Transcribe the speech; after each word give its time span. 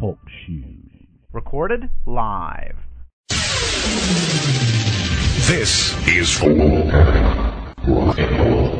Talk 0.00 0.18
Shoes. 0.28 1.06
Recorded 1.32 1.88
live. 2.06 2.76
This 5.48 5.96
is 6.06 6.36
for 6.36 6.50
rock 6.50 8.18
and 8.18 8.38
roll. 8.38 8.78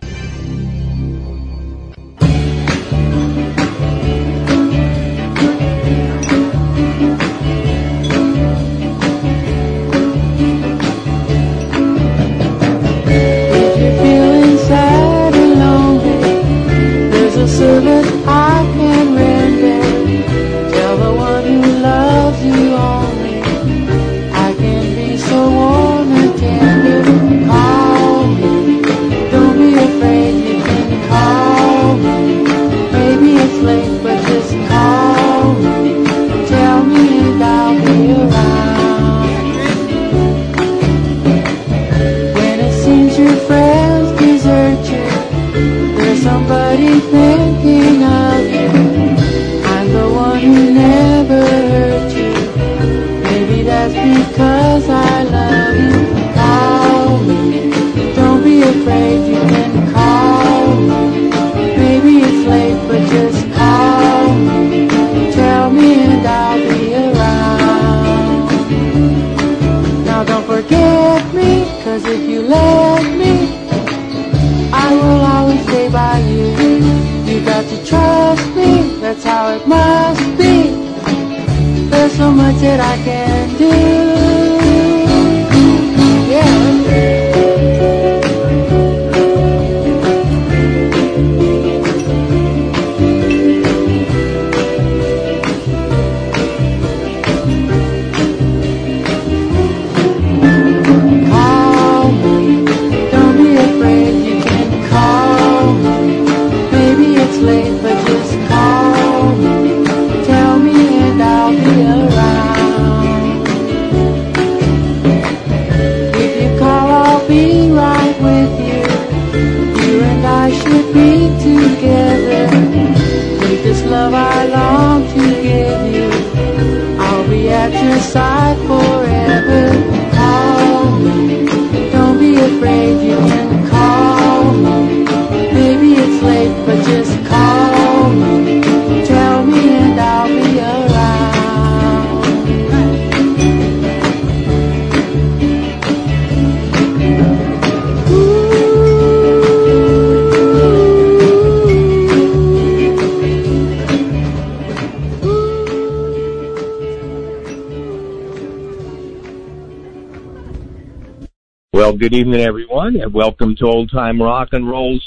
Evening, 162.16 162.40
everyone, 162.40 162.96
and 162.96 163.12
welcome 163.12 163.54
to 163.54 163.66
Old 163.66 163.90
Time 163.90 164.22
Rock 164.22 164.48
and 164.52 164.66
Roll's 164.66 165.06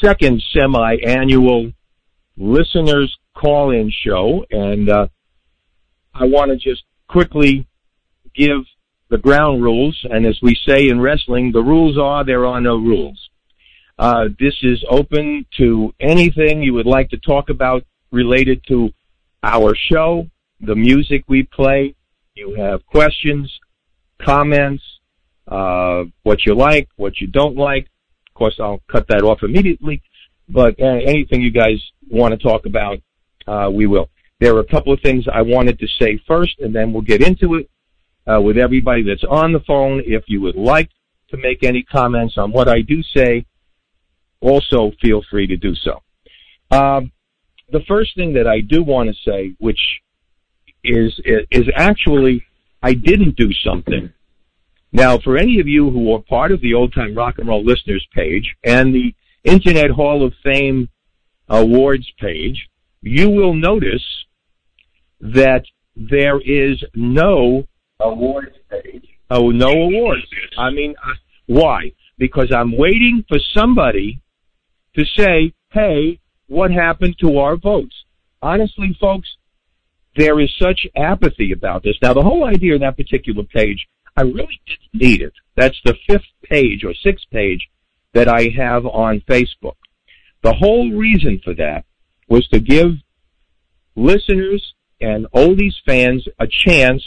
second 0.00 0.40
semi-annual 0.52 1.72
listeners 2.36 3.18
call-in 3.36 3.90
show. 4.04 4.44
And 4.48 4.88
uh, 4.88 5.08
I 6.14 6.26
want 6.26 6.52
to 6.52 6.56
just 6.56 6.84
quickly 7.08 7.66
give 8.32 8.60
the 9.08 9.18
ground 9.18 9.64
rules. 9.64 9.98
And 10.08 10.24
as 10.24 10.38
we 10.40 10.56
say 10.68 10.88
in 10.88 11.00
wrestling, 11.00 11.50
the 11.50 11.64
rules 11.64 11.98
are 11.98 12.24
there 12.24 12.46
are 12.46 12.60
no 12.60 12.76
rules. 12.76 13.18
Uh, 13.98 14.26
this 14.38 14.54
is 14.62 14.84
open 14.88 15.44
to 15.56 15.92
anything 15.98 16.62
you 16.62 16.74
would 16.74 16.86
like 16.86 17.10
to 17.10 17.18
talk 17.18 17.50
about 17.50 17.82
related 18.12 18.62
to 18.68 18.90
our 19.42 19.74
show, 19.90 20.28
the 20.60 20.76
music 20.76 21.24
we 21.26 21.42
play. 21.42 21.96
You 22.34 22.54
have 22.54 22.86
questions, 22.86 23.52
comments, 24.22 24.84
uh, 25.50 26.04
what 26.22 26.46
you 26.46 26.54
like, 26.54 26.88
what 26.96 27.20
you 27.20 27.26
don't 27.26 27.56
like. 27.56 27.88
Of 28.28 28.34
course, 28.34 28.56
I'll 28.60 28.82
cut 28.90 29.06
that 29.08 29.22
off 29.22 29.42
immediately. 29.42 30.02
But 30.48 30.80
uh, 30.80 30.86
anything 30.86 31.42
you 31.42 31.50
guys 31.50 31.78
want 32.10 32.32
to 32.32 32.38
talk 32.38 32.66
about, 32.66 32.98
uh, 33.46 33.70
we 33.70 33.86
will. 33.86 34.08
There 34.40 34.54
are 34.56 34.60
a 34.60 34.66
couple 34.66 34.92
of 34.92 35.00
things 35.00 35.26
I 35.32 35.42
wanted 35.42 35.78
to 35.80 35.86
say 36.00 36.20
first, 36.26 36.60
and 36.60 36.74
then 36.74 36.92
we'll 36.92 37.02
get 37.02 37.22
into 37.22 37.54
it 37.56 37.68
uh, 38.26 38.40
with 38.40 38.56
everybody 38.56 39.02
that's 39.02 39.24
on 39.24 39.52
the 39.52 39.60
phone. 39.60 40.02
If 40.06 40.24
you 40.28 40.40
would 40.40 40.56
like 40.56 40.90
to 41.30 41.36
make 41.36 41.62
any 41.62 41.82
comments 41.82 42.34
on 42.38 42.50
what 42.50 42.68
I 42.68 42.80
do 42.80 43.02
say, 43.14 43.44
also 44.40 44.92
feel 45.02 45.22
free 45.30 45.46
to 45.46 45.56
do 45.56 45.74
so. 45.74 46.02
Um, 46.70 47.12
the 47.70 47.80
first 47.86 48.14
thing 48.16 48.32
that 48.34 48.46
I 48.46 48.60
do 48.60 48.82
want 48.82 49.10
to 49.10 49.30
say, 49.30 49.54
which 49.58 49.80
is 50.82 51.20
is 51.50 51.68
actually 51.76 52.44
I 52.82 52.94
didn't 52.94 53.36
do 53.36 53.52
something. 53.64 54.12
Now, 54.92 55.18
for 55.18 55.36
any 55.36 55.60
of 55.60 55.68
you 55.68 55.90
who 55.90 56.12
are 56.12 56.20
part 56.20 56.50
of 56.50 56.60
the 56.60 56.74
Old 56.74 56.92
Time 56.92 57.14
Rock 57.14 57.38
and 57.38 57.48
Roll 57.48 57.64
Listeners 57.64 58.06
page 58.14 58.54
and 58.64 58.94
the 58.94 59.14
Internet 59.44 59.90
Hall 59.90 60.26
of 60.26 60.32
Fame 60.42 60.88
awards 61.48 62.10
page, 62.18 62.68
you 63.02 63.30
will 63.30 63.54
notice 63.54 64.04
that 65.20 65.62
there 65.96 66.40
is 66.40 66.82
no 66.94 67.66
awards 68.00 68.56
page. 68.70 69.06
Oh, 69.30 69.50
no 69.50 69.70
awards. 69.70 70.26
I 70.58 70.70
mean, 70.70 70.94
why? 71.46 71.92
Because 72.18 72.52
I'm 72.54 72.76
waiting 72.76 73.24
for 73.28 73.38
somebody 73.54 74.20
to 74.96 75.04
say, 75.16 75.52
hey, 75.70 76.18
what 76.48 76.72
happened 76.72 77.16
to 77.20 77.38
our 77.38 77.56
votes? 77.56 77.94
Honestly, 78.42 78.96
folks, 79.00 79.28
there 80.16 80.40
is 80.40 80.50
such 80.58 80.86
apathy 80.96 81.52
about 81.52 81.84
this. 81.84 81.96
Now, 82.02 82.12
the 82.12 82.22
whole 82.22 82.44
idea 82.44 82.74
of 82.74 82.80
that 82.80 82.96
particular 82.96 83.44
page, 83.44 83.86
I 84.20 84.24
really 84.24 84.60
didn't 84.66 85.02
need 85.02 85.22
it. 85.22 85.32
That's 85.56 85.80
the 85.86 85.96
fifth 86.06 86.28
page 86.42 86.84
or 86.84 86.92
sixth 86.92 87.24
page 87.30 87.70
that 88.12 88.28
I 88.28 88.48
have 88.54 88.84
on 88.84 89.22
Facebook. 89.26 89.76
The 90.42 90.52
whole 90.52 90.92
reason 90.92 91.40
for 91.42 91.54
that 91.54 91.86
was 92.28 92.46
to 92.48 92.60
give 92.60 92.90
listeners 93.96 94.74
and 95.00 95.26
oldies 95.34 95.72
fans 95.86 96.26
a 96.38 96.46
chance 96.46 97.02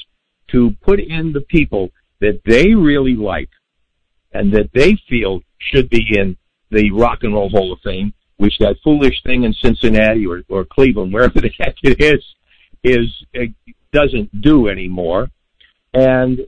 to 0.50 0.76
put 0.82 1.00
in 1.00 1.34
the 1.34 1.42
people 1.42 1.92
that 2.20 2.42
they 2.48 2.74
really 2.74 3.16
like 3.16 3.50
and 4.34 4.52
that 4.54 4.72
they 4.74 4.98
feel 5.08 5.42
should 5.60 5.92
be 5.92 6.04
in 6.18 6.36
the 6.72 6.90
Rock 6.90 7.20
and 7.22 7.36
Roll 7.36 7.50
Hall 7.50 7.72
of 7.72 7.80
Fame, 7.84 8.12
which 8.38 8.58
that 8.60 8.78
foolish 8.84 9.22
thing 9.24 9.44
in 9.44 9.54
Cincinnati 9.54 10.26
or, 10.26 10.42
or 10.50 10.66
Cleveland, 10.66 11.14
wherever 11.14 11.40
the 11.40 11.52
heck 11.60 11.76
it 11.84 12.02
is, 12.02 12.24
is 12.84 13.08
it 13.34 13.54
doesn't 13.92 14.42
do 14.42 14.68
anymore. 14.68 15.30
And 15.94 16.40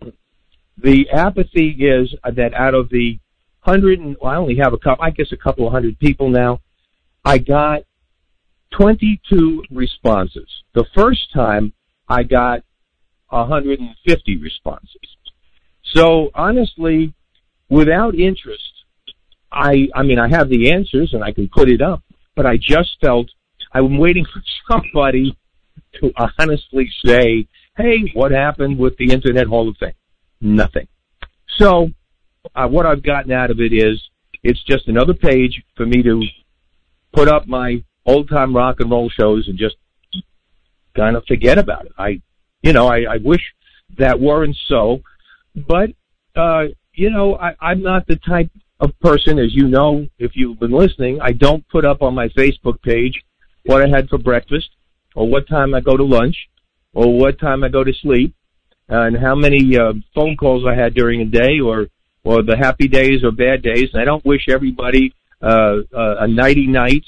the 0.77 1.09
apathy 1.11 1.69
is 1.79 2.13
that 2.23 2.53
out 2.53 2.73
of 2.73 2.89
the 2.89 3.19
hundred 3.61 3.99
and 3.99 4.15
well, 4.21 4.31
I 4.31 4.35
only 4.35 4.57
have 4.57 4.73
a 4.73 4.77
couple, 4.77 5.03
I 5.03 5.09
guess 5.09 5.31
a 5.31 5.37
couple 5.37 5.65
of 5.65 5.73
hundred 5.73 5.97
people 5.99 6.29
now. 6.29 6.61
I 7.23 7.39
got 7.39 7.81
22 8.77 9.63
responses. 9.71 10.47
The 10.73 10.85
first 10.93 11.33
time 11.33 11.73
I 12.07 12.23
got 12.23 12.61
150 13.29 14.37
responses. 14.37 14.89
So 15.93 16.29
honestly, 16.35 17.13
without 17.69 18.15
interest, 18.15 18.61
I, 19.51 19.87
I 19.95 20.03
mean, 20.03 20.19
I 20.19 20.27
have 20.29 20.49
the 20.49 20.71
answers 20.71 21.13
and 21.13 21.23
I 21.23 21.31
can 21.31 21.47
put 21.47 21.69
it 21.69 21.81
up, 21.81 22.03
but 22.35 22.45
I 22.45 22.57
just 22.57 22.97
felt 23.01 23.27
I'm 23.71 23.97
waiting 23.97 24.25
for 24.25 24.41
somebody 24.71 25.37
to 26.01 26.11
honestly 26.39 26.89
say, 27.03 27.47
hey, 27.77 28.11
what 28.13 28.31
happened 28.31 28.77
with 28.77 28.97
the 28.97 29.11
Internet 29.11 29.47
Hall 29.47 29.69
of 29.69 29.77
Fame? 29.77 29.93
Nothing. 30.45 30.87
So, 31.57 31.89
uh, 32.53 32.67
what 32.67 32.85
I've 32.85 33.01
gotten 33.01 33.31
out 33.31 33.49
of 33.49 33.59
it 33.59 33.73
is, 33.73 33.99
it's 34.43 34.63
just 34.63 34.87
another 34.87 35.15
page 35.15 35.63
for 35.75 35.87
me 35.87 36.03
to 36.03 36.21
put 37.13 37.27
up 37.27 37.47
my 37.47 37.83
old 38.05 38.29
time 38.29 38.55
rock 38.55 38.79
and 38.79 38.91
roll 38.91 39.09
shows 39.09 39.47
and 39.47 39.57
just 39.57 39.75
kind 40.95 41.15
of 41.15 41.23
forget 41.27 41.57
about 41.57 41.87
it. 41.87 41.93
I, 41.97 42.21
you 42.61 42.73
know, 42.73 42.85
I, 42.87 43.15
I 43.15 43.17
wish 43.23 43.41
that 43.97 44.19
weren't 44.19 44.55
so, 44.67 45.01
but, 45.67 45.89
uh, 46.35 46.65
you 46.93 47.09
know, 47.09 47.37
I, 47.37 47.55
I'm 47.59 47.81
not 47.81 48.05
the 48.05 48.17
type 48.17 48.51
of 48.79 48.91
person, 48.99 49.39
as 49.39 49.55
you 49.55 49.67
know, 49.67 50.05
if 50.19 50.35
you've 50.35 50.59
been 50.59 50.73
listening, 50.73 51.19
I 51.21 51.31
don't 51.31 51.67
put 51.69 51.85
up 51.85 52.03
on 52.03 52.13
my 52.13 52.27
Facebook 52.29 52.79
page 52.83 53.19
what 53.65 53.81
I 53.81 53.89
had 53.89 54.09
for 54.09 54.19
breakfast 54.19 54.69
or 55.15 55.27
what 55.27 55.47
time 55.47 55.73
I 55.73 55.79
go 55.79 55.97
to 55.97 56.03
lunch 56.03 56.35
or 56.93 57.17
what 57.17 57.39
time 57.39 57.63
I 57.63 57.69
go 57.69 57.83
to 57.83 57.93
sleep 57.93 58.35
and 58.87 59.17
how 59.17 59.35
many 59.35 59.77
uh, 59.77 59.93
phone 60.13 60.37
calls 60.37 60.65
I 60.67 60.75
had 60.75 60.93
during 60.93 61.19
the 61.19 61.37
day 61.37 61.59
or 61.59 61.87
or 62.23 62.41
the 62.41 62.57
happy 62.57 62.87
days 62.87 63.23
or 63.23 63.31
bad 63.31 63.61
days. 63.61 63.89
And 63.93 64.01
I 64.01 64.05
don't 64.05 64.25
wish 64.25 64.47
everybody 64.49 65.13
uh, 65.41 65.77
uh, 65.95 66.15
a 66.19 66.27
nighty 66.27 66.65
night 66.65 67.03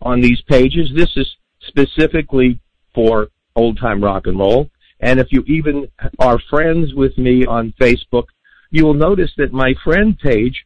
on 0.00 0.20
these 0.20 0.40
pages. 0.42 0.90
This 0.94 1.10
is 1.16 1.26
specifically 1.66 2.60
for 2.94 3.28
old 3.56 3.78
time 3.78 4.02
rock 4.02 4.26
and 4.26 4.38
roll. 4.38 4.70
And 5.00 5.18
if 5.18 5.28
you 5.30 5.42
even 5.46 5.88
are 6.18 6.38
friends 6.48 6.94
with 6.94 7.16
me 7.18 7.44
on 7.44 7.74
Facebook, 7.80 8.26
you 8.70 8.84
will 8.84 8.94
notice 8.94 9.30
that 9.36 9.52
my 9.52 9.74
friend 9.82 10.18
page 10.18 10.64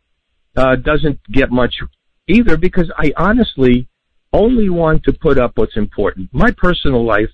uh, 0.56 0.76
doesn't 0.76 1.18
get 1.32 1.50
much 1.50 1.74
either 2.26 2.56
because 2.56 2.90
I 2.98 3.12
honestly 3.16 3.88
only 4.32 4.68
want 4.68 5.02
to 5.04 5.12
put 5.12 5.38
up 5.38 5.52
what's 5.56 5.76
important. 5.76 6.28
My 6.32 6.50
personal 6.50 7.04
life 7.04 7.30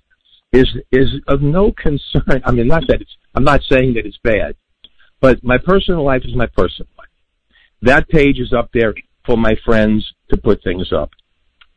is 0.55 0.69
is 0.93 1.09
of 1.27 1.43
no 1.43 1.73
concern. 1.73 2.41
I 2.45 2.53
mean, 2.53 2.69
not 2.69 2.85
that 2.89 3.01
it's. 3.03 3.17
I'm 3.35 3.45
not 3.45 3.61
saying 3.69 3.95
that 3.95 4.07
it's 4.07 4.19
bad, 4.23 4.55
but 5.21 5.43
my 5.43 5.59
personal 5.59 6.05
life 6.05 6.23
is 6.25 6.35
my 6.35 6.47
personal 6.47 6.89
life. 6.97 7.09
That 7.83 8.09
page 8.09 8.39
is 8.39 8.53
up 8.53 8.71
there 8.73 8.95
for 9.27 9.37
my 9.37 9.57
friends 9.65 10.09
to 10.31 10.37
put 10.37 10.63
things 10.63 10.93
up, 10.93 11.11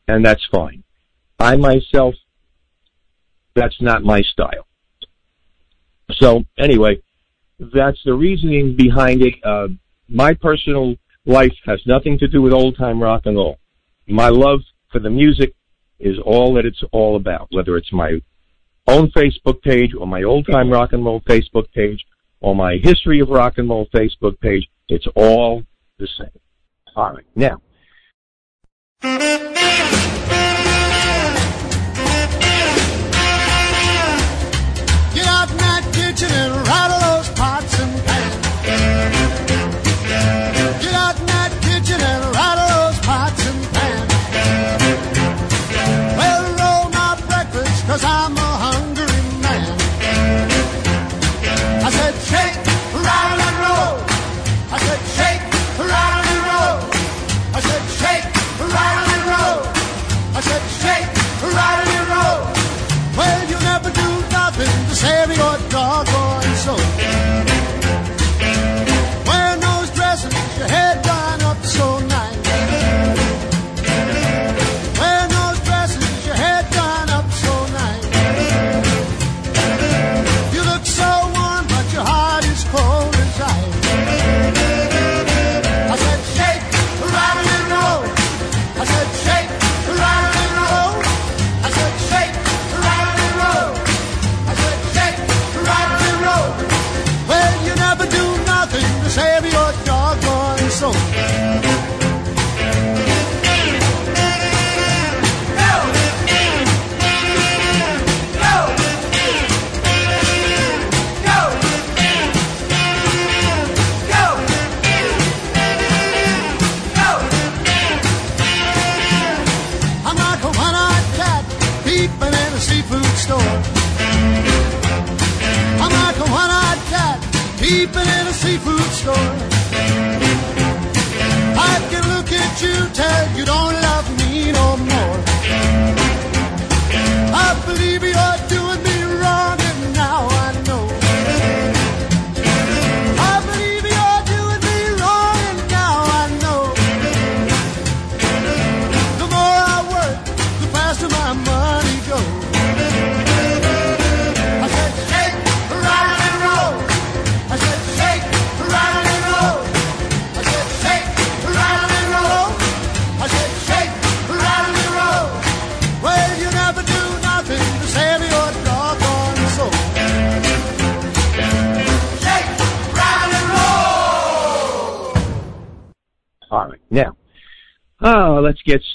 and 0.07 0.23
that's 0.23 0.45
fine. 0.51 0.83
I 1.39 1.55
myself, 1.55 2.15
that's 3.55 3.81
not 3.81 4.03
my 4.03 4.21
style. 4.21 4.67
So 6.13 6.45
anyway, 6.57 7.01
that's 7.59 7.99
the 8.05 8.13
reasoning 8.13 8.75
behind 8.75 9.21
it. 9.23 9.33
Uh, 9.43 9.69
my 10.07 10.33
personal 10.33 10.95
life 11.25 11.53
has 11.65 11.81
nothing 11.85 12.17
to 12.19 12.27
do 12.27 12.41
with 12.41 12.53
old 12.53 12.77
time 12.77 13.01
rock 13.01 13.23
and 13.25 13.35
roll. 13.35 13.57
My 14.07 14.29
love 14.29 14.61
for 14.91 14.99
the 14.99 15.09
music 15.09 15.53
is 15.99 16.17
all 16.23 16.53
that 16.53 16.65
it's 16.65 16.83
all 16.91 17.15
about, 17.15 17.47
whether 17.51 17.75
it's 17.75 17.91
my 17.91 18.21
own 18.87 19.11
Facebook 19.11 19.61
page 19.61 19.91
or 19.97 20.07
my 20.07 20.23
old 20.23 20.47
time 20.51 20.71
rock 20.71 20.93
and 20.93 21.03
roll 21.03 21.21
Facebook 21.21 21.71
page 21.73 22.05
or 22.39 22.55
my 22.55 22.77
history 22.81 23.19
of 23.19 23.29
rock 23.29 23.57
and 23.57 23.69
roll 23.69 23.87
Facebook 23.93 24.39
page. 24.39 24.67
It's 24.89 25.07
all 25.15 25.63
the 25.99 26.07
same. 26.17 26.29
All 26.95 27.13
right. 27.13 27.25
Now, 27.35 27.61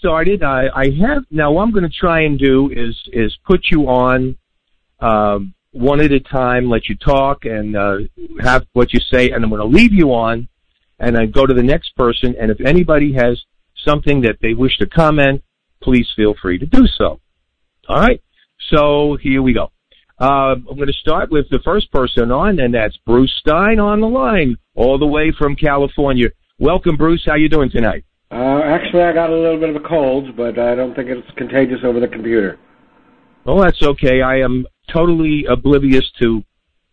started. 0.02 0.42
I, 0.42 0.64
I 0.74 0.86
have 1.06 1.24
now. 1.30 1.52
What 1.52 1.62
I'm 1.62 1.70
going 1.70 1.88
to 1.88 1.96
try 1.96 2.22
and 2.22 2.36
do 2.36 2.70
is 2.74 3.00
is 3.12 3.32
put 3.46 3.66
you 3.70 3.82
on 3.88 4.36
um, 4.98 5.54
one 5.70 6.00
at 6.00 6.10
a 6.10 6.18
time, 6.18 6.68
let 6.68 6.88
you 6.88 6.96
talk 6.96 7.44
and 7.44 7.76
uh, 7.76 7.98
have 8.40 8.66
what 8.72 8.92
you 8.92 8.98
say, 9.12 9.30
and 9.30 9.44
I'm 9.44 9.50
going 9.50 9.60
to 9.60 9.76
leave 9.78 9.92
you 9.92 10.12
on, 10.12 10.48
and 10.98 11.16
I 11.16 11.26
go 11.26 11.46
to 11.46 11.54
the 11.54 11.62
next 11.62 11.94
person. 11.96 12.34
And 12.40 12.50
if 12.50 12.60
anybody 12.60 13.12
has 13.12 13.40
something 13.84 14.22
that 14.22 14.38
they 14.42 14.54
wish 14.54 14.76
to 14.78 14.86
comment, 14.86 15.44
please 15.80 16.08
feel 16.16 16.34
free 16.42 16.58
to 16.58 16.66
do 16.66 16.84
so. 16.98 17.20
All 17.88 18.00
right. 18.00 18.20
So 18.70 19.16
here 19.22 19.40
we 19.40 19.52
go. 19.52 19.70
Uh, 20.20 20.54
I'm 20.54 20.64
going 20.64 20.86
to 20.88 20.92
start 20.92 21.30
with 21.30 21.46
the 21.50 21.60
first 21.64 21.92
person 21.92 22.32
on, 22.32 22.58
and 22.58 22.74
that's 22.74 22.96
Bruce 23.06 23.32
Stein 23.38 23.78
on 23.78 24.00
the 24.00 24.08
line, 24.08 24.56
all 24.74 24.98
the 24.98 25.06
way 25.06 25.32
from 25.36 25.54
California. 25.54 26.28
Welcome, 26.58 26.96
Bruce. 26.96 27.22
How 27.24 27.36
you 27.36 27.48
doing 27.48 27.70
tonight? 27.70 28.04
Uh, 28.32 28.62
actually, 28.64 29.02
I 29.02 29.12
got 29.12 29.28
a 29.28 29.36
little 29.36 29.60
bit 29.60 29.68
of 29.68 29.76
a 29.76 29.86
cold, 29.86 30.34
but 30.36 30.58
I 30.58 30.74
don't 30.74 30.94
think 30.94 31.10
it's 31.10 31.28
contagious 31.36 31.80
over 31.84 32.00
the 32.00 32.08
computer. 32.08 32.58
Well, 33.44 33.58
that's 33.58 33.82
okay. 33.82 34.22
I 34.22 34.38
am 34.38 34.66
totally 34.90 35.44
oblivious 35.44 36.10
to 36.20 36.42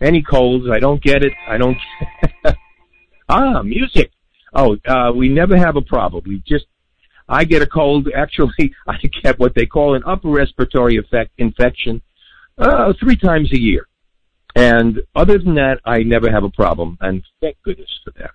any 0.01 0.21
colds. 0.21 0.65
I 0.69 0.79
don't 0.79 1.01
get 1.01 1.23
it. 1.23 1.31
I 1.47 1.57
don't. 1.57 1.77
ah, 3.29 3.61
music. 3.61 4.11
Oh, 4.53 4.75
uh, 4.85 5.13
we 5.15 5.29
never 5.29 5.55
have 5.55 5.77
a 5.77 5.81
problem. 5.81 6.25
We 6.27 6.43
just, 6.45 6.65
I 7.29 7.45
get 7.45 7.61
a 7.61 7.67
cold. 7.67 8.09
Actually, 8.15 8.73
I 8.85 8.97
get 9.23 9.39
what 9.39 9.55
they 9.55 9.65
call 9.65 9.95
an 9.95 10.03
upper 10.05 10.29
respiratory 10.29 10.97
effect 10.97 11.31
infection, 11.37 12.01
uh, 12.57 12.91
three 12.99 13.15
times 13.15 13.53
a 13.53 13.59
year. 13.59 13.87
And 14.57 15.01
other 15.15 15.37
than 15.37 15.55
that, 15.55 15.79
I 15.85 15.99
never 15.99 16.29
have 16.29 16.43
a 16.43 16.49
problem. 16.49 16.97
And 16.99 17.23
thank 17.39 17.55
goodness 17.63 17.99
for 18.03 18.11
that. 18.19 18.31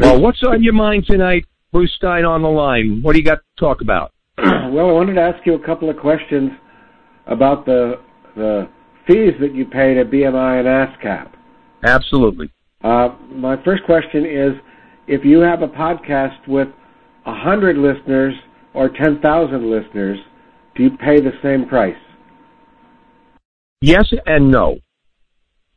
Well, 0.00 0.20
what's 0.20 0.42
on 0.42 0.64
your 0.64 0.72
mind 0.72 1.06
tonight, 1.06 1.44
Bruce 1.72 1.92
Stein 1.96 2.24
on 2.24 2.42
the 2.42 2.48
line? 2.48 3.00
What 3.02 3.12
do 3.12 3.18
you 3.18 3.24
got 3.24 3.36
to 3.38 3.60
talk 3.60 3.80
about? 3.80 4.12
well, 4.38 4.88
I 4.88 4.92
wanted 4.92 5.14
to 5.14 5.20
ask 5.20 5.44
you 5.46 5.54
a 5.54 5.64
couple 5.64 5.90
of 5.90 5.96
questions 5.96 6.50
about 7.26 7.66
the 7.66 8.00
the 8.36 8.68
fees 9.06 9.34
that 9.40 9.54
you 9.54 9.64
pay 9.64 9.94
to 9.94 10.04
BMI 10.04 10.60
and 10.60 10.68
ASCAP. 10.68 11.32
Absolutely. 11.84 12.50
Uh, 12.82 13.08
my 13.30 13.62
first 13.64 13.82
question 13.84 14.24
is, 14.24 14.52
if 15.06 15.24
you 15.24 15.40
have 15.40 15.62
a 15.62 15.68
podcast 15.68 16.46
with 16.46 16.68
a 17.26 17.34
hundred 17.34 17.76
listeners 17.76 18.34
or 18.74 18.88
ten 18.88 19.20
thousand 19.20 19.70
listeners, 19.70 20.18
do 20.76 20.84
you 20.84 20.90
pay 20.90 21.20
the 21.20 21.32
same 21.42 21.66
price? 21.66 21.96
Yes 23.80 24.12
and 24.26 24.50
no. 24.50 24.78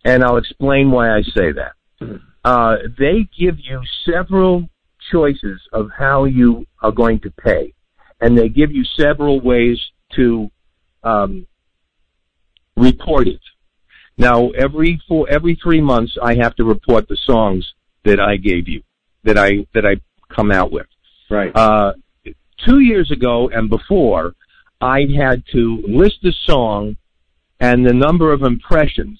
And 0.05 0.23
I'll 0.23 0.37
explain 0.37 0.89
why 0.91 1.15
I 1.15 1.21
say 1.21 1.51
that. 1.51 1.73
Uh, 2.43 2.77
they 2.97 3.29
give 3.37 3.59
you 3.59 3.79
several 4.03 4.67
choices 5.11 5.61
of 5.73 5.89
how 5.97 6.25
you 6.25 6.65
are 6.81 6.91
going 6.91 7.19
to 7.21 7.31
pay, 7.31 7.73
and 8.19 8.37
they 8.37 8.49
give 8.49 8.71
you 8.71 8.83
several 8.83 9.39
ways 9.39 9.79
to 10.15 10.49
um, 11.03 11.47
report 12.75 13.27
it. 13.27 13.41
Now, 14.17 14.49
every 14.51 15.01
four, 15.07 15.27
every 15.29 15.57
three 15.61 15.81
months, 15.81 16.17
I 16.21 16.35
have 16.35 16.55
to 16.55 16.63
report 16.63 17.07
the 17.07 17.17
songs 17.25 17.65
that 18.03 18.19
I 18.19 18.37
gave 18.37 18.67
you, 18.67 18.83
that 19.23 19.37
I 19.37 19.65
that 19.73 19.85
I 19.85 19.95
come 20.33 20.51
out 20.51 20.71
with. 20.71 20.87
Right. 21.29 21.51
Uh, 21.55 21.93
two 22.67 22.79
years 22.79 23.09
ago 23.11 23.49
and 23.53 23.69
before, 23.69 24.35
I 24.79 25.01
had 25.17 25.43
to 25.53 25.83
list 25.87 26.17
the 26.21 26.33
song 26.45 26.97
and 27.59 27.85
the 27.85 27.93
number 27.93 28.33
of 28.33 28.43
impressions. 28.43 29.19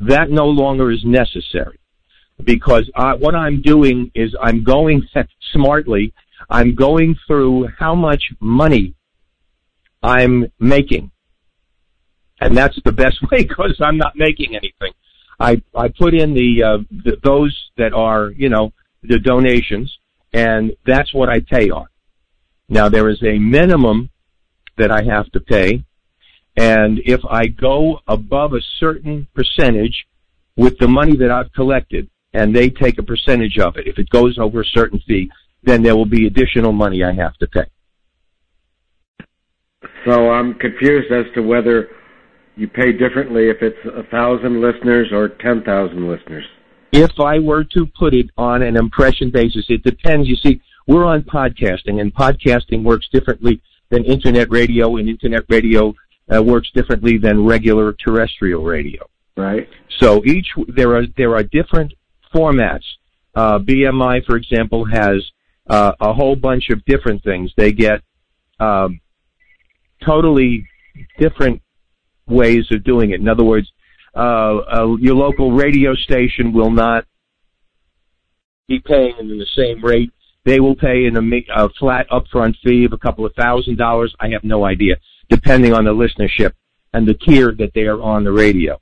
That 0.00 0.30
no 0.30 0.46
longer 0.46 0.90
is 0.90 1.04
necessary 1.04 1.78
because 2.44 2.90
what 3.18 3.34
I'm 3.34 3.62
doing 3.62 4.10
is 4.14 4.34
I'm 4.40 4.62
going 4.62 5.06
smartly. 5.52 6.12
I'm 6.50 6.74
going 6.74 7.16
through 7.26 7.68
how 7.78 7.94
much 7.94 8.22
money 8.40 8.94
I'm 10.02 10.50
making, 10.58 11.10
and 12.40 12.56
that's 12.56 12.78
the 12.84 12.92
best 12.92 13.18
way 13.30 13.44
because 13.44 13.76
I'm 13.80 13.96
not 13.96 14.14
making 14.16 14.56
anything. 14.56 14.92
I 15.38 15.62
I 15.74 15.88
put 15.88 16.14
in 16.14 16.34
the, 16.34 16.62
uh, 16.62 16.78
the 16.90 17.16
those 17.22 17.56
that 17.76 17.92
are 17.92 18.30
you 18.30 18.48
know 18.48 18.72
the 19.02 19.18
donations, 19.18 19.96
and 20.32 20.72
that's 20.86 21.12
what 21.14 21.28
I 21.28 21.40
pay 21.40 21.70
on. 21.70 21.86
Now 22.68 22.88
there 22.88 23.08
is 23.08 23.22
a 23.22 23.38
minimum 23.38 24.10
that 24.78 24.90
I 24.90 25.02
have 25.04 25.30
to 25.32 25.40
pay, 25.40 25.84
and 26.56 27.00
if 27.04 27.20
I 27.28 27.46
go 27.46 28.00
above 28.06 28.52
a 28.54 28.60
certain 28.78 29.26
percentage 29.34 30.06
with 30.56 30.78
the 30.78 30.88
money 30.88 31.16
that 31.16 31.30
I've 31.30 31.52
collected, 31.52 32.08
and 32.34 32.54
they 32.54 32.68
take 32.68 32.98
a 32.98 33.02
percentage 33.02 33.58
of 33.58 33.76
it, 33.76 33.86
if 33.86 33.98
it 33.98 34.08
goes 34.10 34.38
over 34.38 34.62
a 34.62 34.64
certain 34.64 35.00
fee, 35.06 35.30
then 35.62 35.82
there 35.82 35.96
will 35.96 36.06
be 36.06 36.26
additional 36.26 36.72
money 36.72 37.04
I 37.04 37.12
have 37.12 37.36
to 37.38 37.46
pay. 37.46 37.66
So 40.04 40.30
I'm 40.30 40.54
confused 40.54 41.12
as 41.12 41.26
to 41.34 41.40
whether 41.42 41.88
you 42.56 42.68
pay 42.68 42.92
differently 42.92 43.48
if 43.48 43.62
it's 43.62 43.78
a 43.86 44.02
thousand 44.10 44.60
listeners 44.60 45.08
or 45.12 45.28
ten 45.28 45.62
thousand 45.62 46.08
listeners. 46.08 46.44
If 46.92 47.10
I 47.18 47.38
were 47.38 47.64
to 47.64 47.86
put 47.98 48.12
it 48.12 48.30
on 48.36 48.62
an 48.62 48.76
impression 48.76 49.30
basis, 49.30 49.64
it 49.68 49.82
depends. 49.82 50.28
You 50.28 50.36
see, 50.36 50.60
we're 50.86 51.06
on 51.06 51.22
podcasting, 51.22 52.00
and 52.00 52.14
podcasting 52.14 52.82
works 52.82 53.08
differently 53.12 53.62
than 53.90 54.04
internet 54.04 54.50
radio, 54.50 54.96
and 54.96 55.08
internet 55.08 55.44
radio 55.48 55.94
uh, 56.34 56.42
works 56.42 56.70
differently 56.74 57.18
than 57.18 57.44
regular 57.44 57.92
terrestrial 57.92 58.62
radio. 58.62 59.08
Right. 59.36 59.68
So 59.98 60.22
each 60.24 60.46
there 60.68 60.94
are 60.96 61.06
there 61.16 61.34
are 61.34 61.42
different 61.44 61.94
formats. 62.34 62.84
Uh, 63.34 63.58
BMI, 63.58 64.24
for 64.24 64.36
example, 64.36 64.84
has 64.84 65.24
uh, 65.68 65.92
a 66.00 66.12
whole 66.12 66.36
bunch 66.36 66.70
of 66.70 66.84
different 66.84 67.22
things. 67.24 67.50
They 67.56 67.72
get 67.72 68.02
um, 68.60 69.00
totally 70.04 70.66
different 71.18 71.62
ways 72.26 72.66
of 72.70 72.84
doing 72.84 73.10
it. 73.10 73.20
In 73.20 73.28
other 73.28 73.44
words, 73.44 73.70
uh, 74.14 74.18
uh, 74.18 74.96
your 75.00 75.14
local 75.14 75.52
radio 75.52 75.94
station 75.94 76.52
will 76.52 76.70
not 76.70 77.06
be 78.68 78.78
paying 78.80 79.14
in 79.18 79.38
the 79.38 79.46
same 79.56 79.84
rate. 79.84 80.12
They 80.44 80.60
will 80.60 80.74
pay 80.74 81.06
in 81.06 81.16
a, 81.16 81.64
a 81.64 81.68
flat 81.78 82.08
upfront 82.10 82.56
fee 82.64 82.84
of 82.84 82.92
a 82.92 82.98
couple 82.98 83.24
of 83.24 83.34
thousand 83.34 83.78
dollars. 83.78 84.14
I 84.20 84.28
have 84.30 84.44
no 84.44 84.64
idea, 84.64 84.96
depending 85.28 85.72
on 85.72 85.84
the 85.84 85.92
listenership 85.92 86.52
and 86.92 87.06
the 87.06 87.14
tier 87.14 87.52
that 87.58 87.72
they 87.74 87.82
are 87.82 88.00
on 88.00 88.24
the 88.24 88.32
radio, 88.32 88.80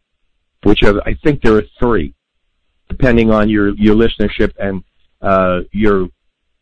which 0.65 0.83
are, 0.83 1.01
I 1.07 1.15
think 1.23 1.43
there 1.43 1.57
are 1.57 1.65
three, 1.79 2.15
depending 2.91 3.31
on 3.31 3.49
your, 3.49 3.75
your 3.77 3.95
listenership 3.95 4.53
and, 4.59 4.85
uh, 5.23 5.61
your, 5.73 6.09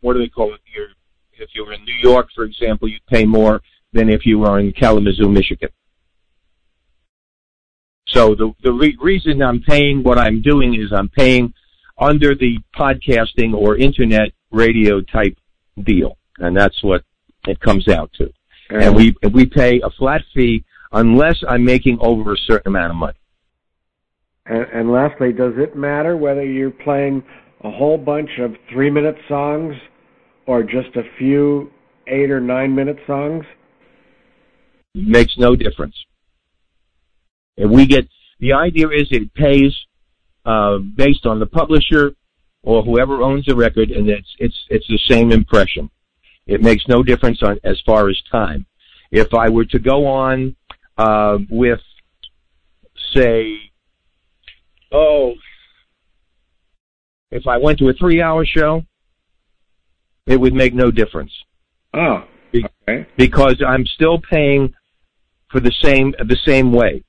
what 0.01 0.13
do 0.13 0.21
they 0.21 0.29
call 0.29 0.55
it? 0.55 0.61
Your, 0.75 0.89
if 1.33 1.51
you 1.55 1.65
were 1.65 1.73
in 1.73 1.85
New 1.85 1.99
York, 2.11 2.29
for 2.35 2.45
example, 2.45 2.89
you'd 2.89 3.07
pay 3.07 3.25
more 3.25 3.61
than 3.93 4.09
if 4.09 4.27
you 4.27 4.39
were 4.39 4.59
in 4.61 4.73
Kalamazoo, 4.73 5.29
Michigan. 5.29 5.71
So 8.09 8.35
the 8.35 8.53
the 8.63 8.73
re- 8.73 8.97
reason 9.01 9.43
I'm 9.43 9.61
paying 9.61 10.03
what 10.03 10.19
I'm 10.19 10.41
doing 10.41 10.75
is 10.75 10.93
I'm 10.93 11.11
paying 11.11 11.53
under 11.99 12.35
the 12.35 12.59
podcasting 12.75 13.53
or 13.55 13.77
internet 13.77 14.33
radio 14.51 15.01
type 15.03 15.37
deal, 15.83 16.17
and 16.39 16.57
that's 16.57 16.83
what 16.83 17.03
it 17.47 17.61
comes 17.61 17.87
out 17.89 18.11
to. 18.15 18.33
And 18.71 18.95
we 18.95 19.15
we 19.33 19.47
pay 19.47 19.81
a 19.81 19.91
flat 19.91 20.23
fee 20.35 20.65
unless 20.93 21.37
I'm 21.47 21.65
making 21.65 21.99
over 22.01 22.33
a 22.33 22.39
certain 22.47 22.69
amount 22.69 22.91
of 22.91 22.97
money. 22.97 23.18
And, 24.49 24.67
and 24.73 24.93
lastly, 24.93 25.33
does 25.33 25.55
it 25.57 25.77
matter 25.77 26.17
whether 26.17 26.45
you're 26.45 26.71
playing 26.71 27.23
a 27.63 27.71
whole 27.71 27.99
bunch 27.99 28.31
of 28.41 28.55
three 28.73 28.91
minute 28.91 29.17
songs 29.29 29.75
or 30.47 30.63
just 30.63 30.95
a 30.97 31.03
few 31.19 31.71
eight 32.07 32.31
or 32.31 32.41
nine 32.41 32.75
minute 32.75 32.99
songs? 33.07 33.45
makes 34.95 35.37
no 35.39 35.55
difference. 35.55 35.95
We 37.57 37.87
get 37.87 38.09
the 38.41 38.53
idea 38.53 38.89
is 38.89 39.09
it 39.11 39.33
pays 39.35 39.75
uh, 40.45 40.79
based 40.79 41.27
on 41.27 41.39
the 41.39 41.47
publisher 41.47 42.13
or 42.63 42.83
whoever 42.83 43.23
owns 43.23 43.47
the 43.47 43.55
record, 43.55 43.91
and 43.91 44.09
it's 44.09 44.29
it's 44.39 44.57
it's 44.71 44.87
the 44.89 44.99
same 45.09 45.33
impression. 45.33 45.91
It 46.47 46.63
makes 46.63 46.87
no 46.89 47.03
difference 47.03 47.43
on 47.43 47.59
as 47.65 47.81
far 47.85 48.09
as 48.09 48.17
time. 48.31 48.67
If 49.11 49.35
I 49.35 49.49
were 49.49 49.67
to 49.67 49.79
go 49.79 50.07
on 50.07 50.57
uh, 50.97 51.39
with, 51.51 51.81
say, 53.15 53.68
oh, 54.93 55.35
if 57.31 57.47
I 57.47 57.59
went 57.59 57.79
to 57.81 57.89
a 57.89 57.93
three-hour 57.93 58.47
show, 58.47 58.83
it 60.27 60.39
would 60.41 60.55
make 60.55 60.75
no 60.75 60.91
difference 60.91 61.33
Oh, 61.95 62.25
okay. 62.55 63.07
because 63.17 63.63
I'm 63.67 63.85
still 63.87 64.21
paying 64.31 64.73
for 65.51 65.61
the 65.61 65.73
same 65.83 66.15
the 66.19 66.37
same 66.47 66.73
way. 66.73 67.03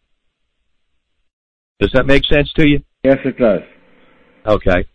Does 1.80 1.92
that 1.94 2.06
make 2.06 2.26
sense 2.26 2.52
to 2.54 2.68
you? 2.68 2.82
Yes, 3.04 3.18
it 3.26 3.38
does. 3.38 3.62
Okay, 4.46 4.86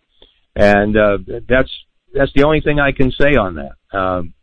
and 0.56 0.96
uh, 0.96 1.18
that's 1.48 1.70
that's 2.14 2.32
the 2.34 2.44
only 2.44 2.60
thing 2.60 2.80
I 2.80 2.92
can 2.92 3.10
say 3.10 3.34
on 3.34 3.54
that. 3.56 3.98
Um, 3.98 4.34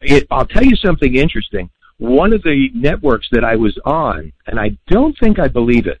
it, 0.00 0.26
I'll 0.30 0.46
tell 0.46 0.64
you 0.64 0.76
something 0.76 1.14
interesting. 1.14 1.70
One 1.98 2.32
of 2.32 2.42
the 2.42 2.68
networks 2.74 3.28
that 3.32 3.44
I 3.44 3.54
was 3.56 3.78
on, 3.84 4.32
and 4.46 4.58
I 4.58 4.76
don't 4.88 5.16
think 5.20 5.38
I 5.38 5.48
believe 5.48 5.86
it. 5.86 6.00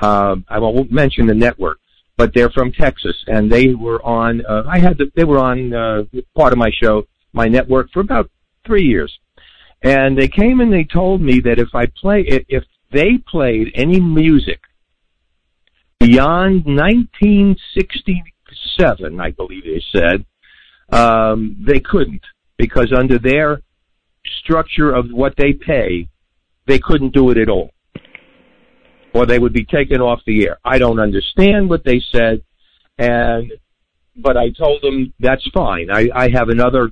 Um, 0.00 0.44
I 0.48 0.58
won't 0.58 0.90
mention 0.90 1.26
the 1.26 1.34
network, 1.34 1.78
but 2.16 2.32
they're 2.34 2.50
from 2.50 2.72
Texas, 2.72 3.16
and 3.26 3.50
they 3.50 3.74
were 3.74 4.04
on. 4.04 4.44
Uh, 4.46 4.64
I 4.68 4.78
had 4.78 4.98
the, 4.98 5.10
they 5.14 5.24
were 5.24 5.38
on 5.38 5.72
uh, 5.72 6.02
part 6.36 6.52
of 6.52 6.58
my 6.58 6.70
show, 6.82 7.06
my 7.32 7.46
network, 7.46 7.90
for 7.92 8.00
about 8.00 8.30
three 8.66 8.84
years, 8.84 9.16
and 9.82 10.18
they 10.18 10.28
came 10.28 10.60
and 10.60 10.72
they 10.72 10.84
told 10.84 11.20
me 11.20 11.40
that 11.40 11.58
if 11.58 11.68
I 11.74 11.86
play, 12.00 12.24
if 12.26 12.64
they 12.90 13.18
played 13.18 13.70
any 13.74 14.00
music 14.00 14.60
beyond 16.00 16.64
1967, 16.64 19.20
I 19.20 19.30
believe 19.30 19.64
they 19.64 19.82
said, 19.94 20.24
um, 20.90 21.62
they 21.66 21.80
couldn't 21.80 22.22
because 22.56 22.92
under 22.96 23.18
their 23.18 23.60
structure 24.40 24.92
of 24.92 25.10
what 25.10 25.34
they 25.36 25.52
pay, 25.52 26.08
they 26.66 26.78
couldn't 26.78 27.12
do 27.12 27.30
it 27.30 27.38
at 27.38 27.48
all. 27.48 27.70
Or 29.14 29.26
they 29.26 29.38
would 29.38 29.52
be 29.52 29.64
taken 29.64 30.00
off 30.00 30.20
the 30.26 30.46
air. 30.46 30.58
I 30.64 30.78
don't 30.78 30.98
understand 30.98 31.70
what 31.70 31.84
they 31.84 32.02
said, 32.12 32.42
and 32.98 33.52
but 34.16 34.36
I 34.36 34.50
told 34.50 34.82
them 34.82 35.12
that's 35.20 35.48
fine. 35.54 35.88
I, 35.90 36.08
I 36.14 36.28
have 36.30 36.48
another 36.48 36.90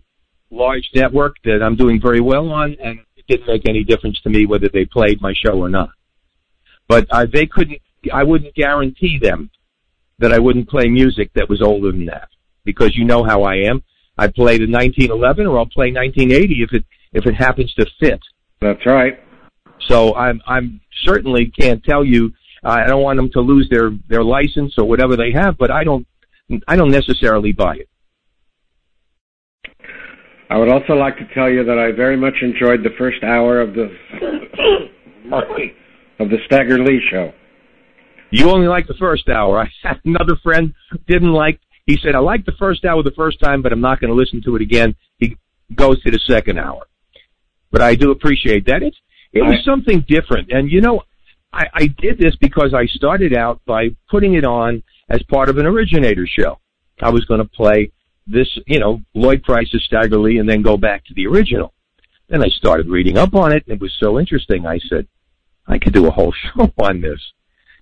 large 0.51 0.89
network 0.95 1.37
that 1.45 1.63
I'm 1.63 1.77
doing 1.77 2.01
very 2.01 2.21
well 2.21 2.51
on, 2.51 2.77
and 2.83 3.01
it 3.17 3.27
didn't 3.27 3.47
make 3.47 3.69
any 3.69 3.85
difference 3.85 4.21
to 4.21 4.31
me 4.31 4.47
whether 4.47 4.69
they 4.73 4.85
played 4.85 5.21
my 5.21 5.33
show 5.35 5.59
or 5.59 5.69
not. 5.69 5.91
But 6.89 7.07
uh, 7.11 7.27
they 7.33 7.47
couldn't. 7.47 7.81
I 8.13 8.23
wouldn't 8.25 8.55
guarantee 8.55 9.19
them 9.21 9.51
that 10.19 10.33
I 10.33 10.39
wouldn't 10.39 10.69
play 10.69 10.89
music 10.89 11.31
that 11.35 11.49
was 11.49 11.63
older 11.63 11.91
than 11.91 12.07
that 12.07 12.29
because 12.65 12.97
you 12.97 13.05
know 13.05 13.25
how 13.25 13.43
I 13.43 13.57
am. 13.57 13.83
I 14.19 14.29
play 14.29 14.59
the 14.59 14.71
1911 14.71 15.47
or 15.47 15.59
I'll 15.59 15.67
play 15.67 15.93
1980 15.93 16.63
if 16.63 16.73
it 16.73 16.85
if 17.13 17.27
it 17.27 17.35
happens 17.35 17.73
to 17.75 17.87
fit. 17.99 18.21
That's 18.61 18.85
right. 18.87 19.19
So 19.89 20.15
I'm 20.15 20.41
I'm 20.47 20.81
certainly 21.05 21.47
can't 21.47 21.83
tell 21.85 22.05
you. 22.05 22.33
I 22.65 22.87
don't 22.87 23.03
want 23.03 23.17
them 23.17 23.31
to 23.33 23.41
lose 23.41 23.69
their 23.71 23.91
their 24.09 24.23
license 24.23 24.75
or 24.79 24.85
whatever 24.85 25.17
they 25.17 25.33
have, 25.33 25.59
but 25.59 25.71
I 25.71 25.85
don't 25.85 26.07
I 26.69 26.77
don't 26.77 26.91
necessarily 26.91 27.53
buy 27.53 27.77
it. 27.77 27.89
I 30.51 30.59
would 30.59 30.69
also 30.69 30.93
like 30.93 31.17
to 31.17 31.27
tell 31.35 31.49
you 31.51 31.65
that 31.65 31.79
I 31.79 31.93
very 31.93 32.17
much 32.17 32.35
enjoyed 32.43 32.83
the 32.85 32.95
first 32.99 33.23
hour 33.25 33.61
of 33.61 33.75
the 33.75 33.87
of 36.21 36.29
the 36.29 36.39
Stagger 36.47 36.79
Lee 36.79 37.01
show. 37.11 37.33
You 38.31 38.51
only 38.51 38.67
like 38.67 38.87
the 38.87 38.95
first 38.95 39.29
hour. 39.29 39.59
I 39.59 39.71
had 39.83 40.01
another 40.05 40.37
friend 40.43 40.75
didn't 41.09 41.33
like. 41.33 41.59
He 41.87 41.99
said 42.03 42.15
I 42.15 42.19
liked 42.19 42.47
the 42.47 42.53
first 42.59 42.85
hour 42.85 43.03
the 43.03 43.13
first 43.13 43.41
time, 43.41 43.63
but 43.63 43.73
I'm 43.73 43.81
not 43.81 44.01
going 44.01 44.11
to 44.11 44.15
listen 44.15 44.43
to 44.45 44.57
it 44.57 44.63
again. 44.63 44.95
He 45.19 45.37
goes 45.75 46.03
to 46.03 46.11
the 46.11 46.21
second 46.29 46.59
hour, 46.59 46.87
but 47.71 47.83
I 47.83 47.95
do 47.95 48.11
appreciate 48.11 48.67
that. 48.67 48.83
It's 48.83 48.97
it 49.33 49.43
was 49.43 49.65
something 49.65 50.05
different, 50.09 50.53
and 50.53 50.71
you 50.71 50.81
know, 50.81 51.03
I, 51.53 51.67
I 51.75 51.87
did 51.87 52.19
this 52.19 52.37
because 52.37 52.75
I 52.75 52.87
started 52.87 53.35
out 53.35 53.61
by 53.67 53.89
putting 54.11 54.35
it 54.35 54.45
on 54.45 54.83
as 55.09 55.23
part 55.25 55.49
of 55.49 55.59
an 55.59 55.67
originator 55.67 56.27
show. 56.27 56.59
I 57.01 57.11
was 57.11 57.25
going 57.25 57.41
to 57.41 57.49
play 57.49 57.93
this, 58.27 58.49
you 58.67 58.79
know, 58.79 59.01
Lloyd 59.15 59.43
Price's 59.43 59.85
Stagger 59.85 60.19
Lee, 60.19 60.39
and 60.39 60.49
then 60.49 60.63
go 60.63 60.77
back 60.77 61.05
to 61.07 61.15
the 61.15 61.27
original. 61.27 61.75
Then 62.29 62.43
I 62.43 62.49
started 62.49 62.89
reading 62.89 63.19
up 63.19 63.35
on 63.35 63.53
it, 63.53 63.65
and 63.67 63.77
it 63.77 63.81
was 63.81 63.95
so 63.99 64.19
interesting. 64.19 64.67
I 64.67 64.79
said, 64.89 65.07
I 65.67 65.79
could 65.79 65.93
do 65.93 66.07
a 66.07 66.11
whole 66.11 66.33
show 66.57 66.73
on 66.79 67.01
this. 67.01 67.21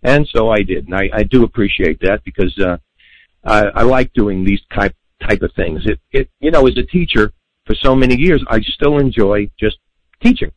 And 0.02 0.26
so 0.34 0.50
I 0.50 0.62
did, 0.62 0.86
and 0.86 0.94
I, 0.94 1.10
I 1.12 1.22
do 1.24 1.44
appreciate 1.44 2.00
that 2.00 2.24
because 2.24 2.56
uh, 2.58 2.78
I, 3.44 3.64
I 3.66 3.82
like 3.82 4.12
doing 4.14 4.44
these 4.44 4.60
type 4.74 4.96
type 5.28 5.42
of 5.42 5.52
things. 5.54 5.82
It, 5.84 6.00
it, 6.12 6.30
you 6.40 6.50
know, 6.50 6.66
as 6.66 6.78
a 6.78 6.82
teacher 6.82 7.32
for 7.66 7.74
so 7.74 7.94
many 7.94 8.16
years, 8.16 8.42
I 8.48 8.60
still 8.60 8.98
enjoy 8.98 9.50
just 9.60 9.76
teaching. 10.22 10.50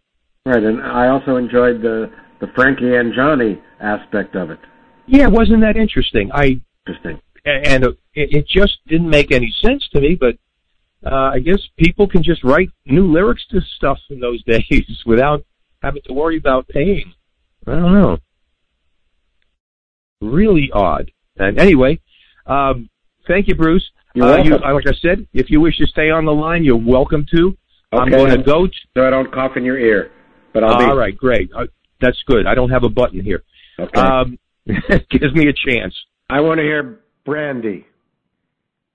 Right, 0.45 0.61
and 0.61 0.81
I 0.81 1.07
also 1.07 1.37
enjoyed 1.37 1.81
the 1.81 2.11
the 2.41 2.47
Frankie 2.55 2.95
and 2.95 3.13
Johnny 3.13 3.61
aspect 3.79 4.35
of 4.35 4.49
it. 4.49 4.59
Yeah, 5.05 5.27
wasn't 5.27 5.61
that 5.61 5.77
interesting? 5.77 6.31
I 6.33 6.59
Interesting. 6.85 7.21
and 7.45 7.85
it, 7.85 7.97
it 8.13 8.47
just 8.47 8.79
didn't 8.87 9.09
make 9.09 9.31
any 9.31 9.53
sense 9.61 9.87
to 9.93 10.01
me, 10.01 10.17
but 10.19 10.35
uh, 11.09 11.31
I 11.33 11.39
guess 11.39 11.59
people 11.77 12.07
can 12.07 12.23
just 12.23 12.43
write 12.43 12.69
new 12.85 13.09
lyrics 13.09 13.45
to 13.51 13.61
stuff 13.77 13.97
in 14.09 14.19
those 14.19 14.43
days 14.47 15.03
without 15.05 15.45
having 15.81 16.01
to 16.07 16.13
worry 16.13 16.37
about 16.37 16.67
paying. 16.67 17.13
I 17.65 17.71
don't 17.71 17.93
know. 17.93 18.17
Really 20.21 20.69
odd. 20.73 21.09
And 21.37 21.57
anyway, 21.59 22.01
um, 22.45 22.89
thank 23.27 23.47
you, 23.47 23.55
Bruce. 23.55 23.89
You're 24.13 24.27
Uh, 24.27 24.43
you, 24.43 24.57
like 24.57 24.87
I 24.87 24.93
said, 25.01 25.25
if 25.33 25.49
you 25.49 25.61
wish 25.61 25.77
to 25.77 25.87
stay 25.87 26.09
on 26.09 26.25
the 26.25 26.33
line, 26.33 26.63
you're 26.65 26.75
welcome 26.75 27.25
to. 27.33 27.57
Okay. 27.93 28.01
I'm 28.01 28.09
going 28.09 28.31
to 28.31 28.43
go. 28.43 28.67
To, 28.67 28.73
So 28.95 29.07
I 29.07 29.09
don't 29.09 29.31
cough 29.31 29.55
in 29.55 29.63
your 29.63 29.77
ear, 29.79 30.11
but 30.53 30.63
I'll 30.63 30.77
be 30.77 30.85
all 30.85 30.97
right, 30.97 31.15
great. 31.15 31.49
Uh, 31.55 31.65
that's 32.01 32.21
good. 32.27 32.45
I 32.47 32.55
don't 32.55 32.69
have 32.69 32.83
a 32.83 32.89
button 32.89 33.21
here. 33.21 33.43
okay. 33.79 33.99
Um, 33.99 34.37
gives 35.09 35.33
me 35.33 35.47
a 35.49 35.53
chance. 35.53 35.95
I 36.29 36.41
want 36.41 36.59
to 36.59 36.63
hear 36.63 36.99
Brandy. 37.25 37.85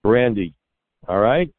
Brandy. 0.02 0.54
All 1.06 1.18
right. 1.18 1.50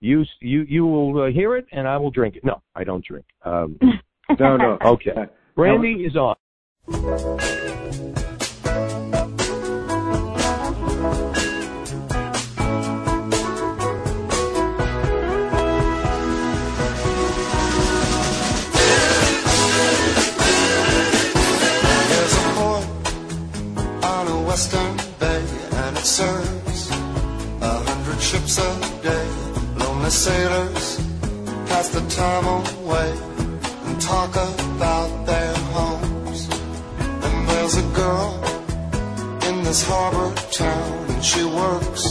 You 0.00 0.24
you 0.40 0.62
you 0.62 0.86
will 0.86 1.22
uh, 1.24 1.30
hear 1.30 1.56
it, 1.56 1.66
and 1.72 1.88
I 1.88 1.96
will 1.96 2.10
drink 2.10 2.36
it. 2.36 2.44
No, 2.44 2.62
I 2.74 2.84
don't 2.84 3.04
drink. 3.04 3.26
Um, 3.44 3.78
No, 4.38 4.58
no. 4.58 4.78
okay. 4.84 5.12
Uh, 5.16 5.24
Brandy 5.56 6.04
is 6.04 6.14
on. 6.14 6.36
Serves 26.18 26.90
a 27.62 27.74
hundred 27.88 28.20
ships 28.20 28.58
a 28.58 28.70
day. 29.08 29.26
Lonely 29.78 30.10
sailors 30.10 30.86
pass 31.68 31.90
the 31.90 32.02
time 32.22 32.46
away 32.58 33.10
and 33.86 34.00
talk 34.00 34.30
about 34.34 35.10
their 35.26 35.54
homes. 35.76 36.40
And 37.24 37.36
there's 37.48 37.76
a 37.84 37.86
girl 38.02 38.30
in 39.48 39.62
this 39.62 39.80
harbor 39.86 40.34
town, 40.50 40.90
and 41.12 41.24
she 41.24 41.44
works 41.44 42.04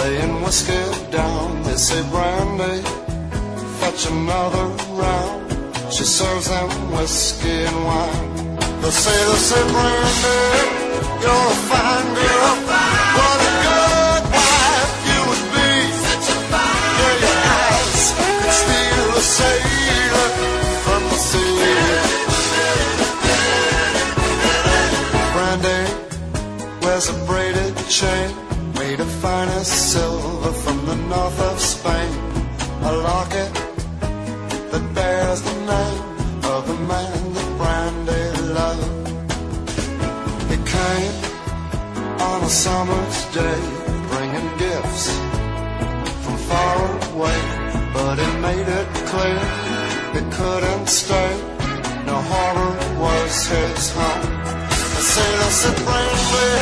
laying 0.00 0.42
whiskey 0.42 0.82
down. 1.12 1.62
They 1.62 1.78
say, 1.88 2.02
Brandy, 2.10 2.82
fetch 3.78 4.02
another 4.10 4.66
round. 5.02 5.38
She 5.96 6.02
serves 6.02 6.48
them 6.48 6.70
whiskey 6.96 7.56
and 7.70 7.78
wine. 7.88 8.30
They 8.82 8.90
say, 9.04 9.18
they 9.30 9.40
say, 9.48 9.62
Brandy, 9.74 10.40
you're 11.22 11.46
a 11.54 11.58
fine 11.70 12.14
girl. 12.16 12.59
Wears 27.00 27.08
a 27.08 27.26
braided 27.26 27.76
chain 27.88 28.30
made 28.74 29.00
of 29.00 29.10
finest 29.22 29.92
silver 29.92 30.52
from 30.52 30.84
the 30.86 30.96
north 30.96 31.40
of 31.40 31.58
Spain. 31.58 32.12
A 32.82 32.92
locket 32.92 33.52
that 34.70 34.94
bears 34.94 35.40
the 35.42 35.54
name 35.72 36.44
of 36.44 36.66
the 36.66 36.74
man 36.92 37.32
that 37.34 37.48
Brandy 37.58 38.24
loved. 38.58 39.08
He 40.50 40.56
came 40.76 41.14
on 42.20 42.42
a 42.42 42.50
summer's 42.50 43.18
day, 43.32 43.60
bringing 44.10 44.48
gifts 44.58 45.08
from 46.22 46.36
far 46.50 46.76
away, 47.12 47.40
but 47.94 48.18
he 48.18 48.30
made 48.40 48.68
it 48.80 48.88
clear 49.10 49.40
he 50.14 50.20
couldn't 50.36 50.86
stay. 50.88 51.32
No 52.04 52.16
harbor 52.30 53.00
was 53.00 53.46
his 53.46 53.90
home. 53.92 54.39
The 55.00 55.06
sailor 55.06 55.50
said, 55.50 55.76
Brandy, 55.86 56.60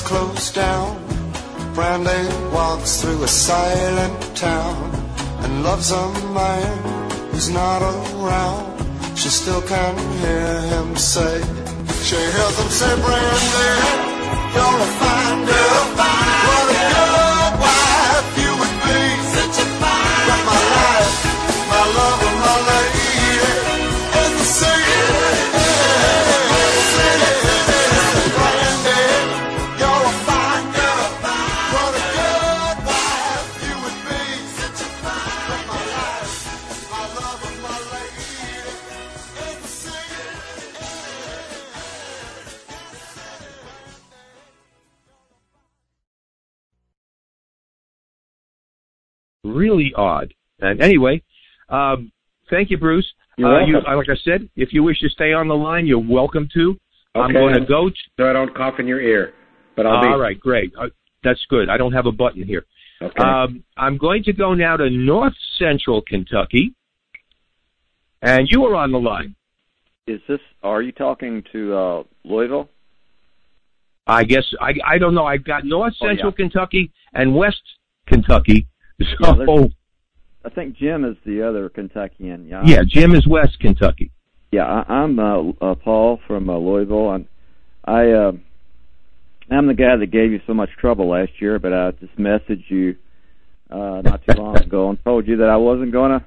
Close 0.00 0.52
down, 0.52 0.96
Brandy 1.74 2.28
walks 2.52 3.00
through 3.00 3.22
a 3.22 3.28
silent 3.28 4.36
town 4.36 4.76
and 5.42 5.62
loves 5.62 5.90
a 5.92 6.06
man 6.32 7.30
who's 7.30 7.50
not 7.50 7.82
around. 7.82 8.64
She 9.16 9.28
still 9.28 9.62
can 9.62 9.96
hear 10.20 10.60
him 10.72 10.96
say, 10.96 11.40
she 12.02 12.16
hears 12.16 12.56
him 12.60 12.70
say, 12.80 12.94
Brandy, 13.04 13.72
you're 14.54 14.80
a 14.86 14.90
fine 15.00 15.46
girl. 15.46 15.76
What 16.46 16.70
a 16.70 16.82
good 16.94 17.25
really 49.76 49.92
odd. 49.94 50.32
And 50.60 50.80
anyway, 50.82 51.22
um, 51.68 52.10
thank 52.50 52.70
you, 52.70 52.78
Bruce. 52.78 53.06
You're 53.36 53.62
uh, 53.62 53.66
you, 53.66 53.74
like 53.74 54.08
I 54.08 54.16
said, 54.24 54.48
if 54.56 54.72
you 54.72 54.82
wish 54.82 54.98
to 55.00 55.08
stay 55.10 55.32
on 55.32 55.48
the 55.48 55.54
line, 55.54 55.86
you're 55.86 55.98
welcome 56.06 56.48
to. 56.54 56.76
I'm 57.14 57.32
going 57.32 57.54
to 57.54 57.64
go. 57.66 57.88
T- 57.88 57.96
So 58.18 58.28
I 58.28 58.32
don't 58.32 58.54
cough 58.54 58.74
in 58.78 58.86
your 58.86 59.00
ear. 59.00 59.32
But 59.74 59.86
I'll 59.86 60.00
be 60.02 60.08
all 60.08 60.18
right, 60.18 60.38
great. 60.38 60.72
Uh, 60.78 60.86
that's 61.22 61.44
good. 61.50 61.68
I 61.68 61.76
don't 61.76 61.92
have 61.92 62.06
a 62.06 62.12
button 62.12 62.42
here. 62.42 62.64
okay. 63.02 63.22
Um, 63.22 63.62
I'm 63.76 63.98
going 63.98 64.22
to 64.24 64.32
go 64.32 64.54
now 64.54 64.76
to 64.78 64.88
North 64.88 65.34
Central 65.58 66.00
Kentucky, 66.00 66.74
and 68.22 68.48
you 68.50 68.64
are 68.64 68.74
on 68.74 68.90
the 68.92 68.98
line. 68.98 69.34
Is 70.06 70.20
this? 70.28 70.40
Are 70.62 70.80
you 70.82 70.92
talking 70.92 71.42
to 71.52 71.74
uh, 71.74 72.02
Louisville? 72.24 72.70
I 74.06 74.24
guess 74.24 74.44
I 74.60 74.72
I 74.84 74.98
don't 74.98 75.14
know. 75.14 75.26
I've 75.26 75.44
got 75.44 75.64
North 75.64 75.94
Oh, 76.00 76.06
Central 76.06 76.30
yeah. 76.32 76.36
Kentucky 76.36 76.92
and 77.12 77.34
West 77.34 77.60
Kentucky. 78.06 78.66
So 79.00 79.06
Yeah, 79.18 79.66
I 80.44 80.48
think 80.50 80.76
Jim 80.76 81.04
is 81.04 81.16
the 81.24 81.42
other 81.46 81.68
Kentuckian. 81.68 82.48
Yeah. 82.48 82.62
yeah, 82.64 82.82
Jim 82.86 83.14
is 83.14 83.26
West 83.26 83.58
Kentucky. 83.60 84.10
Yeah, 84.52 84.64
I, 84.64 84.92
I'm 84.92 85.18
uh, 85.18 85.50
uh, 85.60 85.74
Paul 85.74 86.20
from 86.26 86.48
uh, 86.48 86.56
Louisville. 86.56 87.10
I'm, 87.10 87.28
I 87.84 88.10
uh, 88.10 88.32
I'm 89.50 89.66
the 89.66 89.74
guy 89.74 89.96
that 89.96 90.06
gave 90.10 90.32
you 90.32 90.40
so 90.46 90.54
much 90.54 90.70
trouble 90.80 91.08
last 91.10 91.32
year, 91.40 91.58
but 91.58 91.72
I 91.72 91.90
just 91.92 92.16
messaged 92.16 92.68
you 92.68 92.96
uh, 93.70 94.02
not 94.02 94.22
too 94.26 94.40
long 94.40 94.56
ago 94.56 94.88
and 94.90 95.02
told 95.04 95.26
you 95.26 95.36
that 95.38 95.48
I 95.48 95.56
wasn't 95.56 95.92
gonna 95.92 96.24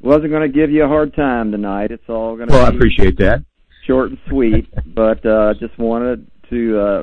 wasn't 0.00 0.30
gonna 0.30 0.48
give 0.48 0.70
you 0.70 0.84
a 0.84 0.88
hard 0.88 1.14
time 1.14 1.50
tonight. 1.50 1.90
It's 1.90 2.08
all 2.08 2.36
gonna 2.36 2.52
Well, 2.52 2.64
I 2.64 2.68
appreciate 2.68 3.18
that. 3.18 3.44
short 3.86 4.10
and 4.10 4.18
sweet, 4.28 4.68
but 4.94 5.24
uh, 5.26 5.54
just 5.58 5.76
wanted 5.78 6.26
to 6.50 6.78
uh, 6.78 7.02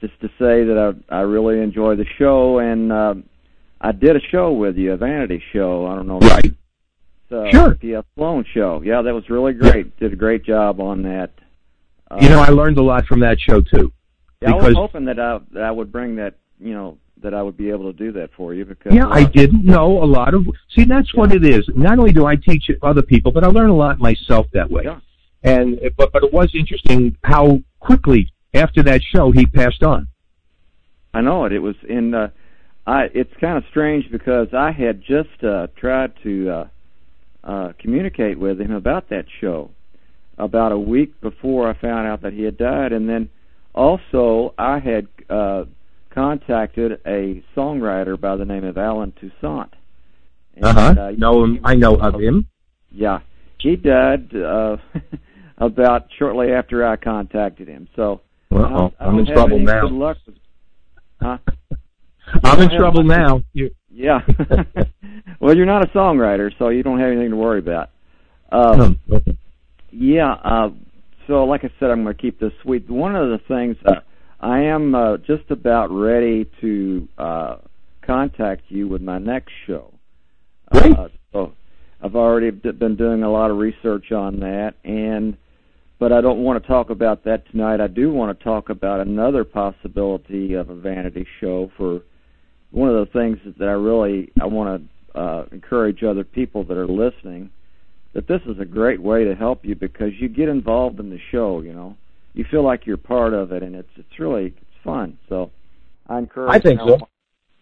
just 0.00 0.18
to 0.22 0.28
say 0.38 0.64
that 0.64 0.94
I 1.10 1.14
I 1.14 1.20
really 1.20 1.60
enjoy 1.60 1.96
the 1.96 2.06
show, 2.18 2.58
and 2.58 2.90
uh, 2.90 3.14
I 3.84 3.92
did 3.92 4.14
a 4.16 4.20
show 4.30 4.52
with 4.52 4.76
you, 4.76 4.92
a 4.92 4.96
vanity 4.96 5.42
show. 5.52 5.86
I 5.86 5.96
don't 5.96 6.06
know, 6.06 6.20
Right. 6.20 6.52
uh, 7.32 7.50
Sure. 7.50 7.76
the 7.80 8.04
Sloan 8.14 8.44
show. 8.54 8.80
Yeah, 8.84 9.02
that 9.02 9.12
was 9.12 9.28
really 9.28 9.52
great. 9.54 9.98
Did 9.98 10.12
a 10.12 10.16
great 10.16 10.44
job 10.44 10.80
on 10.80 11.02
that. 11.02 11.30
Uh, 12.10 12.18
You 12.22 12.28
know, 12.28 12.40
I 12.40 12.48
learned 12.50 12.78
a 12.78 12.82
lot 12.82 13.06
from 13.06 13.20
that 13.20 13.40
show 13.40 13.60
too. 13.60 13.92
yeah, 14.40 14.52
I 14.52 14.54
was 14.54 14.74
hoping 14.74 15.04
that 15.06 15.18
I 15.18 15.40
that 15.52 15.64
I 15.64 15.70
would 15.70 15.90
bring 15.90 16.16
that, 16.16 16.34
you 16.60 16.74
know, 16.74 16.98
that 17.22 17.34
I 17.34 17.42
would 17.42 17.56
be 17.56 17.70
able 17.70 17.90
to 17.92 17.96
do 17.96 18.12
that 18.12 18.30
for 18.36 18.52
you 18.54 18.64
because 18.64 18.92
Yeah, 18.94 19.06
uh, 19.06 19.14
I 19.14 19.24
didn't 19.24 19.64
know 19.64 20.02
a 20.02 20.08
lot 20.18 20.34
of. 20.34 20.46
See, 20.74 20.84
that's 20.84 21.12
what 21.14 21.32
it 21.32 21.44
is. 21.44 21.68
Not 21.74 21.98
only 21.98 22.12
do 22.12 22.26
I 22.26 22.36
teach 22.36 22.70
other 22.82 23.02
people, 23.02 23.32
but 23.32 23.42
I 23.44 23.48
learn 23.48 23.70
a 23.70 23.74
lot 23.76 23.98
myself 23.98 24.46
that 24.52 24.70
way. 24.70 24.82
Yeah. 24.84 25.00
And 25.42 25.80
but 25.96 26.12
but 26.12 26.22
it 26.22 26.32
was 26.32 26.54
interesting 26.54 27.16
how 27.24 27.62
quickly 27.80 28.32
after 28.54 28.82
that 28.84 29.02
show 29.02 29.30
he 29.32 29.46
passed 29.46 29.82
on. 29.82 30.06
I 31.14 31.20
know 31.20 31.44
it. 31.46 31.52
It 31.52 31.58
was 31.60 31.76
in. 31.88 32.14
Uh, 32.14 32.28
I. 32.86 33.04
It's 33.14 33.32
kind 33.40 33.56
of 33.56 33.64
strange 33.70 34.10
because 34.10 34.48
I 34.52 34.70
had 34.72 35.00
just 35.02 35.42
uh, 35.44 35.68
tried 35.76 36.12
to 36.22 36.50
uh, 36.50 36.66
uh, 37.44 37.72
communicate 37.78 38.38
with 38.38 38.60
him 38.60 38.72
about 38.72 39.08
that 39.10 39.24
show 39.40 39.70
about 40.38 40.72
a 40.72 40.78
week 40.78 41.20
before 41.20 41.68
I 41.68 41.74
found 41.78 42.06
out 42.08 42.22
that 42.22 42.32
he 42.32 42.42
had 42.42 42.56
died, 42.58 42.92
and 42.92 43.08
then 43.08 43.28
also 43.74 44.54
I 44.58 44.78
had 44.78 45.06
uh, 45.30 45.64
contacted 46.10 47.00
a 47.06 47.42
songwriter 47.56 48.20
by 48.20 48.36
the 48.36 48.44
name 48.44 48.64
of 48.64 48.76
Allen 48.78 49.12
Toussaint. 49.20 49.70
And, 50.56 50.64
Uh 50.64 50.72
huh. 50.74 50.94
uh, 51.00 51.10
know 51.16 51.44
him. 51.44 51.60
I 51.64 51.74
know 51.74 51.96
of 51.96 52.20
him. 52.20 52.46
Yeah, 52.90 53.20
he 53.58 53.76
died 53.76 54.34
uh, 54.34 54.76
about 55.58 56.08
shortly 56.18 56.52
after 56.52 56.84
I 56.86 56.96
contacted 56.96 57.68
him. 57.68 57.88
So 57.96 58.20
I 58.50 58.56
Uh-oh. 58.56 58.68
don't- 58.78 58.94
I 59.00 59.04
I'm 59.06 59.18
in 59.18 59.26
trouble 59.26 59.58
now. 59.60 59.82
Good 59.82 59.92
luck 59.92 60.16
with, 60.26 60.34
huh? 61.20 61.38
I'm 62.44 62.60
in 62.60 62.70
trouble 62.76 63.02
now. 63.02 63.42
You, 63.52 63.70
Yeah. 63.90 64.20
well, 65.40 65.56
you're 65.56 65.66
not 65.66 65.84
a 65.84 65.88
songwriter, 65.88 66.50
so 66.58 66.68
you 66.68 66.82
don't 66.82 66.98
have 66.98 67.10
anything 67.10 67.30
to 67.30 67.36
worry 67.36 67.58
about. 67.58 67.90
Uh, 68.50 68.88
Hmm, 68.88 69.14
okay. 69.14 69.38
yeah. 69.90 70.32
Uh, 70.32 70.70
so, 71.26 71.44
like 71.44 71.64
I 71.64 71.70
said, 71.78 71.90
I'm 71.90 72.02
going 72.02 72.14
to 72.16 72.20
keep 72.20 72.40
this 72.40 72.52
sweet. 72.62 72.88
One 72.90 73.14
of 73.14 73.28
the 73.28 73.38
things 73.46 73.76
uh, 73.86 74.00
I 74.40 74.60
am 74.60 74.94
uh, 74.94 75.18
just 75.18 75.50
about 75.50 75.90
ready 75.90 76.50
to 76.60 77.08
uh, 77.16 77.56
contact 78.04 78.62
you 78.68 78.88
with 78.88 79.02
my 79.02 79.18
next 79.18 79.52
show. 79.66 79.92
Great. 80.72 80.98
Uh, 80.98 81.08
so, 81.32 81.52
I've 82.02 82.16
already 82.16 82.50
been 82.50 82.96
doing 82.96 83.22
a 83.22 83.30
lot 83.30 83.50
of 83.50 83.58
research 83.58 84.10
on 84.10 84.40
that, 84.40 84.74
and 84.84 85.36
but 86.00 86.12
I 86.12 86.20
don't 86.20 86.42
want 86.42 86.60
to 86.60 86.66
talk 86.68 86.90
about 86.90 87.22
that 87.24 87.48
tonight. 87.52 87.80
I 87.80 87.86
do 87.86 88.12
want 88.12 88.36
to 88.36 88.44
talk 88.44 88.70
about 88.70 88.98
another 89.06 89.44
possibility 89.44 90.54
of 90.54 90.68
a 90.68 90.74
vanity 90.74 91.24
show 91.40 91.70
for 91.76 92.00
one 92.72 92.88
of 92.88 93.06
the 93.06 93.12
things 93.12 93.38
that 93.58 93.68
I 93.68 93.72
really 93.72 94.32
I 94.40 94.46
want 94.46 94.88
to 95.14 95.18
uh, 95.18 95.44
encourage 95.52 96.02
other 96.02 96.24
people 96.24 96.64
that 96.64 96.76
are 96.76 96.88
listening 96.88 97.50
that 98.14 98.26
this 98.26 98.40
is 98.46 98.58
a 98.58 98.64
great 98.64 99.00
way 99.00 99.24
to 99.24 99.34
help 99.34 99.64
you 99.64 99.74
because 99.74 100.10
you 100.18 100.28
get 100.28 100.48
involved 100.48 101.00
in 101.00 101.10
the 101.10 101.18
show. 101.30 101.60
You 101.60 101.72
know, 101.72 101.96
you 102.34 102.44
feel 102.50 102.64
like 102.64 102.86
you're 102.86 102.96
part 102.96 103.34
of 103.34 103.52
it, 103.52 103.62
and 103.62 103.74
it's 103.74 103.88
it's 103.96 104.18
really 104.18 104.46
it's 104.46 104.84
fun. 104.84 105.18
So 105.28 105.50
I 106.08 106.18
encourage. 106.18 106.54
I 106.54 106.58
think 106.58 106.80
so. 106.80 106.98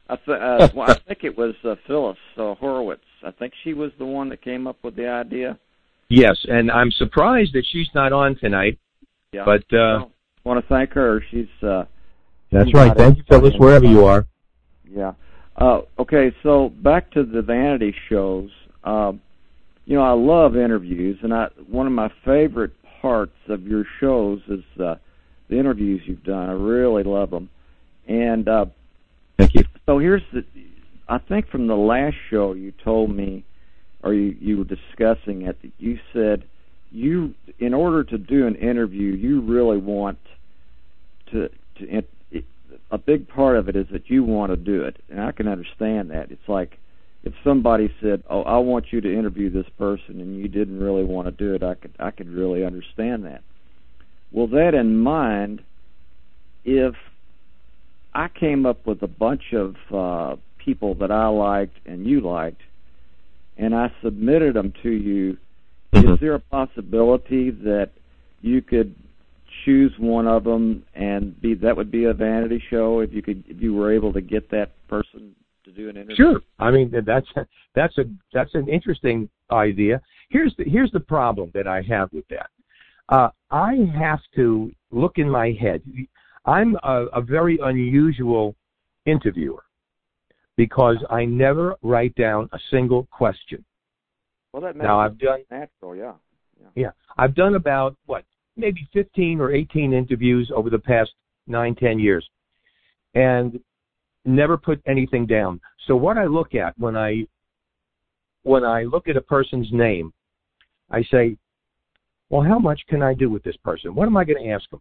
I, 0.09 0.17
th- 0.17 0.29
uh, 0.41 0.69
well, 0.75 0.91
I 0.91 0.99
think 1.07 1.25
it 1.25 1.37
was 1.37 1.55
uh, 1.65 1.77
Phyllis 1.87 2.19
uh, 2.37 2.55
Horowitz. 2.55 3.03
I 3.25 3.31
think 3.31 3.53
she 3.63 3.75
was 3.75 3.93
the 3.99 4.07
one 4.07 4.29
that 4.31 4.43
came 4.43 4.67
up 4.67 4.77
with 4.83 4.97
the 4.97 5.09
idea. 5.09 5.59
Yes, 6.09 6.37
and 6.49 6.71
I'm 6.71 6.91
surprised 6.91 7.53
that 7.53 7.65
she's 7.71 7.89
not 7.95 8.13
on 8.13 8.37
tonight. 8.37 8.79
Yeah. 9.33 9.45
But 9.45 9.63
uh, 9.73 10.03
Well, 10.03 10.11
want 10.43 10.61
to 10.61 10.69
thank 10.69 10.91
her. 10.93 11.23
She's 11.31 11.47
uh, 11.63 11.85
that's 12.51 12.67
she's 12.67 12.75
right. 12.75 12.97
Thank 12.97 13.19
you, 13.19 13.25
Phyllis, 13.29 13.55
wherever 13.59 13.87
you 13.87 14.05
are. 14.05 14.27
Yeah. 14.93 15.13
Uh, 15.57 15.81
okay, 15.99 16.35
so 16.43 16.71
back 16.83 17.11
to 17.13 17.25
the 17.25 17.43
vanity 17.43 17.95
shows. 18.09 18.51
Um, 18.85 19.21
you 19.85 19.97
know, 19.97 20.03
I 20.03 20.13
love 20.13 20.57
interviews, 20.57 21.19
and 21.23 21.35
I 21.35 21.49
one 21.69 21.87
of 21.87 21.93
my 21.93 22.11
favorite 22.25 22.73
parts 23.01 23.37
of 23.49 23.67
your 23.67 23.85
shows 23.99 24.41
is 24.49 24.65
uh, 24.81 24.95
the 25.49 25.59
interviews 25.59 26.03
you've 26.07 26.25
done. 26.25 26.49
I 26.49 26.53
really 26.53 27.03
love 27.03 27.31
them. 27.31 27.51
And 28.07 28.49
uh, 28.49 28.67
Thank 29.39 29.55
you. 29.55 29.65
so 29.87 29.99
here's 29.99 30.23
the. 30.33 30.45
I 31.09 31.19
think 31.19 31.49
from 31.49 31.67
the 31.67 31.75
last 31.77 32.15
show 32.31 32.53
you 32.53 32.73
told 32.85 33.11
me, 33.11 33.45
or 34.03 34.15
you 34.15 34.37
you 34.41 34.59
were 34.59 34.65
discussing 34.65 35.43
it. 35.43 35.61
that 35.63 35.73
You 35.79 35.99
said 36.13 36.45
you, 36.93 37.35
in 37.59 37.75
order 37.75 38.05
to 38.05 38.19
do 38.19 38.47
an 38.47 38.55
interview, 38.57 39.13
you 39.13 39.41
really 39.41 39.79
want 39.79 40.19
to 41.33 41.49
to. 41.79 42.03
A 42.91 42.99
big 42.99 43.29
part 43.29 43.57
of 43.57 43.69
it 43.69 43.77
is 43.77 43.87
that 43.93 44.11
you 44.11 44.25
want 44.25 44.51
to 44.51 44.57
do 44.57 44.83
it, 44.83 44.97
and 45.09 45.21
I 45.21 45.33
can 45.33 45.47
understand 45.47 46.11
that. 46.11 46.31
It's 46.31 46.49
like 46.49 46.79
if 47.23 47.33
somebody 47.45 47.93
said, 48.01 48.23
"Oh, 48.29 48.43
I 48.43 48.59
want 48.59 48.93
you 48.93 49.01
to 49.01 49.19
interview 49.19 49.51
this 49.51 49.69
person," 49.79 50.21
and 50.21 50.37
you 50.37 50.49
didn't 50.49 50.81
really 50.81 51.05
want 51.05 51.29
to 51.29 51.33
do 51.33 51.55
it, 51.55 51.63
I 51.63 51.75
could 51.75 51.93
I 51.99 52.11
could 52.11 52.29
really 52.29 52.65
understand 52.65 53.25
that. 53.25 53.43
Well, 54.33 54.49
that 54.49 54.75
in 54.75 54.99
mind, 54.99 55.63
if 56.65 56.95
I 58.15 58.29
came 58.29 58.67
up 58.67 58.87
with 58.87 59.03
a 59.03 59.09
bunch 59.09 59.53
of 59.53 59.77
uh, 59.93 60.37
people 60.59 60.95
that 60.97 61.11
I 61.11 61.29
liked 61.29 61.77
and 61.87 62.07
you 62.07 62.21
liked, 62.21 62.63
and 63.57 63.75
I 63.75 63.93
submitted 64.03 64.55
them 64.55 64.73
to 64.83 64.91
you, 64.91 65.37
Mhm. 65.93 66.15
is 66.15 66.21
there 66.21 66.35
a 66.35 66.41
possibility 66.41 67.51
that 67.51 67.91
you 68.43 68.63
could 68.63 68.95
choose 69.65 69.93
one 69.99 70.27
of 70.27 70.45
them 70.45 70.85
and 70.95 71.41
be 71.41 71.55
that 71.55 71.77
would 71.77 71.91
be 71.91 72.05
a 72.05 72.15
vanity 72.15 72.63
show 72.71 73.01
if 73.01 73.13
you 73.13 73.23
could 73.23 73.45
if 73.47 73.61
you 73.61 73.75
were 73.75 73.93
able 73.93 74.13
to 74.13 74.21
get 74.21 74.51
that 74.51 74.73
person 74.89 75.35
to 75.65 75.73
do 75.73 75.89
an 75.89 75.97
interview? 75.97 76.17
Sure. 76.17 76.41
I 76.59 76.71
mean 76.71 76.93
that's 77.07 77.27
that's 77.75 77.97
a 77.99 78.05
that's 78.33 78.55
an 78.55 78.69
interesting 78.69 79.29
idea. 79.51 80.01
Here's 80.29 80.55
the 80.57 80.65
here's 80.65 80.93
the 80.93 81.01
problem 81.01 81.51
that 81.55 81.67
I 81.67 81.83
have 81.83 82.13
with 82.13 82.27
that. 82.29 82.51
Uh, 83.09 83.31
I 83.51 83.77
have 83.99 84.21
to 84.37 84.71
look 84.93 85.19
in 85.19 85.29
my 85.29 85.57
head. 85.61 85.83
I'm 86.47 86.77
a, 86.83 87.07
a 87.13 87.21
very 87.21 87.59
unusual 87.63 88.55
interviewer 89.05 89.65
because 90.57 90.97
I 91.11 91.25
never 91.25 91.75
write 91.83 92.15
down 92.15 92.49
a 92.53 92.59
single 92.71 93.09
question. 93.11 93.65
Well, 94.53 94.63
that 94.63 94.77
Now 94.77 95.01
I've 95.01 95.19
done 95.19 95.45
natural, 95.51 95.97
yeah. 95.97 96.13
yeah 96.75 96.91
I've 97.19 97.35
done 97.35 97.55
about 97.55 97.97
what 98.07 98.25
maybe 98.61 98.89
15 98.93 99.41
or 99.41 99.53
18 99.53 99.93
interviews 99.93 100.51
over 100.55 100.71
the 100.71 100.79
past 100.79 101.11
nine 101.47 101.75
ten 101.75 101.99
years, 101.99 102.29
and 103.15 103.59
never 104.25 104.57
put 104.57 104.81
anything 104.87 105.27
down. 105.27 105.61
So 105.87 105.97
what 105.97 106.19
I 106.19 106.27
look 106.27 106.55
at 106.55 106.79
when 106.79 106.97
I 106.97 107.27
when 108.43 108.65
I 108.65 108.85
look 108.85 109.09
at 109.09 109.17
a 109.17 109.21
person's 109.21 109.69
name, 109.73 110.13
I 110.91 111.03
say, 111.11 111.37
well, 112.31 112.43
how 112.43 112.59
much 112.59 112.81
can 112.89 113.03
I 113.03 113.13
do 113.13 113.29
with 113.29 113.43
this 113.43 113.57
person? 113.59 113.95
What 113.95 114.07
am 114.07 114.17
I 114.17 114.25
going 114.25 114.43
to 114.43 114.51
ask 114.51 114.69
them? 114.71 114.81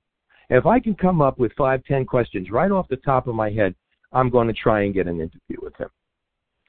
If 0.50 0.66
I 0.66 0.80
can 0.80 0.96
come 0.96 1.22
up 1.22 1.40
with 1.40 1.52
five, 1.58 1.84
ten 1.86 2.06
questions 2.06 2.50
right 2.52 2.72
off 2.72 2.88
the 2.88 2.98
top 2.98 3.28
of 3.28 3.36
my 3.36 3.50
head, 3.50 3.76
I'm 4.12 4.30
going 4.30 4.48
to 4.48 4.54
try 4.54 4.84
and 4.84 4.94
get 4.94 5.08
an 5.08 5.20
interview 5.20 5.58
with 5.62 5.76
him. 5.76 5.90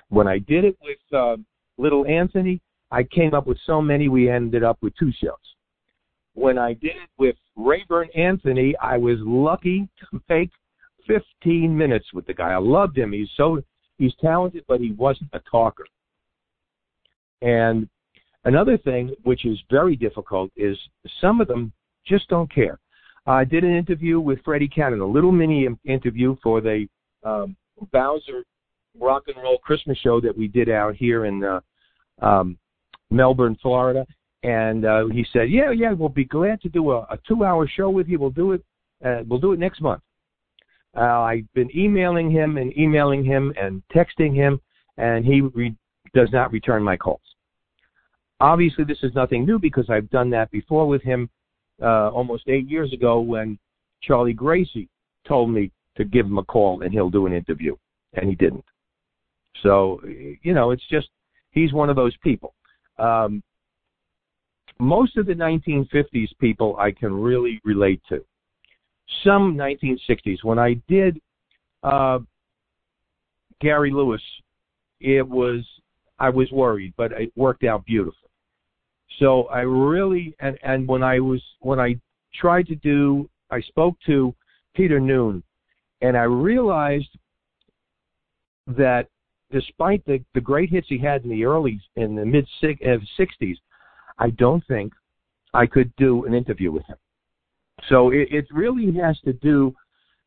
When 0.08 0.26
I 0.26 0.38
did 0.38 0.64
it 0.64 0.76
with 0.82 0.98
uh, 1.12 1.36
Little 1.78 2.04
Anthony, 2.06 2.60
I 2.90 3.04
came 3.04 3.34
up 3.34 3.46
with 3.46 3.58
so 3.64 3.80
many 3.80 4.08
we 4.08 4.28
ended 4.28 4.64
up 4.64 4.78
with 4.82 4.94
two 4.98 5.12
shows. 5.22 5.36
When 6.34 6.58
I 6.58 6.74
did 6.74 6.96
it 6.96 7.10
with 7.18 7.36
Rayburn 7.56 8.08
Anthony, 8.14 8.74
I 8.80 8.96
was 8.96 9.18
lucky 9.20 9.88
to 10.00 10.20
make 10.28 10.50
15 11.06 11.76
minutes 11.76 12.06
with 12.12 12.26
the 12.26 12.34
guy. 12.34 12.50
I 12.50 12.58
loved 12.58 12.96
him. 12.96 13.12
He's 13.12 13.28
so 13.36 13.62
he's 13.98 14.14
talented, 14.20 14.64
but 14.68 14.80
he 14.80 14.92
wasn't 14.92 15.30
a 15.32 15.40
talker. 15.50 15.84
And 17.42 17.88
another 18.44 18.78
thing, 18.78 19.14
which 19.24 19.44
is 19.44 19.58
very 19.70 19.96
difficult, 19.96 20.50
is 20.56 20.76
some 21.20 21.40
of 21.40 21.48
them 21.48 21.72
just 22.06 22.28
don't 22.28 22.52
care. 22.52 22.78
I 23.26 23.44
did 23.44 23.64
an 23.64 23.74
interview 23.74 24.18
with 24.20 24.42
Freddie 24.44 24.68
Cannon, 24.68 25.00
a 25.00 25.06
little 25.06 25.32
mini 25.32 25.68
interview 25.84 26.36
for 26.42 26.60
the 26.60 26.86
um, 27.22 27.56
Bowzer 27.92 28.44
Rock 28.98 29.24
and 29.28 29.36
Roll 29.36 29.58
Christmas 29.58 29.98
show 29.98 30.20
that 30.20 30.36
we 30.36 30.48
did 30.48 30.68
out 30.68 30.96
here 30.96 31.26
in 31.26 31.44
uh, 31.44 31.60
um, 32.22 32.58
Melbourne, 33.10 33.56
Florida. 33.60 34.06
And 34.42 34.84
uh, 34.84 35.06
he 35.06 35.26
said, 35.32 35.50
"Yeah, 35.50 35.70
yeah, 35.70 35.92
we'll 35.92 36.08
be 36.08 36.24
glad 36.24 36.62
to 36.62 36.68
do 36.68 36.92
a, 36.92 37.00
a 37.02 37.18
two-hour 37.28 37.68
show 37.68 37.90
with 37.90 38.08
you. 38.08 38.18
We'll 38.18 38.30
do 38.30 38.52
it. 38.52 38.64
Uh, 39.04 39.22
we'll 39.28 39.40
do 39.40 39.52
it 39.52 39.58
next 39.58 39.80
month." 39.80 40.02
Uh, 40.96 41.20
I've 41.20 41.52
been 41.54 41.70
emailing 41.76 42.30
him 42.30 42.56
and 42.56 42.76
emailing 42.76 43.24
him 43.24 43.52
and 43.60 43.82
texting 43.94 44.34
him, 44.34 44.60
and 44.96 45.24
he 45.24 45.40
re- 45.40 45.76
does 46.14 46.30
not 46.32 46.52
return 46.52 46.82
my 46.82 46.96
calls. 46.96 47.20
Obviously, 48.40 48.84
this 48.84 48.98
is 49.02 49.14
nothing 49.14 49.44
new 49.44 49.58
because 49.58 49.88
I've 49.90 50.10
done 50.10 50.30
that 50.30 50.50
before 50.50 50.88
with 50.88 51.02
him 51.02 51.28
uh, 51.82 52.10
almost 52.10 52.48
eight 52.48 52.68
years 52.68 52.92
ago 52.92 53.20
when 53.20 53.58
Charlie 54.02 54.32
Gracie 54.32 54.88
told 55.28 55.50
me 55.50 55.70
to 55.96 56.04
give 56.04 56.26
him 56.26 56.38
a 56.38 56.44
call 56.44 56.82
and 56.82 56.92
he'll 56.92 57.10
do 57.10 57.26
an 57.26 57.32
interview, 57.32 57.76
and 58.14 58.28
he 58.28 58.34
didn't. 58.34 58.64
So, 59.62 60.00
you 60.42 60.54
know, 60.54 60.70
it's 60.70 60.86
just 60.90 61.08
he's 61.50 61.72
one 61.72 61.90
of 61.90 61.96
those 61.96 62.16
people. 62.22 62.54
Um, 62.98 63.42
most 64.80 65.16
of 65.16 65.26
the 65.26 65.34
1950s 65.34 66.28
people 66.40 66.76
I 66.78 66.90
can 66.90 67.12
really 67.12 67.60
relate 67.64 68.00
to. 68.08 68.24
Some 69.24 69.56
1960s. 69.56 70.42
When 70.42 70.58
I 70.58 70.74
did 70.88 71.20
uh, 71.82 72.20
Gary 73.60 73.90
Lewis, 73.90 74.22
it 75.00 75.26
was 75.26 75.64
I 76.18 76.28
was 76.28 76.50
worried, 76.52 76.92
but 76.96 77.12
it 77.12 77.32
worked 77.36 77.64
out 77.64 77.84
beautifully. 77.84 78.28
So 79.18 79.44
I 79.44 79.60
really 79.60 80.34
and 80.40 80.58
and 80.62 80.86
when 80.86 81.02
I 81.02 81.20
was 81.20 81.42
when 81.60 81.80
I 81.80 81.96
tried 82.34 82.66
to 82.68 82.76
do 82.76 83.28
I 83.50 83.60
spoke 83.60 83.96
to 84.06 84.34
Peter 84.74 85.00
Noone 85.00 85.42
and 86.00 86.16
I 86.16 86.22
realized 86.22 87.08
that 88.68 89.08
despite 89.50 90.04
the 90.06 90.22
the 90.34 90.40
great 90.40 90.70
hits 90.70 90.86
he 90.88 90.98
had 90.98 91.24
in 91.24 91.30
the 91.30 91.44
early 91.44 91.80
in 91.96 92.14
the 92.14 92.24
mid 92.24 92.46
sixties, 93.16 93.58
I 94.20 94.30
don't 94.30 94.64
think 94.68 94.92
I 95.54 95.66
could 95.66 95.92
do 95.96 96.26
an 96.26 96.34
interview 96.34 96.70
with 96.70 96.84
him. 96.86 96.96
So 97.88 98.10
it, 98.10 98.28
it 98.30 98.46
really 98.52 98.92
has 99.00 99.18
to 99.24 99.32
do 99.32 99.74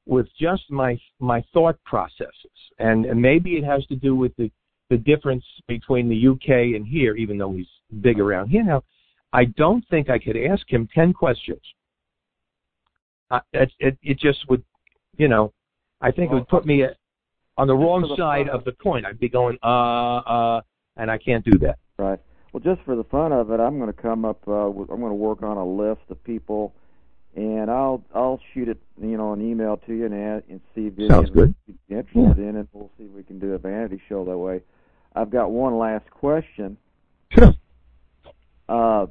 with 0.06 0.28
just 0.38 0.64
my 0.70 1.00
my 1.20 1.44
thought 1.54 1.82
processes, 1.86 2.58
and, 2.80 3.06
and 3.06 3.22
maybe 3.22 3.52
it 3.52 3.64
has 3.64 3.86
to 3.86 3.96
do 3.96 4.16
with 4.16 4.36
the 4.36 4.52
the 4.90 4.98
difference 4.98 5.46
between 5.68 6.10
the 6.10 6.28
UK 6.28 6.76
and 6.76 6.86
here, 6.86 7.16
even 7.16 7.38
though 7.38 7.54
he's 7.54 7.68
big 8.02 8.20
around 8.20 8.50
here 8.50 8.64
now. 8.64 8.84
I 9.32 9.46
don't 9.46 9.88
think 9.90 10.10
I 10.10 10.20
could 10.20 10.36
ask 10.36 10.70
him 10.70 10.90
ten 10.94 11.14
questions. 11.14 11.62
Uh, 13.32 13.40
it, 13.54 13.72
it 13.80 13.98
it 14.02 14.20
just 14.20 14.40
would, 14.50 14.64
you 15.18 15.28
know, 15.28 15.54
I 16.02 16.12
think 16.12 16.32
it 16.32 16.36
would 16.36 16.50
put 16.50 16.66
me 16.66 16.84
at, 16.84 16.98
on 17.58 17.68
the 17.68 17.76
wrong 17.76 18.14
side 18.18 18.50
of 18.50 18.66
the 18.66 18.74
coin. 18.74 19.06
I'd 19.06 19.20
be 19.20 19.30
going 19.30 19.58
uh 19.64 20.18
uh, 20.18 20.62
and 20.98 21.10
I 21.10 21.18
can't 21.18 21.46
do 21.46 21.58
that. 21.60 21.78
Right. 21.98 22.20
Well, 22.54 22.62
just 22.62 22.86
for 22.86 22.96
the 22.96 23.04
fun 23.04 23.32
of 23.32 23.50
it, 23.50 23.60
I'm 23.60 23.80
going 23.80 23.92
to 23.92 24.00
come 24.00 24.26
up. 24.26 24.48
Uh, 24.48 24.70
with, 24.70 24.90
I'm 24.92 25.00
going 25.00 25.10
to 25.10 25.16
work 25.16 25.42
on 25.42 25.58
a 25.58 25.66
list 25.66 26.02
of 26.10 26.24
people, 26.24 26.74
and 27.36 27.70
I'll 27.70 28.04
I'll 28.14 28.40
shoot 28.54 28.70
it, 28.70 28.78
you 29.02 29.18
know, 29.18 29.34
an 29.34 29.42
email 29.42 29.78
to 29.88 29.94
you 29.94 30.06
and 30.06 30.14
add, 30.14 30.44
and 30.48 30.62
see 30.76 30.88
if 30.88 31.08
Sounds 31.10 31.32
good. 31.32 31.56
interested 31.90 32.38
in, 32.38 32.56
and 32.58 32.68
we'll 32.72 32.92
see 32.98 33.06
if 33.06 33.12
we 33.12 33.24
can 33.24 33.40
do 33.40 33.54
a 33.54 33.58
vanity 33.58 34.00
show 34.08 34.24
that 34.26 34.38
way. 34.38 34.62
I've 35.16 35.32
got 35.32 35.50
one 35.50 35.80
last 35.80 36.10
question. 36.12 36.78
Sure. 37.32 37.54
Uh, 38.70 39.08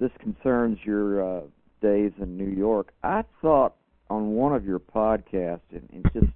this 0.00 0.10
concerns 0.18 0.78
your 0.82 1.22
uh, 1.24 1.40
days 1.80 2.12
in 2.20 2.36
New 2.36 2.50
York. 2.50 2.92
I 3.04 3.24
thought 3.40 3.76
on 4.08 4.32
one 4.32 4.54
of 4.54 4.64
your 4.64 4.80
podcasts, 4.80 5.60
and, 5.70 5.88
and 5.92 6.10
just 6.12 6.32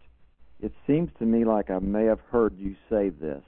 it 0.61 0.73
seems 0.87 1.11
to 1.19 1.27
me 1.27 1.45
like 1.45 1.71
I 1.71 1.81
may 1.81 2.05
have 2.05 2.21
heard 2.31 2.57
you 2.57 2.77
say 2.89 3.09
this, 3.09 3.43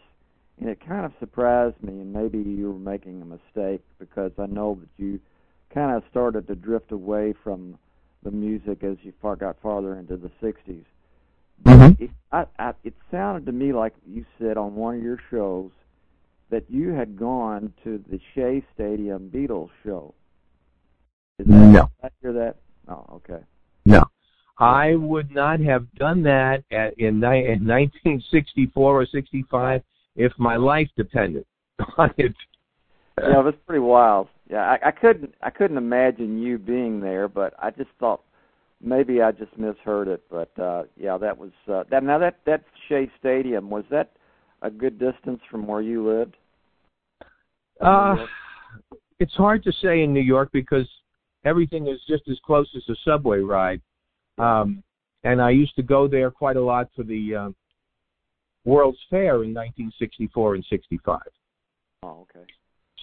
and 0.60 0.68
it 0.68 0.78
kind 0.86 1.04
of 1.04 1.12
surprised 1.20 1.82
me. 1.82 1.92
And 1.92 2.12
maybe 2.12 2.38
you 2.38 2.72
were 2.72 2.78
making 2.78 3.22
a 3.22 3.24
mistake 3.24 3.82
because 3.98 4.32
I 4.38 4.46
know 4.46 4.78
that 4.80 5.02
you 5.02 5.20
kind 5.72 5.96
of 5.96 6.02
started 6.10 6.46
to 6.48 6.54
drift 6.54 6.92
away 6.92 7.34
from 7.44 7.78
the 8.22 8.30
music 8.30 8.82
as 8.82 8.96
you 9.02 9.12
far 9.20 9.36
got 9.36 9.56
farther 9.62 9.98
into 9.98 10.16
the 10.16 10.30
'60s. 10.42 10.84
Mm-hmm. 11.64 12.04
It, 12.04 12.10
I, 12.32 12.46
I, 12.58 12.72
it 12.84 12.94
sounded 13.10 13.46
to 13.46 13.52
me 13.52 13.72
like 13.72 13.94
you 14.06 14.24
said 14.38 14.56
on 14.56 14.74
one 14.74 14.96
of 14.96 15.02
your 15.02 15.18
shows 15.30 15.70
that 16.50 16.64
you 16.68 16.90
had 16.90 17.18
gone 17.18 17.72
to 17.84 18.02
the 18.10 18.20
Shea 18.34 18.64
Stadium 18.74 19.30
Beatles 19.34 19.70
show. 19.84 20.14
Is 21.38 21.46
that, 21.46 21.52
No. 21.52 21.90
Did 22.02 22.04
I 22.04 22.10
hear 22.22 22.32
that? 22.34 22.56
Oh, 22.88 23.04
okay. 23.14 23.42
No. 23.84 24.04
I 24.58 24.94
would 24.94 25.30
not 25.30 25.60
have 25.60 25.92
done 25.94 26.22
that 26.22 26.64
at, 26.70 26.98
in, 26.98 27.22
in 27.22 27.66
1964 27.66 29.00
or 29.02 29.06
65 29.06 29.82
if 30.16 30.32
my 30.38 30.56
life 30.56 30.88
depended 30.96 31.44
on 31.98 32.12
it. 32.16 32.34
Yeah, 33.18 33.40
it 33.40 33.44
was 33.44 33.54
pretty 33.66 33.80
wild. 33.80 34.28
Yeah, 34.50 34.58
I, 34.58 34.88
I 34.88 34.90
couldn't 34.90 35.34
I 35.42 35.50
couldn't 35.50 35.76
imagine 35.78 36.40
you 36.40 36.58
being 36.58 37.00
there, 37.00 37.28
but 37.28 37.54
I 37.58 37.70
just 37.70 37.90
thought 37.98 38.22
maybe 38.82 39.22
I 39.22 39.32
just 39.32 39.56
misheard 39.56 40.08
it. 40.08 40.22
But 40.30 40.50
uh 40.58 40.84
yeah, 40.96 41.16
that 41.18 41.36
was 41.36 41.50
uh, 41.68 41.84
that. 41.90 42.02
Now 42.02 42.18
that 42.18 42.40
that 42.46 42.64
Shea 42.88 43.10
Stadium 43.18 43.70
was 43.70 43.84
that 43.90 44.12
a 44.62 44.70
good 44.70 44.98
distance 44.98 45.40
from 45.50 45.66
where 45.66 45.80
you 45.80 46.06
lived? 46.06 46.36
Uh, 47.80 48.16
it's 49.18 49.34
hard 49.34 49.62
to 49.64 49.72
say 49.82 50.02
in 50.02 50.12
New 50.12 50.20
York 50.20 50.50
because 50.52 50.88
everything 51.44 51.88
is 51.88 52.00
just 52.08 52.22
as 52.28 52.38
close 52.44 52.68
as 52.76 52.82
a 52.88 52.96
subway 53.04 53.40
ride. 53.40 53.80
Um, 54.38 54.82
and 55.24 55.40
I 55.40 55.50
used 55.50 55.76
to 55.76 55.82
go 55.82 56.08
there 56.08 56.30
quite 56.30 56.56
a 56.56 56.60
lot 56.60 56.88
for 56.94 57.02
the 57.02 57.34
um, 57.34 57.56
World's 58.66 58.98
Fair 59.08 59.44
in 59.44 59.54
1964 59.54 60.56
and 60.56 60.64
65. 60.68 61.20
Oh, 62.02 62.26
okay. 62.28 62.44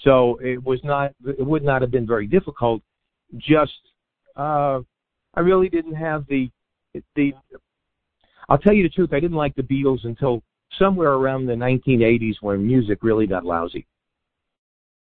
So 0.04 0.38
it 0.44 0.64
was 0.64 0.80
not, 0.84 1.14
it 1.26 1.46
would 1.46 1.64
not 1.64 1.82
have 1.82 1.90
been 1.90 2.06
very 2.06 2.28
difficult. 2.28 2.82
Just, 3.38 3.72
uh, 4.36 4.82
I 5.34 5.40
really 5.40 5.70
didn't 5.70 5.96
have 5.96 6.26
the, 6.28 6.52
the. 7.16 7.34
I'll 8.50 8.58
tell 8.58 8.74
you 8.74 8.84
the 8.84 8.90
truth. 8.90 9.10
I 9.14 9.20
didn't 9.20 9.38
like 9.38 9.56
the 9.56 9.64
Beatles 9.64 10.04
until 10.04 10.44
somewhere 10.78 11.14
around 11.14 11.46
the 11.46 11.54
1980s 11.54 12.36
when 12.42 12.66
music 12.68 13.00
really 13.02 13.26
got 13.26 13.46
lousy. 13.46 13.88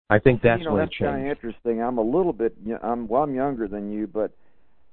I 0.10 0.19
think 0.19 0.41
that's 0.41 0.60
you 0.60 0.65
know 0.65 0.74
when 0.74 0.82
that's 0.82 0.91
it 0.91 1.00
changed. 1.00 1.12
kind 1.13 1.26
of 1.26 1.30
interesting. 1.38 1.82
I'm 1.82 1.98
a 1.98 2.04
little 2.04 2.34
bit. 2.34 2.56
y- 2.63 2.78
I'm 2.84 3.08
well. 3.08 3.24
I'm 3.24 3.34
younger 3.34 3.67
than 3.67 3.91
you, 3.91 4.08
but 4.08 4.32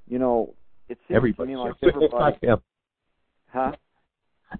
you 0.07 0.19
know, 0.19 0.55
it 0.89 0.99
seems 1.09 1.17
Everybody. 1.17 1.53
to 1.53 1.57
me 1.57 1.63
like 1.63 1.75
everybody. 1.83 2.47
Am. 2.47 2.59
huh? 3.49 3.73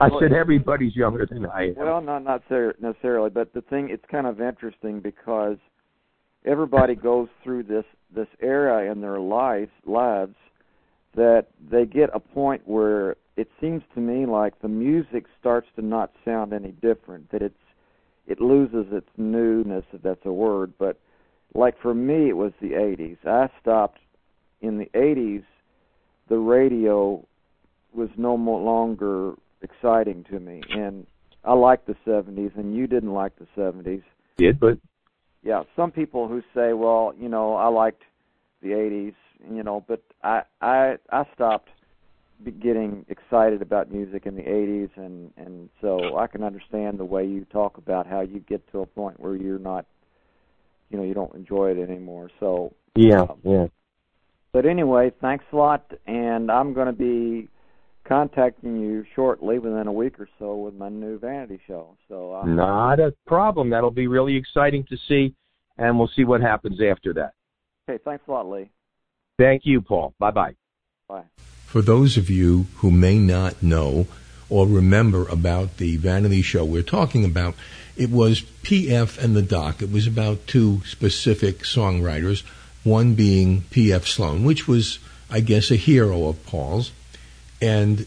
I 0.01 0.09
Well, 0.09 0.21
said 0.21 0.33
everybody's 0.33 0.95
younger 0.97 1.27
than 1.27 1.47
I 1.47 1.69
am. 1.69 1.75
Well, 1.77 2.01
not 2.01 2.25
not 2.25 2.43
necessarily, 2.81 3.31
but 3.31 3.53
the 3.55 3.63
thing 3.63 3.89
it's 3.91 4.05
kind 4.11 4.27
of 4.27 4.41
interesting 4.41 5.01
because 5.01 5.59
everybody 6.45 6.95
goes 6.95 7.29
through 7.43 7.65
this 7.65 7.85
this 8.15 8.29
era 8.41 8.91
in 8.91 9.01
their 9.01 9.21
lives 9.21 9.71
lives 9.85 10.35
that 11.15 11.47
they 11.71 11.87
get 11.87 12.11
a 12.15 12.21
point 12.21 12.63
where 12.67 13.17
it 13.37 13.49
seems 13.61 13.83
to 13.95 14.01
me 14.01 14.27
like 14.27 14.61
the 14.61 14.69
music 14.69 15.25
starts 15.41 15.67
to 15.77 15.83
not 15.83 16.13
sound 16.25 16.53
any 16.53 16.73
different 16.73 17.31
that 17.31 17.43
it's 17.43 17.55
it 18.27 18.41
loses 18.41 18.87
its 18.93 19.09
newness 19.17 19.85
if 19.93 20.03
that's 20.03 20.25
a 20.25 20.33
word 20.33 20.73
but 20.79 20.99
like 21.55 21.75
for 21.81 21.95
me 21.95 22.29
it 22.29 22.37
was 22.37 22.53
the 22.61 22.71
80s 22.73 23.17
I 23.27 23.51
stopped 23.61 23.99
in 24.61 24.79
the 24.79 24.91
80s 24.95 25.45
the 26.29 26.39
radio 26.39 27.27
was 27.93 28.11
no 28.17 28.37
more 28.37 28.61
longer 28.61 29.35
exciting 29.63 30.25
to 30.31 30.39
me 30.41 30.63
and 30.71 31.07
I 31.45 31.55
liked 31.55 31.87
the 31.87 31.97
70s 32.07 32.57
and 32.57 32.75
you 32.75 32.87
didn't 32.87 33.13
like 33.13 33.33
the 33.39 33.47
70s 33.57 34.03
did, 34.37 34.61
but 34.61 34.79
yeah, 35.43 35.63
some 35.77 35.93
people 35.93 36.29
who 36.29 36.43
say, 36.55 36.73
well, 36.73 37.15
you 37.19 37.29
know, 37.29 37.55
I 37.55 37.69
liked 37.69 38.03
the 38.63 38.71
'80s, 38.71 39.15
you 39.55 39.63
know, 39.63 39.85
but 39.87 40.03
I 40.23 40.43
I 40.61 40.97
I 41.11 41.25
stopped 41.35 41.69
getting 42.61 43.07
excited 43.09 43.63
about 43.63 43.91
music 43.93 44.27
in 44.27 44.35
the 44.35 44.43
'80s, 44.43 44.91
and 44.97 45.33
and 45.37 45.69
so 45.81 46.19
I 46.19 46.27
can 46.27 46.43
understand 46.43 46.99
the 46.99 47.05
way 47.05 47.25
you 47.25 47.45
talk 47.45 47.79
about 47.79 48.07
how 48.07 48.23
you 48.23 48.41
get 48.41 48.71
to 48.73 48.81
a 48.81 48.87
point 48.87 49.21
where 49.21 49.37
you're 49.37 49.61
not, 49.61 49.87
you 50.91 50.99
know, 50.99 51.05
you 51.05 51.15
don't 51.15 51.35
enjoy 51.35 51.71
it 51.71 51.79
anymore. 51.79 52.29
So, 52.41 52.73
yeah, 52.97 53.21
um, 53.21 53.39
yeah. 53.45 53.67
but 54.53 54.67
anyway, 54.67 55.13
thanks 55.21 55.45
a 55.53 55.57
lot, 55.57 55.93
and 56.07 56.51
I'm 56.51 56.75
going 56.75 56.89
to 56.89 56.93
be 56.93 57.49
contacting 58.09 58.79
you 58.79 59.05
shortly, 59.15 59.59
within 59.59 59.87
a 59.87 59.93
week 59.93 60.19
or 60.19 60.29
so, 60.39 60.57
with 60.57 60.75
my 60.75 60.89
new 60.89 61.19
vanity 61.19 61.61
show. 61.67 61.97
So, 62.09 62.35
uh, 62.35 62.45
Not 62.47 63.01
a 63.01 63.13
problem. 63.27 63.71
That'll 63.71 63.91
be 63.91 64.07
really 64.07 64.37
exciting 64.37 64.85
to 64.91 64.97
see, 65.09 65.35
and 65.79 65.99
we'll 65.99 66.11
see 66.15 66.25
what 66.25 66.41
happens 66.41 66.81
after 66.81 67.13
that. 67.15 67.33
okay, 67.89 68.03
thanks 68.05 68.25
a 68.29 68.31
lot, 68.31 68.49
Lee. 68.49 68.71
Thank 69.39 69.63
you, 69.65 69.81
Paul. 69.83 70.15
Bye 70.19 70.31
bye. 70.31 70.55
Bye. 71.09 71.25
For 71.67 71.83
those 71.83 72.17
of 72.17 72.31
you 72.31 72.67
who 72.77 72.91
may 72.91 73.19
not 73.19 73.63
know 73.63 74.07
or 74.49 74.67
remember 74.67 75.27
about 75.29 75.77
the 75.77 75.97
Vanity 75.97 76.41
Show 76.41 76.65
we're 76.65 76.83
talking 76.83 77.25
about, 77.25 77.55
it 77.97 78.11
was 78.11 78.43
PF 78.63 79.23
and 79.23 79.35
the 79.37 79.43
Doc. 79.43 79.83
It 79.83 79.91
was 79.91 80.07
about 80.07 80.47
two 80.47 80.81
specific 80.85 81.61
songwriters, 81.61 82.45
one 82.85 83.15
being 83.15 83.63
PF 83.71 84.07
Sloan, 84.07 84.45
which 84.45 84.67
was, 84.69 84.99
I 85.31 85.41
guess, 85.41 85.71
a 85.71 85.77
hero 85.77 86.29
of 86.29 86.45
Paul's. 86.47 86.93
And 87.61 88.07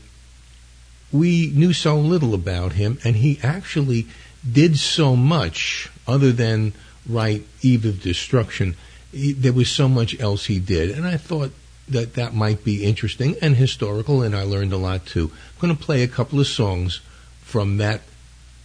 we 1.12 1.52
knew 1.54 1.74
so 1.74 1.98
little 1.98 2.34
about 2.34 2.74
him, 2.74 3.00
and 3.04 3.16
he 3.16 3.40
actually 3.42 4.08
did 4.50 4.78
so 4.78 5.16
much 5.16 5.90
other 6.08 6.32
than 6.32 6.74
write 7.08 7.46
Eve 7.62 7.86
of 7.86 8.02
Destruction. 8.02 8.76
He, 9.12 9.34
there 9.34 9.54
was 9.54 9.70
so 9.70 9.88
much 9.88 10.20
else 10.20 10.46
he 10.46 10.60
did, 10.60 10.92
and 10.92 11.08
I 11.08 11.18
thought 11.18 11.52
that 11.88 12.14
that 12.14 12.36
might 12.36 12.64
be 12.64 12.84
interesting 12.84 13.36
and 13.42 13.56
historical, 13.56 14.22
and 14.22 14.36
I 14.36 14.44
learned 14.44 14.74
a 14.74 14.78
lot 14.78 15.06
too. 15.06 15.32
I'm 15.32 15.62
going 15.62 15.76
to 15.76 15.84
play 15.84 16.04
a 16.04 16.08
couple 16.08 16.40
of 16.40 16.48
songs 16.48 17.02
from 17.42 17.78
that 17.78 18.02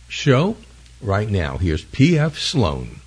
show 0.09 0.57
right 1.01 1.31
now. 1.31 1.57
Here's 1.57 1.85
P.F. 1.85 2.39
Sloan. 2.39 3.01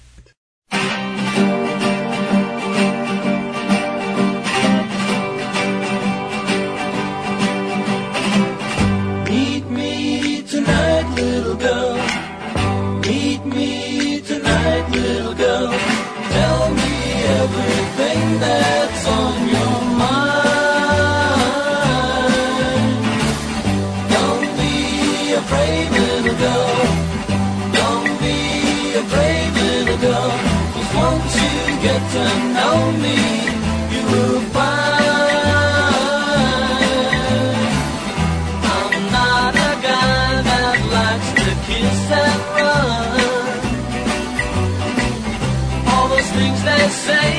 Know 32.58 32.78
me, 33.04 33.18
you 33.94 34.02
will 34.12 34.42
find. 34.56 35.08
I'm 38.76 38.94
not 39.18 39.54
a 39.70 39.74
guy 39.90 40.42
that 40.50 40.78
likes 40.98 41.30
to 41.46 41.52
kiss 41.68 42.00
and 42.24 42.42
run. 42.58 43.58
All 45.94 46.08
those 46.14 46.32
things 46.38 46.60
they 46.70 46.86
say 47.06 47.32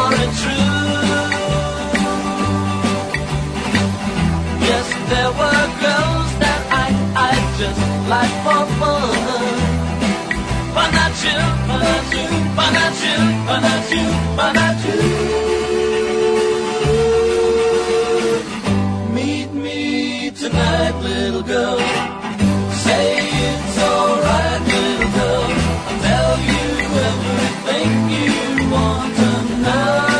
aren't 0.00 0.32
true. 0.42 0.80
Yes, 4.68 4.86
there 5.12 5.32
were 5.40 5.64
girls 5.84 6.30
that 6.42 6.60
I, 6.84 6.86
I 7.28 7.32
just 7.58 7.82
like 8.12 8.34
for 8.44 8.62
fun. 8.80 9.31
Meet 19.14 19.52
me 19.52 20.30
tonight, 20.32 20.94
little 21.00 21.42
girl. 21.42 21.78
Say 22.84 23.18
it's 23.48 23.78
alright, 23.78 24.62
little 24.66 25.10
girl. 25.18 25.46
I'll 25.86 26.00
tell 26.08 26.38
you 26.50 26.66
everything 27.08 27.90
you 28.10 28.70
want 28.72 29.14
to 29.16 30.11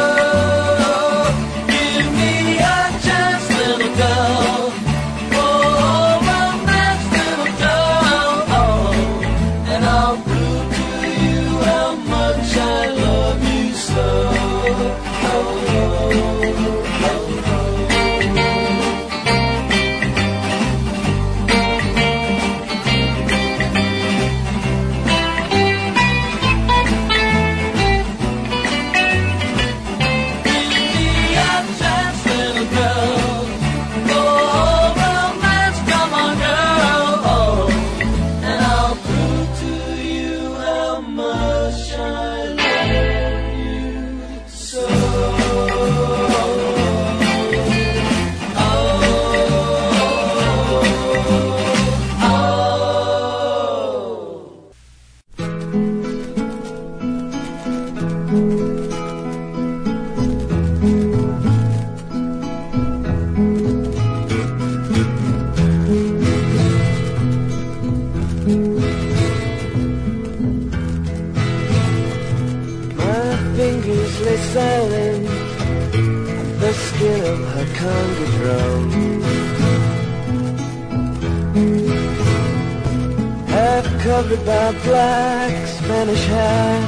by 84.44 84.72
black 84.84 85.66
Spanish 85.68 86.24
hat, 86.26 86.82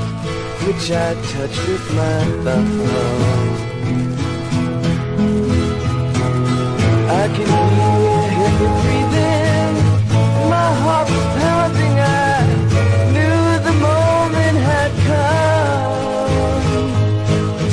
which 0.67 0.91
I 0.91 1.15
touched 1.33 1.69
with 1.69 1.87
my 1.95 2.25
thumb. 2.43 2.81
I 7.23 7.29
can 7.35 7.47
hear 7.47 8.49
her 8.59 8.73
breathing, 8.83 9.75
my 10.51 10.69
heart 10.83 11.09
was 11.11 11.27
pounding. 11.39 11.97
I 12.01 12.43
knew 13.15 13.41
the 13.69 13.75
moment 13.89 14.57
had 14.71 14.93
come 15.11 16.89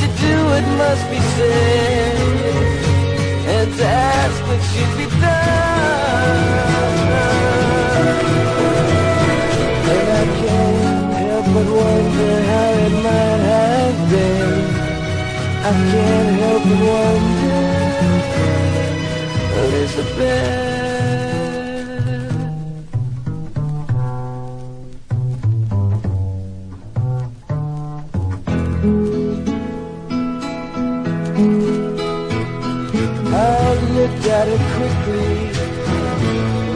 to 0.02 0.08
do 0.24 0.34
what 0.52 0.66
must 0.82 1.06
be 1.10 1.20
said 1.36 2.16
and 3.56 3.68
to 3.78 3.86
ask 3.86 4.38
what 4.48 4.62
should 4.70 4.94
be 4.98 5.11
I 15.72 15.76
can't 15.92 16.32
help 16.42 16.64
but 16.64 16.82
wonder, 16.90 17.62
Elizabeth. 19.62 20.70
Looked 34.02 34.26
at 34.26 34.46
her 34.48 34.62
quickly, 34.76 35.34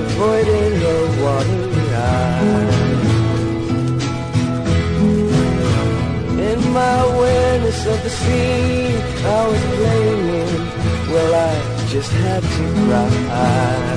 avoiding 0.03 0.75
her 0.85 1.03
watery 1.23 1.87
eyes. 1.95 2.77
In 6.49 6.59
my 6.73 6.95
awareness 7.09 7.79
of 7.87 7.97
the 8.03 8.09
scene 8.09 8.74
I 9.37 9.47
was 9.47 9.61
playing 9.61 10.29
in, 10.29 11.11
well, 11.11 11.35
I 11.35 11.87
just 11.87 12.09
had 12.09 12.41
to 12.41 12.85
cry. 12.85 13.94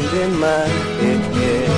More 0.00 0.22
in 0.22 0.38
my 0.38 0.66
head. 1.00 1.70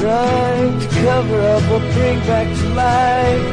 Trying 0.00 0.80
to 0.80 0.88
cover 0.88 1.40
up 1.40 1.70
or 1.70 1.80
bring 1.92 2.18
back 2.20 2.46
to 2.58 2.68
life 2.70 3.46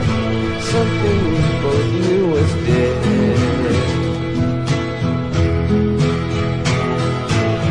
something 0.64 1.18
we 1.32 1.40
both 1.62 1.92
knew 2.02 2.28
was 2.28 2.52
dead. 2.66 2.98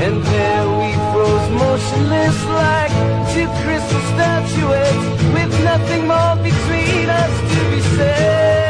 And 0.05 0.22
there 0.22 0.66
we 0.81 0.91
froze 1.11 1.49
motionless 1.51 2.39
like 2.62 2.93
two 3.33 3.49
crystal 3.62 4.03
statuettes 4.12 5.07
with 5.35 5.53
nothing 5.64 6.07
more 6.07 6.37
between 6.37 7.09
us 7.09 7.35
to 7.53 7.70
be 7.70 7.81
said. 7.97 8.66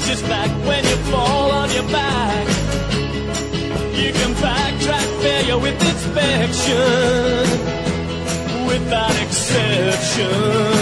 Fictitious 0.03 0.29
fact 0.29 0.53
when 0.67 0.85
you 0.85 0.97
fall 1.11 1.51
on 1.51 1.71
your 1.73 1.85
back. 1.85 2.47
You 3.95 4.13
can 4.13 4.35
backtrack 4.35 5.23
failure 5.23 5.59
with 5.59 5.75
inspection 5.75 7.47
without 8.67 9.23
exception. 9.23 10.82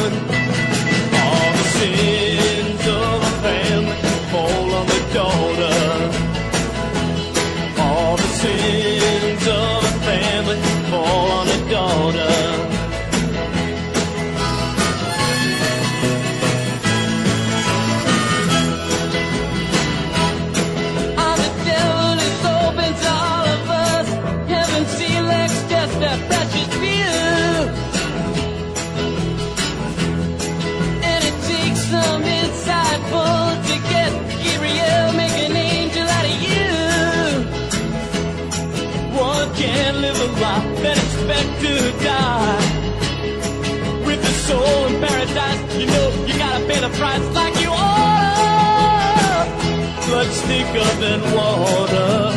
Thicker 50.72 51.00
than 51.00 51.20
water. 51.34 52.30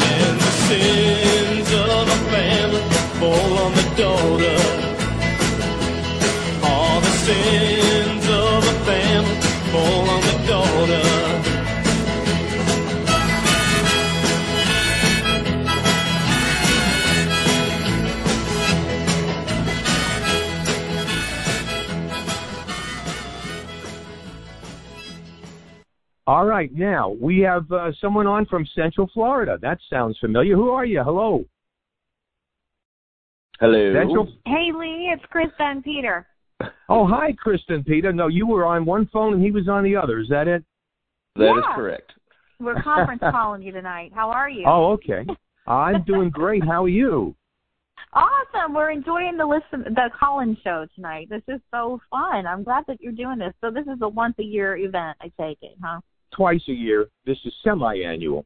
And 0.00 0.40
the 0.40 0.52
sins 0.66 1.70
of 1.72 2.08
a 2.08 2.20
family 2.30 2.80
fall 3.20 3.58
on 3.58 3.72
the 3.74 3.86
daughter. 3.96 4.58
All 6.64 7.00
the 7.00 7.14
sins 7.26 8.24
of 8.28 8.64
a 8.64 8.84
family 8.86 9.40
fall 9.72 10.08
on 10.08 10.20
the 10.22 10.46
daughter. 10.46 11.35
Right, 26.56 26.72
now 26.74 27.14
we 27.20 27.40
have 27.40 27.70
uh, 27.70 27.92
someone 28.00 28.26
on 28.26 28.46
from 28.46 28.66
Central 28.74 29.10
Florida. 29.12 29.58
That 29.60 29.78
sounds 29.90 30.16
familiar. 30.18 30.54
Who 30.54 30.70
are 30.70 30.84
you? 30.84 31.02
Hello. 31.02 31.44
Hello. 33.60 33.92
Central. 33.94 34.26
Hey 34.46 34.70
Lee, 34.74 35.12
it's 35.12 35.22
Krista 35.32 35.60
and 35.60 35.84
Peter. 35.84 36.26
Oh, 36.88 37.06
hi, 37.06 37.32
Kristen 37.32 37.84
Peter. 37.84 38.12
No, 38.12 38.28
you 38.28 38.46
were 38.46 38.64
on 38.64 38.86
one 38.86 39.06
phone 39.12 39.34
and 39.34 39.42
he 39.42 39.50
was 39.50 39.68
on 39.68 39.84
the 39.84 39.94
other. 39.96 40.18
Is 40.20 40.28
that 40.30 40.48
it? 40.48 40.64
That 41.36 41.50
is 41.50 41.64
Yeah. 41.68 41.74
correct. 41.74 42.12
We're 42.60 42.80
conference 42.82 43.20
calling 43.30 43.60
you 43.60 43.72
tonight. 43.72 44.12
How 44.14 44.30
are 44.30 44.48
you? 44.48 44.64
Oh, 44.66 44.92
okay. 44.92 45.26
I'm 45.66 46.02
doing 46.04 46.30
great. 46.30 46.64
How 46.64 46.84
are 46.84 46.88
you? 46.88 47.34
Awesome. 48.14 48.72
We're 48.72 48.90
enjoying 48.90 49.36
the 49.36 49.44
listen 49.44 49.92
the 49.94 50.08
call-in 50.18 50.56
show 50.64 50.86
tonight. 50.94 51.28
This 51.28 51.42
is 51.48 51.60
so 51.70 52.00
fun. 52.10 52.46
I'm 52.46 52.62
glad 52.62 52.84
that 52.88 53.00
you're 53.00 53.12
doing 53.12 53.38
this. 53.38 53.52
So 53.60 53.70
this 53.70 53.84
is 53.86 53.98
a 54.00 54.08
once 54.08 54.36
a 54.38 54.44
year 54.44 54.76
event, 54.78 55.18
I 55.20 55.30
take 55.38 55.58
it, 55.60 55.76
huh? 55.82 56.00
Twice 56.36 56.62
a 56.68 56.72
year. 56.72 57.08
This 57.24 57.38
is 57.44 57.52
semi-annual. 57.64 58.44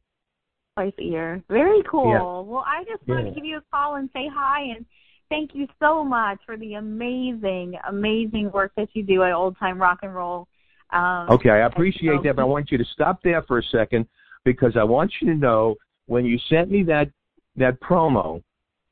Twice 0.75 0.93
a 0.99 1.03
year. 1.03 1.43
Very 1.49 1.81
cool. 1.89 2.09
Yeah. 2.11 2.21
Well, 2.21 2.63
I 2.65 2.83
just 2.85 3.05
wanted 3.07 3.23
Yeah. 3.25 3.29
to 3.31 3.35
give 3.35 3.45
you 3.45 3.57
a 3.57 3.61
call 3.71 3.95
and 3.95 4.09
say 4.13 4.27
hi 4.33 4.61
and 4.75 4.85
thank 5.29 5.53
you 5.53 5.67
so 5.79 6.03
much 6.03 6.39
for 6.45 6.55
the 6.57 6.75
amazing, 6.75 7.77
amazing 7.87 8.49
work 8.51 8.71
that 8.77 8.87
you 8.93 9.03
do 9.03 9.23
at 9.23 9.33
Old 9.33 9.57
Time 9.57 9.77
Rock 9.81 9.99
and 10.03 10.15
Roll. 10.15 10.47
Um, 10.91 11.27
Okay, 11.29 11.49
I 11.49 11.59
appreciate 11.65 12.17
so- 12.17 12.23
that, 12.23 12.35
but 12.37 12.41
I 12.43 12.45
want 12.45 12.71
you 12.71 12.77
to 12.77 12.85
stop 12.85 13.21
there 13.23 13.41
for 13.43 13.57
a 13.57 13.63
second 13.63 14.07
because 14.45 14.75
I 14.77 14.83
want 14.83 15.11
you 15.21 15.27
to 15.27 15.35
know 15.35 15.75
when 16.07 16.25
you 16.25 16.37
sent 16.49 16.71
me 16.71 16.83
that 16.83 17.09
that 17.57 17.79
promo 17.81 18.41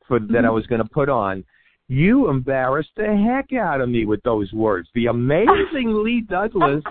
for 0.06 0.20
that 0.20 0.43
I 0.43 0.50
was 0.50 0.68
going 0.68 0.84
to 0.84 0.89
put 0.89 1.08
on, 1.08 1.45
you 1.88 2.30
embarrassed 2.30 2.91
the 2.97 3.16
heck 3.16 3.54
out 3.54 3.80
of 3.80 3.88
me 3.88 4.06
with 4.06 4.22
those 4.24 4.52
words. 4.52 4.89
The 4.93 5.06
amazing 5.08 5.93
Lee 6.04 6.20
Douglas. 6.22 6.84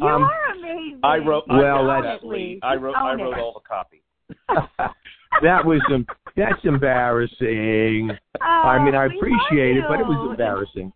You 0.00 0.06
um, 0.06 0.22
are 0.24 0.52
amazing. 0.56 1.00
I 1.02 1.16
wrote. 1.18 1.44
Well, 1.48 1.90
I 1.90 2.00
that's- 2.00 2.20
wrote 2.24 2.32
that, 2.60 2.66
I 2.66 2.74
wrote. 2.76 2.94
I 2.96 3.12
Own 3.12 3.20
it. 3.20 3.22
wrote 3.24 3.38
all 3.38 3.52
the 3.62 3.68
copy. 3.68 4.02
that 5.42 5.64
was 5.64 5.80
em- 5.92 6.06
that's 6.36 6.64
embarrassing. 6.64 8.10
I 8.40 8.78
mean, 8.84 8.94
I 8.94 9.04
Oh, 9.04 9.16
appreciate 9.16 9.76
it, 9.76 9.84
but 9.88 10.00
it 10.00 10.06
was 10.06 10.30
embarrassing 10.30 10.92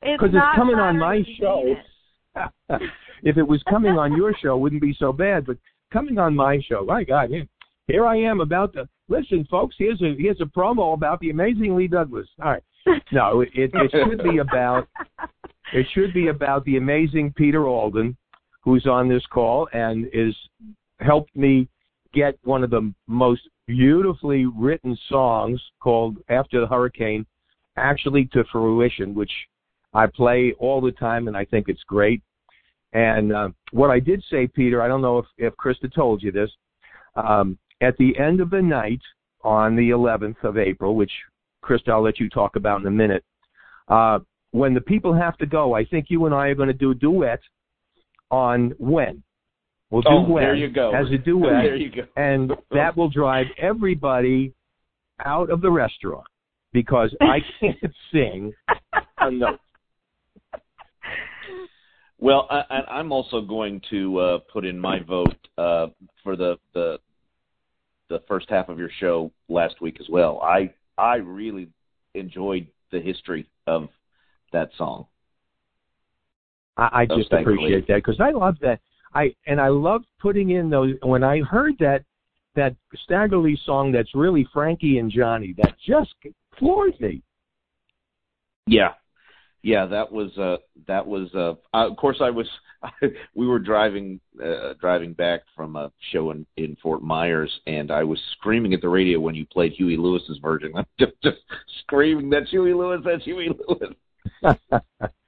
because 0.00 0.26
it's 0.26 0.34
not 0.34 0.56
coming 0.56 0.76
on 0.76 0.98
my 0.98 1.22
show. 1.38 1.62
it. 1.64 1.78
if 3.22 3.36
it 3.36 3.42
was 3.46 3.62
coming 3.68 3.92
on 3.98 4.16
your 4.16 4.34
show, 4.42 4.56
it 4.56 4.60
wouldn't 4.60 4.82
be 4.82 4.94
so 4.98 5.12
bad. 5.12 5.46
But 5.46 5.58
coming 5.92 6.18
on 6.18 6.34
my 6.34 6.60
show, 6.66 6.84
my 6.84 7.04
God, 7.04 7.30
here, 7.30 7.46
here 7.86 8.06
I 8.06 8.16
am 8.16 8.40
about 8.40 8.72
to 8.74 8.88
listen, 9.08 9.46
folks. 9.50 9.76
Here's 9.78 10.00
a 10.02 10.14
here's 10.18 10.40
a 10.40 10.44
promo 10.44 10.94
about 10.94 11.20
the 11.20 11.30
amazing 11.30 11.76
Lee 11.76 11.88
Douglas. 11.88 12.28
All 12.42 12.50
right, 12.52 13.02
no, 13.12 13.40
it 13.42 13.50
it, 13.54 13.70
it 13.74 13.90
should 13.92 14.22
be 14.24 14.38
about 14.38 14.88
it 15.72 15.86
should 15.94 16.12
be 16.14 16.28
about 16.28 16.64
the 16.64 16.76
amazing 16.76 17.32
Peter 17.36 17.66
Alden, 17.66 18.16
who's 18.62 18.86
on 18.86 19.08
this 19.08 19.24
call 19.26 19.68
and 19.72 20.08
is 20.12 20.34
helped 21.00 21.34
me 21.36 21.68
get 22.14 22.38
one 22.44 22.62
of 22.62 22.70
the 22.70 22.92
most 23.06 23.42
beautifully 23.66 24.46
written 24.46 24.96
songs 25.08 25.60
called 25.80 26.18
After 26.28 26.60
the 26.60 26.66
Hurricane 26.66 27.26
actually 27.76 28.26
to 28.32 28.44
fruition, 28.52 29.14
which 29.14 29.30
I 29.94 30.06
play 30.06 30.54
all 30.58 30.80
the 30.80 30.92
time 30.92 31.28
and 31.28 31.36
I 31.36 31.44
think 31.44 31.68
it's 31.68 31.82
great. 31.84 32.22
And 32.92 33.32
uh, 33.32 33.48
what 33.72 33.90
I 33.90 33.98
did 33.98 34.22
say, 34.30 34.46
Peter, 34.46 34.82
I 34.82 34.88
don't 34.88 35.00
know 35.00 35.18
if, 35.18 35.26
if 35.38 35.54
Krista 35.56 35.92
told 35.92 36.22
you 36.22 36.30
this, 36.30 36.50
um, 37.16 37.58
at 37.80 37.96
the 37.96 38.16
end 38.18 38.40
of 38.40 38.50
the 38.50 38.60
night 38.60 39.00
on 39.42 39.74
the 39.74 39.90
11th 39.90 40.44
of 40.44 40.58
April, 40.58 40.94
which 40.94 41.12
Krista, 41.64 41.90
I'll 41.90 42.02
let 42.02 42.20
you 42.20 42.28
talk 42.28 42.56
about 42.56 42.80
in 42.80 42.86
a 42.86 42.90
minute, 42.90 43.24
uh, 43.88 44.18
when 44.50 44.74
the 44.74 44.80
people 44.80 45.14
have 45.14 45.38
to 45.38 45.46
go, 45.46 45.74
I 45.74 45.84
think 45.84 46.06
you 46.08 46.26
and 46.26 46.34
I 46.34 46.48
are 46.48 46.54
going 46.54 46.68
to 46.68 46.74
do 46.74 46.90
a 46.90 46.94
duet 46.94 47.40
on 48.32 48.74
when. 48.78 49.22
We'll 49.90 50.02
do 50.02 50.08
Oh, 50.10 50.22
when 50.28 50.42
there 50.42 50.54
you 50.54 50.68
go. 50.70 50.90
as 50.92 51.06
a 51.12 51.18
duet, 51.18 51.62
There 51.64 51.76
you 51.76 51.90
go. 51.90 52.02
and 52.16 52.52
that 52.70 52.96
will 52.96 53.10
drive 53.10 53.46
everybody 53.58 54.54
out 55.24 55.50
of 55.50 55.60
the 55.60 55.70
restaurant 55.70 56.26
because 56.72 57.14
I 57.20 57.38
can't 57.60 57.94
sing 58.10 58.52
a 59.18 59.30
note. 59.30 59.60
Well, 62.18 62.46
I, 62.50 62.62
I'm 62.88 63.10
also 63.12 63.40
going 63.40 63.80
to 63.90 64.18
uh, 64.18 64.38
put 64.52 64.64
in 64.64 64.78
my 64.78 65.00
vote 65.00 65.36
uh, 65.58 65.88
for 66.24 66.36
the, 66.36 66.56
the 66.74 66.98
the 68.08 68.22
first 68.28 68.48
half 68.50 68.68
of 68.68 68.78
your 68.78 68.90
show 69.00 69.32
last 69.48 69.80
week 69.80 69.96
as 70.00 70.06
well. 70.08 70.40
I 70.42 70.72
I 70.96 71.16
really 71.16 71.68
enjoyed 72.14 72.66
the 72.92 73.00
history 73.00 73.48
of 73.66 73.88
that 74.52 74.70
song. 74.78 75.06
I, 76.76 76.88
I 76.92 77.06
just 77.06 77.32
appreciate 77.32 77.86
that 77.88 77.96
because 77.96 78.20
I 78.20 78.30
love 78.30 78.56
that. 78.60 78.80
I 79.14 79.34
and 79.46 79.60
I 79.60 79.68
love 79.68 80.02
putting 80.20 80.50
in 80.50 80.70
those. 80.70 80.94
When 81.02 81.22
I 81.22 81.40
heard 81.40 81.74
that 81.80 82.04
that 82.54 82.74
Stagger 83.04 83.38
Lee 83.38 83.58
song, 83.64 83.92
that's 83.92 84.14
really 84.14 84.46
Frankie 84.52 84.98
and 84.98 85.10
Johnny. 85.10 85.54
That 85.58 85.74
just 85.86 86.14
floored 86.58 86.98
me. 87.00 87.22
Yeah, 88.66 88.92
yeah, 89.62 89.86
that 89.86 90.10
was 90.10 90.36
uh, 90.38 90.56
that 90.88 91.06
was 91.06 91.28
uh, 91.34 91.54
uh, 91.74 91.88
of 91.88 91.96
course 91.96 92.18
I 92.20 92.30
was 92.30 92.48
we 93.34 93.46
were 93.46 93.60
driving 93.60 94.20
uh, 94.44 94.74
driving 94.80 95.12
back 95.12 95.42
from 95.54 95.76
a 95.76 95.92
show 96.10 96.32
in 96.32 96.44
in 96.56 96.76
Fort 96.82 97.02
Myers 97.02 97.52
and 97.66 97.92
I 97.92 98.02
was 98.02 98.20
screaming 98.32 98.74
at 98.74 98.80
the 98.80 98.88
radio 98.88 99.20
when 99.20 99.36
you 99.36 99.46
played 99.46 99.72
Huey 99.72 99.96
Lewis's 99.96 100.38
version. 100.38 100.72
I'm 100.76 100.86
just 100.98 101.12
just 101.22 101.38
screaming 101.82 102.28
that's 102.28 102.50
Huey 102.50 102.74
Lewis, 102.74 103.02
that's 103.04 103.24
Huey 103.24 103.50
Lewis. 103.68 103.94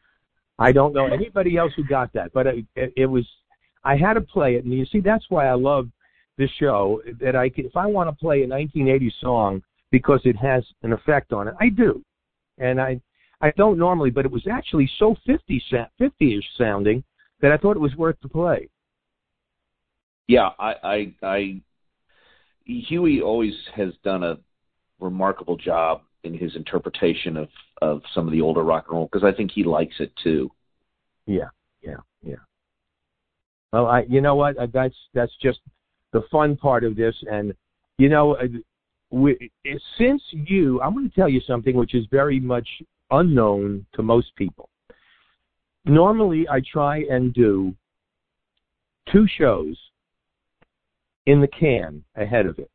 I 0.59 0.73
don't 0.73 0.93
know 0.93 1.07
anybody 1.07 1.57
else 1.57 1.73
who 1.77 1.85
got 1.85 2.13
that, 2.13 2.33
but 2.33 2.47
it, 2.47 2.65
it, 2.75 3.07
was. 3.07 3.27
I 3.83 3.97
had 3.97 4.15
to 4.15 4.21
play 4.21 4.55
it, 4.55 4.65
and 4.65 4.73
you 4.73 4.87
see, 4.87 5.01
that's 5.01 5.25
why 5.29 5.47
I 5.47 5.55
love 5.55 5.89
this 6.39 6.51
show. 6.59 7.03
That 7.21 7.35
I 7.35 7.49
can, 7.49 7.65
if 7.65 7.77
I 7.77 7.87
want 7.87 8.09
to 8.09 8.15
play 8.15 8.43
a 8.43 8.49
1980 8.49 9.15
song 9.21 9.63
because 9.91 10.21
it 10.25 10.37
has 10.37 10.65
an 10.83 10.93
effect 10.93 11.33
on 11.33 11.49
it, 11.49 11.55
I 11.61 11.69
do, 11.71 12.03
and 12.59 12.81
I 12.81 13.01
I 13.41 13.53
don't 13.57 13.79
normally, 13.79 14.11
but 14.11 14.25
it 14.25 14.31
was 14.31 14.47
actually 14.51 14.89
so 14.99 15.17
50 15.27 15.63
50ish 16.01 16.43
sounding 16.57 17.03
that 17.41 17.53
I 17.53 17.57
thought 17.57 17.77
it 17.77 17.81
was 17.81 17.95
worth 17.97 18.17
the 18.23 18.29
play. 18.29 18.69
Yeah, 20.29 20.51
I 20.59 20.75
I 20.83 21.15
I 21.23 21.61
Huey 22.65 23.21
always 23.21 23.55
has 23.75 23.93
done 24.05 24.23
a 24.23 24.39
remarkable 25.01 25.57
job 25.57 26.03
in 26.25 26.37
his 26.37 26.57
interpretation 26.57 27.37
of 27.37 27.49
of 27.83 28.03
some 28.15 28.27
of 28.27 28.33
the 28.33 28.41
older 28.41 28.63
rock 28.63 28.87
and 28.89 28.97
roll 28.97 29.09
because 29.11 29.25
I 29.25 29.37
think 29.37 29.51
he 29.53 29.63
likes 29.63 29.95
it 29.99 30.13
too. 30.23 30.51
Yeah, 31.27 31.49
yeah, 31.83 31.97
yeah. 32.23 32.37
Well, 33.73 33.87
I, 33.87 34.05
you 34.09 34.21
know 34.21 34.35
what? 34.35 34.57
That's 34.73 34.95
that's 35.15 35.33
just 35.43 35.61
the 36.13 36.23
fun 36.31 36.57
part 36.57 36.85
of 36.85 36.97
this, 36.97 37.15
and 37.31 37.55
you 37.99 38.09
know, 38.09 38.37
uh, 38.37 38.47
we, 39.11 39.51
since 39.99 40.23
you, 40.31 40.81
I'm 40.81 40.95
going 40.95 41.09
to 41.09 41.15
tell 41.15 41.29
you 41.29 41.41
something 41.47 41.77
which 41.77 41.95
is 41.95 42.07
very 42.11 42.41
much 42.41 42.69
unknown 43.11 43.87
to 43.95 44.03
most 44.03 44.35
people. 44.37 44.69
Normally, 45.85 46.49
I 46.49 46.61
try 46.73 47.05
and 47.11 47.33
do 47.35 47.75
two 49.13 49.27
shows 49.39 49.77
in 51.27 51.41
the 51.41 51.49
can 51.49 52.03
ahead 52.17 52.47
of 52.47 52.59
it. 52.59 52.71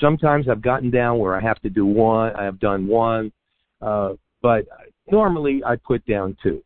Sometimes 0.00 0.48
I've 0.48 0.62
gotten 0.62 0.90
down 0.90 1.18
where 1.18 1.34
I 1.34 1.40
have 1.40 1.60
to 1.60 1.70
do 1.70 1.86
one. 1.86 2.34
I 2.36 2.44
have 2.44 2.58
done 2.58 2.86
one, 2.86 3.32
uh, 3.80 4.14
but 4.42 4.66
normally 5.10 5.62
I 5.64 5.76
put 5.76 6.04
down 6.06 6.36
two. 6.42 6.62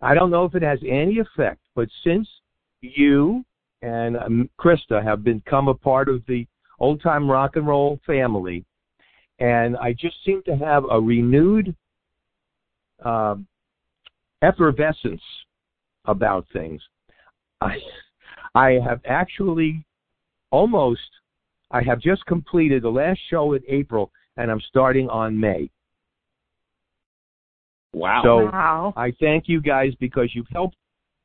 I 0.00 0.14
don't 0.14 0.30
know 0.30 0.44
if 0.44 0.54
it 0.54 0.62
has 0.62 0.78
any 0.86 1.18
effect, 1.18 1.60
but 1.74 1.88
since 2.04 2.28
you 2.80 3.44
and 3.82 4.16
um, 4.16 4.50
Krista 4.60 5.02
have 5.02 5.24
become 5.24 5.68
a 5.68 5.74
part 5.74 6.08
of 6.08 6.22
the 6.26 6.46
old 6.78 7.02
time 7.02 7.30
rock 7.30 7.56
and 7.56 7.66
roll 7.66 8.00
family, 8.06 8.64
and 9.38 9.76
I 9.76 9.92
just 9.92 10.16
seem 10.24 10.42
to 10.44 10.56
have 10.56 10.84
a 10.90 11.00
renewed 11.00 11.74
um 13.04 13.46
effervescence 14.42 15.22
about 16.04 16.44
things. 16.52 16.82
I, 17.60 17.76
I 18.54 18.78
have 18.84 19.00
actually 19.06 19.84
almost, 20.50 21.00
I 21.72 21.82
have 21.82 22.00
just 22.00 22.24
completed 22.26 22.82
the 22.82 22.90
last 22.90 23.18
show 23.30 23.54
in 23.54 23.62
April, 23.66 24.10
and 24.36 24.50
I'm 24.50 24.60
starting 24.68 25.08
on 25.08 25.38
May. 25.38 25.70
Wow. 27.94 28.22
So 28.22 28.44
Wow. 28.44 28.94
I 28.96 29.12
thank 29.20 29.48
you 29.48 29.60
guys 29.60 29.94
because 29.98 30.34
you've 30.34 30.48
helped 30.52 30.76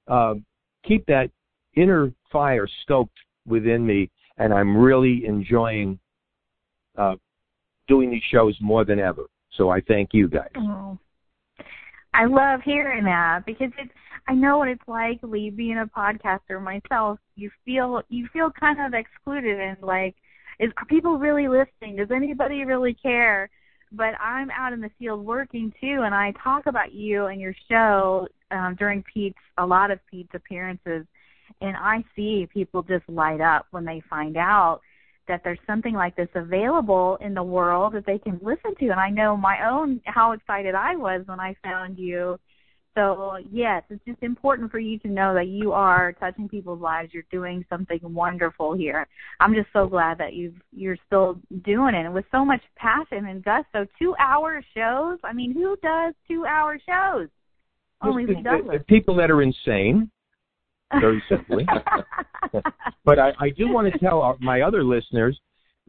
uh, 0.07 0.35
keep 0.83 1.05
that 1.07 1.29
inner 1.75 2.11
fire 2.31 2.67
stoked 2.83 3.17
within 3.45 3.85
me, 3.85 4.09
and 4.37 4.53
I'm 4.53 4.75
really 4.75 5.25
enjoying 5.25 5.99
uh, 6.97 7.15
doing 7.87 8.09
these 8.09 8.23
shows 8.31 8.57
more 8.61 8.83
than 8.83 8.99
ever. 8.99 9.25
So 9.51 9.69
I 9.69 9.81
thank 9.81 10.09
you 10.13 10.27
guys. 10.27 10.49
Oh. 10.55 10.97
I 12.13 12.25
love 12.25 12.61
hearing 12.63 13.03
that 13.03 13.45
because 13.45 13.71
it's 13.77 13.91
I 14.27 14.33
know 14.33 14.57
what 14.57 14.67
it's 14.67 14.87
like 14.87 15.19
Lee 15.23 15.49
being 15.49 15.77
a 15.77 15.85
podcaster 15.85 16.61
myself. 16.61 17.19
You 17.35 17.49
feel 17.63 18.01
you 18.09 18.27
feel 18.33 18.51
kind 18.51 18.81
of 18.81 18.93
excluded 18.93 19.59
and 19.59 19.77
like 19.81 20.15
is 20.59 20.71
people 20.87 21.17
really 21.17 21.47
listening? 21.47 21.95
Does 21.97 22.11
anybody 22.11 22.65
really 22.65 22.93
care? 22.93 23.49
But 23.91 24.19
I'm 24.21 24.49
out 24.51 24.73
in 24.73 24.81
the 24.81 24.91
field 24.99 25.25
working 25.25 25.71
too 25.79 26.01
and 26.03 26.13
I 26.13 26.33
talk 26.43 26.65
about 26.65 26.93
you 26.93 27.27
and 27.27 27.39
your 27.39 27.55
show 27.69 28.27
um 28.51 28.75
during 28.75 29.03
Pete's 29.13 29.37
a 29.57 29.65
lot 29.65 29.91
of 29.91 29.99
Pete's 30.09 30.33
appearances 30.33 31.05
and 31.61 31.75
I 31.77 32.03
see 32.15 32.47
people 32.53 32.83
just 32.83 33.07
light 33.07 33.41
up 33.41 33.67
when 33.71 33.85
they 33.85 34.01
find 34.09 34.37
out 34.37 34.81
that 35.27 35.41
there's 35.43 35.59
something 35.67 35.93
like 35.93 36.15
this 36.15 36.29
available 36.35 37.17
in 37.21 37.33
the 37.33 37.43
world 37.43 37.93
that 37.93 38.05
they 38.05 38.17
can 38.17 38.39
listen 38.41 38.75
to. 38.79 38.89
And 38.89 38.99
I 38.99 39.09
know 39.09 39.35
my 39.35 39.69
own 39.69 40.01
how 40.05 40.31
excited 40.31 40.75
I 40.75 40.95
was 40.95 41.23
when 41.25 41.39
I 41.39 41.55
found 41.63 41.97
you. 41.97 42.39
So 42.97 43.37
yes, 43.51 43.83
it's 43.91 44.03
just 44.07 44.23
important 44.23 44.71
for 44.71 44.79
you 44.79 44.97
to 44.99 45.07
know 45.07 45.35
that 45.35 45.49
you 45.49 45.71
are 45.71 46.13
touching 46.13 46.49
people's 46.49 46.81
lives. 46.81 47.13
You're 47.13 47.25
doing 47.31 47.63
something 47.69 47.99
wonderful 48.01 48.73
here. 48.75 49.07
I'm 49.39 49.53
just 49.53 49.67
so 49.71 49.85
glad 49.87 50.17
that 50.17 50.33
you've 50.33 50.55
you're 50.71 50.97
still 51.05 51.39
doing 51.63 51.93
it 51.93 52.05
and 52.05 52.13
with 52.13 52.25
so 52.31 52.43
much 52.43 52.61
passion 52.75 53.27
and 53.27 53.43
gusto. 53.43 53.85
Two 53.99 54.15
hour 54.19 54.63
shows. 54.75 55.19
I 55.23 55.31
mean, 55.31 55.53
who 55.53 55.77
does 55.83 56.15
two 56.27 56.47
hour 56.47 56.79
shows? 56.89 57.27
Only 58.01 58.25
Lee 58.25 58.41
the- 58.41 58.79
the 58.79 58.83
people 58.87 59.15
that 59.17 59.29
are 59.29 59.43
insane, 59.43 60.09
very 60.99 61.21
simply. 61.29 61.67
but 63.05 63.19
I, 63.19 63.31
I 63.39 63.49
do 63.51 63.71
want 63.71 63.93
to 63.93 63.99
tell 63.99 64.23
our, 64.23 64.37
my 64.39 64.61
other 64.61 64.83
listeners 64.83 65.39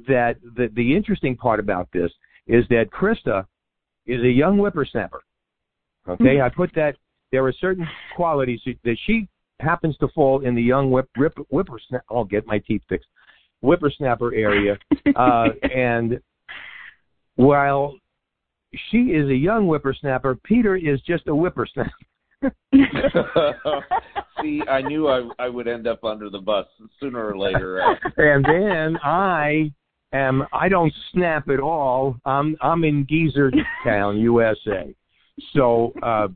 that 0.07 0.37
the, 0.43 0.69
the 0.75 0.95
interesting 0.95 1.37
part 1.39 1.59
about 1.59 1.89
this 1.91 2.11
is 2.47 2.65
that 2.69 2.91
Krista 2.91 3.47
is 4.07 4.23
a 4.23 4.31
young 4.31 4.59
whippersnapper. 4.59 5.23
Okay, 6.09 6.41
I 6.41 6.49
put 6.49 6.71
that 6.75 6.97
there 7.33 7.45
are 7.45 7.53
certain 7.53 7.87
qualities 8.17 8.61
that 8.65 8.97
she 9.07 9.29
happens 9.61 9.97
to 9.99 10.09
fall 10.09 10.45
in 10.45 10.55
the 10.55 10.63
young 10.63 10.91
whip, 10.91 11.09
whip, 11.17 11.35
whippersnapper. 11.51 12.05
I'll 12.11 12.25
get 12.25 12.47
my 12.47 12.59
teeth 12.59 12.83
fixed. 12.89 13.09
Whippersnapper 13.61 14.35
area, 14.35 14.79
uh, 15.17 15.49
and 15.75 16.21
while 17.35 17.95
she 18.91 18.99
is 18.99 19.29
a 19.29 19.35
young 19.35 19.67
whippersnapper, 19.67 20.37
Peter 20.45 20.77
is 20.77 21.01
just 21.03 21.27
a 21.27 21.35
whippersnapper. 21.35 21.91
See, 24.41 24.63
I 24.71 24.81
knew 24.83 25.09
I 25.09 25.29
I 25.41 25.49
would 25.49 25.67
end 25.67 25.89
up 25.89 26.05
under 26.05 26.31
the 26.31 26.39
bus 26.39 26.67
sooner 27.01 27.27
or 27.27 27.37
later. 27.37 27.83
Uh, 27.83 27.95
and 28.17 28.45
then 28.45 28.97
I 29.03 29.73
am 30.13 30.47
I 30.53 30.69
don't 30.69 30.93
snap 31.13 31.49
at 31.49 31.59
all. 31.59 32.17
I'm 32.25 32.57
I'm 32.61 32.85
in 32.85 33.07
Geezer 33.09 33.51
Town, 33.85 34.19
USA. 34.19 34.95
So 35.55 35.93
uh 36.03 36.29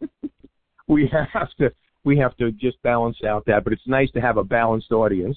we 0.88 1.10
have 1.32 1.50
to 1.58 1.72
we 2.04 2.18
have 2.18 2.36
to 2.36 2.50
just 2.52 2.82
balance 2.82 3.18
out 3.26 3.44
that, 3.46 3.64
but 3.64 3.72
it's 3.72 3.86
nice 3.86 4.10
to 4.12 4.20
have 4.20 4.36
a 4.36 4.44
balanced 4.44 4.92
audience. 4.92 5.36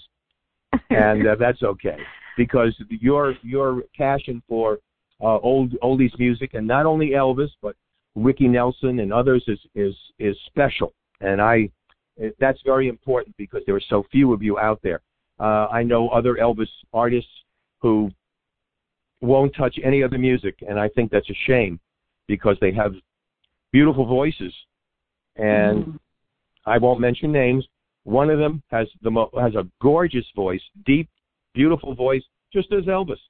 And 0.90 1.28
uh, 1.28 1.36
that's 1.40 1.64
okay 1.64 1.98
because 2.38 2.74
your 2.90 3.36
your 3.42 3.84
passion 3.98 4.42
for 4.48 4.80
uh 5.22 5.38
old 5.40 5.74
oldies 5.82 6.18
music 6.20 6.54
and 6.54 6.68
not 6.68 6.86
only 6.86 7.12
Elvis 7.12 7.50
but 7.62 7.76
Ricky 8.16 8.48
Nelson 8.48 9.00
and 9.00 9.14
others 9.14 9.44
is 9.48 9.60
is 9.76 9.96
is 10.20 10.36
special. 10.48 10.94
And 11.22 11.42
I 11.42 11.70
that's 12.40 12.60
very 12.66 12.88
important 12.88 13.36
because 13.38 13.62
there 13.66 13.76
are 13.76 13.82
so 13.90 14.06
few 14.12 14.34
of 14.34 14.42
you 14.42 14.58
out 14.58 14.80
there. 14.84 15.02
Uh, 15.40 15.68
I 15.68 15.84
know 15.84 16.10
other 16.10 16.36
Elvis 16.36 16.70
artists 16.94 17.30
who 17.82 18.10
won't 19.22 19.54
touch 19.56 19.78
any 19.84 20.02
other 20.02 20.18
music, 20.18 20.56
and 20.68 20.80
I 20.80 20.88
think 20.90 21.12
that's 21.12 21.30
a 21.30 21.36
shame 21.46 21.80
because 22.28 22.58
they 22.62 22.72
have 22.72 22.94
beautiful 23.78 24.06
voices. 24.06 24.54
And 25.36 25.78
Mm-hmm. 25.86 25.98
I 26.74 26.78
won't 26.84 27.00
mention 27.08 27.32
names. 27.32 27.64
One 28.06 28.30
of 28.30 28.40
them 28.40 28.64
has 28.76 28.88
the 29.06 29.12
mo- 29.12 29.34
has 29.46 29.54
a 29.56 29.68
gorgeous 29.82 30.26
voice, 30.44 30.66
deep, 30.92 31.08
beautiful 31.54 31.94
voice, 31.94 32.24
just 32.56 32.70
as 32.78 32.86
Elvis. 32.86 33.24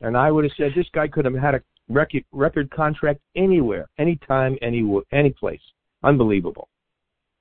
And 0.00 0.16
I 0.16 0.28
would 0.32 0.44
have 0.44 0.52
said 0.56 0.70
this 0.74 0.90
guy 0.92 1.06
could 1.08 1.24
have 1.24 1.34
had 1.46 1.54
a 1.54 1.62
record 1.88 2.24
record 2.32 2.68
contract 2.70 3.20
anywhere, 3.46 3.86
anytime, 4.04 4.52
any 4.68 4.82
any 5.12 5.30
place. 5.42 5.64
Unbelievable. 6.10 6.66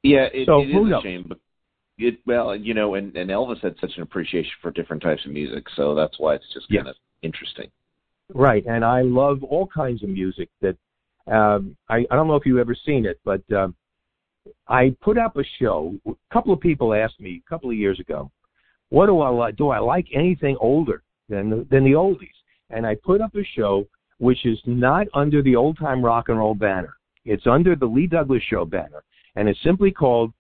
yeah, 0.04 0.28
it, 0.38 0.46
So, 0.46 0.62
it 0.62 0.72
who 0.72 0.86
is 0.88 0.94
a 0.94 1.02
shame, 1.02 1.26
but 1.28 1.40
it 1.98 2.16
well, 2.26 2.56
you 2.56 2.74
know, 2.80 2.90
and 2.98 3.08
and 3.20 3.30
Elvis 3.38 3.62
had 3.68 3.76
such 3.84 3.94
an 3.98 4.04
appreciation 4.04 4.54
for 4.62 4.70
different 4.72 5.02
types 5.08 5.24
of 5.26 5.32
music, 5.40 5.64
so 5.78 5.84
that's 6.00 6.18
why 6.22 6.36
it's 6.36 6.54
just 6.54 6.68
kind 6.70 6.88
of 6.88 6.96
interesting. 7.30 7.70
Right, 8.48 8.64
and 8.74 8.82
I 8.86 9.00
love 9.02 9.38
all 9.44 9.68
kinds 9.68 10.04
of 10.04 10.10
music. 10.10 10.50
That 10.62 10.78
um, 11.28 11.76
I 11.90 12.06
I 12.10 12.16
don't 12.16 12.28
know 12.28 12.36
if 12.36 12.46
you've 12.46 12.58
ever 12.60 12.76
seen 12.86 13.06
it, 13.06 13.20
but 13.24 13.42
um, 13.52 13.76
I 14.68 14.96
put 15.02 15.18
up 15.18 15.38
a 15.38 15.44
show. 15.60 15.96
A 16.08 16.14
couple 16.34 16.54
of 16.54 16.60
people 16.60 16.94
asked 16.94 17.20
me 17.20 17.42
a 17.46 17.50
couple 17.50 17.70
of 17.70 17.76
years 17.76 18.00
ago, 18.00 18.32
"What 18.90 19.08
do 19.08 19.20
I 19.20 19.30
like? 19.30 19.56
Do 19.56 19.70
I 19.70 19.80
like 19.80 20.08
anything 20.14 20.58
older 20.60 21.04
than 21.30 21.50
the, 21.50 21.68
than 21.70 21.84
the 21.84 21.92
oldies?" 21.92 22.30
And 22.70 22.86
I 22.86 22.96
put 22.96 23.22
up 23.22 23.36
a 23.36 23.44
show 23.56 23.86
which 24.18 24.46
is 24.46 24.60
not 24.66 25.08
under 25.14 25.42
the 25.42 25.56
old 25.56 25.78
time 25.78 26.04
rock 26.04 26.30
and 26.30 26.38
roll 26.38 26.54
banner. 26.54 26.96
It's 27.26 27.48
under 27.48 27.76
the 27.76 27.86
Lee 27.86 28.08
Douglas 28.08 28.44
Show 28.50 28.66
banner, 28.66 29.04
and 29.36 29.48
it's 29.50 29.62
simply 29.64 29.92
called 29.92 30.34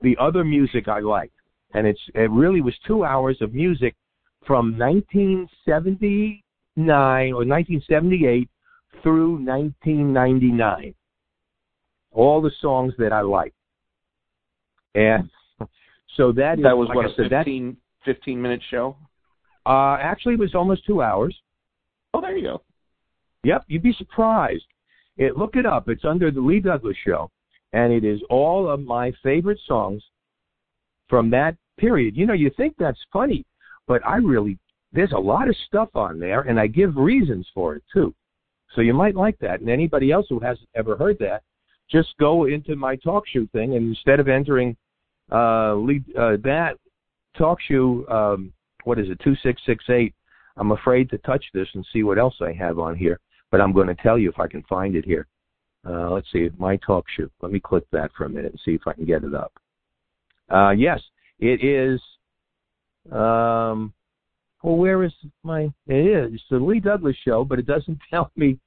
"The 0.00 0.16
Other 0.18 0.44
Music 0.44 0.88
I 0.88 1.00
Like." 1.00 1.32
And 1.72 1.86
it's 1.86 2.00
it 2.14 2.30
really 2.30 2.60
was 2.60 2.74
two 2.86 3.04
hours 3.04 3.40
of 3.40 3.54
music 3.54 3.94
from 4.46 4.76
1979 4.78 6.42
or 7.32 7.44
1978 7.44 8.48
through 9.02 9.44
1999. 9.44 10.94
All 12.12 12.40
the 12.42 12.50
songs 12.60 12.92
that 12.98 13.12
I 13.12 13.20
like. 13.20 13.54
And 14.94 15.30
so 16.16 16.32
that 16.32 16.58
is 16.58 16.64
that 16.64 16.76
was 16.76 16.88
like 16.88 16.96
what 16.96 17.06
I 17.06 17.10
a 17.10 17.14
said, 17.14 17.30
that- 17.30 17.44
15, 17.44 17.76
15 18.04 18.42
minute 18.42 18.60
show. 18.70 18.96
uh, 19.66 19.96
actually, 20.00 20.34
it 20.34 20.40
was 20.40 20.54
almost 20.54 20.84
two 20.86 21.02
hours. 21.02 21.36
Oh, 22.14 22.20
there 22.20 22.36
you 22.36 22.42
go. 22.42 22.62
Yep, 23.44 23.64
you'd 23.68 23.82
be 23.82 23.92
surprised. 23.94 24.64
It, 25.16 25.36
look 25.36 25.54
it 25.56 25.64
up. 25.66 25.88
It's 25.88 26.04
under 26.04 26.30
the 26.30 26.40
Lee 26.40 26.60
Douglas 26.60 26.96
Show, 27.06 27.30
and 27.72 27.92
it 27.92 28.04
is 28.04 28.20
all 28.28 28.68
of 28.68 28.80
my 28.80 29.12
favorite 29.22 29.60
songs 29.66 30.02
from 31.08 31.30
that 31.30 31.56
period. 31.78 32.16
You 32.16 32.26
know, 32.26 32.32
you 32.34 32.50
think 32.56 32.74
that's 32.78 32.98
funny, 33.12 33.44
but 33.86 34.04
I 34.06 34.16
really 34.16 34.58
there's 34.92 35.12
a 35.12 35.18
lot 35.18 35.48
of 35.48 35.54
stuff 35.66 35.88
on 35.94 36.18
there, 36.18 36.40
and 36.42 36.58
I 36.58 36.66
give 36.66 36.96
reasons 36.96 37.46
for 37.54 37.76
it 37.76 37.82
too. 37.92 38.14
So 38.74 38.80
you 38.80 38.94
might 38.94 39.16
like 39.16 39.38
that. 39.40 39.60
And 39.60 39.68
anybody 39.68 40.12
else 40.12 40.26
who 40.28 40.38
hasn't 40.38 40.68
ever 40.74 40.96
heard 40.96 41.18
that, 41.18 41.42
just 41.90 42.14
go 42.20 42.46
into 42.46 42.76
my 42.76 42.96
talk 42.96 43.24
show 43.26 43.46
thing, 43.52 43.74
and 43.74 43.88
instead 43.88 44.20
of 44.20 44.28
entering 44.28 44.76
uh, 45.32 45.74
Lee, 45.74 46.04
uh, 46.16 46.36
that 46.44 46.74
talk 47.36 47.58
show, 47.60 48.06
um, 48.08 48.52
what 48.84 48.98
is 48.98 49.08
it, 49.08 49.20
two 49.22 49.34
six 49.42 49.60
six 49.66 49.84
eight. 49.90 50.14
I'm 50.56 50.72
afraid 50.72 51.10
to 51.10 51.18
touch 51.18 51.44
this 51.54 51.68
and 51.74 51.86
see 51.92 52.02
what 52.02 52.18
else 52.18 52.34
I 52.40 52.52
have 52.52 52.78
on 52.78 52.96
here, 52.96 53.18
but 53.50 53.60
I'm 53.60 53.72
going 53.72 53.86
to 53.86 53.94
tell 53.94 54.18
you 54.18 54.28
if 54.28 54.38
I 54.38 54.46
can 54.46 54.62
find 54.64 54.94
it 54.94 55.04
here. 55.04 55.26
Uh, 55.88 56.10
let's 56.10 56.26
see, 56.32 56.50
my 56.58 56.76
talk 56.76 57.06
show. 57.16 57.28
Let 57.40 57.52
me 57.52 57.60
click 57.60 57.84
that 57.92 58.10
for 58.16 58.24
a 58.24 58.28
minute 58.28 58.52
and 58.52 58.60
see 58.64 58.72
if 58.72 58.86
I 58.86 58.92
can 58.92 59.06
get 59.06 59.24
it 59.24 59.34
up. 59.34 59.52
Uh, 60.52 60.70
yes, 60.70 61.00
it 61.38 61.64
is. 61.64 62.00
Um, 63.10 63.92
well, 64.62 64.76
where 64.76 65.02
is 65.04 65.12
my? 65.42 65.70
It 65.86 66.32
is 66.32 66.40
the 66.50 66.58
Lee 66.58 66.80
Douglas 66.80 67.16
show, 67.24 67.44
but 67.44 67.58
it 67.58 67.66
doesn't 67.66 67.98
tell 68.10 68.30
me 68.36 68.58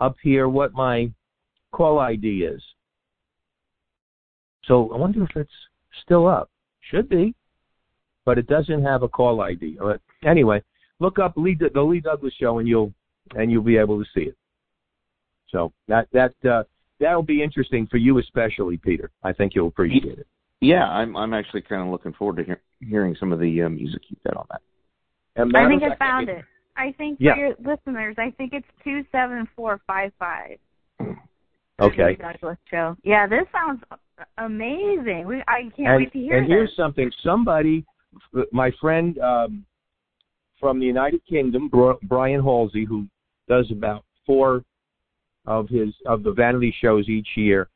up 0.00 0.16
here 0.22 0.48
what 0.48 0.72
my 0.72 1.10
call 1.72 1.98
ID 1.98 2.44
is. 2.44 2.62
So 4.64 4.92
I 4.92 4.96
wonder 4.96 5.24
if 5.24 5.36
it's 5.36 5.50
still 6.04 6.26
up. 6.28 6.48
Should 6.90 7.08
be, 7.08 7.34
but 8.24 8.38
it 8.38 8.46
doesn't 8.46 8.82
have 8.82 9.02
a 9.02 9.08
call 9.08 9.40
ID. 9.40 9.78
Uh, 9.82 9.94
Anyway, 10.24 10.62
look 11.00 11.18
up 11.18 11.32
Lee, 11.36 11.56
the 11.58 11.80
Lee 11.80 12.00
Douglas 12.00 12.32
show, 12.38 12.58
and 12.58 12.68
you'll 12.68 12.92
and 13.34 13.50
you'll 13.50 13.62
be 13.62 13.76
able 13.76 13.98
to 13.98 14.08
see 14.14 14.22
it. 14.22 14.36
So 15.50 15.72
that 15.88 16.08
that 16.12 16.34
uh, 16.48 16.64
that'll 17.00 17.22
be 17.22 17.42
interesting 17.42 17.86
for 17.90 17.96
you, 17.96 18.18
especially 18.18 18.76
Peter. 18.76 19.10
I 19.22 19.32
think 19.32 19.54
you'll 19.54 19.68
appreciate 19.68 20.18
it. 20.18 20.26
Yeah, 20.60 20.84
I'm 20.88 21.16
I'm 21.16 21.34
actually 21.34 21.62
kind 21.62 21.82
of 21.82 21.88
looking 21.88 22.12
forward 22.12 22.36
to 22.36 22.44
hear, 22.44 22.60
hearing 22.80 23.16
some 23.18 23.32
of 23.32 23.40
the 23.40 23.62
uh, 23.62 23.68
music 23.68 24.02
you've 24.08 24.22
got 24.22 24.36
on 24.36 24.46
that. 24.50 24.62
And 25.36 25.56
I 25.56 25.68
think 25.68 25.82
I 25.82 25.96
found 25.96 26.28
it. 26.28 26.44
I 26.76 26.92
think 26.92 27.18
Yeah. 27.20 27.34
for 27.34 27.40
your 27.40 27.54
listeners, 27.58 28.16
I 28.18 28.30
think 28.32 28.52
it's 28.52 28.66
two 28.84 29.04
seven 29.12 29.46
four 29.54 29.80
five 29.86 30.12
five. 30.18 30.58
Okay. 31.80 32.16
Douglas 32.16 32.58
show. 32.70 32.96
Yeah, 33.02 33.26
this 33.26 33.44
sounds 33.50 33.82
amazing. 34.38 35.26
We, 35.26 35.42
I 35.48 35.62
can't 35.76 35.88
and, 35.88 35.96
wait 35.96 36.12
to 36.12 36.18
hear 36.18 36.38
and 36.38 36.46
here's 36.46 36.74
something. 36.76 37.10
Somebody, 37.22 37.84
my 38.52 38.70
friend 38.80 39.18
um, 39.18 39.66
from 40.60 40.78
the 40.78 40.86
United 40.86 41.24
Kingdom, 41.26 41.70
Brian 42.04 42.42
Halsey, 42.42 42.84
who 42.84 43.06
does 43.48 43.70
about 43.70 44.04
four 44.24 44.62
of 45.46 45.68
his 45.68 45.92
of 46.06 46.22
the 46.22 46.32
vanity 46.32 46.74
shows 46.80 47.08
each 47.08 47.28
year, 47.36 47.68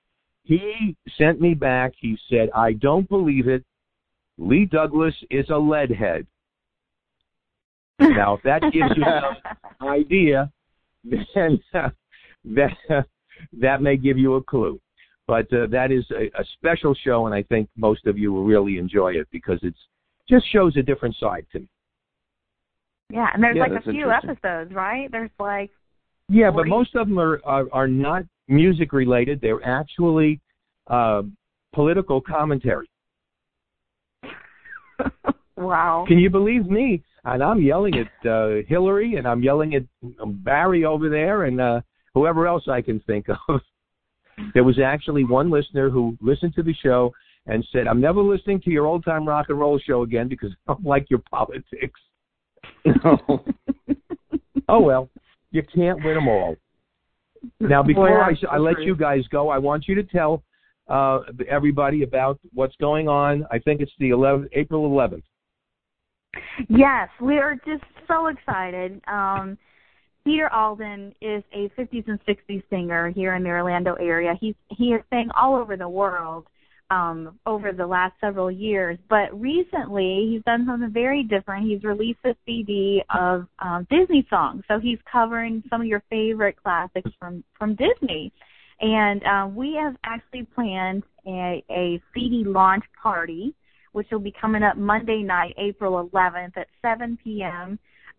he 0.44 0.96
sent 1.18 1.40
me 1.40 1.54
back. 1.54 1.92
He 1.98 2.16
said, 2.30 2.48
"I 2.54 2.74
don't 2.74 3.08
believe 3.08 3.48
it. 3.48 3.64
Lee 4.38 4.66
Douglas 4.66 5.14
is 5.30 5.46
a 5.50 5.56
Led 5.56 5.90
head." 5.90 6.26
Now, 7.98 8.34
if 8.34 8.42
that 8.42 8.60
gives 8.72 8.90
you 8.96 9.04
an 9.04 9.36
idea, 9.88 10.50
then 11.04 11.58
uh, 11.74 11.90
that 12.44 12.76
that 13.58 13.82
may 13.82 13.96
give 13.96 14.18
you 14.18 14.34
a 14.34 14.42
clue. 14.42 14.80
But 15.26 15.52
uh, 15.52 15.66
that 15.70 15.90
is 15.90 16.04
a, 16.10 16.26
a 16.40 16.44
special 16.54 16.94
show, 16.94 17.26
and 17.26 17.34
I 17.34 17.42
think 17.42 17.68
most 17.76 18.06
of 18.06 18.16
you 18.16 18.32
will 18.32 18.44
really 18.44 18.78
enjoy 18.78 19.12
it 19.12 19.26
because 19.32 19.58
it's 19.62 19.78
just 20.28 20.44
shows 20.52 20.76
a 20.76 20.82
different 20.82 21.16
side 21.18 21.46
to 21.52 21.60
me. 21.60 21.68
Yeah, 23.10 23.28
and 23.32 23.42
there's 23.42 23.56
Yeah, 23.56 23.66
like 23.66 23.84
a 23.86 23.90
few 23.90 24.10
episodes, 24.10 24.74
right? 24.74 25.10
There's 25.10 25.30
like 25.38 25.70
Yeah, 26.28 26.50
but 26.50 26.66
most 26.66 26.94
of 26.94 27.08
them 27.08 27.18
are 27.18 27.40
are, 27.44 27.66
are 27.72 27.88
not 27.88 28.24
music 28.48 28.92
related. 28.92 29.40
They're 29.40 29.64
actually 29.64 30.40
uh, 30.88 31.22
political 31.72 32.20
commentary. 32.20 32.88
wow. 35.56 36.04
Can 36.06 36.18
you 36.18 36.30
believe 36.30 36.66
me? 36.66 37.02
And 37.26 37.42
I'm 37.42 37.60
yelling 37.60 37.94
at 37.98 38.30
uh, 38.30 38.62
Hillary, 38.68 39.16
and 39.16 39.26
I'm 39.26 39.42
yelling 39.42 39.74
at 39.74 39.82
um, 40.20 40.40
Barry 40.44 40.84
over 40.84 41.10
there, 41.10 41.44
and 41.44 41.60
uh, 41.60 41.80
whoever 42.14 42.46
else 42.46 42.64
I 42.68 42.80
can 42.80 43.00
think 43.00 43.26
of. 43.48 43.60
There 44.52 44.64
was 44.64 44.78
actually 44.78 45.24
one 45.24 45.50
listener 45.50 45.88
who 45.88 46.14
listened 46.20 46.54
to 46.56 46.62
the 46.62 46.74
show 46.74 47.10
and 47.46 47.66
said, 47.72 47.86
"I'm 47.88 48.02
never 48.02 48.20
listening 48.20 48.60
to 48.62 48.70
your 48.70 48.84
old 48.84 49.02
time 49.02 49.26
rock 49.26 49.46
and 49.48 49.58
roll 49.58 49.78
show 49.78 50.02
again 50.02 50.28
because 50.28 50.50
I 50.68 50.74
don't 50.74 50.84
like 50.84 51.06
your 51.08 51.22
politics." 51.30 51.98
oh 54.68 54.82
well, 54.82 55.08
you 55.52 55.62
can't 55.74 56.04
win 56.04 56.16
them 56.16 56.28
all. 56.28 56.54
Now, 57.60 57.82
before 57.82 58.22
I, 58.22 58.34
I 58.50 58.58
let 58.58 58.82
you 58.82 58.94
guys 58.94 59.22
go, 59.30 59.48
I 59.48 59.56
want 59.56 59.88
you 59.88 59.94
to 59.94 60.02
tell 60.02 60.42
uh, 60.88 61.20
everybody 61.48 62.02
about 62.02 62.38
what's 62.52 62.76
going 62.76 63.08
on. 63.08 63.46
I 63.50 63.58
think 63.58 63.80
it's 63.80 63.92
the 63.98 64.10
11th, 64.10 64.48
April 64.52 64.90
11th. 64.90 65.22
Yes, 66.68 67.08
we 67.20 67.38
are 67.38 67.54
just 67.54 67.84
so 68.08 68.26
excited. 68.26 69.00
Um, 69.08 69.58
Peter 70.24 70.52
Alden 70.52 71.14
is 71.20 71.44
a 71.52 71.68
50s 71.78 72.08
and 72.08 72.18
60s 72.26 72.62
singer 72.68 73.10
here 73.10 73.34
in 73.34 73.42
the 73.44 73.50
Orlando 73.50 73.94
area. 73.94 74.34
He's 74.40 74.56
he 74.76 74.90
has 74.90 75.00
sang 75.08 75.28
all 75.36 75.54
over 75.54 75.76
the 75.76 75.88
world, 75.88 76.46
um, 76.90 77.38
over 77.46 77.72
the 77.72 77.86
last 77.86 78.14
several 78.20 78.50
years. 78.50 78.98
But 79.08 79.38
recently, 79.38 80.28
he's 80.30 80.42
done 80.44 80.66
something 80.66 80.90
very 80.90 81.22
different. 81.22 81.66
He's 81.68 81.84
released 81.84 82.20
a 82.24 82.34
CD 82.44 83.02
of 83.14 83.46
um, 83.58 83.86
Disney 83.90 84.26
songs. 84.28 84.64
So 84.68 84.78
he's 84.78 84.98
covering 85.10 85.62
some 85.70 85.80
of 85.80 85.86
your 85.86 86.02
favorite 86.10 86.56
classics 86.62 87.10
from 87.18 87.44
from 87.58 87.76
Disney. 87.76 88.32
And 88.80 89.22
uh, 89.24 89.48
we 89.54 89.78
have 89.80 89.96
actually 90.04 90.46
planned 90.54 91.02
a, 91.26 91.64
a 91.70 92.00
CD 92.12 92.44
launch 92.44 92.84
party, 93.02 93.54
which 93.96 94.08
will 94.12 94.18
be 94.18 94.34
coming 94.38 94.62
up 94.62 94.76
Monday 94.76 95.22
night, 95.22 95.54
April 95.56 96.10
11th 96.12 96.54
at 96.58 96.66
7 96.82 97.16
p.m. 97.24 97.78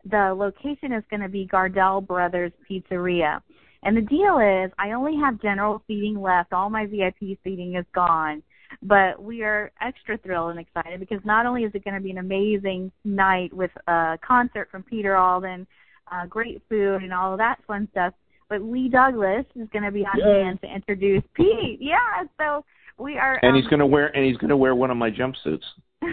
The 0.09 0.33
location 0.35 0.91
is 0.91 1.03
going 1.11 1.21
to 1.21 1.29
be 1.29 1.45
Gardell 1.45 2.01
Brothers 2.01 2.51
Pizzeria. 2.67 3.43
And 3.83 3.95
the 3.95 4.01
deal 4.01 4.39
is, 4.39 4.71
I 4.79 4.93
only 4.93 5.15
have 5.17 5.39
general 5.39 5.83
seating 5.85 6.19
left. 6.19 6.51
All 6.51 6.71
my 6.71 6.87
VIP 6.87 7.37
seating 7.43 7.75
is 7.75 7.85
gone. 7.93 8.41
But 8.81 9.21
we 9.21 9.43
are 9.43 9.71
extra 9.79 10.17
thrilled 10.17 10.49
and 10.49 10.59
excited 10.59 10.99
because 10.99 11.23
not 11.23 11.45
only 11.45 11.63
is 11.63 11.71
it 11.75 11.83
going 11.83 11.93
to 11.93 12.01
be 12.01 12.09
an 12.09 12.17
amazing 12.17 12.91
night 13.03 13.53
with 13.53 13.71
a 13.85 14.17
concert 14.27 14.69
from 14.71 14.81
Peter 14.81 15.15
Alden, 15.15 15.67
uh, 16.11 16.25
great 16.25 16.59
food, 16.67 17.03
and 17.03 17.13
all 17.13 17.33
of 17.33 17.37
that 17.37 17.59
fun 17.67 17.87
stuff, 17.91 18.15
but 18.49 18.63
Lee 18.63 18.89
Douglas 18.89 19.45
is 19.55 19.67
going 19.71 19.83
to 19.83 19.91
be 19.91 20.07
on 20.07 20.17
Yay. 20.17 20.43
hand 20.43 20.59
to 20.61 20.73
introduce 20.73 21.23
Pete. 21.35 21.77
Yeah, 21.79 22.23
so 22.39 22.65
we 22.97 23.17
are. 23.17 23.39
And 23.41 23.55
um, 23.55 23.61
he's 23.61 23.67
gonna 23.69 23.85
wear 23.85 24.07
and 24.07 24.25
he's 24.25 24.37
gonna 24.37 24.57
wear 24.57 24.75
one 24.75 24.91
of 24.91 24.97
my 24.97 25.11
jumpsuits. 25.11 25.63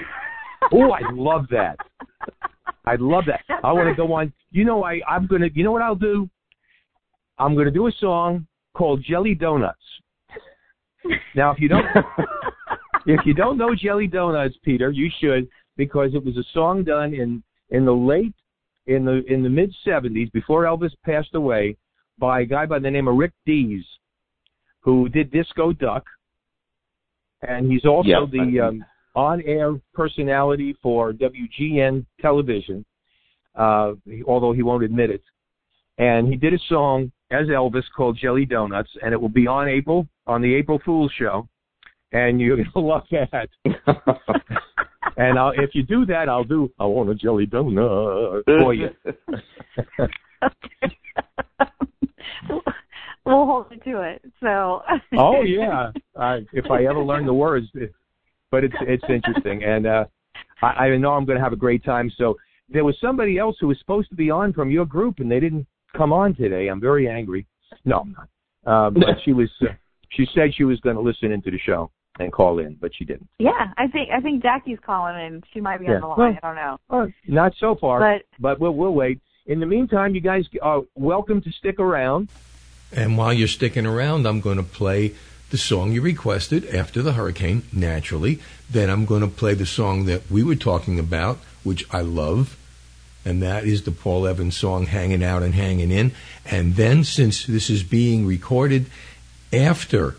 Oh, 0.72 0.92
I 0.92 1.00
love 1.12 1.44
that. 1.50 1.76
I 2.86 2.96
love 2.96 3.24
that. 3.26 3.42
I 3.62 3.70
want 3.70 3.88
to 3.88 3.94
go 3.94 4.10
on. 4.14 4.32
You 4.50 4.64
know, 4.64 4.82
I 4.82 5.00
I'm 5.06 5.26
gonna. 5.26 5.48
You 5.52 5.62
know 5.62 5.72
what 5.72 5.82
I'll 5.82 5.94
do? 5.94 6.28
I'm 7.38 7.54
gonna 7.54 7.70
do 7.70 7.86
a 7.86 7.92
song 8.00 8.46
called 8.74 9.04
Jelly 9.06 9.34
Donuts. 9.34 9.78
Now, 11.34 11.50
if 11.50 11.60
you 11.60 11.68
don't, 11.68 11.86
if 13.06 13.26
you 13.26 13.34
don't 13.34 13.58
know 13.58 13.74
Jelly 13.74 14.06
Donuts, 14.06 14.56
Peter, 14.62 14.90
you 14.90 15.10
should 15.20 15.48
because 15.76 16.14
it 16.14 16.24
was 16.24 16.36
a 16.36 16.44
song 16.52 16.84
done 16.84 17.14
in 17.14 17.42
in 17.70 17.84
the 17.84 17.92
late 17.92 18.34
in 18.86 19.04
the 19.04 19.22
in 19.30 19.42
the 19.42 19.48
mid 19.48 19.74
'70s 19.86 20.30
before 20.32 20.64
Elvis 20.64 20.92
passed 21.04 21.34
away 21.34 21.76
by 22.18 22.40
a 22.40 22.46
guy 22.46 22.66
by 22.66 22.78
the 22.78 22.90
name 22.90 23.08
of 23.08 23.16
Rick 23.16 23.32
Dees, 23.44 23.84
who 24.80 25.08
did 25.08 25.30
Disco 25.30 25.72
Duck, 25.72 26.04
and 27.48 27.70
he's 27.70 27.84
also 27.84 28.08
Yeah. 28.08 28.26
the 28.30 28.60
um, 28.60 28.84
on-air 29.14 29.74
personality 29.92 30.74
for 30.82 31.12
WGN 31.12 32.04
television, 32.20 32.84
uh, 33.54 33.92
although 34.26 34.52
he 34.52 34.62
won't 34.62 34.84
admit 34.84 35.10
it. 35.10 35.22
And 35.98 36.28
he 36.28 36.36
did 36.36 36.52
a 36.52 36.58
song 36.68 37.12
as 37.30 37.46
Elvis 37.46 37.84
called 37.96 38.16
Jelly 38.16 38.44
Donuts, 38.44 38.90
and 39.02 39.12
it 39.12 39.20
will 39.20 39.28
be 39.28 39.46
on 39.46 39.68
April 39.68 40.06
on 40.26 40.42
the 40.42 40.54
April 40.54 40.80
Fool's 40.84 41.12
show, 41.12 41.48
and 42.12 42.40
you're 42.40 42.56
gonna 42.56 42.70
love 42.86 43.06
that. 43.10 43.48
and 45.16 45.38
I'll, 45.38 45.52
if 45.52 45.74
you 45.74 45.82
do 45.82 46.04
that, 46.06 46.28
I'll 46.28 46.44
do 46.44 46.70
I 46.78 46.86
want 46.86 47.10
a 47.10 47.14
jelly 47.14 47.46
donut 47.46 48.44
for 48.44 48.74
you. 48.74 48.90
we'll 53.24 53.46
hold 53.46 53.66
you 53.70 53.92
to 53.92 54.02
it. 54.02 54.22
So. 54.40 54.82
oh 55.16 55.42
yeah, 55.42 55.90
uh, 56.16 56.40
if 56.52 56.70
I 56.70 56.84
ever 56.84 57.02
learn 57.02 57.26
the 57.26 57.34
words, 57.34 57.66
but 58.50 58.64
it's 58.64 58.74
it's 58.82 59.04
interesting, 59.08 59.64
and 59.64 59.86
uh, 59.86 60.04
I, 60.62 60.66
I 60.66 60.96
know 60.96 61.12
I'm 61.12 61.24
going 61.24 61.38
to 61.38 61.42
have 61.44 61.52
a 61.52 61.56
great 61.56 61.84
time. 61.84 62.10
So 62.16 62.36
there 62.68 62.84
was 62.84 62.96
somebody 63.00 63.38
else 63.38 63.56
who 63.60 63.68
was 63.68 63.78
supposed 63.78 64.08
to 64.10 64.16
be 64.16 64.30
on 64.30 64.52
from 64.52 64.70
your 64.70 64.86
group, 64.86 65.18
and 65.20 65.30
they 65.30 65.40
didn't 65.40 65.66
come 65.96 66.12
on 66.12 66.34
today. 66.34 66.68
I'm 66.68 66.80
very 66.80 67.08
angry. 67.08 67.46
No, 67.84 68.00
I'm 68.00 68.12
not. 68.12 68.28
Uh, 68.66 68.90
but 68.90 69.04
she 69.24 69.32
was. 69.32 69.50
Uh, 69.60 69.66
she 70.10 70.26
said 70.34 70.54
she 70.54 70.64
was 70.64 70.78
going 70.80 70.96
to 70.96 71.02
listen 71.02 71.32
into 71.32 71.50
the 71.50 71.58
show 71.58 71.90
and 72.20 72.32
call 72.32 72.60
in, 72.60 72.76
but 72.80 72.92
she 72.94 73.04
didn't. 73.04 73.28
Yeah, 73.38 73.72
I 73.76 73.88
think 73.88 74.10
I 74.10 74.20
think 74.20 74.42
Jackie's 74.42 74.78
calling 74.84 75.16
and 75.16 75.44
she 75.52 75.60
might 75.60 75.80
be 75.80 75.86
Yeah. 75.86 75.94
on 75.96 76.00
the 76.00 76.06
line. 76.06 76.18
Well, 76.18 76.38
I 76.42 76.46
don't 76.46 76.56
know. 76.56 76.78
Uh, 76.88 77.06
not 77.26 77.52
so 77.58 77.74
far, 77.74 77.98
But- 77.98 78.22
but 78.38 78.60
we'll 78.60 78.74
we'll 78.74 78.94
wait. 78.94 79.20
In 79.46 79.60
the 79.60 79.66
meantime, 79.66 80.14
you 80.14 80.20
guys 80.22 80.46
are 80.62 80.82
welcome 80.94 81.40
to 81.42 81.50
stick 81.52 81.78
around. 81.78 82.30
And 82.94 83.18
while 83.18 83.32
you're 83.32 83.48
sticking 83.48 83.86
around, 83.86 84.26
I'm 84.26 84.40
going 84.40 84.56
to 84.56 84.62
play 84.62 85.14
the 85.50 85.58
song 85.58 85.92
you 85.92 86.00
requested 86.00 86.66
after 86.74 87.02
the 87.02 87.12
hurricane, 87.12 87.64
naturally. 87.72 88.38
Then 88.70 88.88
I'm 88.88 89.04
going 89.04 89.20
to 89.20 89.28
play 89.28 89.54
the 89.54 89.66
song 89.66 90.06
that 90.06 90.30
we 90.30 90.42
were 90.42 90.54
talking 90.54 90.98
about, 90.98 91.38
which 91.64 91.84
I 91.92 92.00
love, 92.00 92.56
and 93.24 93.42
that 93.42 93.64
is 93.64 93.82
the 93.82 93.90
Paul 93.90 94.26
Evans 94.26 94.56
song, 94.56 94.86
Hanging 94.86 95.24
Out 95.24 95.42
and 95.42 95.54
Hanging 95.54 95.90
In. 95.90 96.12
And 96.44 96.76
then, 96.76 97.04
since 97.04 97.46
this 97.46 97.70
is 97.70 97.82
being 97.82 98.26
recorded 98.26 98.86
after 99.52 100.16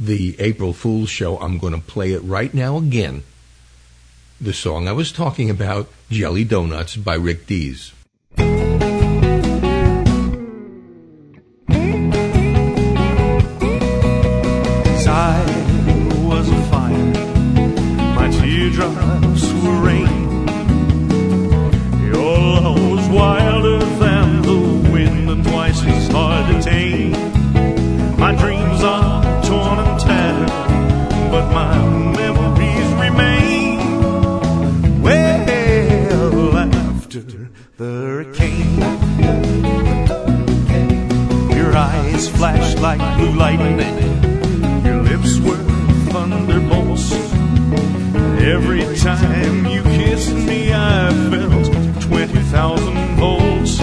the 0.00 0.36
April 0.40 0.72
Fool's 0.72 1.10
show, 1.10 1.38
I'm 1.38 1.58
going 1.58 1.74
to 1.74 1.80
play 1.80 2.12
it 2.12 2.20
right 2.20 2.52
now 2.52 2.78
again. 2.78 3.22
The 4.40 4.52
song 4.52 4.88
I 4.88 4.92
was 4.92 5.12
talking 5.12 5.50
about, 5.50 5.88
Jelly 6.10 6.44
Donuts 6.44 6.96
by 6.96 7.14
Rick 7.14 7.46
Dees. 7.46 7.92
Eyes 42.22 42.36
flashed 42.36 42.78
like 42.78 43.00
blue 43.18 43.34
lightning. 43.34 43.78
Your 44.84 45.02
lips 45.02 45.38
were 45.38 45.56
thunderbolts. 46.10 47.12
Every 48.40 48.84
time 48.96 49.66
you 49.66 49.82
kissed 49.82 50.34
me, 50.34 50.72
I 50.72 51.10
felt 51.30 52.02
20,000 52.02 53.16
volts. 53.16 53.78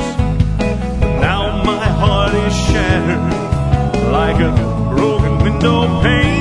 Now 1.22 1.64
my 1.64 1.86
heart 2.02 2.34
is 2.34 2.56
shattered 2.68 4.12
like 4.12 4.40
a 4.40 4.52
broken 4.96 5.44
window 5.44 6.02
pane. 6.02 6.39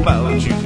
About 0.00 0.40
you, 0.42 0.57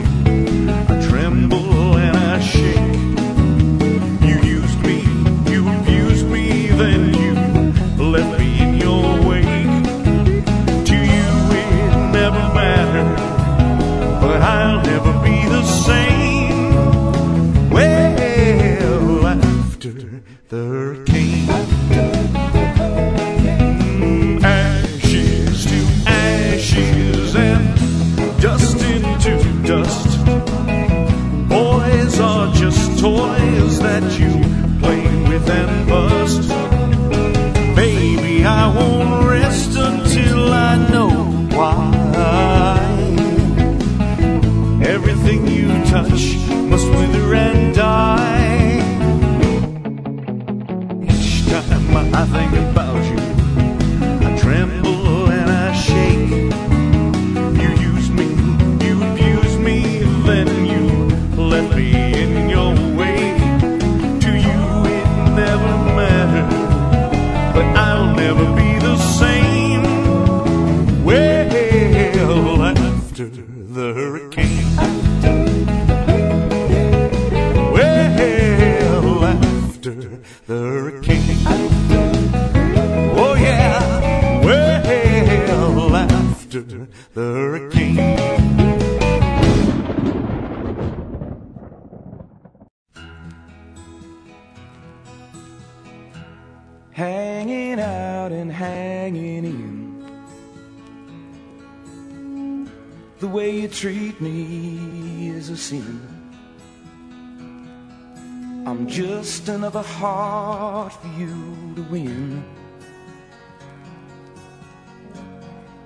I'm 108.72 108.86
just 108.86 109.50
another 109.50 109.82
heart 109.82 110.94
for 110.94 111.08
you 111.08 111.74
to 111.76 111.82
win. 111.90 112.42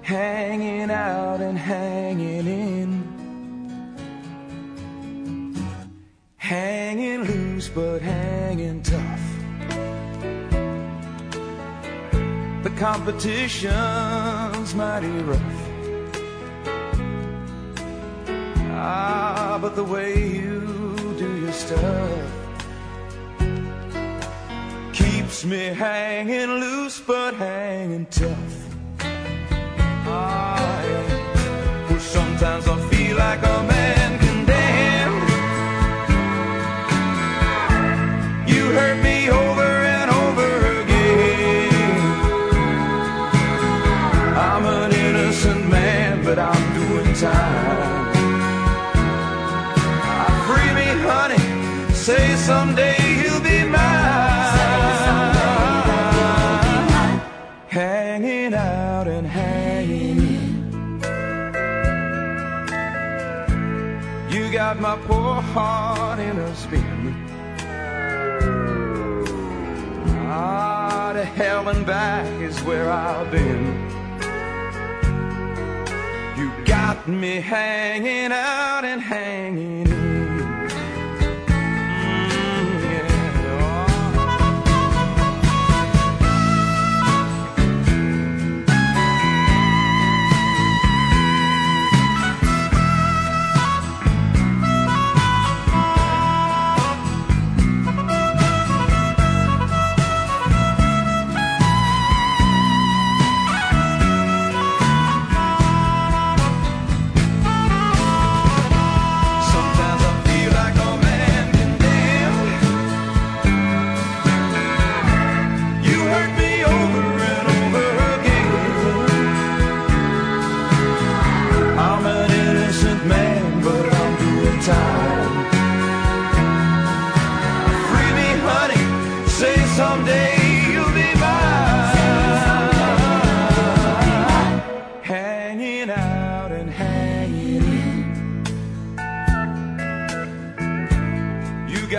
Hanging 0.02 0.88
out 0.92 1.40
and 1.40 1.58
hanging 1.58 2.46
in. 2.46 3.02
Hanging 6.36 7.24
loose 7.24 7.68
but 7.68 8.02
hanging 8.02 8.80
tough. 8.82 9.20
The 12.62 12.70
competition's 12.76 14.76
mighty 14.76 15.08
rough. 15.08 15.40
Ah, 18.78 19.58
but 19.60 19.74
the 19.74 19.82
way 19.82 20.34
you 20.34 20.60
do 21.18 21.40
your 21.40 21.52
stuff 21.52 22.25
keeps 25.36 25.44
me 25.44 25.66
hanging 25.66 26.60
loose 26.60 27.00
but 27.00 27.34
hanging 27.34 28.06
tough. 28.06 28.56
Ah, 30.06 30.82
yeah. 30.84 31.88
Well, 31.90 32.00
sometimes 32.00 32.66
I 32.66 32.76
feel 32.88 33.16
like 33.18 33.42
a 33.42 33.62
man 33.74 34.18
condemned. 34.18 35.28
You 38.48 38.62
hurt 38.78 38.98
me 39.02 39.28
over 39.28 39.70
and 39.96 40.10
over 40.10 40.50
again. 40.80 41.72
I'm 44.48 44.64
an 44.64 44.92
innocent 44.92 45.68
man, 45.68 46.24
but 46.24 46.38
I'm 46.38 46.64
doing 46.80 47.12
time. 47.14 48.06
Free 50.46 50.72
me, 50.78 50.88
honey. 51.04 51.94
Say 51.94 52.36
someday 52.36 53.05
poor 65.06 65.40
heart 65.40 66.18
in 66.18 66.38
a 66.38 66.54
spin. 66.54 67.14
Ah, 70.28 71.12
to 71.14 71.24
hell 71.24 71.68
and 71.68 71.86
back 71.86 72.26
is 72.40 72.58
where 72.62 72.90
I've 72.90 73.30
been. 73.30 73.64
You 76.36 76.50
got 76.64 77.08
me 77.08 77.40
hanging 77.40 78.32
out 78.32 78.84
and 78.84 79.00
hanging 79.00 79.95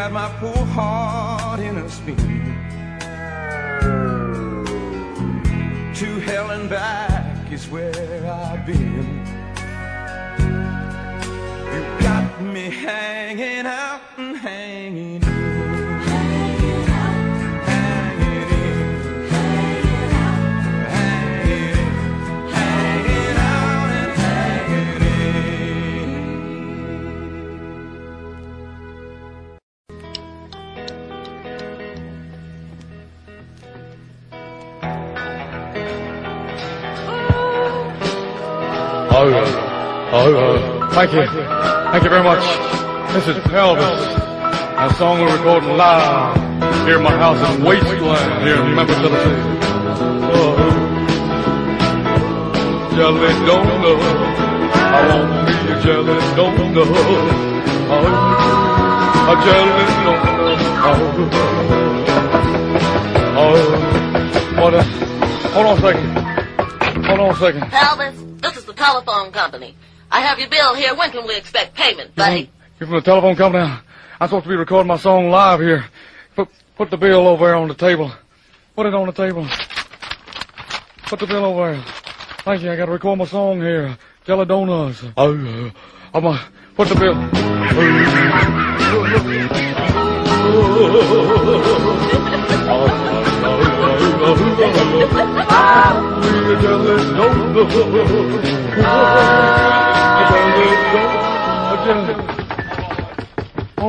got 0.09 0.13
my 0.13 0.39
poor 0.39 0.65
heart 0.67 1.59
in 1.59 1.77
a 1.77 1.89
spin. 1.89 2.15
To 5.95 6.19
hell 6.19 6.51
and 6.51 6.69
back 6.69 7.51
is 7.51 7.67
where 7.67 7.91
I've 8.31 8.65
been. 8.65 9.25
You 11.73 11.81
got 11.99 12.41
me 12.41 12.69
hanging 12.69 13.65
out 13.65 14.06
oh, 40.11 40.35
uh, 40.35 40.89
thank 40.91 41.11
you. 41.13 41.25
Thank 41.91 42.03
you 42.03 42.09
very 42.09 42.23
much. 42.23 42.43
This 43.13 43.27
is 43.27 43.37
Pelvis. 43.45 44.27
A 44.79 44.93
song 44.93 45.19
we're 45.19 45.35
recording 45.35 45.75
live 45.75 46.35
here 46.85 46.97
at 46.97 47.01
my 47.01 47.17
house 47.17 47.39
in 47.55 47.63
Wasteland 47.63 48.43
here 48.43 48.61
in 48.61 48.75
Memphis, 48.75 48.95
Tennessee. 48.97 49.57
Oh, 50.31 50.55
jelly 52.95 53.33
donut. 53.47 53.99
I 54.77 55.07
want 55.09 55.27
me 55.47 55.53
a 55.71 55.75
jelly 55.81 56.17
donut. 56.37 56.93
Oh, 57.89 58.05
a 59.27 59.35
jelly 59.43 59.85
donut. 60.05 60.59
Oh, 60.85 61.01
oh, 63.39 64.61
what 64.61 64.73
a, 64.73 64.83
hold 65.53 65.65
on 65.65 65.73
a 65.77 65.81
second. 65.81 66.07
Hold 67.05 67.19
on 67.19 67.29
a 67.29 67.35
second. 67.35 67.61
Elvis, 67.71 68.41
this 68.41 68.57
is 68.57 68.65
the 68.65 68.73
telephone 68.73 69.31
company. 69.31 69.75
I 70.11 70.21
have 70.21 70.39
your 70.39 70.49
bill 70.49 70.73
here. 70.75 70.95
When 70.95 71.11
can 71.11 71.27
we 71.27 71.35
expect 71.35 71.75
payment, 71.75 72.15
buddy? 72.15 72.49
You're 72.79 72.87
from 72.87 72.95
the 72.97 73.01
telephone 73.01 73.35
company. 73.35 73.63
I'm 74.19 74.27
supposed 74.27 74.43
to 74.43 74.49
be 74.49 74.55
recording 74.55 74.87
my 74.87 74.97
song 74.97 75.29
live 75.29 75.59
here. 75.59 75.85
Put 76.35 76.49
put 76.75 76.89
the 76.89 76.97
bill 76.97 77.27
over 77.27 77.45
there 77.45 77.55
on 77.55 77.67
the 77.67 77.75
table. 77.75 78.11
Put 78.75 78.85
it 78.85 78.93
on 78.93 79.07
the 79.07 79.13
table. 79.13 79.47
Put 81.07 81.19
the 81.19 81.27
bill 81.27 81.45
over 81.45 81.73
there. 81.73 81.83
Thank 82.39 82.63
you. 82.63 82.71
I 82.71 82.75
got 82.75 82.85
to 82.85 82.91
record 82.91 83.19
my 83.19 83.25
song 83.25 83.61
here. 83.61 83.97
Jelly 84.25 84.45
donuts. 84.45 85.03
Oh, 85.15 85.33
uh, 85.33 85.71
I'm 86.13 86.23
gonna 86.23 86.41
put 86.75 86.87
the 86.89 86.95
bill. 86.95 87.13
Hold 94.57 94.69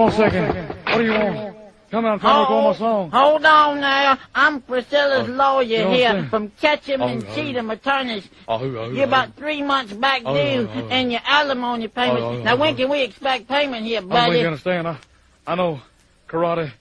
on 0.03 0.09
a 0.09 0.13
second. 0.13 0.69
What 0.85 0.99
do 0.99 1.05
you 1.05 1.13
want? 1.13 1.57
Come 1.91 2.05
on, 2.05 2.13
I'm 2.13 2.21
trying 2.21 2.47
to 2.47 2.53
my 2.53 2.75
song. 2.75 3.11
Hold 3.13 3.47
on 3.47 3.81
now. 3.81 4.19
I'm 4.35 4.61
Priscilla's 4.61 5.27
Oh, 5.31 5.33
lawyer 5.33 5.63
you 5.63 5.89
here 5.89 6.11
saying? 6.11 6.29
from 6.29 6.51
Ketchum 6.61 7.01
and 7.01 7.25
oh, 7.25 7.27
oh, 7.31 7.35
Cheatham 7.35 7.71
Attorneys. 7.71 8.29
Oh, 8.47 8.61
oh, 8.63 8.77
oh, 8.77 8.91
You're 8.91 9.07
about 9.07 9.29
oh. 9.29 9.33
three 9.39 9.63
months 9.63 9.95
back 9.95 10.21
oh, 10.27 10.35
due 10.35 10.69
and 10.91 11.11
your 11.11 11.23
alimony 11.25 11.89
payment. 11.89 12.45
Now, 12.45 12.57
when 12.57 12.77
can 12.77 12.91
we 12.91 13.05
expect 13.05 13.49
payment 13.49 13.87
here, 13.87 14.01
I 14.01 14.05
buddy? 14.05 14.33
think 14.33 14.43
you 14.43 14.49
understand. 14.49 14.87
I, 14.87 14.99
I 15.47 15.55
know 15.55 15.81
karate, 16.29 16.73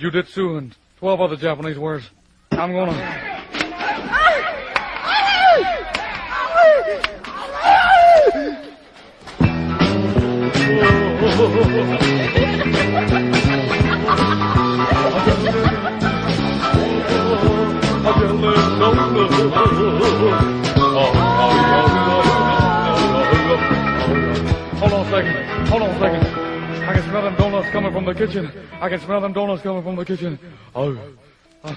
jujitsu, 0.00 0.58
and 0.58 0.74
12 0.98 1.20
other 1.20 1.36
Japanese 1.36 1.78
words. 1.78 2.10
I'm 2.52 2.72
gonna. 2.72 2.92
Hold 24.78 24.92
on 24.92 25.06
a 25.06 25.10
second. 25.10 25.68
Hold 25.68 25.82
on 25.82 25.90
a 25.90 25.98
second. 25.98 26.26
I 26.88 26.92
can 26.94 27.02
smell 27.02 27.22
them 27.22 27.34
donuts 27.36 27.70
coming 27.70 27.92
from 27.92 28.04
the 28.04 28.14
kitchen. 28.14 28.50
I 28.80 28.88
can 28.88 29.00
smell 29.00 29.20
them 29.20 29.32
donuts 29.32 29.62
coming 29.62 29.82
from 29.82 29.96
the 29.96 30.04
kitchen. 30.04 30.38
Oh, 30.74 30.98
I, 31.62 31.76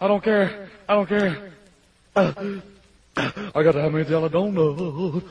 I 0.00 0.08
don't 0.08 0.24
care. 0.24 0.70
I 0.88 0.94
don't 0.94 1.06
care. 1.06 1.52
Uh, 2.16 2.32
I 3.16 3.62
got 3.62 3.72
to 3.72 3.82
have 3.82 3.92
me 3.92 4.00
a 4.00 4.04
jelly 4.04 4.30
donut. 4.30 5.22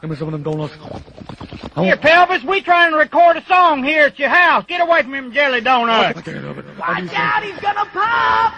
Give 0.00 0.10
me 0.10 0.16
some 0.16 0.28
of 0.28 0.32
them 0.32 0.42
donuts. 0.42 0.74
Here, 1.76 1.96
Pelvis, 1.96 2.42
we 2.42 2.60
trying 2.60 2.90
to 2.90 2.96
record 2.98 3.36
a 3.36 3.44
song 3.46 3.84
here 3.84 4.06
at 4.06 4.18
your 4.18 4.30
house. 4.30 4.64
Get 4.66 4.80
away 4.80 5.02
from 5.02 5.14
him 5.14 5.32
jelly 5.32 5.60
donuts. 5.60 6.18
I 6.18 6.22
can't 6.22 6.44
have 6.44 6.58
it. 6.58 6.64
Watch 6.78 7.14
out, 7.14 7.42
he's 7.44 7.58
gonna 7.60 7.86
pop! 7.86 8.54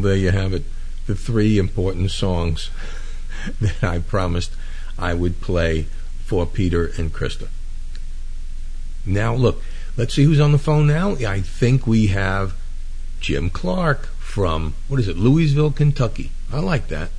Well, 0.00 0.08
there 0.08 0.16
you 0.16 0.30
have 0.30 0.54
it. 0.54 0.62
The 1.06 1.14
three 1.14 1.58
important 1.58 2.10
songs 2.10 2.70
that 3.60 3.84
I 3.84 3.98
promised 3.98 4.50
I 4.98 5.12
would 5.12 5.42
play 5.42 5.88
for 6.24 6.46
Peter 6.46 6.86
and 6.96 7.12
Krista. 7.12 7.48
Now, 9.04 9.34
look, 9.34 9.62
let's 9.98 10.14
see 10.14 10.24
who's 10.24 10.40
on 10.40 10.52
the 10.52 10.58
phone 10.58 10.86
now. 10.86 11.16
I 11.16 11.42
think 11.42 11.86
we 11.86 12.06
have 12.06 12.54
Jim 13.20 13.50
Clark 13.50 14.06
from, 14.06 14.72
what 14.88 14.98
is 14.98 15.06
it, 15.06 15.18
Louisville, 15.18 15.70
Kentucky. 15.70 16.30
I 16.50 16.60
like 16.60 16.88
that. 16.88 17.10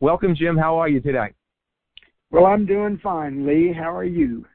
Welcome, 0.00 0.34
Jim. 0.34 0.56
How 0.56 0.78
are 0.78 0.88
you 0.88 1.00
today? 1.00 1.34
Well, 2.30 2.46
I'm 2.46 2.64
doing 2.64 2.96
fine, 2.96 3.46
Lee. 3.46 3.74
How 3.74 3.94
are 3.94 4.04
you? 4.04 4.46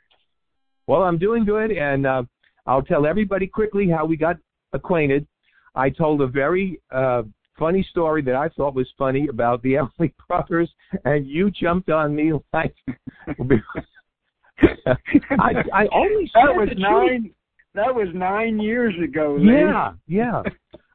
Well, 0.87 1.03
I'm 1.03 1.19
doing 1.19 1.45
good, 1.45 1.71
and 1.71 2.07
uh, 2.07 2.23
I'll 2.65 2.81
tell 2.81 3.05
everybody 3.05 3.45
quickly 3.45 3.87
how 3.87 4.07
we 4.07 4.17
got 4.17 4.37
acquainted. 4.73 5.27
I 5.75 5.91
told 5.91 6.21
a 6.21 6.27
very 6.27 6.81
uh, 6.91 7.21
funny 7.61 7.83
story 7.91 8.23
that 8.23 8.35
I 8.35 8.49
thought 8.49 8.73
was 8.73 8.89
funny 8.97 9.27
about 9.27 9.61
the 9.61 9.73
Everly 9.81 10.11
Brothers, 10.27 10.69
and 11.05 11.27
you 11.27 11.51
jumped 11.51 11.89
on 11.91 12.15
me 12.15 12.33
like. 12.53 12.73
I, 15.39 15.53
I 15.73 15.87
only 15.93 16.29
that 16.33 16.55
was 16.55 16.69
nine. 16.77 17.21
truth. 17.21 17.31
That 17.73 17.95
was 17.95 18.07
nine 18.13 18.59
years 18.59 18.93
ago. 19.01 19.37
Yeah, 19.37 19.93
yeah. 20.07 20.41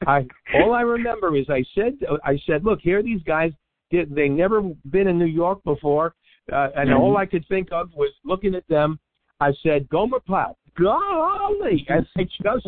I 0.07 0.27
all 0.61 0.73
I 0.75 0.83
remember 0.83 1.35
is 1.37 1.47
I 1.49 1.64
said 1.75 1.95
I 2.25 2.39
said, 2.47 2.64
look, 2.64 2.81
here 2.83 2.99
are 2.99 3.03
these 3.03 3.23
guys. 3.23 3.53
They 3.91 4.05
they 4.05 4.29
never 4.29 4.62
been 4.91 5.07
in 5.07 5.19
New 5.19 5.25
York 5.45 5.62
before, 5.64 6.14
uh, 6.53 6.69
and 6.77 6.91
Mhm. 6.91 6.99
all 6.99 7.17
I 7.17 7.27
could 7.27 7.47
think 7.49 7.69
of 7.73 7.91
was 7.95 8.12
looking 8.25 8.55
at 8.55 8.67
them. 8.69 8.99
I 9.41 9.53
said, 9.62 9.89
Gomer 9.89 10.21
Pyle, 10.21 10.57
golly, 10.79 11.87
and 11.89 12.07
I 12.17 12.25
just 12.25 12.67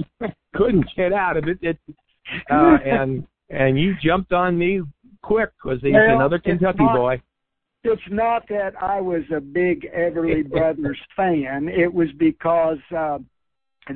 couldn't 0.54 0.86
get 0.96 1.12
out 1.12 1.36
of 1.36 1.48
it. 1.48 1.58
it 1.62 1.78
uh, 2.50 2.78
and 2.84 3.26
and 3.50 3.78
you 3.78 3.94
jumped 4.02 4.32
on 4.32 4.58
me 4.58 4.82
quick 5.22 5.50
because 5.62 5.80
he's 5.82 5.92
Well, 5.94 6.16
another 6.16 6.38
Kentucky 6.38 6.82
not- 6.84 6.96
boy. 6.96 7.22
It's 7.84 8.02
not 8.10 8.42
that 8.48 8.72
I 8.82 9.00
was 9.00 9.22
a 9.34 9.40
big 9.40 9.86
Everly 9.96 10.48
Brothers 10.50 10.98
fan. 11.16 11.68
It 11.68 11.92
was 11.94 12.08
because 12.18 12.78
uh, 12.94 13.18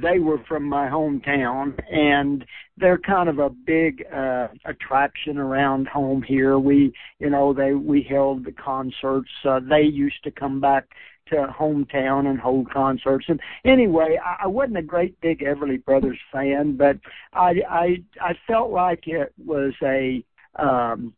they 0.00 0.20
were 0.20 0.38
from 0.48 0.62
my 0.62 0.88
hometown, 0.88 1.74
and 1.92 2.44
they're 2.78 2.96
kind 2.96 3.28
of 3.28 3.40
a 3.40 3.50
big 3.50 4.04
uh, 4.14 4.48
attraction 4.64 5.36
around 5.36 5.88
home 5.88 6.22
here. 6.22 6.58
We, 6.60 6.92
you 7.18 7.28
know, 7.28 7.52
they 7.52 7.74
we 7.74 8.06
held 8.08 8.44
the 8.44 8.52
concerts. 8.52 9.28
Uh, 9.44 9.58
they 9.68 9.82
used 9.82 10.22
to 10.24 10.30
come 10.30 10.60
back 10.60 10.84
to 11.32 11.54
hometown 11.58 12.26
and 12.28 12.38
hold 12.38 12.70
concerts. 12.70 13.26
And 13.28 13.40
anyway, 13.64 14.18
I, 14.24 14.44
I 14.44 14.46
wasn't 14.46 14.78
a 14.78 14.82
great 14.82 15.20
big 15.20 15.40
Everly 15.40 15.84
Brothers 15.84 16.18
fan, 16.32 16.76
but 16.76 16.98
I 17.32 17.54
I 17.68 18.02
I 18.20 18.34
felt 18.46 18.70
like 18.70 19.06
it 19.06 19.32
was 19.44 19.72
a 19.82 20.24
um 20.56 21.14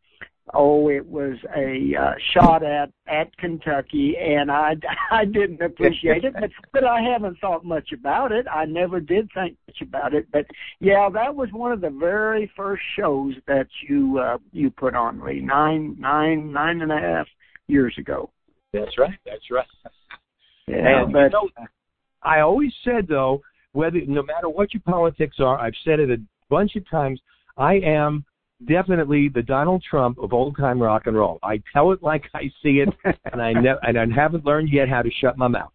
oh 0.53 0.91
it 0.91 1.05
was 1.07 1.37
a 1.57 1.95
uh, 1.99 2.13
shot 2.33 2.63
at 2.63 2.91
at 3.07 3.35
Kentucky 3.39 4.15
and 4.19 4.51
I 4.51 4.77
I 5.11 5.25
didn't 5.25 5.63
appreciate 5.63 6.25
it 6.25 6.35
but 6.35 6.51
but 6.73 6.85
I 6.85 7.01
haven't 7.01 7.39
thought 7.41 7.65
much 7.65 7.93
about 7.93 8.31
it 8.31 8.47
I 8.53 8.67
never 8.67 9.01
did 9.01 9.31
think 9.33 9.57
much 9.67 9.81
about 9.81 10.13
it 10.13 10.27
but 10.31 10.47
yeah 10.81 11.09
that 11.09 11.35
was 11.35 11.49
one 11.53 11.73
of 11.73 11.81
the 11.81 11.91
very 11.91 12.53
first 12.55 12.83
shows 12.95 13.35
that 13.47 13.69
you 13.89 14.19
uh 14.19 14.37
you 14.53 14.71
put 14.71 14.95
on 14.95 15.25
Lee 15.25 15.41
nine 15.41 15.97
nine 15.99 16.53
nine 16.53 16.83
and 16.83 16.93
a 16.93 17.01
half 17.01 17.27
years 17.67 17.95
ago 17.97 18.31
That's 18.75 18.99
right. 18.99 19.19
That's 19.25 19.51
right. 19.53 19.67
Yeah 20.67 21.03
and 21.03 21.13
but 21.13 21.25
you 21.25 21.31
know, 21.31 21.49
I 22.23 22.41
always 22.41 22.73
said 22.85 23.07
though, 23.09 23.43
whether 23.73 24.01
no 24.07 24.23
matter 24.23 24.49
what 24.49 24.73
your 24.73 24.83
politics 24.85 25.37
are, 25.41 25.59
I've 25.59 25.75
said 25.85 26.01
it 26.01 26.11
a 26.11 26.17
bunch 26.49 26.77
of 26.77 26.89
times. 26.89 27.21
I 27.57 27.75
am 27.75 28.25
definitely 28.67 29.29
the 29.29 29.43
Donald 29.43 29.85
Trump 29.89 30.19
of 30.19 30.33
old 30.33 30.57
time 30.57 30.81
rock 30.81 31.03
and 31.07 31.17
roll. 31.17 31.39
I 31.43 31.61
tell 31.73 31.93
it 31.93 32.03
like 32.03 32.23
I 32.35 32.45
see 32.63 32.83
it, 32.83 32.89
and 33.33 33.43
I 33.43 33.53
ne- 33.53 33.81
and 33.83 33.99
I 33.99 34.07
haven't 34.15 34.45
learned 34.45 34.71
yet 34.73 34.89
how 34.89 35.03
to 35.03 35.11
shut 35.21 35.37
my 35.37 35.49
mouth. 35.49 35.73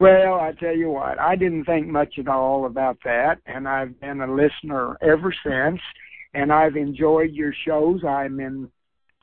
Well, 0.00 0.34
I 0.34 0.52
tell 0.60 0.76
you 0.76 0.90
what, 0.90 1.18
I 1.18 1.34
didn't 1.34 1.64
think 1.64 1.88
much 1.88 2.18
at 2.18 2.28
all 2.28 2.66
about 2.66 2.98
that, 3.04 3.38
and 3.46 3.66
I've 3.66 3.98
been 4.00 4.20
a 4.20 4.32
listener 4.32 4.96
ever 5.02 5.34
since, 5.44 5.80
and 6.34 6.52
I've 6.52 6.76
enjoyed 6.76 7.32
your 7.32 7.52
shows. 7.66 8.04
I'm 8.04 8.38
in 8.38 8.70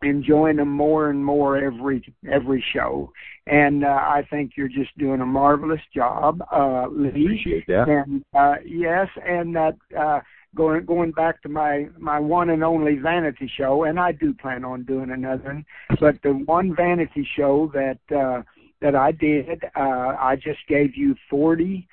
enjoying 0.06 0.58
them 0.58 0.70
more 0.70 1.10
and 1.10 1.24
more 1.24 1.58
every 1.58 2.14
every 2.30 2.64
show, 2.74 3.12
and 3.48 3.84
uh, 3.84 3.88
I 3.88 4.26
think 4.30 4.52
you're 4.56 4.68
just 4.68 4.98
doing 4.98 5.22
a 5.22 5.26
marvelous 5.26 5.82
job, 5.94 6.42
uh, 6.52 6.88
Lee. 6.88 7.10
Appreciate 7.10 7.68
that. 7.68 7.88
And 7.88 8.24
uh, 8.34 8.56
yes, 8.66 9.08
and 9.26 9.56
that 9.56 9.76
uh, 9.98 10.20
going 10.56 10.86
going 10.86 11.12
back 11.12 11.42
to 11.44 11.50
my 11.50 11.88
my 11.98 12.20
one 12.20 12.50
and 12.50 12.64
only 12.64 12.96
vanity 12.96 13.52
show, 13.58 13.84
and 13.84 14.00
I 14.00 14.12
do 14.12 14.34
plan 14.34 14.64
on 14.64 14.84
doing 14.84 15.12
another 15.12 15.44
one. 15.44 15.66
But 16.00 16.22
the 16.22 16.32
one 16.32 16.76
vanity 16.76 17.28
show 17.36 17.72
that 17.74 18.00
uh, 18.16 18.44
that 18.82 18.96
I 18.96 19.12
did, 19.12 19.64
uh, 19.76 20.16
I 20.20 20.36
just 20.36 20.60
gave 20.68 20.96
you 20.96 21.16
forty 21.30 21.88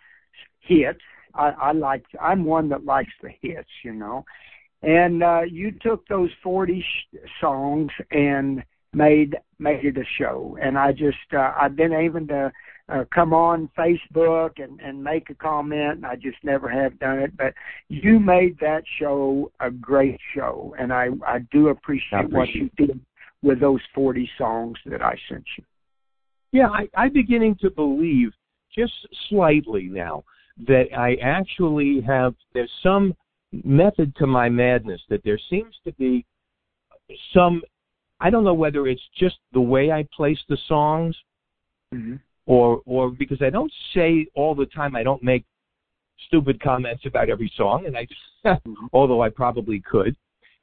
hits. 0.61 1.01
I, 1.35 1.49
I 1.49 1.73
like. 1.73 2.05
I'm 2.21 2.45
one 2.45 2.69
that 2.71 2.85
likes 2.85 3.13
the 3.23 3.31
hits, 3.41 3.71
you 3.83 3.95
know. 3.95 4.25
And 4.83 5.23
uh, 5.23 5.43
you 5.49 5.73
took 5.81 6.07
those 6.09 6.31
forty 6.43 6.81
sh- 6.83 7.17
songs 7.41 7.91
and 8.11 8.63
made 8.93 9.37
made 9.59 9.85
it 9.85 9.97
a 9.97 10.05
show. 10.19 10.57
And 10.61 10.77
I 10.77 10.93
just 10.93 11.17
uh, 11.33 11.53
I've 11.61 11.77
been 11.77 11.93
able 11.93 12.27
to 12.27 12.53
uh, 12.89 13.05
come 13.15 13.33
on 13.33 13.71
Facebook 13.79 14.63
and 14.63 14.81
and 14.81 15.03
make 15.03 15.31
a 15.31 15.35
comment. 15.35 15.97
And 15.97 16.07
I 16.07 16.17
just 16.17 16.39
never 16.43 16.69
have 16.69 16.99
done 16.99 17.21
it, 17.21 17.37
but 17.37 17.55
you 17.89 18.19
made 18.19 18.59
that 18.61 18.83
show 18.99 19.51
a 19.61 19.71
great 19.71 20.19
show, 20.35 20.75
and 20.79 20.93
I 20.93 21.09
I 21.27 21.39
do 21.53 21.69
appreciate, 21.69 22.31
what 22.31 22.49
you 22.49 22.69
did 22.77 23.01
with 23.43 23.61
those 23.61 23.81
forty 23.95 24.29
songs 24.37 24.77
that 24.87 25.01
I 25.01 25.17
sent 25.29 25.45
you. 25.57 25.65
Yeah, 26.53 26.69
I, 26.69 26.89
I'm 26.97 27.13
beginning 27.13 27.57
to 27.63 27.71
believe 27.71 28.33
just 28.75 28.93
slightly 29.29 29.85
now 29.85 30.25
that 30.67 30.87
I 30.97 31.15
actually 31.23 32.03
have 32.07 32.35
there's 32.53 32.71
some 32.83 33.15
method 33.53 34.15
to 34.17 34.27
my 34.27 34.49
madness 34.49 35.01
that 35.09 35.23
there 35.25 35.39
seems 35.51 35.75
to 35.85 35.93
be 35.93 36.25
some 37.35 37.63
I 38.21 38.31
don't 38.31 38.45
know 38.45 38.55
whether 38.55 38.87
it's 38.87 39.03
just 39.19 39.37
the 39.53 39.61
way 39.61 39.91
I 39.91 40.07
place 40.17 40.39
the 40.49 40.59
songs 40.69 41.17
Mm-hmm. 41.95 42.17
or 42.47 42.81
or 42.87 43.11
because 43.11 43.43
I 43.43 43.51
don't 43.51 43.73
say 43.95 44.27
all 44.35 44.55
the 44.55 44.67
time 44.67 44.97
I 44.97 45.03
don't 45.03 45.23
make 45.23 45.45
stupid 46.27 46.59
comments 46.63 47.05
about 47.05 47.29
every 47.29 47.53
song 47.55 47.85
and 47.87 47.97
I 47.97 48.07
although 48.93 49.23
I 49.23 49.29
probably 49.29 49.81
could 49.81 50.17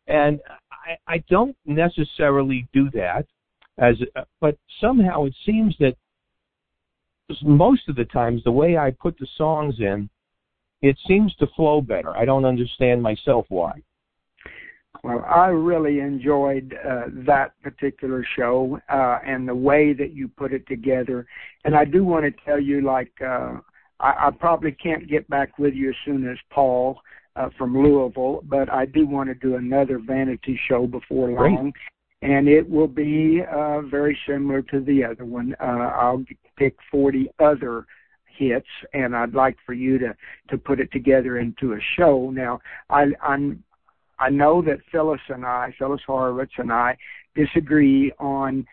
and 0.08 0.40
I 0.72 0.98
I 1.08 1.24
don't 1.30 1.56
necessarily 1.66 2.68
do 2.74 2.90
that 2.92 3.28
as 3.78 3.96
but 4.42 4.58
somehow 4.82 5.26
it 5.26 5.36
seems 5.46 5.76
that 5.80 5.96
most 7.44 7.88
of 7.88 7.96
the 7.96 8.06
times 8.06 8.44
the 8.44 8.52
way 8.52 8.76
I 8.76 8.90
put 8.90 9.16
the 9.20 9.28
songs 9.38 9.76
in 9.78 10.10
it 10.82 10.98
seems 11.08 11.34
to 11.36 11.48
flow 11.56 11.82
better. 11.82 12.16
I 12.16 12.26
don't 12.26 12.46
understand 12.46 13.02
myself 13.02 13.46
why. 13.50 13.82
Well, 15.04 15.24
I 15.30 15.48
really 15.48 16.00
enjoyed 16.00 16.76
uh, 16.86 17.06
that 17.26 17.54
particular 17.62 18.26
show 18.36 18.80
uh, 18.90 19.20
and 19.26 19.48
the 19.48 19.56
way 19.56 19.94
that 19.94 20.14
you 20.14 20.28
put 20.28 20.52
it 20.52 20.68
together. 20.68 21.26
And 21.64 21.76
I 21.76 21.86
do 21.86 22.04
want 22.04 22.26
to 22.26 22.44
tell 22.44 22.60
you, 22.60 22.82
like, 22.82 23.12
uh, 23.22 23.58
I, 24.00 24.28
I 24.28 24.32
probably 24.38 24.74
can't 24.74 25.10
get 25.10 25.28
back 25.30 25.58
with 25.58 25.74
you 25.74 25.90
as 25.90 25.96
soon 26.04 26.30
as 26.30 26.38
Paul 26.50 27.00
uh, 27.36 27.50
from 27.58 27.78
Louisville, 27.82 28.42
but 28.46 28.70
I 28.72 28.86
do 28.86 29.08
want 29.08 29.30
to 29.30 29.36
do 29.36 29.56
another 29.56 30.00
vanity 30.00 30.60
show 30.68 30.86
before 30.86 31.28
Great. 31.28 31.54
long. 31.54 31.74
And 32.22 32.50
it 32.50 32.70
will 32.70 32.88
be 32.88 33.42
uh, 33.50 33.82
very 33.82 34.18
similar 34.28 34.62
to 34.64 34.82
the 34.82 35.06
other 35.06 35.24
one. 35.24 35.56
Uh, 35.62 35.92
I'll 35.96 36.26
pick 36.58 36.76
40 36.92 37.30
other 37.40 37.86
hits, 38.40 38.68
and 38.94 39.16
I'd 39.16 39.34
like 39.34 39.58
for 39.66 39.74
you 39.74 40.00
to 40.00 40.16
to 40.50 40.58
put 40.58 40.80
it 40.80 40.92
together 40.92 41.38
into 41.38 41.74
a 41.74 41.80
show. 41.98 42.32
Now, 42.32 42.60
I, 42.90 43.08
I'm 43.22 43.64
I 44.18 44.30
know 44.30 44.62
that 44.64 44.80
Phyllis 44.92 45.22
and 45.30 45.46
I, 45.46 45.74
Phyllis 45.78 46.02
Horowitz 46.08 46.54
and 46.58 46.72
I, 46.72 46.98
disagree 47.36 48.12
on 48.20 48.66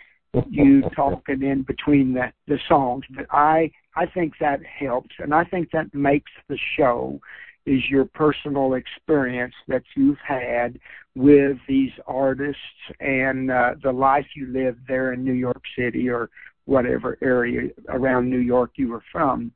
you 0.49 0.83
talking 0.97 1.43
in 1.43 1.63
between 1.63 2.15
the 2.15 2.33
the 2.47 2.59
songs, 2.69 3.05
but 3.11 3.27
I 3.31 3.71
I 3.97 4.07
think 4.07 4.35
that 4.41 4.61
helps, 4.65 5.15
and 5.19 5.35
I 5.35 5.45
think 5.45 5.71
that 5.73 5.93
makes 5.93 6.31
the 6.49 6.59
show 6.77 7.21
is 7.67 7.83
your 7.91 8.05
personal 8.05 8.75
experience 8.75 9.55
that 9.67 9.83
you've 9.97 10.21
had 10.25 10.79
with 11.17 11.57
these 11.67 11.91
artists 12.07 12.61
and 13.01 13.51
uh, 13.51 13.75
the 13.83 13.91
life 13.91 14.27
you 14.37 14.47
lived 14.47 14.79
there 14.87 15.13
in 15.13 15.25
New 15.25 15.33
York 15.33 15.63
City 15.77 16.09
or 16.09 16.31
whatever 16.67 17.17
area 17.23 17.71
around 17.89 18.29
New 18.29 18.39
York 18.39 18.73
you 18.77 18.89
were 18.89 19.03
from. 19.11 19.53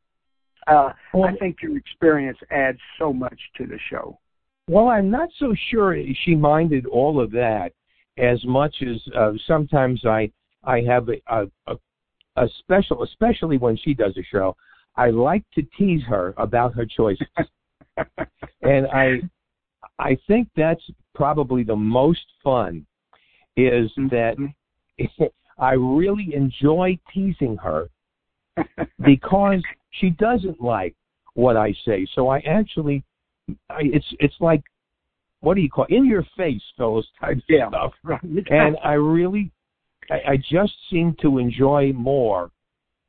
Uh, 0.66 0.92
I 1.14 1.34
think 1.38 1.58
your 1.62 1.76
experience 1.76 2.38
adds 2.50 2.78
so 2.98 3.12
much 3.12 3.38
to 3.56 3.66
the 3.66 3.78
show. 3.90 4.18
Well, 4.68 4.88
I'm 4.88 5.10
not 5.10 5.28
so 5.38 5.54
sure 5.70 5.96
she 6.24 6.34
minded 6.34 6.86
all 6.86 7.20
of 7.20 7.30
that 7.32 7.72
as 8.18 8.44
much 8.44 8.74
as 8.82 8.96
uh, 9.16 9.32
sometimes 9.46 10.04
I 10.04 10.30
I 10.62 10.82
have 10.82 11.08
a, 11.08 11.20
a 11.26 11.46
a 11.66 11.76
a 12.36 12.48
special, 12.60 13.02
especially 13.02 13.58
when 13.58 13.76
she 13.76 13.94
does 13.94 14.16
a 14.16 14.22
show. 14.30 14.56
I 14.96 15.10
like 15.10 15.44
to 15.54 15.62
tease 15.76 16.02
her 16.08 16.34
about 16.36 16.74
her 16.74 16.86
choices, 16.86 17.26
and 18.62 18.86
I 18.92 19.20
I 19.98 20.16
think 20.26 20.48
that's 20.56 20.82
probably 21.14 21.64
the 21.64 21.76
most 21.76 22.24
fun. 22.44 22.86
Is 23.56 23.90
that 23.96 24.36
I 25.60 25.72
really 25.72 26.34
enjoy 26.34 26.98
teasing 27.12 27.56
her 27.58 27.90
because 29.04 29.62
she 29.90 30.10
doesn't 30.10 30.60
like 30.60 30.94
what 31.34 31.56
I 31.56 31.74
say. 31.84 32.06
So 32.14 32.28
I 32.28 32.38
actually, 32.40 33.04
I, 33.68 33.80
it's 33.82 34.06
it's 34.18 34.34
like, 34.40 34.62
what 35.40 35.54
do 35.54 35.60
you 35.60 35.70
call 35.70 35.86
in 35.90 36.06
your 36.06 36.26
face, 36.36 36.62
Phyllis 36.76 37.06
type 37.20 37.38
Yeah, 37.48 37.68
stuff. 37.68 37.92
right. 38.02 38.20
And 38.50 38.76
I 38.82 38.94
really, 38.94 39.52
I, 40.10 40.32
I 40.32 40.36
just 40.36 40.72
seem 40.90 41.14
to 41.20 41.38
enjoy 41.38 41.92
more 41.92 42.50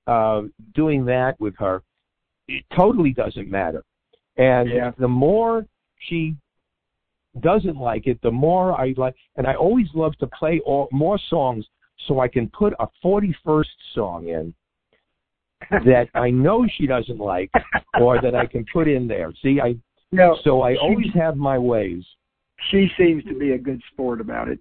uh, 0.08 0.44
doing 0.76 1.06
that 1.06 1.40
with 1.40 1.56
her. 1.58 1.84
It 2.48 2.66
totally 2.76 3.14
doesn't 3.14 3.50
matter. 3.50 3.84
And 4.38 4.70
Yeah. 4.70 4.92
the 4.98 5.08
more 5.08 5.66
she 6.00 6.36
doesn't 7.40 7.78
like 7.78 8.08
it, 8.08 8.22
the 8.22 8.32
more 8.32 8.80
I 8.80 8.94
like. 8.98 9.16
And 9.38 9.48
I 9.48 9.56
always 9.56 9.88
love 9.94 10.18
to 10.18 10.28
play 10.28 10.60
all, 10.66 10.90
more 10.92 11.20
songs 11.30 11.66
so 12.08 12.20
I 12.20 12.28
can 12.28 12.50
put 12.50 12.74
a 12.80 12.88
41st 13.04 13.66
song 13.96 14.28
in 14.28 14.54
that 15.86 16.08
I 16.16 16.30
know 16.32 16.66
she 16.78 16.88
doesn't 16.88 17.20
like 17.20 17.52
or 18.00 18.20
that 18.22 18.36
I 18.36 18.46
can 18.46 18.66
put 18.74 18.88
in 18.88 19.08
there. 19.08 19.32
See, 19.42 19.60
I 19.62 19.76
No, 20.12 20.38
so 20.44 20.62
I 20.62 20.74
she- 20.74 20.80
always 20.80 21.14
have 21.14 21.38
my 21.38 21.58
ways. 21.58 22.04
She 22.70 22.90
seems 22.98 23.24
to 23.26 23.34
be 23.38 23.52
a 23.54 23.58
good 23.58 23.82
sport 23.92 24.22
about 24.22 24.48
it. 24.48 24.60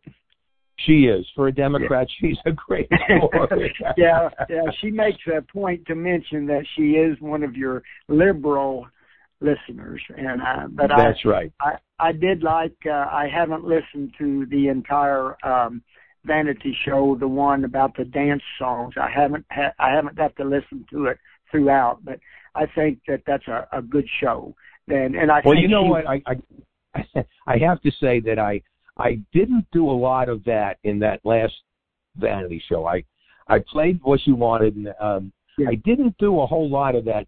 She 0.86 1.04
is 1.06 1.26
for 1.34 1.48
a 1.48 1.52
Democrat. 1.52 2.06
She's 2.20 2.38
a 2.46 2.52
great 2.52 2.88
sport. 3.18 3.50
yeah, 3.98 4.30
yeah. 4.48 4.62
She 4.80 4.90
makes 4.90 5.18
a 5.26 5.42
point 5.42 5.84
to 5.86 5.94
mention 5.94 6.46
that 6.46 6.64
she 6.76 6.92
is 6.92 7.20
one 7.20 7.42
of 7.42 7.54
your 7.56 7.82
liberal 8.08 8.86
listeners, 9.42 10.00
and 10.16 10.40
uh, 10.40 10.68
but 10.70 10.88
That's 10.88 11.20
I, 11.24 11.28
right. 11.28 11.52
I 11.60 11.72
I 11.98 12.12
did 12.12 12.42
like. 12.42 12.76
Uh, 12.86 12.90
I 12.92 13.28
haven't 13.32 13.64
listened 13.64 14.14
to 14.18 14.46
the 14.46 14.68
entire 14.68 15.36
um, 15.44 15.82
Vanity 16.24 16.76
show, 16.84 17.16
the 17.18 17.28
one 17.28 17.64
about 17.64 17.96
the 17.96 18.04
dance 18.04 18.42
songs. 18.58 18.94
I 19.00 19.10
haven't 19.10 19.46
ha- 19.50 19.72
I 19.78 19.90
haven't 19.90 20.16
got 20.16 20.36
to 20.36 20.44
listen 20.44 20.84
to 20.90 21.06
it 21.06 21.18
throughout, 21.50 22.04
but 22.04 22.18
I 22.54 22.66
think 22.74 23.00
that 23.08 23.22
that's 23.26 23.46
a, 23.48 23.66
a 23.72 23.80
good 23.80 24.06
show. 24.20 24.54
Then, 24.86 25.14
and 25.14 25.30
I 25.30 25.40
well, 25.44 25.56
you 25.56 25.68
know 25.68 25.84
she- 25.84 25.90
what? 25.90 26.06
I, 26.06 26.22
I 26.26 27.24
I 27.46 27.58
have 27.58 27.80
to 27.82 27.90
say 28.00 28.20
that 28.20 28.38
I 28.38 28.62
I 28.98 29.20
didn't 29.32 29.66
do 29.72 29.88
a 29.88 29.92
lot 29.92 30.28
of 30.28 30.44
that 30.44 30.78
in 30.84 30.98
that 31.00 31.20
last 31.24 31.54
Vanity 32.16 32.62
show. 32.68 32.86
I 32.86 33.04
I 33.48 33.60
played 33.60 34.00
what 34.02 34.20
you 34.26 34.34
wanted. 34.34 34.76
And, 34.76 34.94
um, 35.00 35.32
I 35.66 35.74
didn't 35.74 36.16
do 36.18 36.40
a 36.40 36.46
whole 36.46 36.68
lot 36.68 36.94
of 36.94 37.04
that 37.06 37.26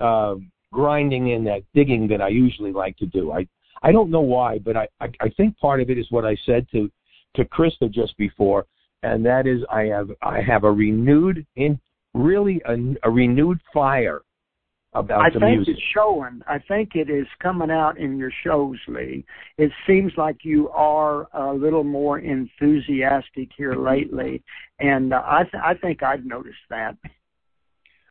uh, 0.00 0.36
grinding 0.72 1.32
and 1.32 1.46
that 1.46 1.62
digging 1.74 2.08
that 2.08 2.20
I 2.22 2.28
usually 2.28 2.72
like 2.72 2.96
to 2.98 3.06
do. 3.06 3.32
I 3.32 3.46
I 3.82 3.92
don't 3.92 4.10
know 4.10 4.20
why, 4.20 4.58
but 4.58 4.76
I, 4.76 4.88
I 5.00 5.08
I 5.20 5.28
think 5.30 5.58
part 5.58 5.80
of 5.80 5.88
it 5.90 5.98
is 5.98 6.06
what 6.10 6.24
I 6.24 6.36
said 6.44 6.66
to 6.72 6.90
to 7.36 7.44
Krista 7.44 7.90
just 7.90 8.16
before, 8.16 8.66
and 9.02 9.24
that 9.24 9.46
is 9.46 9.60
I 9.70 9.82
have 9.84 10.10
I 10.22 10.40
have 10.40 10.64
a 10.64 10.70
renewed 10.72 11.46
in 11.56 11.78
really 12.14 12.60
a, 12.66 12.76
a 13.04 13.10
renewed 13.10 13.60
fire 13.72 14.22
about 14.94 15.18
the 15.18 15.24
I 15.24 15.30
the 15.30 15.40
think 15.40 15.56
music. 15.56 15.74
it's 15.74 15.82
showing. 15.94 16.40
I 16.48 16.58
think 16.66 16.90
it 16.94 17.10
is 17.10 17.26
coming 17.42 17.70
out 17.70 17.98
in 17.98 18.16
your 18.16 18.32
shows, 18.44 18.76
Lee. 18.88 19.24
It 19.58 19.70
seems 19.86 20.12
like 20.16 20.38
you 20.42 20.70
are 20.70 21.28
a 21.34 21.52
little 21.52 21.84
more 21.84 22.18
enthusiastic 22.18 23.50
here 23.56 23.74
lately, 23.74 24.42
and 24.80 25.12
uh, 25.12 25.22
I 25.24 25.42
th- 25.42 25.62
I 25.64 25.74
think 25.74 26.02
I've 26.02 26.24
noticed 26.24 26.56
that. 26.70 26.96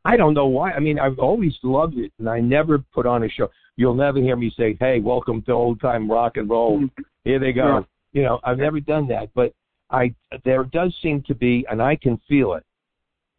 I 0.06 0.16
don't 0.16 0.34
know 0.34 0.48
why. 0.48 0.72
I 0.72 0.80
mean, 0.80 1.00
I've 1.00 1.20
always 1.20 1.54
loved 1.64 1.98
it, 1.98 2.14
and 2.20 2.30
I 2.30 2.40
never 2.40 2.80
put 2.94 3.06
on 3.06 3.24
a 3.24 3.30
show. 3.30 3.50
You'll 3.76 3.96
never 3.96 4.20
hear 4.20 4.36
me 4.36 4.54
say, 4.58 4.78
"Hey, 4.80 5.00
welcome 5.00 5.42
to 5.44 5.52
old 5.52 5.82
time 5.82 6.10
rock 6.10 6.38
and 6.38 6.50
roll." 6.50 6.84
Here 7.26 7.40
they 7.40 7.52
go. 7.52 7.86
You 8.18 8.24
know, 8.24 8.40
I've 8.44 8.58
never 8.58 8.80
done 8.80 9.08
that, 9.10 9.30
but 9.36 9.54
I 9.92 10.12
there 10.44 10.64
does 10.64 10.92
seem 11.04 11.22
to 11.28 11.36
be, 11.36 11.68
and 11.70 11.80
I 11.80 11.96
can 11.96 12.20
feel 12.28 12.54
it, 12.54 12.64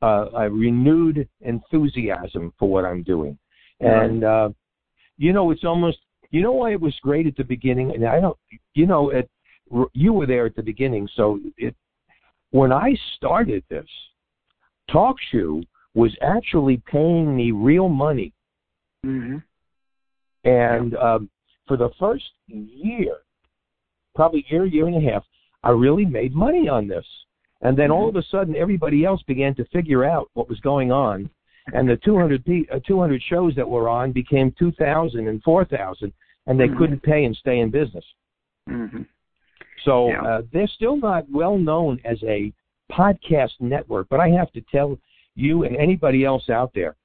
uh, 0.03 0.27
a 0.33 0.49
renewed 0.49 1.29
enthusiasm 1.41 2.53
for 2.57 2.69
what 2.71 2.85
I'm 2.85 3.03
doing, 3.03 3.37
and 3.81 4.23
uh, 4.23 4.51
you 5.17 5.33
know, 5.33 5.51
it's 5.51 5.65
almost. 5.65 5.99
You 6.31 6.43
know 6.43 6.53
why 6.53 6.71
it 6.71 6.81
was 6.81 6.95
great 7.03 7.27
at 7.27 7.37
the 7.37 7.43
beginning, 7.43 7.91
and 7.91 8.07
I 8.07 8.21
don't. 8.21 8.39
You 8.75 8.87
know, 8.87 9.11
at 9.11 9.27
you 9.95 10.13
were 10.13 10.27
there 10.27 10.47
at 10.47 10.55
the 10.55 10.63
beginning, 10.63 11.09
so 11.17 11.41
it. 11.57 11.75
When 12.51 12.71
I 12.71 12.97
started 13.17 13.65
this, 13.69 13.89
Talk 14.93 15.17
Shoe 15.33 15.61
was 15.95 16.17
actually 16.23 16.81
paying 16.87 17.35
me 17.35 17.51
real 17.51 17.89
money. 17.89 18.33
Mm-hmm. 19.05 19.39
And 20.49 20.97
um, 20.97 21.31
for 21.67 21.77
the 21.77 21.91
first 21.99 22.31
year, 22.47 23.17
probably 24.19 24.45
year, 24.49 24.67
year 24.67 24.89
and 24.89 24.97
a 24.97 25.11
half, 25.13 25.25
I 25.63 25.71
really 25.71 26.05
made 26.05 26.35
money 26.35 26.69
on 26.69 26.89
this. 26.89 27.07
And 27.61 27.79
then 27.79 27.93
all 27.93 28.09
of 28.09 28.17
a 28.17 28.23
sudden, 28.33 28.57
everybody 28.57 29.05
else 29.05 29.23
began 29.29 29.55
to 29.55 29.65
figure 29.67 30.05
out 30.05 30.29
what 30.35 30.49
was 30.49 30.59
going 30.59 30.91
on. 30.91 31.31
And 31.73 31.89
the 31.89 31.97
200, 31.99 32.45
pe- 32.45 32.67
uh, 32.75 32.81
200 32.85 33.23
shows 33.23 33.55
that 33.55 33.69
were 33.69 33.89
on 33.89 34.11
became 34.11 34.51
2,000 34.59 35.29
and 35.29 35.41
4,000, 35.45 36.13
and 36.49 36.59
they 36.59 36.67
Mhm. 36.67 36.79
couldn't 36.79 37.03
pay 37.05 37.27
and 37.27 37.37
stay 37.37 37.61
in 37.61 37.71
business. 37.71 38.05
Mm-hmm. 38.69 39.03
So 39.85 40.09
Yeah. 40.09 40.23
uh, 40.23 40.43
they're 40.53 40.67
still 40.67 40.97
not 40.97 41.31
well 41.31 41.57
known 41.57 42.01
as 42.05 42.21
a 42.25 42.53
podcast 42.91 43.55
network, 43.61 44.09
but 44.09 44.19
I 44.19 44.31
have 44.31 44.51
to 44.53 44.61
tell 44.63 44.99
you 45.37 45.63
and 45.63 45.77
anybody 45.77 46.25
else 46.25 46.51
out 46.51 46.73
there, 46.75 46.97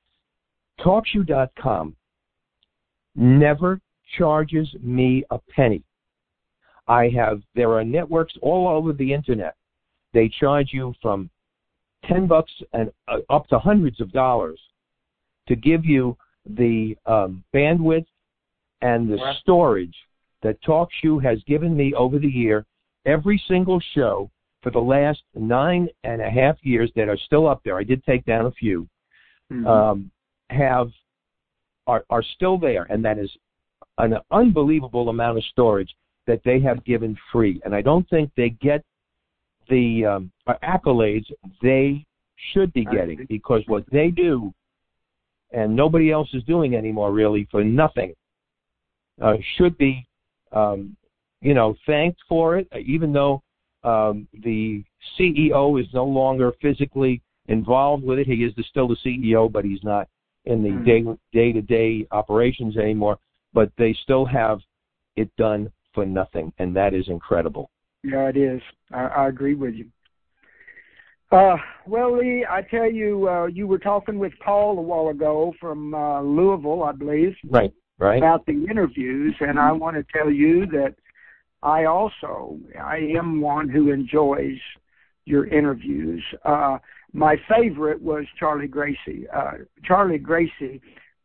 TalkShoe.com 0.79 1.95
never 3.15 3.79
charges 4.17 4.73
me 4.81 5.23
a 5.29 5.37
penny. 5.55 5.83
I 6.87 7.09
have 7.09 7.41
there 7.55 7.71
are 7.73 7.83
networks 7.83 8.33
all 8.41 8.67
over 8.67 8.93
the 8.93 9.13
internet. 9.13 9.55
They 10.13 10.29
charge 10.29 10.69
you 10.71 10.93
from 11.01 11.29
ten 12.05 12.27
bucks 12.27 12.51
and 12.73 12.91
uh, 13.07 13.17
up 13.29 13.47
to 13.47 13.59
hundreds 13.59 14.01
of 14.01 14.11
dollars 14.11 14.59
to 15.47 15.55
give 15.55 15.85
you 15.85 16.17
the 16.45 16.95
um, 17.05 17.43
bandwidth 17.53 18.05
and 18.81 19.09
the 19.09 19.17
storage 19.41 19.95
that 20.41 20.61
TalkShoe 20.63 21.23
has 21.23 21.41
given 21.47 21.75
me 21.75 21.93
over 21.93 22.19
the 22.19 22.27
year. 22.27 22.65
Every 23.05 23.41
single 23.47 23.81
show 23.93 24.29
for 24.61 24.71
the 24.71 24.79
last 24.79 25.21
nine 25.35 25.87
and 26.03 26.21
a 26.21 26.29
half 26.29 26.57
years 26.63 26.91
that 26.95 27.09
are 27.09 27.17
still 27.17 27.47
up 27.47 27.61
there. 27.63 27.77
I 27.77 27.83
did 27.83 28.03
take 28.05 28.25
down 28.25 28.45
a 28.45 28.51
few. 28.51 28.87
Mhm. 29.51 29.67
Um, 29.67 30.11
have 30.49 30.91
are 31.87 32.05
are 32.09 32.23
still 32.23 32.57
there, 32.57 32.83
and 32.89 33.03
that 33.03 33.17
is 33.17 33.29
an 33.97 34.17
unbelievable 34.31 35.09
amount 35.09 35.37
of 35.37 35.43
storage 35.45 35.93
that 36.27 36.41
they 36.45 36.59
have 36.59 36.83
given 36.85 37.17
free. 37.31 37.61
And 37.65 37.75
I 37.75 37.81
don't 37.81 38.09
think 38.09 38.31
they 38.35 38.49
get 38.49 38.83
the 39.69 40.05
um, 40.05 40.31
accolades 40.63 41.25
they 41.61 42.05
should 42.53 42.73
be 42.73 42.85
getting 42.85 43.25
because 43.29 43.61
what 43.67 43.83
they 43.91 44.09
do, 44.09 44.53
and 45.51 45.75
nobody 45.75 46.11
else 46.11 46.29
is 46.33 46.43
doing 46.43 46.75
anymore 46.75 47.11
really 47.11 47.47
for 47.51 47.63
nothing, 47.63 48.13
uh, 49.21 49.35
should 49.57 49.77
be, 49.77 50.05
um, 50.51 50.95
you 51.41 51.53
know, 51.53 51.75
thanked 51.85 52.19
for 52.27 52.57
it. 52.57 52.67
Even 52.85 53.13
though 53.13 53.41
um, 53.83 54.27
the 54.43 54.83
CEO 55.17 55.79
is 55.79 55.87
no 55.93 56.05
longer 56.05 56.53
physically 56.61 57.21
involved 57.47 58.03
with 58.03 58.19
it, 58.19 58.27
he 58.27 58.43
is 58.43 58.53
the, 58.55 58.63
still 58.63 58.87
the 58.87 58.97
CEO, 59.05 59.51
but 59.51 59.63
he's 59.63 59.83
not 59.83 60.07
in 60.45 60.63
the 60.63 60.71
day 60.83 61.03
day 61.31 61.53
to 61.53 61.61
day 61.61 62.07
operations 62.11 62.77
anymore. 62.77 63.17
But 63.53 63.71
they 63.77 63.95
still 64.03 64.25
have 64.25 64.59
it 65.15 65.29
done 65.37 65.71
for 65.93 66.05
nothing, 66.05 66.51
and 66.59 66.75
that 66.75 66.93
is 66.93 67.07
incredible. 67.07 67.69
Yeah, 68.03 68.27
it 68.27 68.37
is. 68.37 68.61
I, 68.91 69.05
I 69.05 69.27
agree 69.27 69.55
with 69.55 69.75
you. 69.75 69.87
Uh, 71.31 71.55
well, 71.87 72.17
Lee, 72.17 72.45
I 72.47 72.61
tell 72.61 72.89
you, 72.89 73.27
uh, 73.27 73.45
you 73.47 73.65
were 73.65 73.79
talking 73.79 74.19
with 74.19 74.33
Paul 74.43 74.77
a 74.77 74.81
while 74.81 75.09
ago 75.09 75.53
from 75.59 75.93
uh, 75.93 76.21
Louisville, 76.21 76.83
I 76.83 76.91
believe, 76.91 77.35
Right, 77.49 77.73
right. 77.97 78.17
about 78.17 78.45
the 78.45 78.65
interviews, 78.69 79.35
and 79.39 79.57
I 79.57 79.71
want 79.71 79.95
to 79.95 80.05
tell 80.15 80.29
you 80.29 80.67
that 80.67 80.93
I 81.63 81.85
also 81.85 82.59
I 82.79 82.97
am 83.17 83.41
one 83.41 83.67
who 83.67 83.91
enjoys 83.91 84.59
your 85.25 85.47
interviews. 85.47 86.23
Uh, 86.43 86.77
my 87.13 87.37
favorite 87.49 88.01
was 88.01 88.25
Charlie 88.37 88.67
Gracie. 88.67 89.25
Uh, 89.33 89.51
Charlie 89.83 90.17
Gracie, 90.17 90.81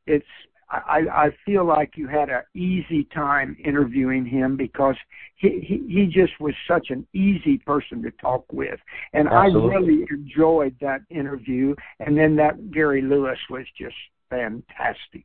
it's 0.06 0.24
I, 0.70 1.00
I 1.10 1.28
feel 1.46 1.64
like 1.64 1.92
you 1.96 2.08
had 2.08 2.28
an 2.28 2.42
easy 2.54 3.04
time 3.14 3.56
interviewing 3.64 4.26
him 4.26 4.56
because 4.56 4.96
he, 5.36 5.60
he 5.66 5.94
he 5.94 6.06
just 6.06 6.38
was 6.40 6.54
such 6.66 6.88
an 6.90 7.06
easy 7.14 7.58
person 7.58 8.02
to 8.02 8.10
talk 8.12 8.44
with, 8.52 8.78
and 9.14 9.28
Absolutely. 9.28 9.70
I 9.70 9.78
really 9.78 10.06
enjoyed 10.10 10.76
that 10.80 11.00
interview. 11.10 11.74
And 12.00 12.18
then 12.18 12.36
that 12.36 12.70
Gary 12.70 13.00
Lewis 13.00 13.38
was 13.48 13.64
just 13.78 13.94
fantastic. 14.28 15.24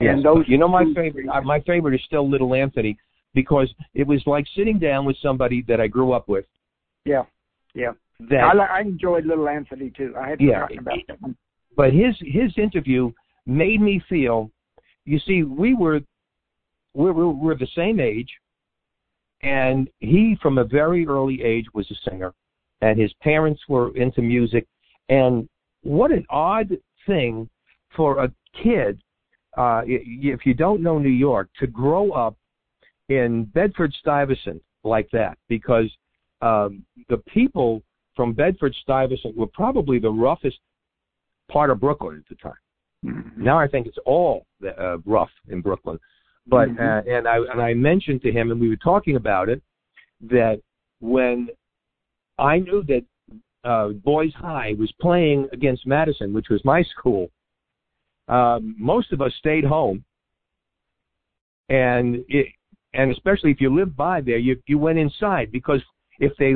Yes. 0.00 0.14
And 0.16 0.24
those 0.24 0.44
you 0.48 0.58
know, 0.58 0.68
my 0.68 0.84
favorite, 0.94 1.26
my 1.44 1.60
favorite 1.60 1.94
is 1.94 2.02
still 2.04 2.28
Little 2.28 2.54
Anthony 2.54 2.98
because 3.32 3.72
it 3.94 4.06
was 4.06 4.22
like 4.26 4.44
sitting 4.56 4.78
down 4.78 5.04
with 5.06 5.16
somebody 5.22 5.64
that 5.68 5.80
I 5.80 5.86
grew 5.86 6.12
up 6.12 6.28
with. 6.28 6.44
Yeah, 7.04 7.22
yeah. 7.74 7.92
That 8.28 8.42
I, 8.42 8.78
I 8.78 8.80
enjoyed 8.82 9.24
Little 9.24 9.48
Anthony 9.48 9.90
too. 9.96 10.14
I 10.18 10.28
had 10.28 10.40
Yeah. 10.40 10.66
about 10.78 10.98
that 11.08 11.22
one. 11.22 11.36
but 11.76 11.92
his 11.92 12.14
his 12.20 12.52
interview 12.58 13.12
made 13.46 13.80
me 13.80 14.02
feel 14.08 14.50
you 15.04 15.18
see 15.20 15.42
we 15.42 15.74
were 15.74 16.00
we 16.94 17.10
were, 17.10 17.28
we 17.28 17.46
were 17.46 17.54
the 17.54 17.68
same 17.74 18.00
age 18.00 18.30
and 19.42 19.88
he 20.00 20.36
from 20.40 20.58
a 20.58 20.64
very 20.64 21.06
early 21.06 21.42
age 21.42 21.66
was 21.74 21.90
a 21.90 22.10
singer 22.10 22.32
and 22.80 22.98
his 22.98 23.12
parents 23.22 23.60
were 23.68 23.94
into 23.96 24.22
music 24.22 24.66
and 25.08 25.48
what 25.82 26.10
an 26.10 26.24
odd 26.30 26.70
thing 27.06 27.48
for 27.94 28.24
a 28.24 28.32
kid 28.62 29.00
uh 29.56 29.82
if 29.86 30.46
you 30.46 30.54
don't 30.54 30.82
know 30.82 30.98
New 30.98 31.08
York 31.08 31.48
to 31.58 31.66
grow 31.66 32.12
up 32.12 32.36
in 33.08 33.44
Bedford 33.44 33.92
Stuyvesant 34.00 34.62
like 34.82 35.08
that 35.12 35.36
because 35.48 35.90
um 36.40 36.84
the 37.08 37.18
people 37.28 37.82
from 38.16 38.32
Bedford 38.32 38.74
Stuyvesant 38.82 39.36
were 39.36 39.48
probably 39.48 39.98
the 39.98 40.10
roughest 40.10 40.58
part 41.50 41.70
of 41.70 41.80
Brooklyn 41.80 42.16
at 42.16 42.28
the 42.28 42.36
time. 42.36 42.54
Now 43.36 43.58
I 43.58 43.68
think 43.68 43.86
it's 43.86 43.98
all 44.06 44.46
uh, 44.66 44.98
rough 45.04 45.30
in 45.48 45.60
Brooklyn. 45.60 45.98
But 46.46 46.68
Mhm. 46.70 46.78
uh, 46.78 47.10
and 47.10 47.26
I 47.26 47.38
and 47.38 47.60
I 47.60 47.74
mentioned 47.74 48.22
to 48.22 48.32
him, 48.32 48.50
and 48.50 48.60
we 48.60 48.68
were 48.68 48.76
talking 48.76 49.16
about 49.16 49.48
it, 49.48 49.62
that 50.22 50.60
when 51.00 51.48
I 52.38 52.58
knew 52.58 52.82
that 52.84 53.04
uh, 53.64 53.88
Boys 53.88 54.34
High 54.34 54.74
was 54.78 54.92
playing 55.00 55.48
against 55.52 55.86
Madison, 55.86 56.34
which 56.34 56.50
was 56.50 56.62
my 56.64 56.82
school, 56.82 57.30
um, 58.28 58.74
most 58.78 59.12
of 59.12 59.22
us 59.22 59.32
stayed 59.36 59.64
home, 59.64 60.04
and 61.70 62.24
it, 62.28 62.46
and 62.92 63.10
especially 63.10 63.50
if 63.50 63.60
you 63.60 63.74
lived 63.74 63.96
by 63.96 64.20
there, 64.20 64.38
you 64.38 64.60
you 64.66 64.78
went 64.78 64.98
inside 64.98 65.50
because 65.50 65.82
if 66.18 66.32
they 66.36 66.54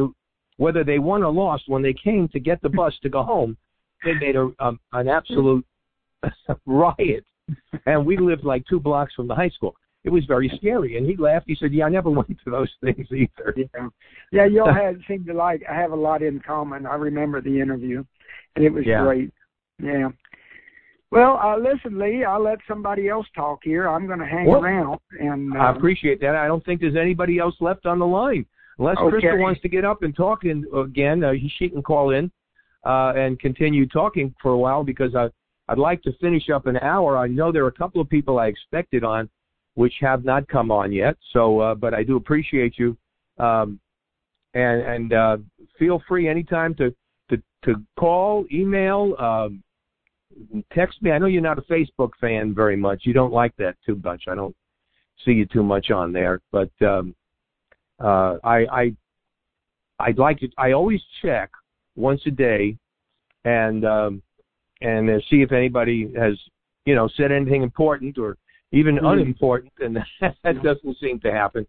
whether 0.56 0.84
they 0.84 0.98
won 0.98 1.22
or 1.22 1.32
lost 1.32 1.68
when 1.68 1.82
they 1.82 1.94
came 1.94 2.28
to 2.28 2.40
get 2.40 2.60
the 2.62 2.68
bus 2.68 2.98
to 3.00 3.08
go 3.08 3.22
home, 3.22 3.56
they 4.04 4.14
made 4.14 4.36
a 4.36 4.50
um, 4.58 4.78
an 4.92 5.08
absolute 5.08 5.64
riot, 6.66 7.24
and 7.86 8.04
we 8.04 8.16
lived 8.16 8.44
like 8.44 8.64
two 8.68 8.80
blocks 8.80 9.14
from 9.14 9.28
the 9.28 9.34
high 9.34 9.48
school. 9.50 9.74
It 10.04 10.10
was 10.10 10.24
very 10.26 10.50
scary, 10.56 10.96
and 10.96 11.06
he 11.06 11.16
laughed. 11.16 11.46
He 11.48 11.56
said, 11.56 11.72
"Yeah, 11.72 11.86
I 11.86 11.88
never 11.88 12.10
went 12.20 12.28
to 12.44 12.50
those 12.50 12.70
things 12.82 13.06
either." 13.10 13.54
Yeah, 13.56 13.88
yeah. 14.32 14.46
Y'all 14.46 14.72
had 14.84 14.98
seem 15.06 15.24
to 15.26 15.34
like 15.34 15.62
I 15.68 15.74
have 15.74 15.92
a 15.92 15.96
lot 15.96 16.22
in 16.22 16.40
common. 16.40 16.86
I 16.86 16.94
remember 16.94 17.40
the 17.40 17.60
interview, 17.60 18.04
and 18.56 18.64
it 18.64 18.72
was 18.72 18.84
Yeah. 18.86 19.02
great. 19.02 19.32
Yeah. 19.82 20.08
Well, 21.10 21.38
uh, 21.42 21.56
listen, 21.56 21.98
Lee. 21.98 22.24
I'll 22.24 22.42
let 22.42 22.58
somebody 22.68 23.08
else 23.08 23.26
talk 23.34 23.60
here. 23.62 23.88
I'm 23.88 24.06
going 24.06 24.18
to 24.18 24.26
hang 24.26 24.46
Well, 24.46 24.62
around, 24.62 25.00
and 25.18 25.56
uh, 25.56 25.60
I 25.60 25.70
appreciate 25.70 26.20
that. 26.20 26.36
I 26.36 26.46
don't 26.46 26.62
think 26.64 26.80
there's 26.82 26.96
anybody 26.96 27.38
else 27.38 27.54
left 27.60 27.86
on 27.86 27.98
the 27.98 28.06
line. 28.06 28.44
Unless 28.78 28.98
Okay. 28.98 29.26
Krista 29.26 29.40
wants 29.40 29.60
to 29.62 29.68
get 29.68 29.84
up 29.84 30.02
and 30.02 30.14
talk 30.14 30.44
in, 30.44 30.66
again, 30.76 31.24
uh, 31.24 31.32
she 31.58 31.68
can 31.70 31.82
call 31.82 32.10
in 32.10 32.30
uh, 32.84 33.12
and 33.16 33.40
continue 33.40 33.86
talking 33.86 34.34
for 34.42 34.52
a 34.52 34.58
while 34.58 34.84
because 34.84 35.14
I, 35.14 35.30
I'd 35.68 35.78
like 35.78 36.02
to 36.02 36.12
finish 36.20 36.50
up 36.50 36.66
an 36.66 36.78
hour. 36.78 37.16
I 37.18 37.26
know 37.28 37.52
there 37.52 37.64
are 37.64 37.68
a 37.68 37.72
couple 37.72 38.00
of 38.00 38.08
people 38.08 38.38
I 38.38 38.46
expected 38.46 39.04
on 39.04 39.28
which 39.78 39.94
have 40.00 40.24
not 40.24 40.48
come 40.48 40.72
on 40.72 40.90
yet. 40.90 41.16
So, 41.32 41.60
uh, 41.60 41.74
but 41.76 41.94
I 41.94 42.02
do 42.02 42.16
appreciate 42.16 42.74
you, 42.78 42.96
um, 43.38 43.78
and 44.52 44.82
and 44.82 45.12
uh, 45.12 45.36
feel 45.78 46.02
free 46.08 46.28
anytime 46.28 46.74
to 46.74 46.92
to 47.30 47.40
to 47.64 47.76
call, 47.96 48.44
email, 48.52 49.14
um, 49.20 49.62
text 50.72 51.00
me. 51.00 51.12
I 51.12 51.18
know 51.18 51.26
you're 51.26 51.40
not 51.40 51.58
a 51.58 51.62
Facebook 51.62 52.10
fan 52.20 52.56
very 52.56 52.76
much. 52.76 53.02
You 53.04 53.12
don't 53.12 53.32
like 53.32 53.54
that 53.58 53.76
too 53.86 54.00
much. 54.02 54.24
I 54.26 54.34
don't 54.34 54.56
see 55.24 55.30
you 55.30 55.46
too 55.46 55.62
much 55.62 55.92
on 55.92 56.12
there, 56.12 56.40
but 56.50 56.72
um, 56.80 57.14
uh, 58.02 58.38
I 58.42 58.66
I 58.72 58.96
I'd 60.00 60.18
like 60.18 60.40
to. 60.40 60.48
I 60.58 60.72
always 60.72 61.00
check 61.22 61.52
once 61.94 62.22
a 62.26 62.32
day, 62.32 62.76
and 63.44 63.84
um, 63.84 64.22
and 64.80 65.10
uh, 65.10 65.18
see 65.30 65.42
if 65.42 65.52
anybody 65.52 66.12
has 66.16 66.38
you 66.84 66.94
know 66.94 67.08
said 67.16 67.32
anything 67.32 67.62
important 67.62 68.18
or 68.18 68.36
even 68.72 68.96
Mhm. 68.96 69.12
unimportant, 69.12 69.72
and 69.80 69.96
that 70.20 70.62
doesn't 70.62 70.96
seem 70.98 71.20
to 71.20 71.32
happen. 71.32 71.66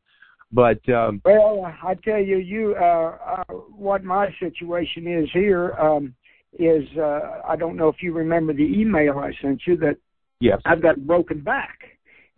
But 0.52 0.88
um, 0.90 1.22
Well, 1.24 1.74
I 1.84 1.96
tell 1.96 2.20
you, 2.20 2.38
you 2.38 2.76
uh, 2.76 3.18
uh, 3.26 3.54
what 3.54 4.04
my 4.04 4.34
situation 4.40 5.08
is 5.08 5.30
here 5.32 5.74
um, 5.80 6.14
is 6.58 6.86
uh, 6.98 7.42
I 7.48 7.56
don't 7.56 7.76
know 7.76 7.88
if 7.88 8.02
you 8.02 8.14
remember 8.14 8.54
the 8.54 8.64
email 8.64 9.20
I 9.20 9.32
sent 9.42 9.62
you 9.68 9.78
that 9.78 9.98
yes, 10.40 10.60
I've 10.66 10.82
got 10.82 11.06
broken 11.06 11.42
back, 11.42 11.78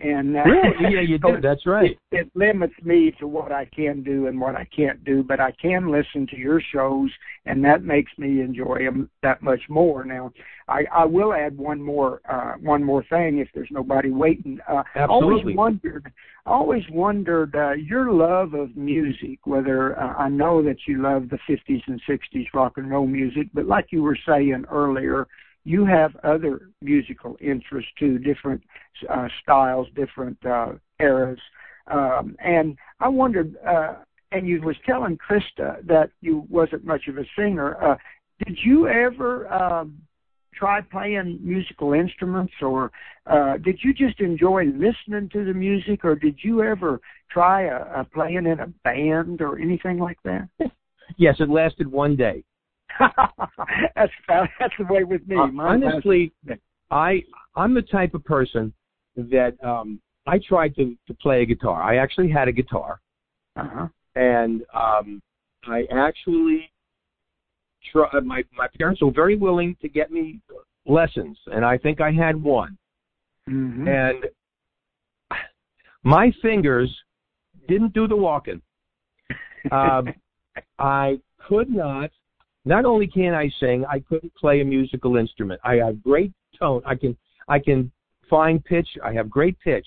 and 0.03 0.35
uh, 0.35 0.43
Really? 0.43 0.75
Yeah, 0.95 1.01
you 1.01 1.17
did. 1.17 1.41
That's 1.41 1.65
right. 1.65 1.91
It, 1.91 1.99
it 2.11 2.31
limits 2.33 2.73
me 2.83 3.13
to 3.19 3.27
what 3.27 3.51
I 3.51 3.65
can 3.65 4.03
do 4.03 4.27
and 4.27 4.39
what 4.39 4.55
I 4.55 4.67
can't 4.75 5.03
do, 5.03 5.23
but 5.23 5.39
I 5.39 5.51
can 5.61 5.91
listen 5.91 6.27
to 6.27 6.37
your 6.37 6.61
shows, 6.73 7.09
and 7.45 7.63
that 7.65 7.83
makes 7.83 8.11
me 8.17 8.41
enjoy 8.41 8.79
them 8.79 9.09
that 9.21 9.41
much 9.41 9.61
more. 9.69 10.03
Now, 10.03 10.31
I, 10.67 10.83
I 10.91 11.05
will 11.05 11.33
add 11.33 11.57
one 11.57 11.81
more 11.81 12.21
uh, 12.29 12.53
one 12.61 12.83
more 12.83 13.03
thing 13.09 13.39
if 13.39 13.49
there's 13.53 13.69
nobody 13.71 14.09
waiting. 14.09 14.59
Uh, 14.67 14.83
Absolutely. 14.95 15.53
always 15.53 15.57
wondered, 15.57 16.11
I 16.45 16.51
always 16.51 16.83
wondered 16.91 17.55
uh, 17.55 17.73
your 17.73 18.11
love 18.11 18.53
of 18.53 18.75
music. 18.75 19.39
Whether 19.45 19.99
uh, 19.99 20.13
I 20.13 20.29
know 20.29 20.63
that 20.63 20.77
you 20.87 21.01
love 21.01 21.29
the 21.29 21.39
50s 21.49 21.81
and 21.87 22.01
60s 22.09 22.47
rock 22.53 22.73
and 22.77 22.89
roll 22.89 23.07
music, 23.07 23.47
but 23.53 23.65
like 23.65 23.87
you 23.91 24.01
were 24.03 24.17
saying 24.27 24.65
earlier, 24.71 25.27
you 25.63 25.85
have 25.85 26.15
other 26.23 26.69
musical 26.81 27.37
interests 27.39 27.91
too, 27.99 28.17
different 28.17 28.61
uh, 29.09 29.27
styles, 29.41 29.87
different 29.95 30.43
uh, 30.45 30.73
eras. 30.99 31.39
Um, 31.87 32.35
and 32.43 32.77
I 32.99 33.09
wondered, 33.09 33.55
uh, 33.65 33.95
and 34.31 34.47
you 34.47 34.61
was 34.61 34.75
telling 34.85 35.17
Krista 35.17 35.85
that 35.85 36.09
you 36.21 36.45
wasn't 36.49 36.85
much 36.85 37.07
of 37.07 37.17
a 37.17 37.25
singer. 37.37 37.81
Uh, 37.83 37.97
did 38.45 38.57
you 38.63 38.87
ever 38.87 39.51
um, 39.53 40.01
try 40.53 40.81
playing 40.81 41.39
musical 41.41 41.93
instruments, 41.93 42.53
or 42.61 42.91
uh, 43.25 43.57
did 43.57 43.79
you 43.83 43.93
just 43.93 44.19
enjoy 44.19 44.65
listening 44.65 45.29
to 45.33 45.45
the 45.45 45.53
music, 45.53 46.03
or 46.05 46.15
did 46.15 46.37
you 46.43 46.61
ever 46.63 46.99
try 47.29 47.67
uh, 47.67 47.83
uh, 47.95 48.03
playing 48.13 48.45
in 48.45 48.59
a 48.59 48.67
band 48.83 49.41
or 49.41 49.59
anything 49.59 49.97
like 49.97 50.17
that? 50.23 50.47
yes, 51.17 51.35
it 51.39 51.49
lasted 51.49 51.87
one 51.87 52.15
day. 52.15 52.43
that's 53.95 54.11
that's 54.27 54.73
the 54.77 54.85
way 54.89 55.03
with 55.03 55.27
me. 55.27 55.37
Uh, 55.37 55.49
honestly, 55.61 56.31
I 56.89 57.23
I'm 57.55 57.73
the 57.73 57.81
type 57.81 58.13
of 58.13 58.23
person 58.25 58.73
that 59.15 59.53
um 59.63 59.99
I 60.27 60.39
tried 60.47 60.75
to 60.75 60.95
to 61.07 61.13
play 61.15 61.41
a 61.41 61.45
guitar. 61.45 61.81
I 61.81 61.97
actually 61.97 62.29
had 62.29 62.47
a 62.47 62.51
guitar, 62.51 63.01
Uh-huh. 63.55 63.87
and 64.15 64.63
um, 64.73 65.21
I 65.65 65.85
actually 65.91 66.71
try. 67.91 68.07
My 68.23 68.43
my 68.55 68.67
parents 68.77 69.01
were 69.01 69.11
very 69.11 69.35
willing 69.35 69.75
to 69.81 69.89
get 69.89 70.11
me 70.11 70.39
lessons, 70.85 71.37
and 71.47 71.65
I 71.65 71.77
think 71.77 72.01
I 72.01 72.11
had 72.11 72.35
one. 72.41 72.77
Mhm. 73.49 73.87
And 73.87 74.25
my 76.03 76.31
fingers 76.41 76.89
didn't 77.67 77.93
do 77.93 78.07
the 78.07 78.15
walking. 78.15 78.61
Um, 79.71 80.11
I 80.79 81.19
could 81.47 81.69
not. 81.69 82.09
Not 82.65 82.85
only 82.85 83.07
can 83.07 83.33
I 83.33 83.49
sing, 83.59 83.85
I 83.89 83.99
couldn't 83.99 84.33
play 84.35 84.61
a 84.61 84.65
musical 84.65 85.17
instrument. 85.17 85.59
I 85.63 85.75
have 85.75 86.03
great 86.03 86.31
tone. 86.57 86.81
I 86.85 86.95
can 86.95 87.17
I 87.47 87.59
can 87.59 87.91
find 88.29 88.63
pitch. 88.63 88.87
I 89.03 89.13
have 89.13 89.29
great 89.29 89.59
pitch, 89.59 89.85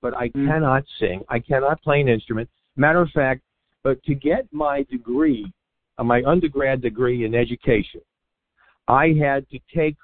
but 0.00 0.16
I 0.16 0.28
cannot 0.30 0.84
sing. 0.98 1.22
I 1.28 1.38
cannot 1.38 1.82
play 1.82 2.00
an 2.00 2.08
instrument. 2.08 2.48
Matter 2.76 3.02
of 3.02 3.10
fact, 3.10 3.42
but 3.82 4.02
to 4.04 4.14
get 4.14 4.46
my 4.52 4.84
degree, 4.90 5.52
uh, 5.98 6.04
my 6.04 6.22
undergrad 6.24 6.80
degree 6.80 7.24
in 7.24 7.34
education, 7.34 8.00
I 8.88 9.08
had 9.20 9.48
to 9.50 9.58
take 9.74 9.96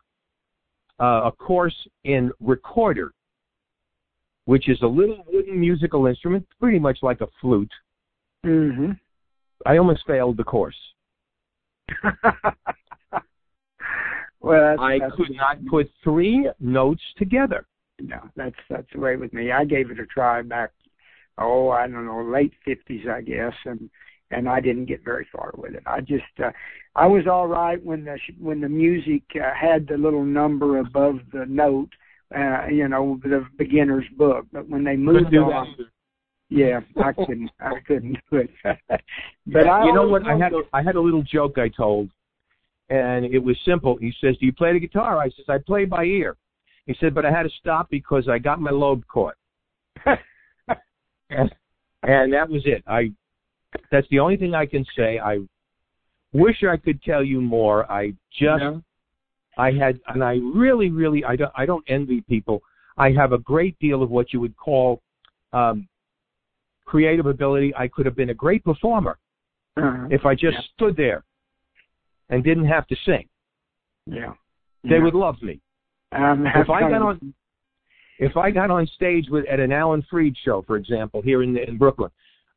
uh, 1.01 1.22
a 1.24 1.32
course 1.32 1.74
in 2.05 2.30
recorder, 2.40 3.12
which 4.44 4.68
is 4.68 4.80
a 4.82 4.86
little 4.86 5.24
wooden 5.26 5.59
musical 5.59 6.06
instrument, 6.06 6.47
pretty 6.60 6.78
much 6.78 6.98
like 7.02 7.22
a 7.22 7.28
flute. 7.40 7.72
Mhm. 8.44 8.98
I 9.66 9.78
almost 9.78 10.06
failed 10.06 10.36
the 10.36 10.44
course. 10.44 10.76
Well, 14.41 14.71
that's, 14.71 14.81
I 14.81 14.99
that's, 14.99 15.15
could 15.17 15.37
not 15.37 15.59
put 15.67 15.91
three 16.03 16.49
notes 16.61 17.03
together. 17.19 17.67
No, 18.01 18.21
that's 18.37 18.57
that's 18.71 18.87
the 18.95 19.01
way 19.01 19.17
with 19.17 19.33
me. 19.33 19.53
I 19.53 19.65
gave 19.65 19.91
it 19.91 20.01
a 20.01 20.07
try 20.07 20.41
back, 20.41 20.71
oh, 21.37 21.69
I 21.69 21.87
don't 21.87 22.07
know, 22.07 22.23
late 22.23 22.53
fifties, 22.65 23.07
I 23.07 23.21
guess, 23.21 23.53
and 23.67 23.91
and 24.31 24.49
I 24.49 24.61
didn't 24.61 24.87
get 24.87 25.05
very 25.05 25.27
far 25.31 25.53
with 25.57 25.75
it. 25.75 25.83
I 25.87 26.01
just, 26.01 26.23
uh, 26.43 26.53
I 26.95 27.07
was 27.07 27.27
all 27.27 27.49
right 27.49 27.85
when 27.85 28.05
the 28.05 28.17
when 28.39 28.61
the 28.62 28.69
music 28.69 29.23
uh, 29.35 29.51
had 29.55 29.87
the 29.87 29.99
little 29.99 30.25
number 30.25 30.79
above 30.79 31.17
the 31.33 31.45
note, 31.47 31.91
uh, 32.35 32.67
you 32.71 32.89
know, 32.89 33.21
the 33.23 33.45
beginner's 33.59 34.07
book. 34.17 34.47
But 34.53 34.71
when 34.71 34.85
they 34.85 34.97
moved 34.97 35.27
Couldn't 35.27 35.33
do 35.33 35.51
that 35.51 35.55
on. 35.55 35.77
Yeah, 36.51 36.81
I 37.02 37.12
couldn't, 37.12 37.51
I 37.60 37.81
couldn't 37.86 38.18
do 38.31 38.39
it. 38.39 38.51
but 38.64 39.01
Yeah, 39.47 39.70
I 39.70 39.85
you 39.85 39.94
know 39.94 40.09
what? 40.09 40.27
I 40.27 40.36
had 40.36 40.52
a, 40.52 40.62
I 40.72 40.82
had 40.82 40.97
a 40.97 41.01
little 41.01 41.22
joke 41.22 41.59
I 41.59 41.68
told, 41.68 42.10
and 42.89 43.24
it 43.24 43.39
was 43.39 43.56
simple. 43.64 43.97
He 43.97 44.12
says, 44.20 44.36
"Do 44.39 44.47
you 44.47 44.52
play 44.52 44.72
the 44.72 44.81
guitar?" 44.81 45.18
I 45.18 45.31
says, 45.31 45.47
"I 45.48 45.59
play 45.59 45.85
by 45.85 46.05
ear." 46.05 46.36
He 46.86 46.94
said, 46.98 47.14
"But 47.14 47.24
I 47.24 47.31
had 47.31 47.44
to 47.44 47.51
stop 47.60 47.89
because 47.89 48.28
I 48.28 48.39
got 48.39 48.60
my 48.60 48.70
lobe 48.70 49.05
caught." 49.06 49.36
and, 50.06 51.51
and 52.02 52.32
that 52.32 52.48
was 52.48 52.62
it. 52.64 52.82
I 52.86 53.12
that's 53.93 54.09
the 54.10 54.18
only 54.18 54.36
thing 54.36 54.55
I 54.55 54.66
can 54.66 54.85
say. 54.97 55.18
I 55.18 55.39
wish 56.32 56.64
I 56.68 56.77
could 56.77 57.02
tell 57.02 57.22
you 57.22 57.40
more. 57.40 57.90
I 57.90 58.10
just 58.32 58.60
No. 58.60 58.82
I 59.56 59.70
had 59.72 60.01
and 60.09 60.24
I 60.24 60.39
really 60.55 60.90
really 60.90 61.24
I 61.24 61.36
don't 61.36 61.52
I 61.56 61.66
don't 61.66 61.85
envy 61.89 62.22
people. 62.22 62.62
I 62.98 63.12
have 63.12 63.32
a 63.32 63.39
great 63.39 63.78
deal 63.78 64.02
of 64.02 64.10
what 64.10 64.32
you 64.32 64.40
would 64.40 64.56
call 64.56 65.01
um 65.52 65.89
creative 66.91 67.27
ability. 67.27 67.73
I 67.77 67.87
could 67.87 68.05
have 68.05 68.17
been 68.17 68.31
a 68.31 68.35
great 68.35 68.65
performer 68.65 69.17
Uh-huh. 69.77 70.09
if 70.11 70.27
I 70.27 70.35
just 70.35 70.57
Yeah. 70.59 70.73
stood 70.75 70.97
there 70.97 71.23
and 72.31 72.43
didn't 72.43 72.67
have 72.67 72.87
to 72.89 72.97
sing. 73.07 73.29
yeah, 74.07 74.35
They 74.83 74.97
Yeah. 74.97 75.03
would 75.05 75.15
love 75.15 75.41
me. 75.43 75.61
Um, 76.11 76.45
If 76.47 76.69
I 76.69 76.81
got 76.81 77.03
on 77.03 77.35
if 78.19 78.37
I 78.37 78.51
got 78.51 78.71
on 78.71 78.87
stage 78.87 79.31
with 79.31 79.47
at 79.47 79.61
an 79.61 79.73
Alan 79.73 80.03
Freed 80.11 80.37
show, 80.37 80.62
for 80.62 80.77
example, 80.77 81.23
here 81.23 81.43
in 81.45 81.57
in 81.57 81.79
Brooklyn, 81.79 82.11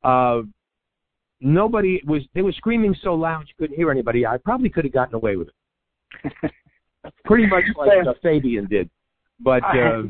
uh, 0.03 0.41
nobody 1.39 2.01
was 2.05 2.21
they 2.33 2.41
were 2.41 2.51
screaming 2.53 2.95
so 2.95 3.13
loud 3.13 3.47
you 3.47 3.53
couldn't 3.59 3.75
hear 3.75 3.91
anybody. 3.91 4.25
I 4.25 4.37
probably 4.37 4.69
could 4.69 4.85
have 4.85 4.93
gotten 4.93 5.15
away 5.15 5.35
with 5.35 5.49
it. 5.49 5.55
Pretty 7.25 7.45
much 7.45 7.65
like 7.75 8.07
uh, 8.07 8.13
Fabian 8.23 8.65
did. 8.65 8.89
But 9.39 9.63
uh, 9.63 10.03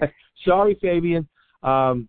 sorry, 0.44 0.74
Fabian. 0.80 1.28
Um, 1.62 2.08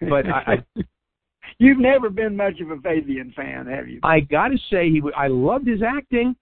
but 0.00 0.26
I, 0.26 0.64
I 0.76 0.82
You've 1.58 1.78
never 1.78 2.10
been 2.10 2.36
much 2.36 2.60
of 2.60 2.70
a 2.70 2.76
Fabian 2.78 3.32
fan, 3.36 3.66
have 3.66 3.88
you? 3.88 4.00
I 4.02 4.20
got 4.20 4.48
to 4.48 4.58
say 4.70 4.88
he 4.88 4.98
w- 4.98 5.14
I 5.16 5.28
loved 5.28 5.66
his 5.66 5.82
acting. 5.82 6.34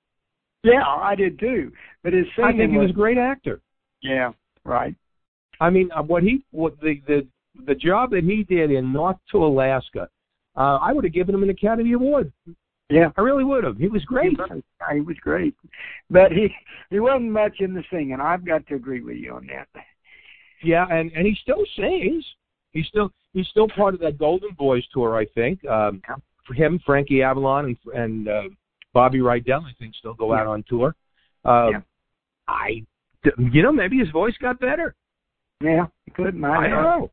Yeah, 0.62 0.84
I 0.84 1.14
did 1.14 1.38
too. 1.38 1.72
But 2.02 2.12
his 2.12 2.26
I 2.42 2.52
think 2.52 2.72
he 2.72 2.78
was 2.78 2.90
a 2.90 2.94
great 2.94 3.18
actor. 3.18 3.60
Yeah, 4.02 4.32
right. 4.64 4.94
I 5.60 5.70
mean, 5.70 5.90
uh, 5.94 6.02
what 6.02 6.22
he 6.22 6.44
what 6.50 6.78
the 6.80 7.00
the 7.06 7.26
the 7.66 7.74
job 7.74 8.10
that 8.10 8.24
he 8.24 8.44
did 8.44 8.70
in 8.70 8.92
North 8.92 9.16
to 9.32 9.44
Alaska, 9.44 10.08
uh, 10.56 10.78
I 10.80 10.92
would 10.92 11.04
have 11.04 11.12
given 11.12 11.34
him 11.34 11.42
an 11.42 11.50
Academy 11.50 11.92
Award. 11.92 12.32
Yeah, 12.90 13.10
I 13.16 13.20
really 13.20 13.44
would 13.44 13.64
have. 13.64 13.76
He 13.76 13.88
was 13.88 14.04
great. 14.04 14.30
He 14.30 14.36
was, 14.36 14.62
he 14.94 15.00
was 15.00 15.16
great, 15.20 15.54
but 16.10 16.32
he 16.32 16.48
he 16.90 17.00
wasn't 17.00 17.32
much 17.32 17.60
in 17.60 17.74
the 17.74 17.84
singing. 17.90 18.20
I've 18.20 18.46
got 18.46 18.66
to 18.68 18.74
agree 18.74 19.02
with 19.02 19.16
you 19.16 19.34
on 19.34 19.48
that. 19.48 19.68
Yeah, 20.62 20.86
and 20.90 21.12
and 21.12 21.26
he 21.26 21.36
still 21.42 21.64
sings. 21.76 22.24
He 22.72 22.82
still 22.82 23.12
he's 23.38 23.48
still 23.48 23.68
part 23.68 23.94
of 23.94 24.00
that 24.00 24.18
Golden 24.18 24.50
Boys 24.52 24.84
tour, 24.92 25.16
I 25.16 25.24
think. 25.26 25.64
Um, 25.64 26.02
for 26.46 26.54
him, 26.54 26.80
Frankie 26.84 27.22
Avalon 27.22 27.64
and 27.66 27.76
and 27.94 28.28
uh, 28.28 28.42
Bobby 28.92 29.18
Rydell, 29.18 29.64
I 29.64 29.72
think, 29.78 29.94
still 29.94 30.14
go 30.14 30.34
out 30.34 30.46
on 30.46 30.64
tour. 30.68 30.94
Uh, 31.44 31.70
Yeah. 31.72 31.80
I, 32.50 32.82
you 33.52 33.62
know, 33.62 33.72
maybe 33.72 33.98
his 33.98 34.08
voice 34.08 34.34
got 34.40 34.58
better. 34.58 34.94
Yeah, 35.62 35.86
he 36.06 36.12
couldn't. 36.12 36.42
I, 36.44 36.56
I 36.64 36.68
don't 36.68 36.82
know. 36.82 37.10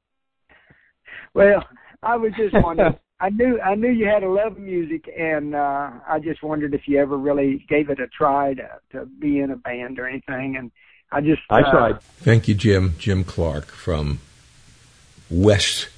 Well, 1.33 1.65
I 2.01 2.15
was 2.15 2.31
just 2.37 2.53
wondering. 2.63 2.97
I 3.19 3.29
knew 3.29 3.59
I 3.61 3.75
knew 3.75 3.89
you 3.89 4.05
had 4.05 4.23
a 4.23 4.29
love 4.29 4.53
of 4.53 4.59
music, 4.59 5.09
and 5.17 5.55
uh, 5.55 5.89
I 6.07 6.19
just 6.19 6.41
wondered 6.43 6.73
if 6.73 6.87
you 6.87 6.99
ever 6.99 7.17
really 7.17 7.65
gave 7.69 7.89
it 7.89 7.99
a 7.99 8.07
try 8.07 8.53
to 8.53 8.69
to 8.93 9.05
be 9.05 9.39
in 9.39 9.51
a 9.51 9.55
band 9.57 9.99
or 9.99 10.07
anything. 10.07 10.55
And 10.57 10.71
I 11.11 11.21
just 11.21 11.41
I 11.49 11.61
uh, 11.61 11.71
tried. 11.71 12.01
Thank 12.01 12.47
you, 12.47 12.55
Jim. 12.55 12.95
Jim 12.97 13.23
Clark 13.23 13.65
from 13.67 14.19
West 15.29 15.89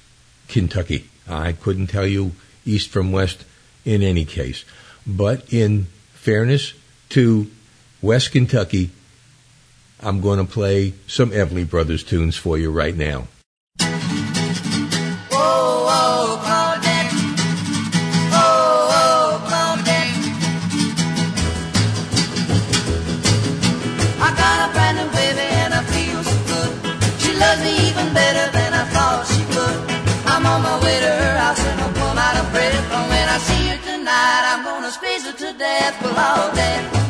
Kentucky. 0.48 1.08
I 1.28 1.52
couldn't 1.52 1.88
tell 1.88 2.06
you 2.06 2.32
east 2.64 2.88
from 2.88 3.12
west 3.12 3.44
in 3.84 4.02
any 4.02 4.24
case. 4.24 4.64
But 5.06 5.52
in 5.52 5.86
fairness 6.12 6.74
to 7.10 7.50
West 8.02 8.32
Kentucky, 8.32 8.90
I'm 10.00 10.20
going 10.20 10.38
to 10.38 10.50
play 10.50 10.94
some 11.06 11.30
Everly 11.30 11.68
Brothers 11.68 12.04
tunes 12.04 12.36
for 12.36 12.58
you 12.58 12.70
right 12.70 12.96
now. 12.96 13.28
Her 35.90 36.52
to 36.52 37.07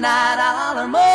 goodnight, 0.00 0.38
I'll 0.38 0.74
more, 0.74 0.88
more, 0.88 1.09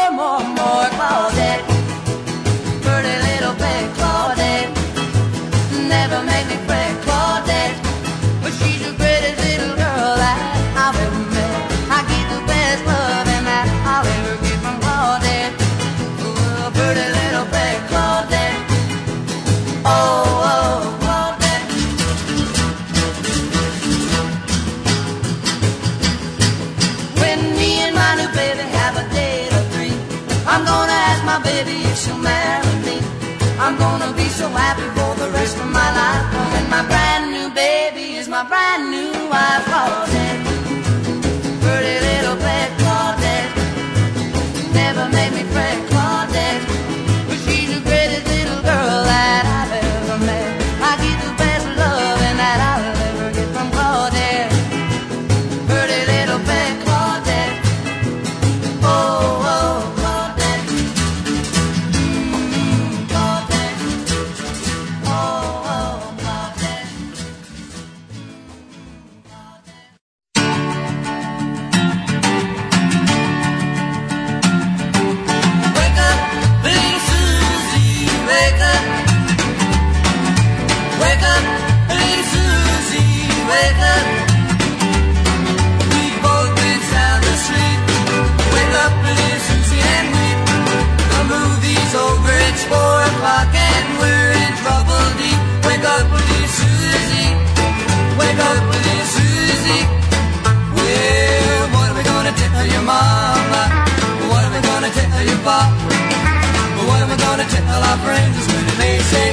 friends 108.06 108.38
when 108.54 108.68
they 108.82 108.98
say, 109.12 109.28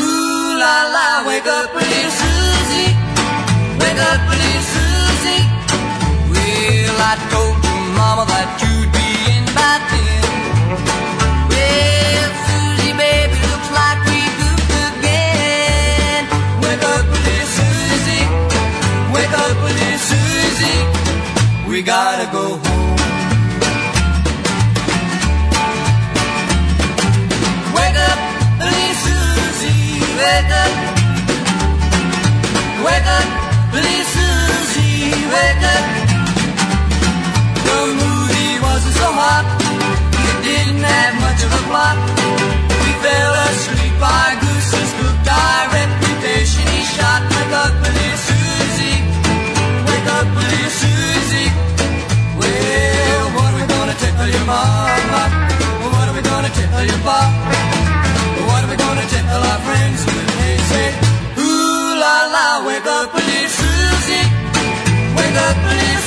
Ooh 0.00 0.56
la 0.62 0.76
la, 0.96 1.08
wake 1.28 1.48
up, 1.58 1.68
little 1.74 2.12
Susie. 2.20 2.92
Wake 3.80 4.00
up, 4.10 4.20
little 4.32 4.64
Susie. 4.74 5.44
Well, 6.32 6.96
I 7.10 7.14
told 7.32 7.56
your 7.68 7.82
mama 8.00 8.24
that 8.32 8.48
you'd 8.62 8.90
be 8.96 9.08
in 9.34 9.44
by 9.56 9.74
ten. 9.90 10.22
Well, 11.52 12.30
Susie, 12.48 12.94
baby, 13.02 13.36
looks 13.44 13.70
like 13.78 14.00
we 14.08 14.20
goofed 14.40 14.72
again. 14.88 16.22
Wake 16.64 16.84
up, 16.94 17.04
little 17.12 17.48
Susie. 17.58 18.24
Wake 19.14 19.34
up, 19.44 19.56
little 19.68 20.00
Susie. 20.10 20.80
We 21.68 21.82
gotta 21.82 22.26
go 22.32 22.44
home. 22.56 22.73
wake 30.24 30.52
up. 30.64 30.72
Wake 32.86 33.08
up, 33.18 33.28
please, 33.72 34.06
Susie, 34.16 35.12
wake 35.34 35.64
up. 35.76 35.84
The 37.68 37.78
movie 38.00 38.54
wasn't 38.66 38.96
so 39.02 39.08
hot. 39.20 39.46
It 40.28 40.36
didn't 40.46 40.84
have 40.84 41.14
much 41.24 41.40
of 41.46 41.50
a 41.60 41.62
plot. 41.68 41.96
We 42.82 42.90
fell 43.04 43.32
asleep 43.48 43.94
by 44.00 44.26
Goose's 44.44 44.90
cook. 44.98 45.16
Our 45.28 45.64
reputation 45.80 46.64
he 46.72 46.80
shot. 46.96 47.20
Wake 47.34 47.54
up, 47.62 47.72
please, 47.84 48.20
Susie. 48.28 48.98
Wake 49.88 50.08
up, 50.16 50.26
please, 50.36 50.74
Susie. 50.82 51.50
Well, 52.40 53.24
what 53.36 53.48
are 53.52 53.56
we 53.60 53.64
gonna 53.74 53.96
tell 54.02 54.28
your 54.34 54.46
mama? 54.48 55.22
What 55.84 56.06
are 56.08 56.16
we 56.16 56.22
gonna 56.32 56.52
tell 56.58 56.84
your 56.90 57.00
papa? 57.08 57.43
wake 62.66 62.86
up 62.86 63.14
and 63.14 63.30
it's 63.42 63.58
music. 63.62 64.26
Wake 65.16 65.38
up 65.38 65.56
and 65.56 65.80
it's 65.94 66.03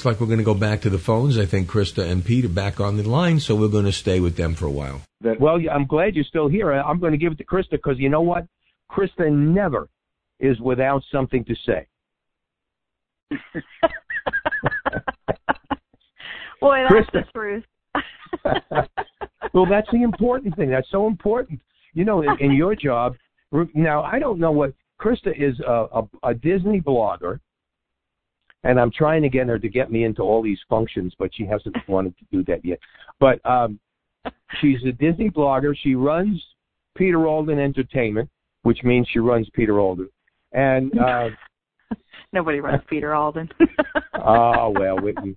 looks 0.00 0.06
like 0.06 0.20
we're 0.20 0.28
going 0.34 0.38
to 0.38 0.44
go 0.44 0.54
back 0.54 0.80
to 0.80 0.88
the 0.88 0.98
phones. 0.98 1.36
I 1.36 1.44
think 1.44 1.68
Krista 1.68 2.10
and 2.10 2.24
Pete 2.24 2.46
are 2.46 2.48
back 2.48 2.80
on 2.80 2.96
the 2.96 3.02
line, 3.06 3.38
so 3.38 3.54
we're 3.54 3.68
going 3.68 3.84
to 3.84 3.92
stay 3.92 4.18
with 4.18 4.34
them 4.34 4.54
for 4.54 4.64
a 4.64 4.70
while. 4.70 5.02
Well, 5.20 5.58
I'm 5.70 5.86
glad 5.86 6.14
you're 6.14 6.24
still 6.24 6.48
here. 6.48 6.72
I'm 6.72 6.98
going 6.98 7.12
to 7.12 7.18
give 7.18 7.32
it 7.32 7.38
to 7.38 7.44
Krista 7.44 7.72
because 7.72 7.98
you 7.98 8.08
know 8.08 8.22
what? 8.22 8.46
Krista 8.90 9.30
never 9.30 9.90
is 10.38 10.58
without 10.58 11.02
something 11.12 11.44
to 11.44 11.54
say. 11.66 11.86
Boy, 16.62 16.86
that's 16.88 17.10
Krista. 17.10 17.12
the 17.12 17.24
truth. 17.34 17.64
well, 19.52 19.66
that's 19.66 19.90
the 19.92 20.02
important 20.02 20.56
thing. 20.56 20.70
That's 20.70 20.90
so 20.90 21.06
important. 21.06 21.60
You 21.92 22.06
know, 22.06 22.22
in, 22.22 22.38
in 22.40 22.52
your 22.52 22.74
job. 22.74 23.16
Now, 23.74 24.02
I 24.02 24.18
don't 24.18 24.38
know 24.38 24.52
what 24.52 24.72
Krista 24.98 25.38
is 25.38 25.60
a, 25.60 25.88
a, 25.92 26.08
a 26.22 26.34
Disney 26.34 26.80
blogger, 26.80 27.38
and 28.64 28.78
I'm 28.78 28.90
trying 28.90 29.22
to 29.22 29.28
get 29.28 29.46
her 29.46 29.58
to 29.58 29.68
get 29.68 29.90
me 29.90 30.04
into 30.04 30.22
all 30.22 30.42
these 30.42 30.58
functions, 30.68 31.14
but 31.18 31.30
she 31.34 31.46
hasn't 31.46 31.76
wanted 31.88 32.14
to 32.18 32.24
do 32.30 32.44
that 32.44 32.64
yet. 32.64 32.78
But 33.18 33.44
um, 33.48 33.78
she's 34.60 34.78
a 34.86 34.92
Disney 34.92 35.30
blogger. 35.30 35.74
She 35.82 35.94
runs 35.94 36.42
Peter 36.96 37.26
Alden 37.26 37.58
Entertainment, 37.58 38.28
which 38.62 38.82
means 38.82 39.08
she 39.10 39.18
runs 39.18 39.48
Peter 39.54 39.80
Alden. 39.80 40.08
And 40.52 40.98
uh, 40.98 41.28
Nobody 42.32 42.60
runs 42.60 42.82
Peter 42.88 43.14
Alden. 43.14 43.48
oh 44.24 44.70
well, 44.70 45.00
Whitney. 45.00 45.34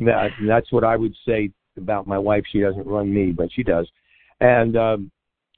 that, 0.00 0.30
that's 0.46 0.70
what 0.72 0.84
I 0.84 0.96
would 0.96 1.14
say 1.26 1.50
about 1.76 2.06
my 2.06 2.18
wife. 2.18 2.44
She 2.50 2.60
doesn't 2.60 2.86
run 2.86 3.12
me, 3.12 3.32
but 3.32 3.48
she 3.52 3.62
does. 3.62 3.88
And 4.40 4.76
um, 4.76 5.10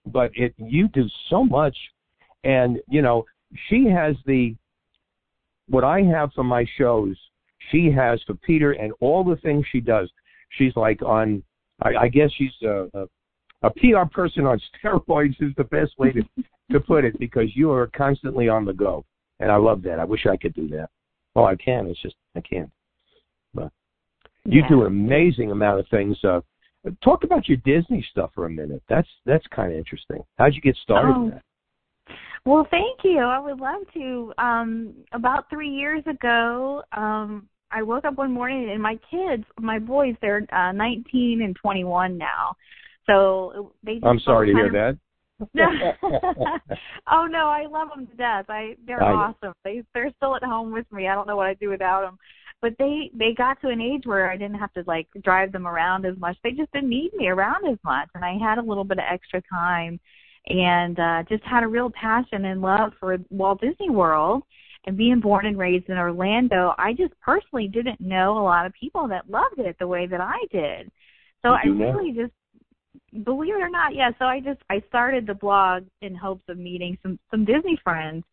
but 0.06 0.30
it 0.34 0.54
you 0.56 0.88
do 0.88 1.04
so 1.28 1.44
much, 1.44 1.76
and 2.44 2.78
you 2.88 3.02
know 3.02 3.24
she 3.68 3.86
has 3.88 4.16
the 4.26 4.54
what 5.68 5.84
I 5.84 6.02
have 6.02 6.32
for 6.32 6.44
my 6.44 6.64
shows. 6.76 7.16
She 7.70 7.90
has 7.90 8.20
for 8.26 8.34
Peter 8.34 8.72
and 8.72 8.92
all 9.00 9.24
the 9.24 9.36
things 9.36 9.64
she 9.70 9.80
does. 9.80 10.10
She's 10.50 10.74
like 10.76 11.02
on. 11.02 11.42
I, 11.82 11.94
I 12.02 12.08
guess 12.08 12.30
she's 12.36 12.52
a, 12.62 12.88
a 12.94 13.06
a 13.62 13.70
PR 13.70 14.08
person 14.12 14.44
on 14.46 14.60
steroids 14.84 15.40
is 15.40 15.52
the 15.56 15.64
best 15.64 15.98
way 15.98 16.12
to 16.12 16.22
to 16.70 16.80
put 16.80 17.04
it 17.04 17.18
because 17.18 17.54
you 17.54 17.70
are 17.70 17.86
constantly 17.88 18.48
on 18.48 18.64
the 18.64 18.72
go, 18.72 19.04
and 19.40 19.50
I 19.50 19.56
love 19.56 19.82
that. 19.82 19.98
I 19.98 20.04
wish 20.04 20.26
I 20.26 20.36
could 20.36 20.54
do 20.54 20.68
that. 20.68 20.88
Oh, 21.36 21.44
I 21.44 21.56
can. 21.56 21.86
It's 21.86 22.00
just 22.00 22.16
I 22.36 22.40
can't. 22.40 22.70
But 23.54 23.70
you 24.44 24.60
Yeah. 24.62 24.68
do 24.68 24.80
an 24.82 24.86
amazing 24.88 25.50
amount 25.50 25.80
of 25.80 25.88
things. 25.88 26.22
Uh, 26.22 26.40
talk 27.02 27.24
about 27.24 27.48
your 27.48 27.58
Disney 27.64 28.02
stuff 28.10 28.30
for 28.34 28.46
a 28.46 28.50
minute. 28.50 28.82
That's 28.88 29.08
that's 29.24 29.46
kind 29.48 29.72
of 29.72 29.78
interesting. 29.78 30.22
How'd 30.38 30.54
you 30.54 30.60
get 30.60 30.76
started? 30.76 31.14
Oh. 31.16 31.22
in 31.24 31.30
that? 31.30 31.42
Well, 32.44 32.66
thank 32.70 33.00
you. 33.04 33.20
I 33.20 33.38
would 33.38 33.60
love 33.60 33.82
to. 33.94 34.32
Um, 34.38 34.94
about 35.12 35.48
three 35.48 35.70
years 35.70 36.02
ago, 36.06 36.82
um, 36.92 37.48
I 37.70 37.82
woke 37.82 38.04
up 38.04 38.16
one 38.16 38.32
morning 38.32 38.70
and 38.70 38.82
my 38.82 38.98
kids, 39.10 39.44
my 39.58 39.78
boys, 39.78 40.14
they're 40.20 40.46
uh, 40.52 40.72
19 40.72 41.42
and 41.42 41.56
21 41.56 42.18
now. 42.18 42.54
So 43.06 43.72
they. 43.82 43.94
Just 43.94 44.06
I'm 44.06 44.20
sorry 44.20 44.48
to 44.48 44.52
hear 44.52 44.70
kind 44.70 44.74
that. 44.74 44.98
oh 47.10 47.26
no, 47.26 47.48
I 47.48 47.66
love 47.68 47.88
them 47.94 48.06
to 48.06 48.16
death. 48.16 48.46
I 48.48 48.76
they're 48.86 49.02
I 49.02 49.12
awesome. 49.12 49.52
They 49.64 49.82
they're 49.92 50.12
still 50.16 50.36
at 50.36 50.44
home 50.44 50.72
with 50.72 50.90
me. 50.92 51.08
I 51.08 51.14
don't 51.14 51.26
know 51.26 51.36
what 51.36 51.46
I'd 51.46 51.58
do 51.58 51.70
without 51.70 52.02
them. 52.02 52.18
But 52.62 52.74
they 52.78 53.10
they 53.18 53.34
got 53.36 53.60
to 53.60 53.68
an 53.68 53.80
age 53.80 54.02
where 54.04 54.30
I 54.30 54.36
didn't 54.36 54.58
have 54.58 54.72
to 54.74 54.84
like 54.86 55.08
drive 55.22 55.52
them 55.52 55.66
around 55.66 56.06
as 56.06 56.16
much. 56.18 56.36
They 56.42 56.52
just 56.52 56.72
didn't 56.72 56.88
need 56.88 57.12
me 57.14 57.26
around 57.26 57.66
as 57.66 57.78
much, 57.84 58.08
and 58.14 58.24
I 58.24 58.38
had 58.38 58.58
a 58.58 58.62
little 58.62 58.84
bit 58.84 58.98
of 58.98 59.04
extra 59.10 59.42
time, 59.50 59.98
and 60.46 60.98
uh 60.98 61.22
just 61.28 61.42
had 61.44 61.62
a 61.62 61.68
real 61.68 61.90
passion 61.90 62.44
and 62.44 62.60
love 62.60 62.92
for 63.00 63.16
Walt 63.30 63.60
Disney 63.60 63.90
World. 63.90 64.42
And 64.86 64.98
being 64.98 65.18
born 65.18 65.46
and 65.46 65.56
raised 65.56 65.88
in 65.88 65.96
Orlando, 65.96 66.74
I 66.76 66.92
just 66.92 67.18
personally 67.20 67.68
didn't 67.68 68.02
know 68.02 68.36
a 68.36 68.44
lot 68.44 68.66
of 68.66 68.72
people 68.78 69.08
that 69.08 69.30
loved 69.30 69.58
it 69.58 69.76
the 69.78 69.86
way 69.86 70.06
that 70.06 70.20
I 70.20 70.36
did. 70.52 70.90
So 71.40 71.48
I 71.48 71.66
really 71.66 72.12
just 72.12 72.32
believe 73.24 73.54
it 73.54 73.62
or 73.62 73.70
not, 73.70 73.94
yeah. 73.94 74.10
So 74.18 74.24
I 74.26 74.40
just 74.40 74.60
I 74.70 74.82
started 74.88 75.26
the 75.26 75.34
blog 75.34 75.84
in 76.02 76.14
hopes 76.14 76.44
of 76.48 76.58
meeting 76.58 76.98
some 77.02 77.18
some 77.30 77.44
Disney 77.44 77.78
friends, 77.82 78.24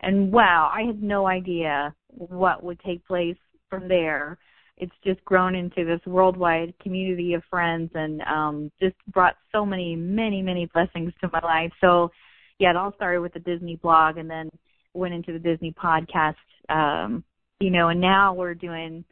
and 0.00 0.32
wow, 0.32 0.70
I 0.72 0.82
had 0.82 1.02
no 1.02 1.26
idea 1.26 1.94
what 2.08 2.62
would 2.62 2.78
take 2.80 3.04
place 3.06 3.36
from 3.70 3.88
there. 3.88 4.38
It's 4.78 4.94
just 5.04 5.24
grown 5.24 5.54
into 5.54 5.84
this 5.84 6.00
worldwide 6.06 6.74
community 6.82 7.34
of 7.34 7.42
friends, 7.48 7.90
and 7.94 8.20
um, 8.22 8.70
just 8.80 8.96
brought 9.12 9.36
so 9.52 9.64
many, 9.64 9.96
many, 9.96 10.42
many 10.42 10.66
blessings 10.72 11.12
to 11.20 11.30
my 11.32 11.40
life. 11.42 11.72
So, 11.80 12.10
yeah, 12.58 12.70
it 12.70 12.76
all 12.76 12.92
started 12.94 13.20
with 13.20 13.32
the 13.32 13.40
Disney 13.40 13.76
blog, 13.76 14.18
and 14.18 14.28
then 14.28 14.50
went 14.94 15.14
into 15.14 15.32
the 15.32 15.38
Disney 15.38 15.72
podcast. 15.72 16.34
Um, 16.68 17.24
you 17.60 17.70
know, 17.70 17.88
and 17.88 18.00
now 18.00 18.34
we're 18.34 18.54
doing 18.54 19.04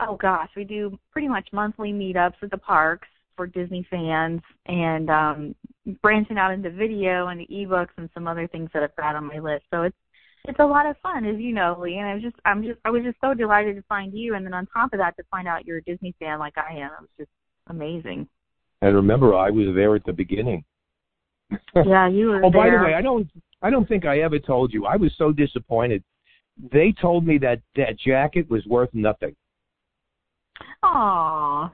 oh 0.00 0.16
gosh, 0.16 0.48
we 0.56 0.64
do 0.64 0.98
pretty 1.12 1.28
much 1.28 1.48
monthly 1.52 1.92
meetups 1.92 2.42
at 2.42 2.50
the 2.50 2.58
parks 2.58 3.08
for 3.36 3.46
Disney 3.46 3.86
fans 3.90 4.40
and 4.66 5.10
um 5.10 5.54
branching 6.02 6.38
out 6.38 6.52
into 6.52 6.70
video 6.70 7.28
and 7.28 7.40
ebooks 7.48 7.88
and 7.96 8.08
some 8.14 8.28
other 8.28 8.46
things 8.46 8.70
that 8.72 8.82
I've 8.82 8.96
got 8.96 9.16
on 9.16 9.26
my 9.26 9.38
list. 9.38 9.64
So 9.70 9.82
it's 9.82 9.96
it's 10.44 10.58
a 10.58 10.64
lot 10.64 10.86
of 10.86 10.96
fun, 11.02 11.24
as 11.24 11.38
you 11.38 11.52
know, 11.52 11.76
Lee. 11.80 11.98
And 11.98 12.08
I 12.08 12.14
was 12.14 12.22
just, 12.22 12.36
I'm 12.44 12.62
just, 12.62 12.78
I 12.84 12.90
was 12.90 13.02
just 13.02 13.18
so 13.20 13.34
delighted 13.34 13.76
to 13.76 13.82
find 13.82 14.12
you, 14.14 14.34
and 14.34 14.44
then 14.44 14.54
on 14.54 14.66
top 14.66 14.92
of 14.92 14.98
that, 14.98 15.16
to 15.16 15.22
find 15.30 15.46
out 15.46 15.66
you're 15.66 15.78
a 15.78 15.82
Disney 15.82 16.14
fan 16.18 16.38
like 16.38 16.54
I 16.56 16.74
am. 16.74 16.90
It 16.90 17.00
was 17.00 17.08
just 17.18 17.30
amazing. 17.68 18.28
And 18.82 18.94
remember, 18.94 19.34
I 19.34 19.50
was 19.50 19.74
there 19.74 19.94
at 19.94 20.04
the 20.04 20.12
beginning. 20.12 20.64
yeah, 21.74 22.08
you 22.08 22.28
were. 22.28 22.40
Oh, 22.44 22.50
by 22.50 22.70
the 22.70 22.76
way, 22.76 22.94
I 22.94 23.02
don't, 23.02 23.28
I 23.62 23.70
don't 23.70 23.88
think 23.88 24.06
I 24.06 24.20
ever 24.20 24.38
told 24.38 24.72
you. 24.72 24.86
I 24.86 24.96
was 24.96 25.12
so 25.18 25.32
disappointed. 25.32 26.02
They 26.72 26.92
told 27.00 27.26
me 27.26 27.38
that 27.38 27.60
that 27.76 27.98
jacket 27.98 28.50
was 28.50 28.64
worth 28.66 28.90
nothing. 28.92 29.34
Aw. 30.82 31.72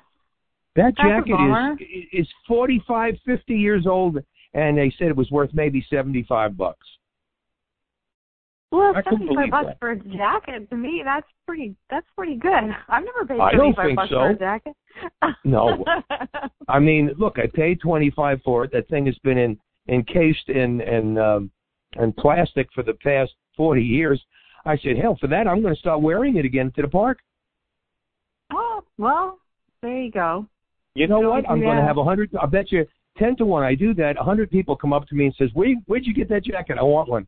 That 0.76 0.96
jacket 0.96 1.34
is 1.80 2.26
is 2.26 2.28
forty 2.46 2.82
five, 2.86 3.14
fifty 3.24 3.54
years 3.54 3.86
old, 3.86 4.18
and 4.52 4.76
they 4.76 4.92
said 4.98 5.08
it 5.08 5.16
was 5.16 5.30
worth 5.30 5.50
maybe 5.54 5.84
seventy 5.88 6.22
five 6.28 6.56
bucks. 6.56 6.86
Well, 8.72 8.94
I 8.96 9.02
seventy-five 9.02 9.50
bucks 9.50 9.66
that. 9.68 9.78
for 9.78 9.92
a 9.92 9.98
jacket 9.98 10.68
to 10.70 10.76
me, 10.76 11.02
that's 11.04 11.26
pretty. 11.46 11.76
That's 11.88 12.06
pretty 12.16 12.36
good. 12.36 12.52
I've 12.88 13.04
never 13.04 13.24
paid 13.26 13.38
seventy-five 13.52 13.96
bucks 13.96 14.10
so. 14.10 14.16
for 14.16 14.30
a 14.30 14.38
jacket. 14.38 14.72
No, 15.44 15.84
I 16.68 16.78
mean, 16.78 17.10
look, 17.18 17.38
I 17.38 17.46
paid 17.52 17.80
twenty 17.80 18.10
five 18.10 18.40
for 18.42 18.64
it. 18.64 18.72
That 18.72 18.88
thing 18.88 19.04
has 19.06 19.16
been 19.18 19.36
in 19.36 19.58
encased 19.88 20.48
in 20.48 20.80
in 20.80 21.18
um, 21.18 21.50
in 22.00 22.12
plastic 22.14 22.68
for 22.74 22.82
the 22.82 22.94
past 22.94 23.32
forty 23.56 23.82
years. 23.82 24.22
I 24.64 24.76
said, 24.78 24.96
hell, 25.00 25.16
for 25.20 25.28
that, 25.28 25.46
I'm 25.46 25.62
going 25.62 25.74
to 25.74 25.78
start 25.78 26.00
wearing 26.02 26.36
it 26.36 26.44
again 26.44 26.72
to 26.74 26.82
the 26.82 26.88
park. 26.88 27.18
oh 28.52 28.82
well, 28.98 29.38
there 29.82 30.02
you 30.02 30.10
go. 30.10 30.46
You 30.94 31.06
know 31.06 31.20
what? 31.20 31.48
I'm 31.48 31.60
going 31.60 31.76
to 31.76 31.84
have 31.84 31.98
a 31.98 32.04
hundred. 32.04 32.34
I 32.40 32.46
bet 32.46 32.72
you 32.72 32.86
ten 33.18 33.36
to 33.36 33.44
one. 33.44 33.62
I 33.62 33.74
do 33.74 33.94
that. 33.94 34.18
A 34.18 34.24
hundred 34.24 34.50
people 34.50 34.74
come 34.76 34.92
up 34.92 35.06
to 35.08 35.14
me 35.14 35.26
and 35.26 35.34
says, 35.36 35.50
"Where 35.52 35.74
where'd 35.86 36.06
you 36.06 36.14
get 36.14 36.28
that 36.30 36.44
jacket? 36.44 36.78
I 36.78 36.82
want 36.82 37.08
one." 37.08 37.26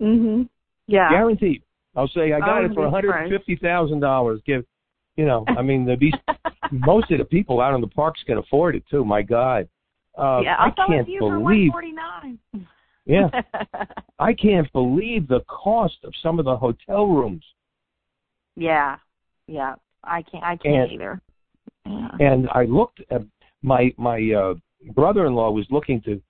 Mhm. 0.00 0.48
Yeah. 0.88 1.08
Guaranteed. 1.10 1.62
I'll 1.94 2.08
say 2.08 2.32
I 2.32 2.40
got 2.40 2.62
Oh, 2.62 2.64
it 2.66 2.74
for 2.74 2.82
one 2.88 2.92
hundred 2.92 3.30
fifty 3.30 3.54
thousand 3.56 4.00
dollars. 4.00 4.40
Give, 4.44 4.64
you 5.16 5.24
know, 5.26 5.44
I 5.48 5.62
mean, 5.62 5.84
the, 5.84 5.96
these 5.96 6.12
most 6.72 7.10
of 7.12 7.18
the 7.18 7.24
people 7.24 7.60
out 7.60 7.74
in 7.74 7.80
the 7.80 7.86
parks 7.88 8.20
can 8.26 8.38
afford 8.38 8.74
it 8.74 8.84
too. 8.90 9.04
My 9.04 9.22
God, 9.22 9.68
uh, 10.18 10.40
yeah, 10.42 10.56
I'll 10.58 10.72
I 10.76 10.86
can't 10.86 11.08
for 11.18 11.38
one 11.38 11.44
believe. 11.44 11.72
Yeah, 13.06 13.28
I 14.18 14.32
can't 14.34 14.70
believe 14.72 15.28
the 15.28 15.40
cost 15.48 15.96
of 16.04 16.12
some 16.22 16.38
of 16.38 16.44
the 16.44 16.56
hotel 16.56 17.06
rooms. 17.06 17.44
yeah. 18.56 18.96
Yeah. 19.46 19.74
I 20.04 20.22
can't. 20.22 20.44
I 20.44 20.56
can't 20.56 20.82
And- 20.84 20.92
either. 20.92 21.20
Yeah. 21.86 22.08
And 22.20 22.48
I 22.50 22.64
looked 22.64 23.00
at 23.10 23.22
my 23.62 23.92
my 23.96 24.30
uh, 24.32 24.54
brother-in-law 24.94 25.50
was 25.52 25.66
looking 25.70 26.00
to 26.02 26.20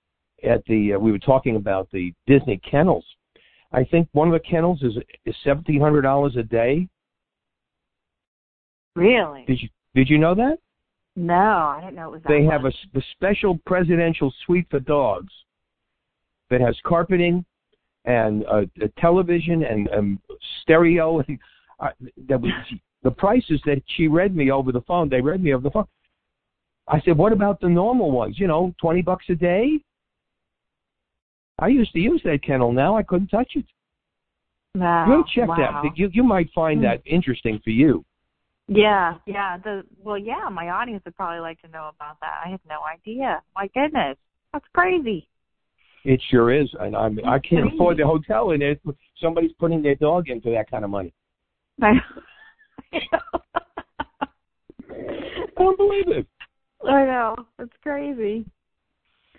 at 0.43 0.63
the. 0.65 0.93
Uh, 0.93 0.99
we 0.99 1.11
were 1.11 1.19
talking 1.19 1.55
about 1.57 1.89
the 1.91 2.13
Disney 2.27 2.57
kennels. 2.69 3.05
I 3.71 3.83
think 3.83 4.07
one 4.13 4.27
of 4.27 4.33
the 4.33 4.39
kennels 4.39 4.81
is 4.81 4.93
is 5.25 5.35
seventeen 5.43 5.79
hundred 5.79 6.01
dollars 6.01 6.35
a 6.37 6.43
day. 6.43 6.87
Really? 8.95 9.45
Did 9.45 9.61
you 9.61 9.69
did 9.95 10.09
you 10.09 10.17
know 10.17 10.35
that? 10.35 10.57
No, 11.15 11.33
I 11.33 11.81
didn't 11.81 11.95
know 11.95 12.07
it 12.07 12.11
was 12.11 12.21
that 12.23 12.29
They 12.29 12.41
much. 12.41 12.53
have 12.53 12.65
a, 12.65 12.71
the 12.93 13.03
special 13.11 13.59
presidential 13.65 14.33
suite 14.45 14.67
for 14.69 14.79
dogs 14.79 15.33
that 16.49 16.61
has 16.61 16.75
carpeting 16.85 17.43
and 18.05 18.43
a, 18.43 18.69
a 18.81 18.87
television 18.99 19.63
and 19.63 19.89
um, 19.89 20.19
stereo. 20.61 21.23
And, 21.27 21.39
uh, 21.79 21.89
that 22.27 22.41
was 22.41 22.51
the 23.03 23.11
prices 23.11 23.61
that 23.65 23.81
she 23.95 24.09
read 24.09 24.35
me 24.35 24.51
over 24.51 24.73
the 24.73 24.81
phone. 24.81 25.07
They 25.07 25.21
read 25.21 25.41
me 25.41 25.53
over 25.53 25.63
the 25.63 25.71
phone. 25.71 25.87
I 26.89 26.99
said, 27.01 27.17
"What 27.17 27.31
about 27.31 27.61
the 27.61 27.69
normal 27.69 28.11
ones? 28.11 28.37
You 28.37 28.47
know, 28.47 28.73
twenty 28.81 29.01
bucks 29.01 29.25
a 29.29 29.35
day." 29.35 29.79
I 31.59 31.67
used 31.67 31.91
to 31.93 31.99
use 31.99 32.21
that 32.23 32.43
kennel. 32.43 32.71
Now 32.71 32.97
I 32.97 33.03
couldn't 33.03 33.27
touch 33.27 33.51
it. 33.55 33.65
Wow. 34.75 35.05
to 35.07 35.39
check 35.39 35.49
wow. 35.49 35.81
that. 35.83 35.97
You 35.97 36.09
you 36.13 36.23
might 36.23 36.49
find 36.53 36.79
Hmm. 36.79 36.85
that 36.85 37.01
interesting 37.05 37.59
for 37.63 37.71
you. 37.71 38.05
Yeah, 38.67 39.15
yeah. 39.25 39.57
The 39.57 39.83
well, 39.97 40.17
yeah. 40.17 40.47
My 40.51 40.69
audience 40.69 41.03
would 41.05 41.15
probably 41.15 41.39
like 41.39 41.59
to 41.61 41.67
know 41.69 41.89
about 41.95 42.19
that. 42.21 42.41
I 42.45 42.49
had 42.49 42.59
no 42.69 42.79
idea. 42.91 43.41
My 43.55 43.67
goodness, 43.73 44.17
that's 44.53 44.65
crazy. 44.73 45.27
It 46.05 46.21
sure 46.29 46.53
is, 46.53 46.69
and 46.79 46.95
I'm 46.95 47.19
I 47.25 47.39
can't 47.39 47.63
Great. 47.63 47.73
afford 47.73 47.97
the 47.97 48.05
hotel, 48.05 48.51
and 48.51 48.61
it, 48.61 48.79
somebody's 49.21 49.51
putting 49.59 49.81
their 49.81 49.95
dog 49.95 50.29
in 50.29 50.39
for 50.39 50.51
that 50.51 50.69
kind 50.69 50.83
of 50.83 50.91
money. 50.91 51.13
I 51.81 51.93
I 54.91 55.45
don't 55.57 55.77
believe 55.77 56.07
it. 56.09 56.27
I 56.87 57.05
know 57.05 57.35
it's 57.59 57.73
crazy. 57.83 58.45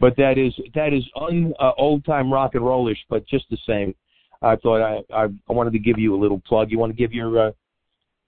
But 0.00 0.16
that 0.16 0.38
is 0.38 0.54
that 0.74 0.94
is 0.94 1.04
un 1.14 1.52
uh, 1.60 1.72
old 1.76 2.04
time 2.04 2.32
rock 2.32 2.54
and 2.54 2.64
rollish, 2.64 2.98
but 3.08 3.26
just 3.28 3.44
the 3.50 3.58
same. 3.66 3.94
I 4.42 4.56
thought 4.56 4.80
I, 4.82 5.14
I 5.14 5.24
I 5.24 5.52
wanted 5.52 5.74
to 5.74 5.78
give 5.78 5.98
you 5.98 6.14
a 6.14 6.20
little 6.20 6.40
plug. 6.48 6.70
You 6.70 6.78
want 6.78 6.90
to 6.90 6.96
give 6.96 7.12
your 7.12 7.48
uh, 7.48 7.52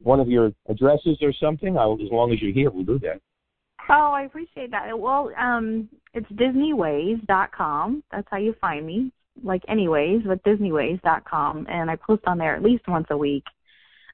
one 0.03 0.20
of 0.20 0.28
your 0.28 0.53
addresses 0.69 1.19
or 1.23 1.32
something? 1.32 1.78
I'll, 1.78 1.94
as 1.94 2.11
long 2.12 2.32
as 2.32 2.43
you're 2.43 2.53
here, 2.53 2.70
we'll 2.70 2.85
do 2.85 2.99
that. 3.01 3.20
Oh, 3.89 4.12
I 4.12 4.23
appreciate 4.24 4.70
that. 4.70 4.97
Well, 4.97 5.31
um, 5.39 5.89
it's 6.15 6.31
DisneyWays.com. 6.32 8.05
That's 8.12 8.28
how 8.31 8.36
you 8.36 8.55
find 8.61 8.86
me. 8.86 9.11
Like 9.43 9.62
anyways, 9.66 10.23
but 10.27 10.43
DisneyWays.com, 10.44 11.66
and 11.70 11.90
I 11.90 11.97
post 11.97 12.23
on 12.27 12.36
there 12.36 12.55
at 12.55 12.62
least 12.62 12.86
once 12.86 13.07
a 13.11 13.16
week. 13.16 13.44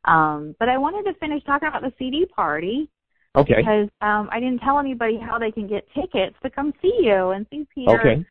Um, 0.05 0.55
but 0.61 0.69
I 0.69 0.79
wanted 0.79 1.11
to 1.11 1.19
finish 1.19 1.43
talking 1.45 1.69
about 1.69 1.83
the 1.83 1.93
CD 1.99 2.25
party 2.25 2.89
Okay. 3.37 3.55
because 3.59 3.89
um, 4.01 4.29
I 4.33 4.41
didn't 4.41 4.61
tell 4.61 4.79
anybody 4.79 5.19
how 5.19 5.39
they 5.39 5.51
can 5.51 5.69
get 5.69 5.87
tickets 5.95 6.37
to 6.43 6.51
come 6.51 6.73
see 6.83 6.97
you 7.01 7.31
and 7.31 7.47
see 7.51 7.67
Peter. 7.75 8.01
Okay. 8.01 8.27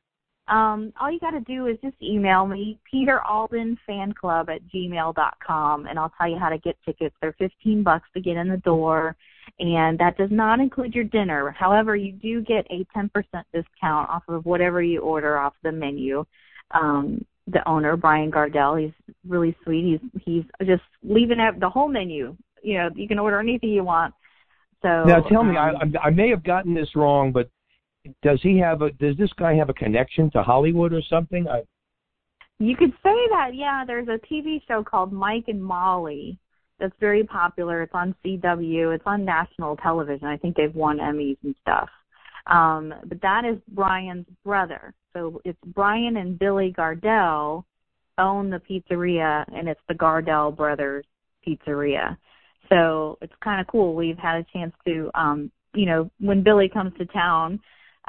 Um, 0.49 0.93
all 0.99 1.11
you 1.11 1.19
got 1.19 1.31
to 1.31 1.41
do 1.41 1.67
is 1.67 1.77
just 1.83 1.95
email 2.01 2.47
me, 2.47 2.79
Peter 2.89 3.21
Alden 3.21 3.77
Fan 3.85 4.13
Club 4.13 4.49
at 4.49 4.61
gmail 4.73 5.13
dot 5.15 5.37
com, 5.45 5.87
and 5.87 5.99
I'll 5.99 6.11
tell 6.17 6.29
you 6.29 6.37
how 6.39 6.49
to 6.49 6.57
get 6.57 6.77
tickets. 6.85 7.13
They're 7.21 7.35
15 7.37 7.83
bucks 7.83 8.07
to 8.13 8.21
get 8.21 8.37
in 8.37 8.47
the 8.47 8.57
door, 8.57 9.15
and 9.59 9.99
that 9.99 10.17
does 10.17 10.31
not 10.31 10.61
include 10.61 10.95
your 10.95 11.03
dinner. 11.03 11.51
However, 11.51 11.97
you 11.97 12.13
do 12.13 12.41
get 12.41 12.65
a 12.69 12.85
10% 12.97 13.09
discount 13.53 14.09
off 14.09 14.23
of 14.29 14.45
whatever 14.45 14.81
you 14.81 15.01
order 15.01 15.37
off 15.37 15.53
the 15.63 15.71
menu. 15.71 16.25
Um, 16.71 17.25
the 17.47 17.67
owner, 17.67 17.97
Brian 17.97 18.31
Gardell, 18.31 18.81
he's 18.81 19.15
really 19.27 19.55
sweet. 19.63 19.99
He's 20.01 20.21
he's 20.23 20.43
just 20.65 20.83
leaving 21.03 21.39
out 21.39 21.59
the 21.59 21.69
whole 21.69 21.89
menu. 21.89 22.37
You 22.63 22.77
know, 22.77 22.89
you 22.95 23.07
can 23.07 23.19
order 23.19 23.39
anything 23.39 23.69
you 23.69 23.83
want. 23.83 24.13
So 24.81 25.03
Now 25.05 25.21
tell 25.21 25.43
me, 25.43 25.57
I 25.57 25.69
um, 25.69 25.93
I 26.03 26.07
I 26.07 26.09
may 26.09 26.29
have 26.29 26.43
gotten 26.43 26.73
this 26.73 26.95
wrong, 26.95 27.31
but 27.31 27.49
does 28.21 28.39
he 28.41 28.57
have 28.59 28.81
a 28.81 28.91
does 28.91 29.17
this 29.17 29.31
guy 29.33 29.55
have 29.55 29.69
a 29.69 29.73
connection 29.73 30.29
to 30.31 30.43
Hollywood 30.43 30.93
or 30.93 31.01
something? 31.09 31.47
I, 31.47 31.63
You 32.59 32.75
could 32.75 32.91
say 33.03 33.15
that, 33.31 33.51
yeah. 33.53 33.83
There's 33.85 34.07
a 34.07 34.19
TV 34.31 34.61
show 34.67 34.83
called 34.83 35.11
Mike 35.11 35.45
and 35.47 35.63
Molly 35.63 36.37
that's 36.79 36.93
very 36.99 37.23
popular. 37.23 37.81
It's 37.81 37.93
on 37.95 38.15
CW. 38.23 38.95
It's 38.95 39.03
on 39.05 39.25
national 39.25 39.77
television. 39.77 40.27
I 40.27 40.37
think 40.37 40.55
they've 40.55 40.73
won 40.73 40.99
Emmys 40.99 41.37
and 41.43 41.55
stuff. 41.61 41.89
Um, 42.47 42.93
but 43.05 43.21
that 43.21 43.43
is 43.45 43.57
Brian's 43.69 44.25
brother. 44.45 44.93
So 45.13 45.41
it's 45.43 45.59
Brian 45.65 46.17
and 46.17 46.37
Billy 46.39 46.73
Gardell 46.77 47.63
own 48.17 48.49
the 48.49 48.59
pizzeria, 48.59 49.45
and 49.53 49.67
it's 49.67 49.81
the 49.87 49.93
Gardell 49.93 50.55
brothers 50.55 51.05
pizzeria. 51.45 52.17
So 52.69 53.17
it's 53.21 53.33
kind 53.43 53.61
of 53.61 53.67
cool. 53.67 53.95
We've 53.95 54.17
had 54.17 54.37
a 54.39 54.45
chance 54.51 54.73
to, 54.85 55.09
um, 55.15 55.51
you 55.73 55.85
know, 55.85 56.09
when 56.19 56.43
Billy 56.43 56.69
comes 56.69 56.93
to 56.97 57.05
town, 57.05 57.59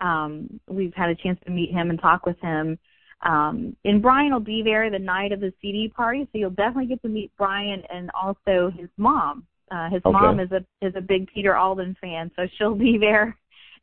um, 0.01 0.61
we've 0.69 0.95
had 0.95 1.11
a 1.11 1.15
chance 1.15 1.39
to 1.45 1.51
meet 1.51 1.71
him 1.73 1.91
and 1.91 2.01
talk 2.01 2.27
with 2.27 2.39
him. 2.41 2.79
Um, 3.23 3.77
and 3.85 4.01
Brian 4.01 4.33
will 4.33 4.41
be 4.41 4.63
there 4.63 4.91
the 4.91 4.99
night 4.99 5.33
of 5.33 5.41
the 5.41 5.53
CD 5.61 5.89
party, 5.89 6.23
so 6.31 6.39
you'll 6.39 6.51
definitely 6.51 6.87
get 6.87 7.03
to 7.03 7.09
meet 7.09 7.33
Brian 7.37 7.83
and 7.93 8.11
also 8.15 8.71
his 8.79 8.89
mom. 8.97 9.45
Uh, 9.71 9.91
his 9.91 10.01
Okay. 10.05 10.13
mom 10.13 10.41
is 10.41 10.51
a 10.53 10.65
is 10.81 10.95
a 10.97 11.01
big 11.01 11.29
Peter 11.35 11.57
Alden 11.57 11.97
fan, 12.01 12.31
so 12.37 12.47
she'll 12.57 12.75
be 12.77 12.97
there. 12.97 13.37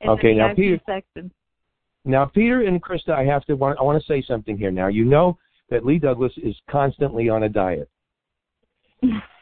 Okay, 0.05 0.33
the 0.33 0.39
now, 0.39 0.53
Peter- 0.53 0.79
section. 0.85 1.31
now 2.05 2.25
Peter 2.25 2.61
and 2.63 2.81
Krista, 2.81 3.09
I 3.09 3.23
have 3.25 3.43
to 3.45 3.55
want 3.55 3.77
I 3.79 3.83
want 3.83 3.99
to 4.01 4.05
say 4.07 4.21
something 4.21 4.57
here. 4.57 4.71
Now 4.71 4.87
you 4.87 5.03
know 5.05 5.37
that 5.69 5.85
Lee 5.85 5.99
Douglas 5.99 6.33
is 6.37 6.55
constantly 6.69 7.27
on 7.29 7.43
a 7.43 7.49
diet, 7.49 7.89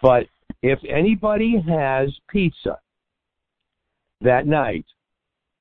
but 0.01 0.27
if 0.63 0.79
anybody 0.89 1.63
has 1.67 2.09
pizza 2.29 2.79
that 4.21 4.47
night 4.47 4.85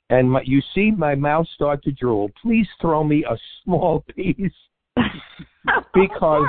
and 0.09 0.31
my, 0.31 0.43
you 0.45 0.63
see 0.75 0.91
my 0.91 1.15
mouth 1.15 1.47
start 1.55 1.83
to 1.85 1.93
drool, 1.93 2.31
please 2.41 2.67
throw 2.81 3.05
me 3.05 3.25
a 3.29 3.37
small 3.65 4.05
piece 4.17 4.53
because. 5.95 6.47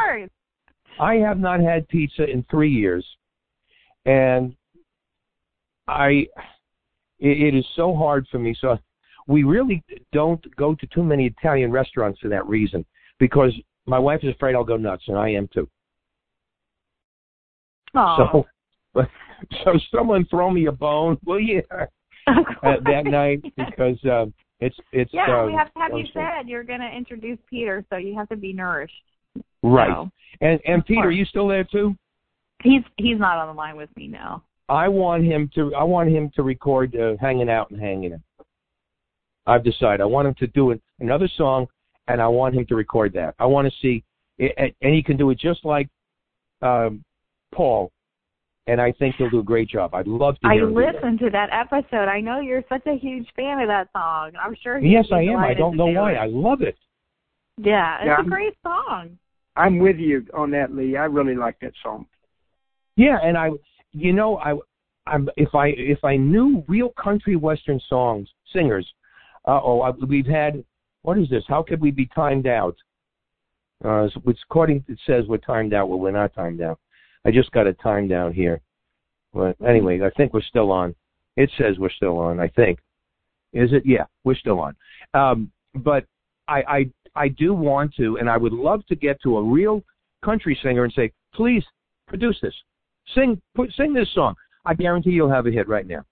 I 1.00 1.16
have 1.16 1.40
not 1.40 1.60
had 1.60 1.88
pizza 1.88 2.24
in 2.30 2.46
three 2.50 2.72
years, 2.72 3.06
and 4.06 4.56
I 5.88 6.28
it, 7.20 7.42
it 7.42 7.56
is 7.56 7.66
so 7.76 7.96
hard 7.96 8.28
for 8.32 8.40
me. 8.40 8.56
So 8.60 8.78
we 9.28 9.44
really 9.44 9.84
don't 10.12 10.44
go 10.56 10.76
to 10.76 10.88
too 10.88 11.04
many 11.04 11.26
Italian 11.26 11.72
restaurants 11.72 12.20
for 12.20 12.28
that 12.30 12.48
reason 12.48 12.86
because 13.20 13.54
my 13.86 14.00
wife 14.00 14.20
is 14.24 14.34
afraid 14.36 14.56
I'll 14.56 14.64
go 14.64 14.78
nuts, 14.78 15.04
and 15.08 15.18
I 15.18 15.30
am 15.30 15.48
too. 15.54 15.68
So, 17.94 18.46
but 18.94 19.08
so 19.64 19.74
someone 19.94 20.26
throw 20.30 20.50
me 20.50 20.66
a 20.68 20.72
bone, 20.72 21.18
will 21.26 21.40
you? 21.40 21.62
uh, 21.72 21.86
that 22.64 23.06
night 23.06 23.44
because 23.58 24.04
uh, 24.06 24.26
it's 24.60 24.76
it's 24.92 25.12
yeah, 25.14 25.42
uh, 25.42 25.46
we 25.46 25.54
have 25.54 25.74
to 25.74 25.80
have 25.80 25.92
you 25.94 26.06
said 26.14 26.48
you're 26.48 26.64
going 26.64 26.80
to 26.80 26.90
introduce 26.90 27.38
Peter, 27.50 27.86
so 27.90 27.98
you 27.98 28.16
have 28.16 28.30
to 28.30 28.38
be 28.38 28.54
nourished. 28.54 28.94
Right. 29.62 29.90
So, 29.90 30.10
And 30.42 30.60
and 30.66 30.86
Peter, 30.86 31.08
are 31.08 31.12
you 31.12 31.26
still 31.26 31.48
there 31.48 31.64
too? 31.64 31.96
he's 32.64 32.82
he's 32.98 33.20
not 33.20 33.38
on 33.38 33.48
the 33.48 33.54
line 33.54 33.76
with 33.76 33.90
me 33.96 34.08
now. 34.08 34.44
I 34.70 34.88
want 34.88 35.24
him 35.24 35.50
to. 35.56 35.76
I 35.76 35.84
want 35.84 36.10
him 36.10 36.32
to 36.36 36.44
record 36.44 36.96
uh, 36.96 37.16
"Hanging 37.20 37.50
Out 37.50 37.70
and 37.70 37.80
Hanging 37.80 38.14
In." 38.14 38.24
I've 39.46 39.64
decided. 39.64 40.02
I 40.02 40.06
want 40.06 40.28
him 40.28 40.36
to 40.36 40.48
do 40.48 40.72
it, 40.72 40.82
another 41.00 41.30
song, 41.38 41.68
and 42.08 42.22
I 42.22 42.28
want 42.28 42.56
him 42.56 42.66
to 42.68 42.76
record 42.76 43.14
that. 43.14 43.36
I 43.40 43.46
want 43.46 43.68
to 43.68 43.74
see, 43.82 44.04
and 44.40 44.74
and 44.82 44.94
he 44.94 45.04
can 45.04 45.18
do 45.18 45.30
it 45.30 45.40
just 45.40 45.66
like 45.66 45.90
um, 46.62 47.04
Paul, 47.56 47.92
and 48.68 48.80
I 48.82 48.92
think 48.94 49.16
he'll 49.18 49.30
do 49.30 49.40
a 49.40 49.44
great 49.44 49.70
job. 49.70 49.94
I'd 49.94 50.08
love 50.08 50.36
to. 50.42 50.48
I 50.48 50.54
hear 50.56 50.68
him 50.68 50.74
listened 50.76 51.20
to 51.20 51.30
that 51.32 51.50
episode. 51.52 52.08
I 52.08 52.20
know 52.22 52.40
you're 52.40 52.64
such 52.70 52.86
a 52.88 52.98
huge 52.98 53.28
fan 53.36 53.60
of 53.60 53.68
that 53.68 53.90
song. 53.94 54.32
I'm 54.42 54.56
sure. 54.62 54.80
he'd 54.80 54.90
Yes, 54.92 55.06
I 55.12 55.22
am. 55.22 55.38
I 55.38 55.54
don't 55.54 55.76
know 55.78 55.88
do 55.92 55.96
why. 56.00 56.14
it. 56.14 56.18
I 56.18 56.26
love 56.28 56.62
it. 56.62 56.78
Yeah, 57.58 57.98
it's 57.98 58.06
Yeah, 58.08 58.14
a 58.14 58.16
I'm- 58.18 58.30
great 58.30 58.56
song. 58.64 59.18
I'm 59.56 59.78
with 59.78 59.98
you 59.98 60.26
on 60.34 60.50
that, 60.52 60.74
Lee. 60.74 60.98
I 60.98 61.06
really 61.06 61.36
like 61.36 61.60
that 61.60 61.74
song. 61.84 62.08
Yeah, 62.96 63.20
and 63.24 63.38
I, 63.38 63.52
you 63.92 64.12
know, 64.12 64.38
I, 64.40 64.56
I'm 65.06 65.30
if 65.38 65.54
I 65.54 65.68
if 65.78 66.04
I 66.04 66.16
knew 66.18 66.64
real 66.68 66.90
country 66.90 67.36
western 67.36 67.80
songs 67.88 68.28
singers, 68.52 68.88
uh 69.46 69.60
oh, 69.64 69.92
we've 70.08 70.26
had 70.26 70.64
what 71.04 71.18
is 71.20 71.30
this? 71.30 71.44
How 71.48 71.62
could 71.62 71.82
we 71.82 71.92
be 71.92 72.08
timed 72.16 72.48
out? 72.48 72.76
Uh, 73.84 74.08
so 74.14 74.22
it's 74.28 74.40
according 74.50 74.84
it 74.88 74.98
says 75.06 75.26
we're 75.28 75.38
timed 75.38 75.74
out. 75.74 75.90
Well, 75.90 76.00
we're 76.00 76.12
not 76.12 76.34
timed 76.34 76.62
out. 76.62 76.80
I 77.26 77.32
just 77.32 77.52
got 77.52 77.68
a 77.68 77.74
time 77.74 78.08
down 78.08 78.34
here. 78.34 78.62
But 79.34 79.56
anyway, 79.66 80.02
I 80.02 80.10
think 80.12 80.34
we're 80.34 80.42
still 80.42 80.72
on. 80.72 80.94
It 81.38 81.50
says 81.58 81.78
we're 81.80 81.90
still 81.90 82.18
on. 82.20 82.40
I 82.40 82.48
think. 82.50 82.80
Is 83.54 83.72
it? 83.72 83.84
Yeah, 83.86 84.06
we're 84.24 84.36
still 84.36 84.60
on. 84.60 84.76
Um, 85.14 85.52
but 85.76 86.06
I, 86.48 86.64
I 86.68 86.90
I 87.16 87.28
do 87.30 87.54
want 87.54 87.94
to, 87.96 88.18
and 88.18 88.30
I 88.30 88.38
would 88.38 88.54
love 88.54 88.86
to 88.88 88.96
get 88.96 89.22
to 89.24 89.38
a 89.38 89.44
real 89.44 89.84
country 90.24 90.58
singer 90.64 90.84
and 90.84 90.94
say, 90.94 91.12
please 91.34 91.64
produce 92.08 92.38
this, 92.42 92.54
sing 93.16 93.42
put, 93.56 93.72
sing 93.74 93.94
this 93.94 94.12
song. 94.14 94.36
I 94.66 94.74
guarantee 94.74 95.12
you'll 95.12 95.30
have 95.30 95.46
a 95.48 95.52
hit 95.52 95.68
right 95.68 95.86
now. 95.88 96.04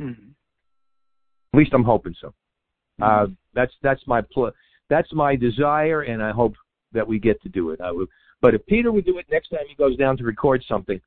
Mhm. 0.00 0.30
At 1.52 1.58
least 1.58 1.72
I'm 1.72 1.84
hoping 1.84 2.14
so. 2.20 2.32
Uh, 3.00 3.26
that's 3.54 3.72
that's 3.82 4.06
my 4.06 4.20
pl- 4.20 4.52
that's 4.88 5.12
my 5.12 5.36
desire, 5.36 6.02
and 6.02 6.22
I 6.22 6.30
hope 6.32 6.54
that 6.92 7.06
we 7.06 7.18
get 7.18 7.40
to 7.42 7.48
do 7.48 7.70
it. 7.70 7.80
I 7.80 7.90
would, 7.92 8.08
but 8.40 8.54
if 8.54 8.64
Peter 8.66 8.90
would 8.92 9.04
do 9.04 9.18
it 9.18 9.26
next 9.30 9.48
time 9.48 9.66
he 9.68 9.74
goes 9.74 9.96
down 9.96 10.16
to 10.18 10.24
record 10.24 10.64
something, 10.68 11.00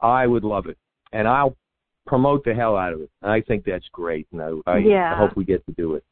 I 0.00 0.26
would 0.26 0.44
love 0.44 0.66
it, 0.66 0.78
and 1.12 1.28
I'll 1.28 1.56
promote 2.06 2.44
the 2.44 2.54
hell 2.54 2.76
out 2.76 2.92
of 2.92 3.00
it. 3.02 3.10
And 3.22 3.30
I 3.30 3.40
think 3.40 3.64
that's 3.64 3.86
great, 3.92 4.26
and 4.32 4.42
I, 4.42 4.50
I, 4.66 4.78
Yeah. 4.78 5.14
I 5.14 5.18
hope 5.18 5.36
we 5.36 5.44
get 5.44 5.64
to 5.66 5.72
do 5.72 5.94
it. 5.94 6.04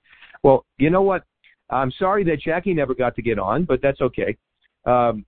Well, 0.42 0.64
you 0.78 0.90
know 0.90 1.02
what? 1.02 1.24
I'm 1.70 1.90
sorry 1.98 2.24
that 2.24 2.40
Jackie 2.40 2.74
never 2.74 2.94
got 2.94 3.14
to 3.16 3.22
get 3.22 3.38
on, 3.38 3.64
but 3.64 3.80
that's 3.82 4.00
okay. 4.00 4.36
Um, 4.84 5.24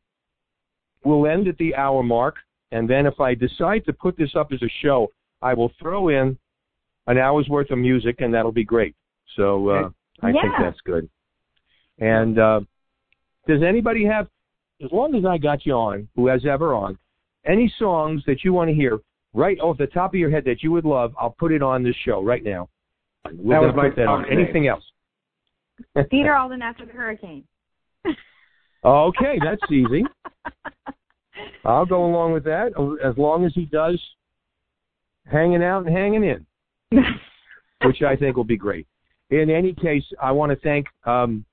we'll 1.05 1.27
end 1.27 1.49
at 1.49 1.59
the 1.59 1.75
hour 1.75 2.03
mark, 2.03 2.37
and 2.73 2.89
then 2.89 3.07
if 3.07 3.19
I 3.21 3.35
decide 3.35 3.85
to 3.87 3.93
put 3.93 4.17
this 4.17 4.37
up 4.37 4.53
as 4.53 4.63
a 4.63 4.71
show, 4.83 5.09
I 5.43 5.55
will 5.55 5.73
throw 5.81 6.09
in 6.09 6.39
an 7.07 7.19
hour's 7.19 7.49
worth 7.49 7.71
of 7.71 7.79
music, 7.79 8.21
and 8.21 8.33
that'll 8.33 8.53
be 8.53 8.65
great. 8.65 8.95
So 9.37 9.69
uh, 9.69 9.91
I 10.23 10.33
think 10.33 10.55
that's 10.61 10.81
good. 10.85 11.09
And 11.99 12.39
uh, 12.39 12.61
does 13.49 13.63
anybody 13.67 14.05
have, 14.05 14.29
as 14.85 14.90
long 14.93 15.15
as 15.15 15.24
I 15.24 15.39
got 15.39 15.66
you 15.66 15.73
on, 15.74 16.09
who 16.16 16.27
has 16.28 16.44
ever 16.47 16.74
on, 16.74 16.98
any 17.47 17.73
songs 17.78 18.23
that 18.27 18.44
you 18.44 18.52
want 18.52 18.69
to 18.69 18.74
hear 18.74 18.98
right 19.35 19.59
off 19.61 19.78
the 19.78 19.86
top 19.86 20.15
of 20.15 20.20
your 20.20 20.31
head 20.31 20.44
that 20.44 20.62
you 20.62 20.73
would 20.73 20.85
love? 20.85 21.15
I'll 21.19 21.35
put 21.39 21.52
it 21.52 21.62
on 21.62 21.82
this 21.82 21.97
show 22.05 22.23
right 22.23 22.43
now. 22.44 22.69
We're 23.24 23.55
That 23.55 23.61
was 23.61 23.70
gonna 23.70 23.77
my 23.77 23.89
put 23.89 23.97
that 23.97 24.07
on. 24.07 24.23
name. 24.23 24.32
Anything 24.40 24.66
else? 24.69 24.85
Peter 26.11 26.35
Alden 26.35 26.62
after 26.62 26.86
the 26.86 26.93
hurricane. 26.93 27.44
Okay, 28.82 29.39
that's 29.44 29.61
easy. 29.70 30.05
I'll 31.66 31.85
go 31.85 32.07
along 32.07 32.32
with 32.32 32.44
that 32.44 32.69
as 33.05 33.16
long 33.19 33.44
as 33.44 33.52
he 33.55 33.66
does 33.66 34.01
hanging 35.31 35.62
out 35.62 35.86
and 35.86 35.94
hanging 35.94 36.24
in, 36.24 36.47
which 37.85 38.01
I 38.01 38.16
think 38.16 38.36
will 38.36 38.44
be 38.44 38.57
great. 38.57 38.86
In 39.28 39.51
any 39.51 39.74
case, 39.74 40.05
I 40.20 40.32
want 40.32 40.51
to 40.51 40.57
thank 40.57 40.86
um, 41.05 41.44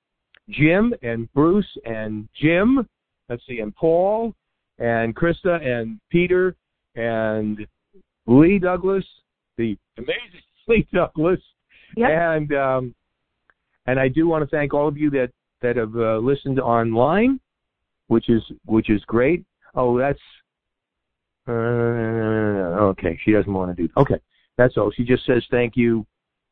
Jim 0.50 0.94
and 1.04 1.32
Bruce 1.34 1.68
and 1.86 2.30
Jim, 2.42 2.88
let's 3.30 3.44
see, 3.48 3.60
and 3.60 3.76
Paul 3.76 4.34
and 4.80 5.16
Krista 5.16 5.62
and 5.66 6.00
Peter 6.12 6.56
and 6.96 7.66
Lee 8.28 8.60
Douglas, 8.60 9.06
the 9.58 9.78
amazing 9.98 10.42
Lee 10.68 10.88
Douglas, 10.94 11.40
Yep. 11.96 12.10
and 12.12 12.54
um, 12.54 12.96
and 13.86 14.00
I 14.00 14.08
do 14.10 14.28
want 14.28 14.44
to 14.48 14.56
thank 14.56 14.74
all 14.74 14.88
of 14.88 14.98
you 14.98 15.10
that 15.12 15.30
that 15.62 15.78
have 15.78 15.96
uh, 15.96 16.18
listened 16.18 16.60
online, 16.60 17.40
which 18.08 18.30
is 18.30 18.44
which 18.66 18.90
is 18.90 19.02
great. 19.08 19.44
Oh, 19.76 19.98
that's 19.98 20.20
uh, 21.48 21.52
okay. 22.92 23.18
She 23.24 23.32
doesn't 23.32 23.52
want 23.54 23.76
to 23.76 23.88
do. 23.88 23.92
Okay, 23.98 24.20
that's 24.58 24.78
all. 24.78 24.92
She 24.92 25.04
just 25.04 25.26
says 25.26 25.44
thank 25.50 25.78
you, 25.78 26.06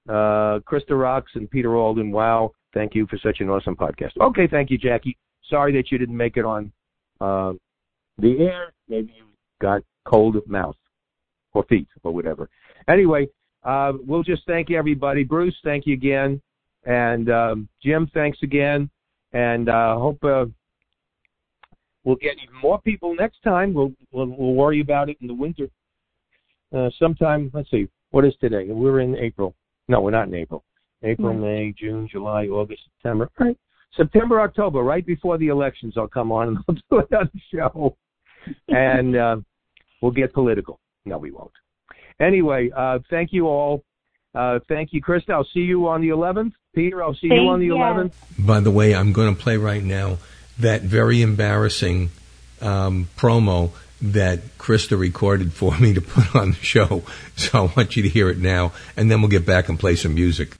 uh, 0.08 0.60
Krista 0.70 0.92
Rocks 1.00 1.32
and 1.36 1.50
Peter 1.50 1.76
Alden. 1.76 2.12
Wow, 2.12 2.52
thank 2.74 2.96
you 2.96 3.06
for 3.08 3.18
such 3.18 3.42
an 3.42 3.50
awesome 3.50 3.76
podcast. 3.76 4.12
Okay, 4.20 4.48
thank 4.48 4.70
you, 4.70 4.78
Jackie. 4.78 5.18
Sorry 5.50 5.74
that 5.74 5.92
you 5.92 5.98
didn't 5.98 6.18
make 6.18 6.38
it 6.38 6.46
on 6.46 6.72
uh, 7.22 7.54
the 8.18 8.40
air. 8.40 8.74
Maybe 8.88 9.14
you 9.18 9.26
got 9.62 9.82
cold 10.06 10.38
mouth 10.48 10.76
or 11.54 11.64
feet 11.66 11.88
or 12.04 12.14
whatever. 12.14 12.50
Anyway, 12.88 13.28
uh, 13.64 13.94
we'll 14.06 14.24
just 14.24 14.44
thank 14.46 14.72
everybody. 14.72 15.24
Bruce, 15.24 15.56
thank 15.64 15.86
you 15.86 15.94
again. 15.94 16.42
And 16.86 17.30
um, 17.32 17.70
Jim, 17.82 18.10
thanks 18.14 18.38
again. 18.44 18.90
And 19.34 19.70
uh, 19.70 19.98
hope 19.98 20.24
uh, 20.24 20.46
we'll 22.04 22.16
get 22.18 22.36
even 22.42 22.56
more 22.62 22.80
people 22.82 23.16
next 23.16 23.42
time. 23.44 23.74
We'll, 23.74 23.92
we'll 24.12 24.28
we'll 24.28 24.54
worry 24.54 24.82
about 24.82 25.10
it 25.10 25.18
in 25.22 25.28
the 25.28 25.34
winter. 25.34 25.68
Uh, 26.76 26.90
sometime, 27.00 27.52
let's 27.54 27.70
see, 27.72 27.88
what 28.12 28.26
is 28.26 28.34
today? 28.40 28.68
We're 28.70 29.00
in 29.00 29.16
April. 29.18 29.56
No, 29.88 30.02
we're 30.02 30.12
not 30.12 30.28
in 30.28 30.36
April. 30.36 30.64
April, 31.04 31.34
Hmm. 31.34 31.42
May, 31.42 31.74
June, 31.78 32.08
July, 32.12 32.48
August, 32.48 32.82
September. 32.98 33.30
All 33.40 33.48
right. 33.48 33.58
September, 33.98 34.42
October, 34.42 34.80
right 34.82 35.06
before 35.06 35.38
the 35.38 35.48
elections, 35.48 35.94
I'll 35.98 36.08
come 36.08 36.32
on 36.32 36.50
and 36.50 36.58
I'll 36.68 36.76
do 37.02 37.08
another 37.10 37.32
show. 37.54 37.98
and 38.68 39.16
uh, 39.16 39.38
we'll 40.02 40.12
get 40.12 40.34
political. 40.34 40.80
No, 41.06 41.18
we 41.18 41.32
won't. 41.32 41.52
Anyway, 42.20 42.70
uh, 42.76 43.00
thank 43.10 43.34
you 43.34 43.48
all. 43.48 43.84
Uh, 44.34 44.60
thank 44.68 44.90
you, 44.92 45.02
Krista. 45.02 45.30
I'll 45.32 45.48
see 45.54 45.62
you 45.62 45.88
on 45.88 46.02
the 46.02 46.10
11th. 46.10 46.52
Peter, 46.74 47.02
I'll 47.02 47.14
see 47.14 47.28
you 47.28 47.48
on 47.48 47.60
the 47.60 47.68
you. 47.68 47.74
11th. 47.76 48.14
By 48.38 48.60
the 48.60 48.72
way, 48.72 48.94
I'm 48.94 49.14
going 49.14 49.34
to 49.34 49.42
play 49.42 49.58
right 49.58 49.84
now 49.84 50.18
that 50.60 50.82
very 50.82 51.22
embarrassing 51.22 52.10
um, 52.62 53.08
promo 53.18 53.72
that 54.02 54.58
Krista 54.58 55.00
recorded 55.00 55.54
for 55.54 55.78
me 55.78 55.94
to 55.94 56.02
put 56.02 56.36
on 56.36 56.52
the 56.52 56.58
show. 56.58 57.04
So 57.38 57.66
I 57.66 57.74
want 57.76 57.98
you 57.98 58.04
to 58.04 58.08
hear 58.08 58.30
it 58.30 58.38
now, 58.38 58.72
and 58.96 59.12
then 59.12 59.20
we'll 59.20 59.30
get 59.30 59.46
back 59.46 59.68
and 59.68 59.78
play 59.78 59.98
some 59.98 60.16
music. 60.16 60.56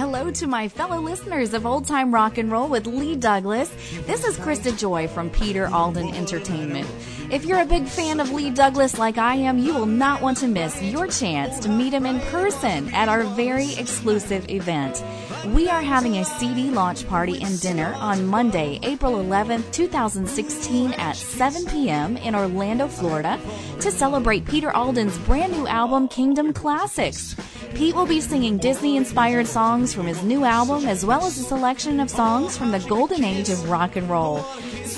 Hello 0.00 0.30
to 0.30 0.46
my 0.46 0.66
fellow 0.66 0.98
listeners 0.98 1.52
of 1.52 1.66
Old 1.66 1.86
Time 1.86 2.10
Rock 2.10 2.38
and 2.38 2.50
Roll 2.50 2.68
with 2.68 2.86
Lee 2.86 3.16
Douglas. 3.16 3.68
This 4.06 4.24
is 4.24 4.38
Krista 4.38 4.74
Joy 4.74 5.06
from 5.06 5.28
Peter 5.28 5.68
Alden 5.68 6.14
Entertainment. 6.14 6.88
If 7.30 7.44
you're 7.44 7.60
a 7.60 7.66
big 7.66 7.84
fan 7.86 8.18
of 8.18 8.32
Lee 8.32 8.48
Douglas 8.48 8.96
like 8.96 9.18
I 9.18 9.34
am, 9.34 9.58
you 9.58 9.74
will 9.74 9.84
not 9.84 10.22
want 10.22 10.38
to 10.38 10.48
miss 10.48 10.82
your 10.82 11.06
chance 11.06 11.60
to 11.60 11.68
meet 11.68 11.92
him 11.92 12.06
in 12.06 12.18
person 12.32 12.88
at 12.94 13.10
our 13.10 13.24
very 13.24 13.74
exclusive 13.74 14.48
event. 14.48 15.04
We 15.46 15.70
are 15.70 15.80
having 15.80 16.18
a 16.18 16.24
CD 16.24 16.70
launch 16.70 17.08
party 17.08 17.42
and 17.42 17.58
dinner 17.60 17.94
on 17.94 18.26
Monday, 18.26 18.78
April 18.82 19.14
11th, 19.14 19.72
2016 19.72 20.92
at 20.92 21.16
7 21.16 21.64
p.m. 21.64 22.18
in 22.18 22.34
Orlando, 22.34 22.86
Florida 22.86 23.40
to 23.80 23.90
celebrate 23.90 24.44
Peter 24.44 24.70
Alden's 24.70 25.16
brand 25.20 25.52
new 25.52 25.66
album, 25.66 26.08
Kingdom 26.08 26.52
Classics. 26.52 27.34
Pete 27.74 27.94
will 27.94 28.04
be 28.04 28.20
singing 28.20 28.58
Disney 28.58 28.98
inspired 28.98 29.46
songs 29.46 29.94
from 29.94 30.06
his 30.06 30.22
new 30.22 30.44
album 30.44 30.86
as 30.86 31.06
well 31.06 31.24
as 31.24 31.38
a 31.38 31.42
selection 31.42 32.00
of 32.00 32.10
songs 32.10 32.58
from 32.58 32.70
the 32.70 32.80
golden 32.80 33.24
age 33.24 33.48
of 33.48 33.70
rock 33.70 33.96
and 33.96 34.10
roll. 34.10 34.44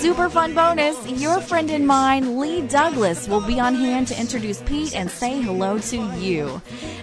Super 0.03 0.29
fun 0.29 0.53
bonus, 0.53 0.97
your 1.11 1.39
friend 1.39 1.71
and 1.71 1.87
mine, 1.87 2.37
Lee 2.37 2.59
Douglas, 2.59 3.25
will 3.29 3.39
be 3.39 3.57
on 3.57 3.73
hand 3.73 4.09
to 4.09 4.19
introduce 4.19 4.61
Pete 4.63 4.93
and 4.93 5.09
say 5.09 5.41
hello 5.41 5.79
to 5.79 5.95
you. 6.17 6.61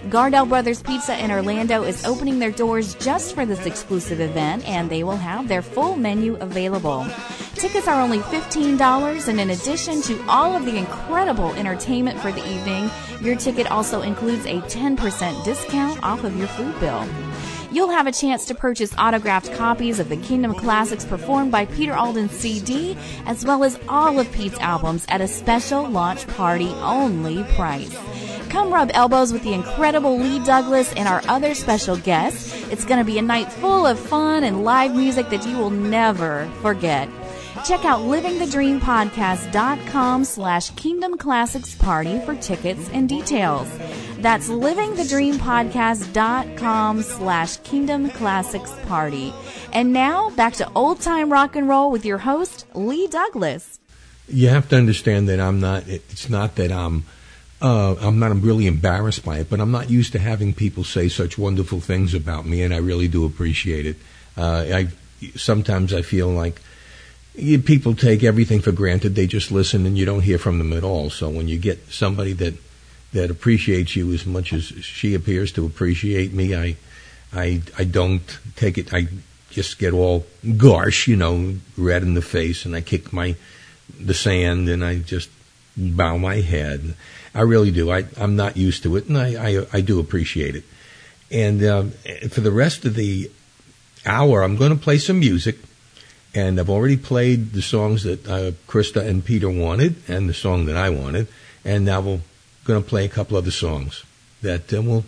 Gardell 0.09 0.47
Brothers 0.47 0.83
Pizza 0.83 1.17
in 1.17 1.31
Orlando 1.31 1.81
is 1.81 2.05
opening 2.05 2.37
their 2.37 2.51
doors 2.51 2.93
just 2.93 3.33
for 3.33 3.43
this 3.43 3.65
exclusive 3.65 4.19
event 4.19 4.69
and 4.69 4.87
they 4.87 5.03
will 5.03 5.17
have 5.17 5.47
their 5.47 5.63
full 5.63 5.95
menu 5.95 6.35
available. 6.35 7.07
Tickets 7.55 7.87
are 7.87 7.99
only 7.99 8.19
$15 8.19 9.27
and 9.27 9.39
in 9.39 9.49
addition 9.49 10.03
to 10.03 10.23
all 10.29 10.55
of 10.55 10.65
the 10.65 10.77
incredible 10.77 11.51
entertainment 11.53 12.19
for 12.19 12.31
the 12.31 12.47
evening, 12.53 12.87
your 13.19 13.35
ticket 13.35 13.71
also 13.71 14.03
includes 14.03 14.45
a 14.45 14.61
10% 14.61 15.43
discount 15.43 16.03
off 16.03 16.23
of 16.23 16.37
your 16.37 16.49
food 16.49 16.79
bill. 16.79 17.07
You'll 17.71 17.89
have 17.91 18.05
a 18.05 18.11
chance 18.11 18.43
to 18.45 18.55
purchase 18.55 18.93
autographed 18.97 19.53
copies 19.53 19.99
of 19.99 20.09
the 20.09 20.17
Kingdom 20.17 20.53
Classics 20.53 21.05
performed 21.05 21.53
by 21.53 21.65
Peter 21.67 21.93
Alden's 21.93 22.33
CD, 22.33 22.97
as 23.25 23.45
well 23.45 23.63
as 23.63 23.79
all 23.87 24.19
of 24.19 24.29
Pete's 24.33 24.59
albums 24.59 25.05
at 25.07 25.21
a 25.21 25.27
special 25.27 25.87
launch 25.89 26.27
party 26.27 26.67
only 26.81 27.45
price. 27.55 27.95
Come 28.49 28.73
rub 28.73 28.91
elbows 28.93 29.31
with 29.31 29.43
the 29.43 29.53
incredible 29.53 30.19
Lee 30.19 30.43
Douglas 30.43 30.91
and 30.95 31.07
our 31.07 31.21
other 31.29 31.55
special 31.55 31.95
guests. 31.95 32.53
It's 32.69 32.83
going 32.83 32.99
to 32.99 33.05
be 33.05 33.17
a 33.17 33.21
night 33.21 33.49
full 33.49 33.87
of 33.87 33.97
fun 33.97 34.43
and 34.43 34.65
live 34.65 34.93
music 34.93 35.29
that 35.29 35.47
you 35.47 35.57
will 35.57 35.69
never 35.69 36.51
forget. 36.61 37.07
Check 37.63 37.85
out 37.85 38.01
livingthedreampodcast.com 38.01 40.25
slash 40.25 40.71
Kingdom 40.71 41.17
Classics 41.17 41.73
Party 41.75 42.19
for 42.19 42.35
tickets 42.35 42.89
and 42.91 43.07
details. 43.07 43.69
That's 44.17 44.49
livingthedreampodcast.com 44.49 47.03
slash 47.03 47.57
Kingdom 47.57 48.09
Classics 48.09 48.73
Party. 48.87 49.31
And 49.73 49.93
now 49.93 50.31
back 50.31 50.53
to 50.53 50.67
old 50.73 51.01
time 51.01 51.31
rock 51.31 51.55
and 51.55 51.69
roll 51.69 51.91
with 51.91 52.03
your 52.05 52.17
host, 52.19 52.65
Lee 52.73 53.07
Douglas. 53.07 53.79
You 54.27 54.49
have 54.49 54.69
to 54.69 54.77
understand 54.77 55.29
that 55.29 55.39
I'm 55.39 55.59
not. 55.59 55.87
It's 55.87 56.29
not 56.29 56.55
that 56.55 56.71
I'm. 56.71 57.03
Uh, 57.61 57.95
I'm 57.99 58.17
not 58.17 58.31
I'm 58.31 58.41
really 58.41 58.65
embarrassed 58.65 59.23
by 59.23 59.37
it, 59.37 59.47
but 59.49 59.59
I'm 59.59 59.71
not 59.71 59.91
used 59.91 60.13
to 60.13 60.19
having 60.19 60.51
people 60.53 60.83
say 60.83 61.09
such 61.09 61.37
wonderful 61.37 61.79
things 61.79 62.15
about 62.15 62.47
me, 62.47 62.63
and 62.63 62.73
I 62.73 62.77
really 62.77 63.07
do 63.07 63.23
appreciate 63.23 63.85
it. 63.85 63.97
Uh, 64.35 64.65
I 64.73 64.87
sometimes 65.35 65.93
I 65.93 66.01
feel 66.01 66.29
like 66.29 66.59
you, 67.35 67.59
people 67.59 67.95
take 67.95 68.23
everything 68.23 68.61
for 68.61 68.71
granted. 68.71 69.15
They 69.15 69.27
just 69.27 69.51
listen, 69.51 69.85
and 69.85 69.97
you 69.97 70.05
don't 70.05 70.21
hear 70.21 70.37
from 70.37 70.57
them 70.57 70.73
at 70.73 70.83
all. 70.83 71.09
So 71.09 71.29
when 71.29 71.47
you 71.47 71.57
get 71.57 71.91
somebody 71.91 72.33
that 72.33 72.55
that 73.13 73.29
appreciates 73.29 73.95
you 73.95 74.11
as 74.13 74.25
much 74.25 74.53
as 74.53 74.63
she 74.63 75.13
appears 75.13 75.51
to 75.53 75.65
appreciate 75.65 76.33
me, 76.33 76.55
I 76.55 76.75
I 77.33 77.61
I 77.77 77.83
don't 77.83 78.39
take 78.55 78.77
it. 78.77 78.93
I 78.93 79.07
just 79.49 79.79
get 79.79 79.93
all 79.93 80.25
gosh, 80.57 81.07
you 81.07 81.15
know, 81.15 81.55
red 81.77 82.03
in 82.03 82.13
the 82.13 82.21
face, 82.21 82.65
and 82.65 82.75
I 82.75 82.81
kick 82.81 83.11
my 83.13 83.35
the 83.99 84.13
sand, 84.13 84.69
and 84.69 84.83
I 84.83 84.99
just 84.99 85.29
bow 85.77 86.17
my 86.17 86.35
head. 86.35 86.95
I 87.33 87.41
really 87.41 87.71
do. 87.71 87.91
I, 87.91 88.05
I'm 88.17 88.35
not 88.35 88.57
used 88.57 88.83
to 88.83 88.95
it, 88.97 89.07
and 89.07 89.17
I, 89.17 89.59
I, 89.59 89.67
I 89.73 89.81
do 89.81 89.99
appreciate 89.99 90.55
it. 90.55 90.63
And 91.29 91.63
um, 91.63 91.91
for 92.29 92.41
the 92.41 92.51
rest 92.51 92.83
of 92.83 92.95
the 92.95 93.31
hour, 94.05 94.43
I'm 94.43 94.57
going 94.57 94.71
to 94.71 94.81
play 94.81 94.97
some 94.97 95.19
music. 95.19 95.57
And 96.33 96.59
I've 96.59 96.69
already 96.69 96.97
played 96.97 97.51
the 97.51 97.61
songs 97.61 98.03
that 98.03 98.27
uh, 98.27 98.51
Krista 98.67 99.05
and 99.05 99.23
Peter 99.23 99.49
wanted, 99.49 99.95
and 100.07 100.29
the 100.29 100.33
song 100.33 100.65
that 100.67 100.77
I 100.77 100.89
wanted. 100.89 101.27
And 101.65 101.85
now 101.85 102.01
we're 102.01 102.21
going 102.63 102.81
to 102.81 102.89
play 102.89 103.05
a 103.05 103.09
couple 103.09 103.37
other 103.37 103.51
songs 103.51 104.03
that 104.41 104.73
uh, 104.73 104.81
will 104.81 105.05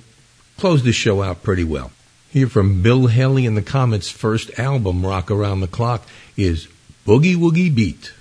close 0.58 0.84
the 0.84 0.92
show 0.92 1.22
out 1.22 1.44
pretty 1.44 1.64
well. 1.64 1.92
Here 2.30 2.50
from 2.50 2.82
Bill 2.82 3.08
Haley 3.08 3.46
and 3.46 3.56
the 3.56 3.62
Comets' 3.62 4.10
first 4.10 4.58
album, 4.60 5.06
Rock 5.06 5.30
Around 5.32 5.62
the 5.62 5.68
Clock, 5.68 6.08
is 6.36 6.68
Boogie 7.06 7.36
Woogie 7.36 7.74
Beat. 7.74 8.12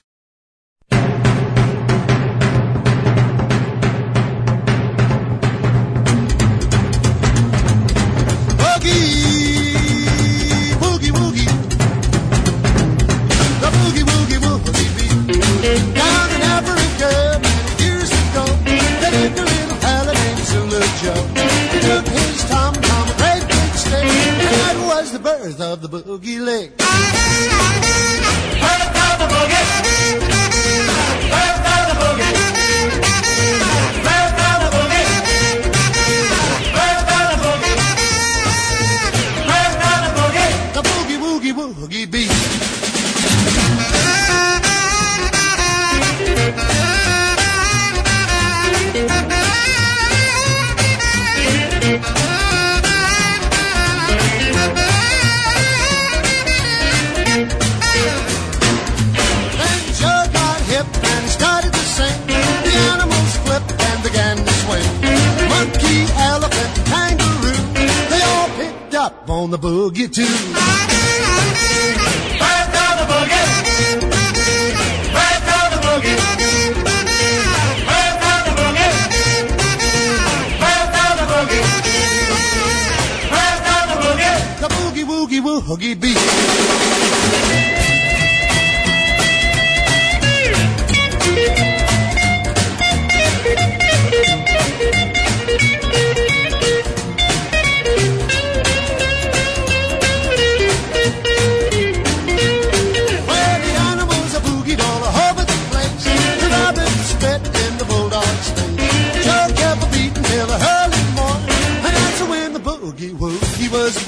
Was 25.42 25.56
the 25.56 25.64
birth 25.64 25.84
of 25.84 25.90
the 25.90 26.18
boogie 26.18 26.44
lick. 26.44 26.76
Birth 26.78 26.86
of 28.80 29.18
the 29.18 29.26
boogie. 29.34 30.41
Up 69.12 69.30
on 69.30 69.50
the 69.50 69.58
boogie 69.58 70.08
too. 70.12 70.22
Right 70.22 70.88
down 72.72 72.96
the 72.98 73.04
boogie. 73.12 73.44
Right 75.14 75.40
down 75.48 75.70
the 75.72 75.78
boogie. 75.86 76.16
Right 77.88 78.16
down 78.22 78.42
the 78.46 78.54
boogie. 78.56 78.88
Right 80.64 80.88
down 80.94 81.14
the 81.18 81.26
boogie. 81.32 81.62
Right 83.36 83.60
down 83.66 83.84
the 83.90 83.96
boogie. 84.02 84.36
The 84.60 84.68
boogie 84.68 85.04
woogie 85.04 85.40
woogie 85.40 85.94
beat. 86.00 87.81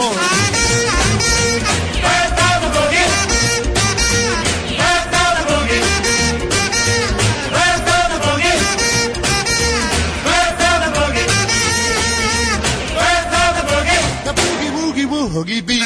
amor. 0.05 0.45
Boogie, 14.35 15.07
boogie, 15.07 15.07
boogie, 15.07 15.63
boogie, 15.63 15.84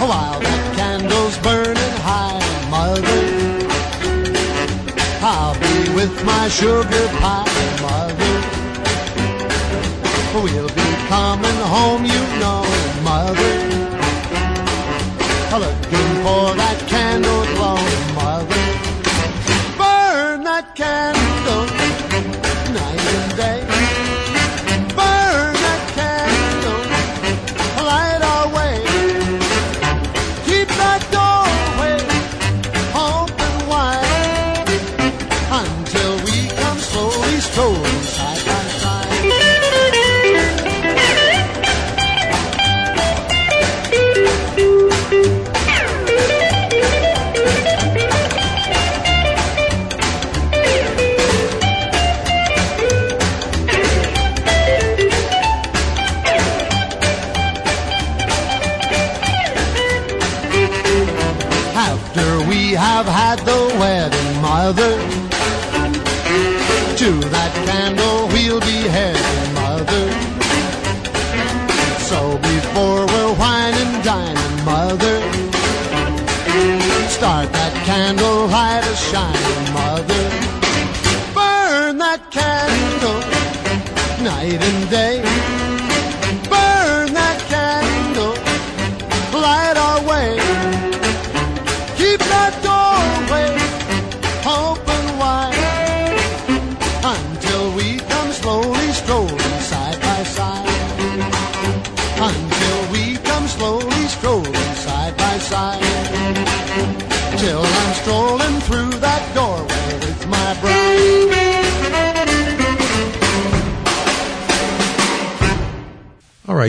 While. 0.00 0.38
That 0.40 0.76
candle's 0.76 1.36
burning 1.38 1.96
high, 2.06 2.38
mother, 2.70 3.22
I'll 5.20 5.58
be 5.58 5.92
with 5.92 6.24
my 6.24 6.48
sugar 6.48 7.08
pie, 7.18 7.44
mother. 7.82 8.34
We'll 10.34 10.68
be 10.68 10.90
coming 11.08 11.58
home, 11.66 12.04
you 12.04 12.22
know, 12.38 12.67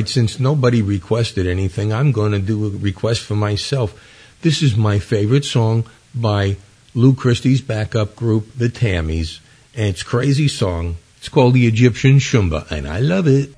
since 0.10 0.40
nobody 0.40 0.82
requested 0.82 1.48
anything, 1.48 1.94
I'm 1.94 2.12
going 2.12 2.32
to 2.32 2.40
do 2.40 2.66
a 2.66 2.70
request 2.70 3.22
for 3.22 3.36
myself. 3.36 3.94
This 4.42 4.62
is 4.62 4.76
my 4.76 5.00
favorite 5.00 5.46
song 5.46 5.86
by 6.16 6.58
Lou 6.96 7.14
Christie's 7.14 7.62
backup 7.62 8.16
group, 8.16 8.52
the 8.58 8.70
Tammys, 8.70 9.40
and 9.76 9.88
it's 9.88 10.04
crazy 10.04 10.48
song. 10.48 10.98
It's 11.18 11.30
called 11.30 11.54
the 11.54 11.68
Egyptian 11.68 12.20
Shumba, 12.20 12.70
and 12.72 12.88
I 12.88 13.00
love 13.00 13.28
it. 13.28 13.54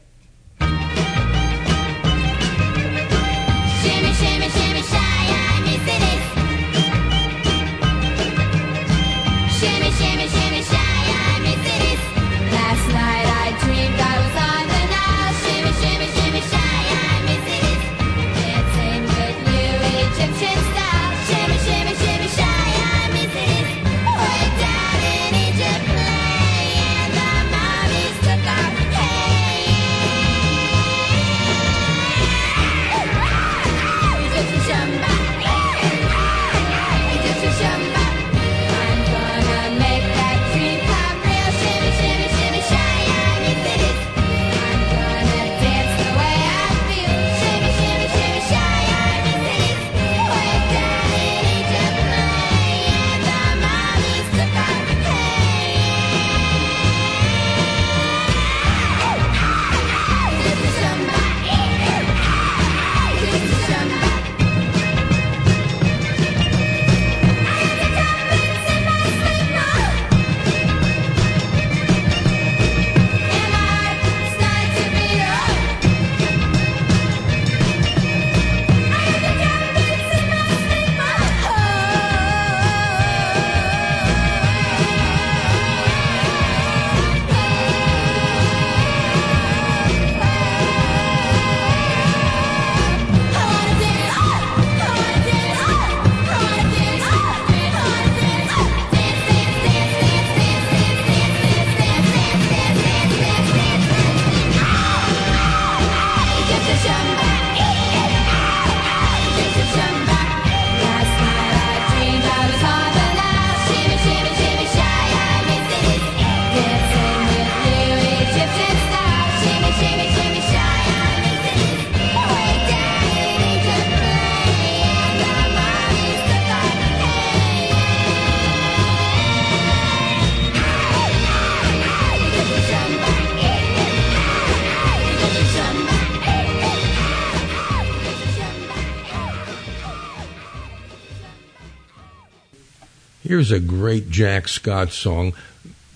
Here's 143.42 143.52
a 143.52 143.60
great 143.60 144.12
Jack 144.12 144.48
Scott 144.48 144.92
song, 144.92 145.34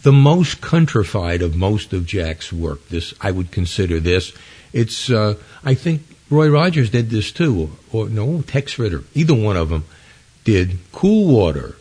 the 0.01 0.11
most 0.11 0.61
countrified 0.61 1.43
of 1.43 1.55
most 1.55 1.93
of 1.93 2.07
Jack's 2.07 2.51
work. 2.51 2.89
This 2.89 3.13
I 3.21 3.29
would 3.29 3.51
consider 3.51 3.99
this. 3.99 4.33
It's 4.73 5.11
uh, 5.11 5.35
I 5.63 5.75
think 5.75 6.01
Roy 6.31 6.49
Rogers 6.49 6.89
did 6.89 7.11
this 7.11 7.31
too, 7.31 7.69
or, 7.91 8.09
no 8.09 8.41
Tex 8.41 8.79
Ritter. 8.79 9.03
Either 9.13 9.35
one 9.35 9.57
of 9.57 9.69
them 9.69 9.85
did 10.43 10.79
Cool 10.91 11.31
Water. 11.31 11.75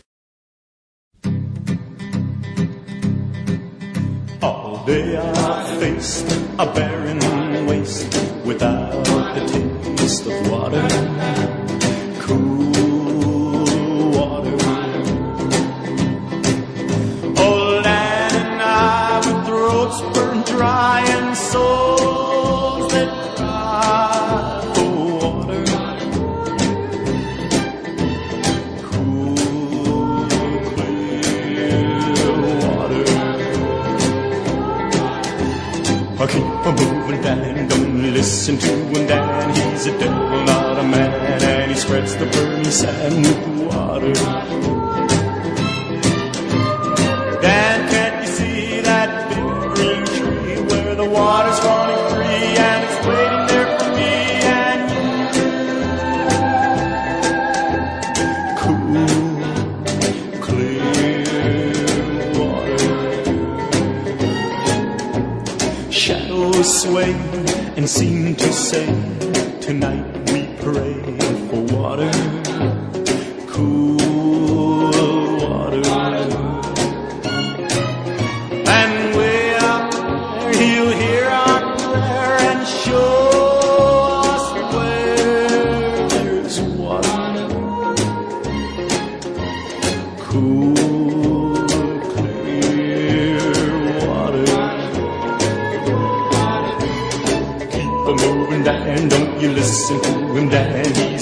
All 4.43 4.85
day 4.85 5.17
I 5.17 5.77
faced 5.79 6.31
a 6.59 6.71
barren 6.75 7.65
waste 7.65 8.13
without 8.45 9.07
a 9.07 9.95
taste 9.97 10.27
of 10.27 10.51
water. 10.51 11.14
Dry 20.55 21.33
souls 21.33 22.91
that 22.93 23.11
cry 23.35 24.61
for 24.73 24.91
water. 25.19 25.63
Cool, 28.87 29.35
clear 30.71 31.75
water. 32.63 33.05
I 36.21 36.25
keep 36.31 36.65
on 36.67 36.73
moving, 36.75 37.21
Dan. 37.21 37.67
Don't 37.67 38.13
listen 38.13 38.57
to 38.57 38.67
him, 38.67 39.07
Dan. 39.07 39.55
He's 39.55 39.85
a 39.87 39.99
devil, 39.99 40.43
not 40.45 40.79
a 40.79 40.83
man, 40.83 41.41
and 41.43 41.71
he 41.71 41.77
spreads 41.77 42.15
the 42.15 42.27
burning 42.27 42.71
sand 42.71 43.25
with 43.25 43.73
water. 43.73 44.74
Sway 66.85 67.13
and 67.77 67.89
seem 67.89 68.35
to 68.35 68.53
say, 68.53 68.85
Tonight 69.59 70.04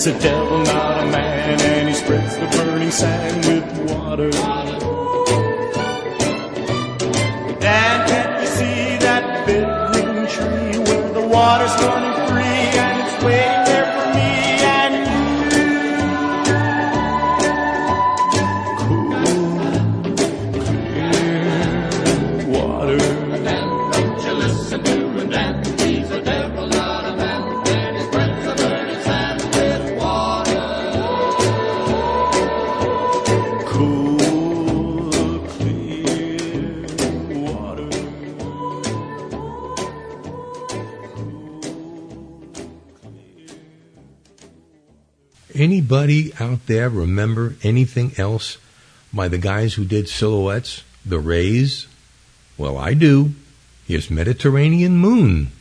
He's 0.04 0.14
a 0.14 0.20
devil, 0.20 0.60
not 0.64 1.02
a 1.02 1.06
man, 1.12 1.62
and 1.62 1.88
he 1.88 1.96
spreads 1.96 2.36
the 2.36 2.46
burning 2.58 2.92
sand 2.92 3.46
with 3.46 3.90
water. 3.90 4.30
Dan, 7.62 8.08
can't 8.10 8.42
you 8.42 8.48
see 8.48 8.98
that 8.98 9.46
big 9.46 9.64
tree 10.28 10.78
where 10.84 11.14
the 11.14 11.26
water's 11.26 11.72
running 11.84 12.03
Anybody 45.94 46.34
out 46.40 46.66
there 46.66 46.90
remember 46.90 47.56
anything 47.62 48.14
else 48.18 48.58
by 49.14 49.28
the 49.28 49.38
guys 49.38 49.76
who 49.76 49.86
did 49.86 50.10
silhouettes? 50.10 50.82
The 51.06 51.20
Rays? 51.20 51.86
Well, 52.58 52.80
I 52.80 52.96
do. 52.96 53.34
Here's 53.86 54.10
Mediterranean 54.10 54.98
Moon. 54.98 55.52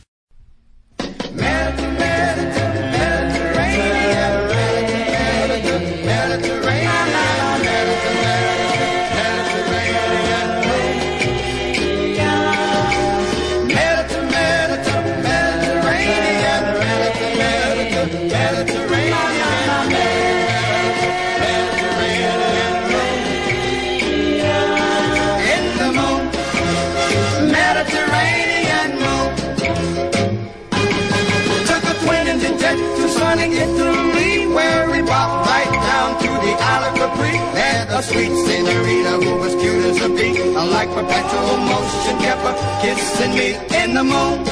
Perpetual 41.03 41.57
motion, 41.57 42.17
kept 42.19 42.41
her 42.41 42.55
kissing 42.81 43.33
me 43.35 43.55
in 43.81 43.93
the 43.93 44.03
moon, 44.03 44.43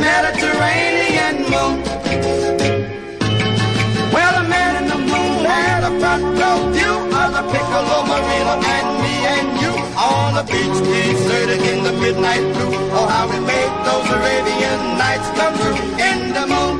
Mediterranean 0.00 1.36
moon. 1.52 1.74
Well, 4.12 4.32
the 4.42 4.48
man 4.48 4.82
in 4.82 4.88
the 4.88 4.98
moon 4.98 5.44
had 5.44 5.84
a 5.84 5.92
front 6.00 6.24
row 6.40 6.58
view 6.76 6.96
of 7.20 7.30
the 7.36 7.44
Piccolo 7.52 7.98
Marina 8.10 8.54
and 8.76 8.88
me 9.02 9.14
and 9.34 9.48
you 9.62 9.72
on 9.96 10.34
the 10.34 10.44
beach, 10.44 10.78
deserted 10.84 11.62
in 11.62 11.84
the 11.84 11.92
midnight 11.92 12.44
blue. 12.54 12.72
Oh, 12.92 13.06
how 13.06 13.28
we 13.28 13.40
made 13.40 13.72
those 13.86 14.08
Arabian 14.10 14.98
nights 14.98 15.28
come 15.38 15.54
true 15.56 15.80
in 16.08 16.32
the 16.36 16.46
moon, 16.52 16.79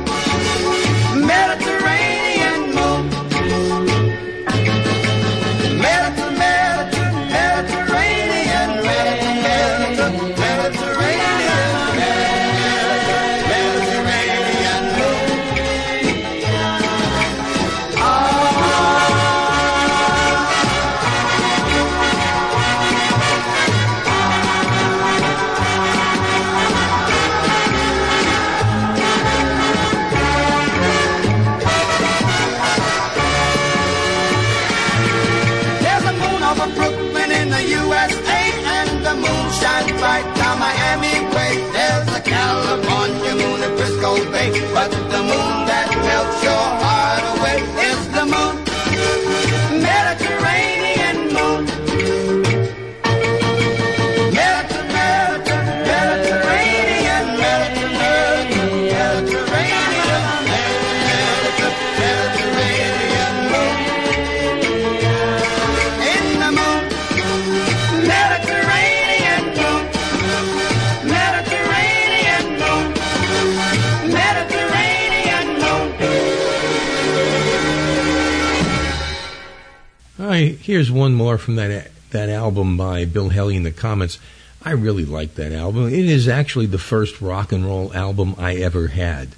here's 80.71 80.89
one 80.89 81.13
more 81.13 81.37
from 81.37 81.57
that 81.57 81.91
that 82.11 82.29
album 82.29 82.77
by 82.77 83.03
Bill 83.03 83.27
Haley 83.27 83.57
in 83.57 83.63
the 83.63 83.71
Comets. 83.71 84.19
I 84.63 84.71
really 84.71 85.03
like 85.03 85.35
that 85.35 85.51
album. 85.51 85.89
It 85.89 86.05
is 86.05 86.29
actually 86.29 86.67
the 86.67 86.77
first 86.77 87.19
rock 87.19 87.51
and 87.51 87.65
roll 87.65 87.93
album 87.93 88.35
I 88.37 88.55
ever 88.55 88.87
had. 88.87 89.35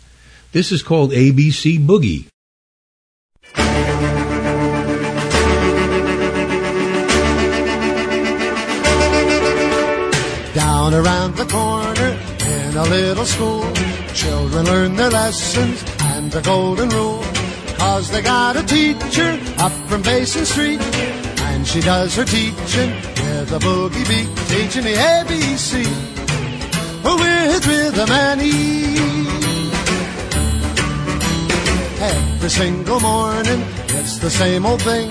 This 0.51 0.71
is 0.71 0.83
called 0.83 1.11
ABC 1.11 1.79
Boogie. 1.79 2.27
Down 10.53 10.93
around 10.93 11.35
the 11.35 11.45
corner 11.45 12.09
in 12.45 12.77
a 12.77 12.83
little 12.83 13.25
school, 13.25 13.73
children 14.13 14.65
learn 14.65 14.95
their 14.95 15.09
lessons 15.09 15.83
and 15.99 16.31
the 16.31 16.41
golden 16.41 16.89
rule. 16.89 17.23
Cause 17.83 18.11
they 18.11 18.21
got 18.21 18.55
a 18.55 18.63
teacher 18.63 19.39
up 19.57 19.71
from 19.89 20.03
Basin 20.03 20.45
Street, 20.45 20.79
and 21.53 21.67
she 21.67 21.81
does 21.81 22.15
her 22.15 22.25
teaching 22.25 22.91
with 23.21 23.51
a 23.51 23.59
boogie 23.59 24.07
beat, 24.09 24.29
teaching 24.47 24.83
the 24.83 24.95
ABC 24.95 25.85
with 27.03 27.67
rhythm 27.67 28.11
and 28.11 28.41
ease. 28.41 29.73
Every 32.01 32.49
single 32.49 32.99
morning, 32.99 33.61
it's 33.99 34.17
the 34.17 34.29
same 34.29 34.65
old 34.65 34.81
thing. 34.81 35.09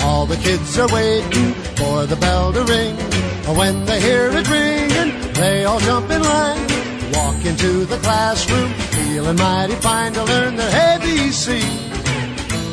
All 0.00 0.26
the 0.26 0.36
kids 0.36 0.78
are 0.78 0.92
waiting 0.92 1.52
for 1.76 2.06
the 2.06 2.16
bell 2.16 2.52
to 2.52 2.64
ring. 2.64 2.96
When 3.56 3.84
they 3.84 4.00
hear 4.00 4.30
it 4.30 4.48
ringing, 4.48 5.32
they 5.34 5.64
all 5.64 5.80
jump 5.80 6.10
in 6.10 6.22
line. 6.22 6.66
Walk 7.12 7.44
into 7.44 7.84
the 7.84 7.98
classroom, 7.98 8.72
feeling 8.96 9.36
mighty 9.36 9.74
fine 9.74 10.12
to 10.14 10.24
learn 10.24 10.56
their 10.56 10.70
ABC 10.70 11.60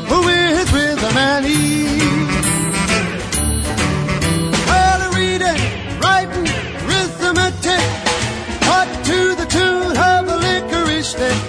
with 0.10 0.74
rhythm 0.74 1.18
and 1.18 1.46
ease. 1.46 2.69
Taught 8.70 8.92
to 9.12 9.20
the 9.42 9.48
tune 9.58 9.94
of 10.12 10.22
a 10.34 10.38
licorice 10.46 11.10
stick. 11.14 11.40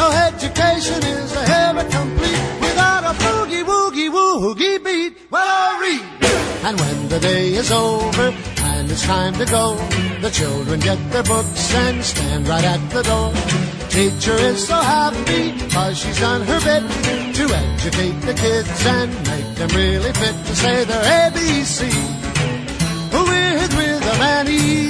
No 0.00 0.06
education 0.28 1.00
is 1.16 1.30
a 1.40 1.42
ever 1.64 1.84
complete 1.98 2.44
without 2.64 3.02
a 3.12 3.14
boogie 3.24 3.64
woogie 3.70 4.10
woogie 4.16 4.78
beat. 4.86 5.12
Well, 5.32 5.48
I'll 5.64 5.80
read. 5.84 6.04
And 6.66 6.74
when 6.82 7.08
the 7.08 7.20
day 7.30 7.46
is 7.62 7.70
over 7.72 8.26
and 8.70 8.90
it's 8.92 9.04
time 9.16 9.34
to 9.42 9.46
go, 9.46 9.66
the 10.24 10.30
children 10.40 10.78
get 10.80 11.00
their 11.12 11.26
books 11.34 11.74
and 11.84 12.04
stand 12.04 12.48
right 12.52 12.66
at 12.74 12.82
the 12.96 13.02
door. 13.10 13.32
Teacher 13.96 14.38
is 14.50 14.58
so 14.68 14.78
happy 14.96 15.44
cause 15.74 15.96
she's 16.00 16.20
done 16.20 16.42
her 16.50 16.60
bit 16.68 16.84
to 17.38 17.44
educate 17.64 18.18
the 18.28 18.34
kids 18.44 18.80
and 18.96 19.10
make 19.30 19.50
them 19.58 19.70
really 19.82 20.12
fit 20.20 20.36
to 20.48 20.54
say 20.62 20.84
their 20.84 21.04
ABC 21.20 21.78
with 23.12 23.72
rhythm 23.78 24.20
and 24.34 24.48
ease. 24.48 24.89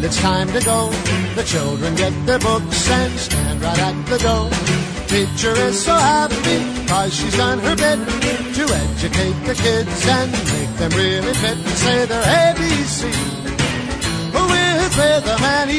And 0.00 0.06
it's 0.06 0.20
time 0.20 0.48
to 0.48 0.60
go. 0.64 0.88
The 1.34 1.42
children 1.44 1.94
get 1.94 2.14
their 2.24 2.38
books 2.38 2.88
and 2.88 3.18
stand 3.18 3.60
right 3.60 3.78
at 3.78 4.06
the 4.06 4.18
door. 4.18 4.48
Teacher 5.08 5.52
is 5.68 5.84
so 5.84 5.94
happy 5.94 6.86
cause 6.88 7.12
she's 7.12 7.36
done 7.36 7.58
her 7.58 7.76
bit 7.76 7.98
to 8.56 8.64
educate 8.86 9.38
the 9.44 9.54
kids 9.54 10.06
and 10.08 10.32
make 10.32 10.72
them 10.78 10.92
really 10.92 11.34
fit 11.34 11.58
say 11.82 12.06
their 12.06 12.22
ABC 12.22 13.12
Who 14.32 14.44
is 14.48 14.96
with 14.96 15.26
rhythm 15.26 15.44
and 15.44 15.70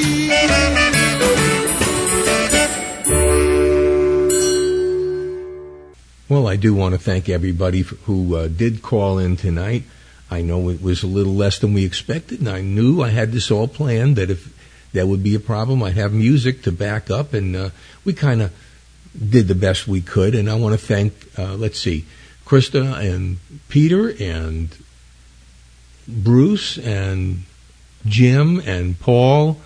Well, 6.29 6.47
I 6.47 6.55
do 6.57 6.75
want 6.75 6.93
to 6.93 6.99
thank 6.99 7.27
everybody 7.27 7.81
who 7.81 8.35
uh, 8.35 8.47
did 8.47 8.81
call 8.81 9.17
in 9.17 9.35
tonight. 9.35 9.83
I 10.31 10.41
know 10.41 10.69
it 10.69 10.81
was 10.81 11.03
a 11.03 11.07
little 11.07 11.35
less 11.35 11.59
than 11.59 11.73
we 11.73 11.83
expected, 11.83 12.39
and 12.39 12.49
I 12.49 12.61
knew 12.61 13.01
I 13.01 13.09
had 13.09 13.33
this 13.33 13.51
all 13.51 13.67
planned 13.67 14.15
that 14.15 14.31
if 14.31 14.57
that 14.93 15.07
would 15.07 15.21
be 15.21 15.35
a 15.35 15.39
problem, 15.41 15.83
I'd 15.83 15.95
have 15.95 16.13
music 16.13 16.63
to 16.63 16.71
back 16.71 17.11
up, 17.11 17.33
and 17.33 17.53
uh, 17.53 17.69
we 18.05 18.13
kind 18.13 18.41
of 18.41 18.53
did 19.29 19.49
the 19.49 19.55
best 19.55 19.89
we 19.89 20.01
could. 20.01 20.33
And 20.33 20.49
I 20.49 20.55
want 20.55 20.79
to 20.79 20.85
thank, 20.85 21.13
uh, 21.37 21.55
let's 21.55 21.79
see, 21.79 22.05
Krista 22.45 22.97
and 22.97 23.37
Peter 23.67 24.13
and 24.19 24.69
Bruce 26.07 26.77
and 26.77 27.43
Jim 28.05 28.61
and 28.65 28.97
Paul. 28.99 29.57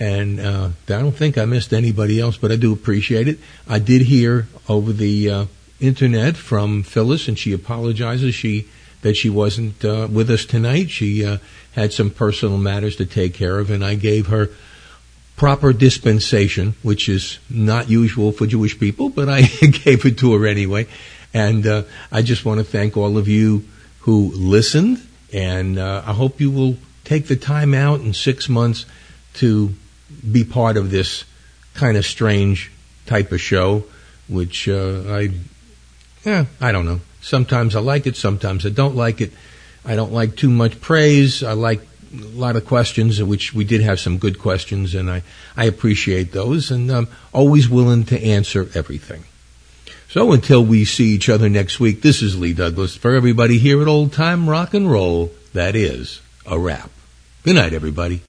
And 0.00 0.40
uh, 0.40 0.70
I 0.88 1.00
don't 1.00 1.12
think 1.12 1.38
I 1.38 1.44
missed 1.44 1.72
anybody 1.72 2.20
else, 2.20 2.36
but 2.36 2.50
I 2.50 2.56
do 2.56 2.72
appreciate 2.72 3.28
it. 3.28 3.38
I 3.68 3.78
did 3.78 4.02
hear 4.02 4.48
over 4.68 4.92
the 4.92 5.30
uh, 5.30 5.44
internet 5.78 6.36
from 6.36 6.82
Phyllis, 6.82 7.28
and 7.28 7.38
she 7.38 7.52
apologizes 7.52 8.34
she 8.34 8.66
that 9.02 9.16
she 9.16 9.30
wasn't 9.30 9.84
uh, 9.84 10.08
with 10.10 10.30
us 10.30 10.44
tonight. 10.44 10.90
She 10.90 11.24
uh, 11.24 11.38
had 11.72 11.92
some 11.92 12.10
personal 12.10 12.58
matters 12.58 12.96
to 12.96 13.06
take 13.06 13.34
care 13.34 13.58
of, 13.58 13.70
and 13.70 13.84
I 13.84 13.94
gave 13.94 14.26
her 14.26 14.50
proper 15.36 15.72
dispensation, 15.72 16.74
which 16.82 17.08
is 17.08 17.38
not 17.48 17.88
usual 17.88 18.30
for 18.30 18.46
Jewish 18.46 18.78
people, 18.78 19.08
but 19.08 19.28
I 19.28 19.42
gave 19.84 20.04
it 20.04 20.18
to 20.18 20.34
her 20.34 20.46
anyway. 20.46 20.86
And 21.32 21.66
uh, 21.66 21.84
I 22.12 22.22
just 22.22 22.44
want 22.44 22.58
to 22.58 22.64
thank 22.64 22.96
all 22.96 23.16
of 23.16 23.28
you 23.28 23.64
who 24.00 24.32
listened, 24.34 25.06
and 25.32 25.78
uh, 25.78 26.02
I 26.04 26.12
hope 26.12 26.40
you 26.40 26.50
will 26.50 26.76
take 27.04 27.26
the 27.26 27.36
time 27.36 27.72
out 27.72 28.00
in 28.00 28.12
six 28.12 28.48
months 28.48 28.84
to 29.34 29.72
be 30.30 30.44
part 30.44 30.76
of 30.76 30.90
this 30.90 31.24
kind 31.74 31.96
of 31.96 32.04
strange 32.04 32.70
type 33.06 33.32
of 33.32 33.40
show, 33.40 33.84
which 34.28 34.68
uh, 34.68 35.04
I, 35.08 35.30
yeah, 36.24 36.46
I 36.60 36.72
don't 36.72 36.84
know. 36.84 37.00
Sometimes 37.20 37.76
I 37.76 37.80
like 37.80 38.06
it, 38.06 38.16
sometimes 38.16 38.64
I 38.64 38.70
don't 38.70 38.96
like 38.96 39.20
it. 39.20 39.32
I 39.84 39.96
don't 39.96 40.12
like 40.12 40.36
too 40.36 40.50
much 40.50 40.80
praise. 40.80 41.42
I 41.42 41.52
like 41.52 41.80
a 42.12 42.26
lot 42.26 42.56
of 42.56 42.66
questions, 42.66 43.22
which 43.22 43.54
we 43.54 43.64
did 43.64 43.80
have 43.80 44.00
some 44.00 44.18
good 44.18 44.38
questions, 44.38 44.94
and 44.94 45.10
I, 45.10 45.22
I 45.56 45.64
appreciate 45.64 46.32
those, 46.32 46.70
and 46.70 46.90
I'm 46.90 47.08
always 47.32 47.68
willing 47.68 48.04
to 48.06 48.22
answer 48.22 48.68
everything. 48.74 49.24
So 50.08 50.32
until 50.32 50.64
we 50.64 50.84
see 50.84 51.14
each 51.14 51.28
other 51.28 51.48
next 51.48 51.78
week, 51.78 52.02
this 52.02 52.20
is 52.20 52.38
Lee 52.38 52.52
Douglas 52.52 52.96
for 52.96 53.14
everybody 53.14 53.58
here 53.58 53.80
at 53.80 53.88
Old 53.88 54.12
Time 54.12 54.48
Rock 54.48 54.74
and 54.74 54.90
Roll. 54.90 55.30
That 55.52 55.76
is 55.76 56.20
a 56.44 56.58
wrap. 56.58 56.90
Good 57.44 57.54
night, 57.54 57.72
everybody. 57.72 58.22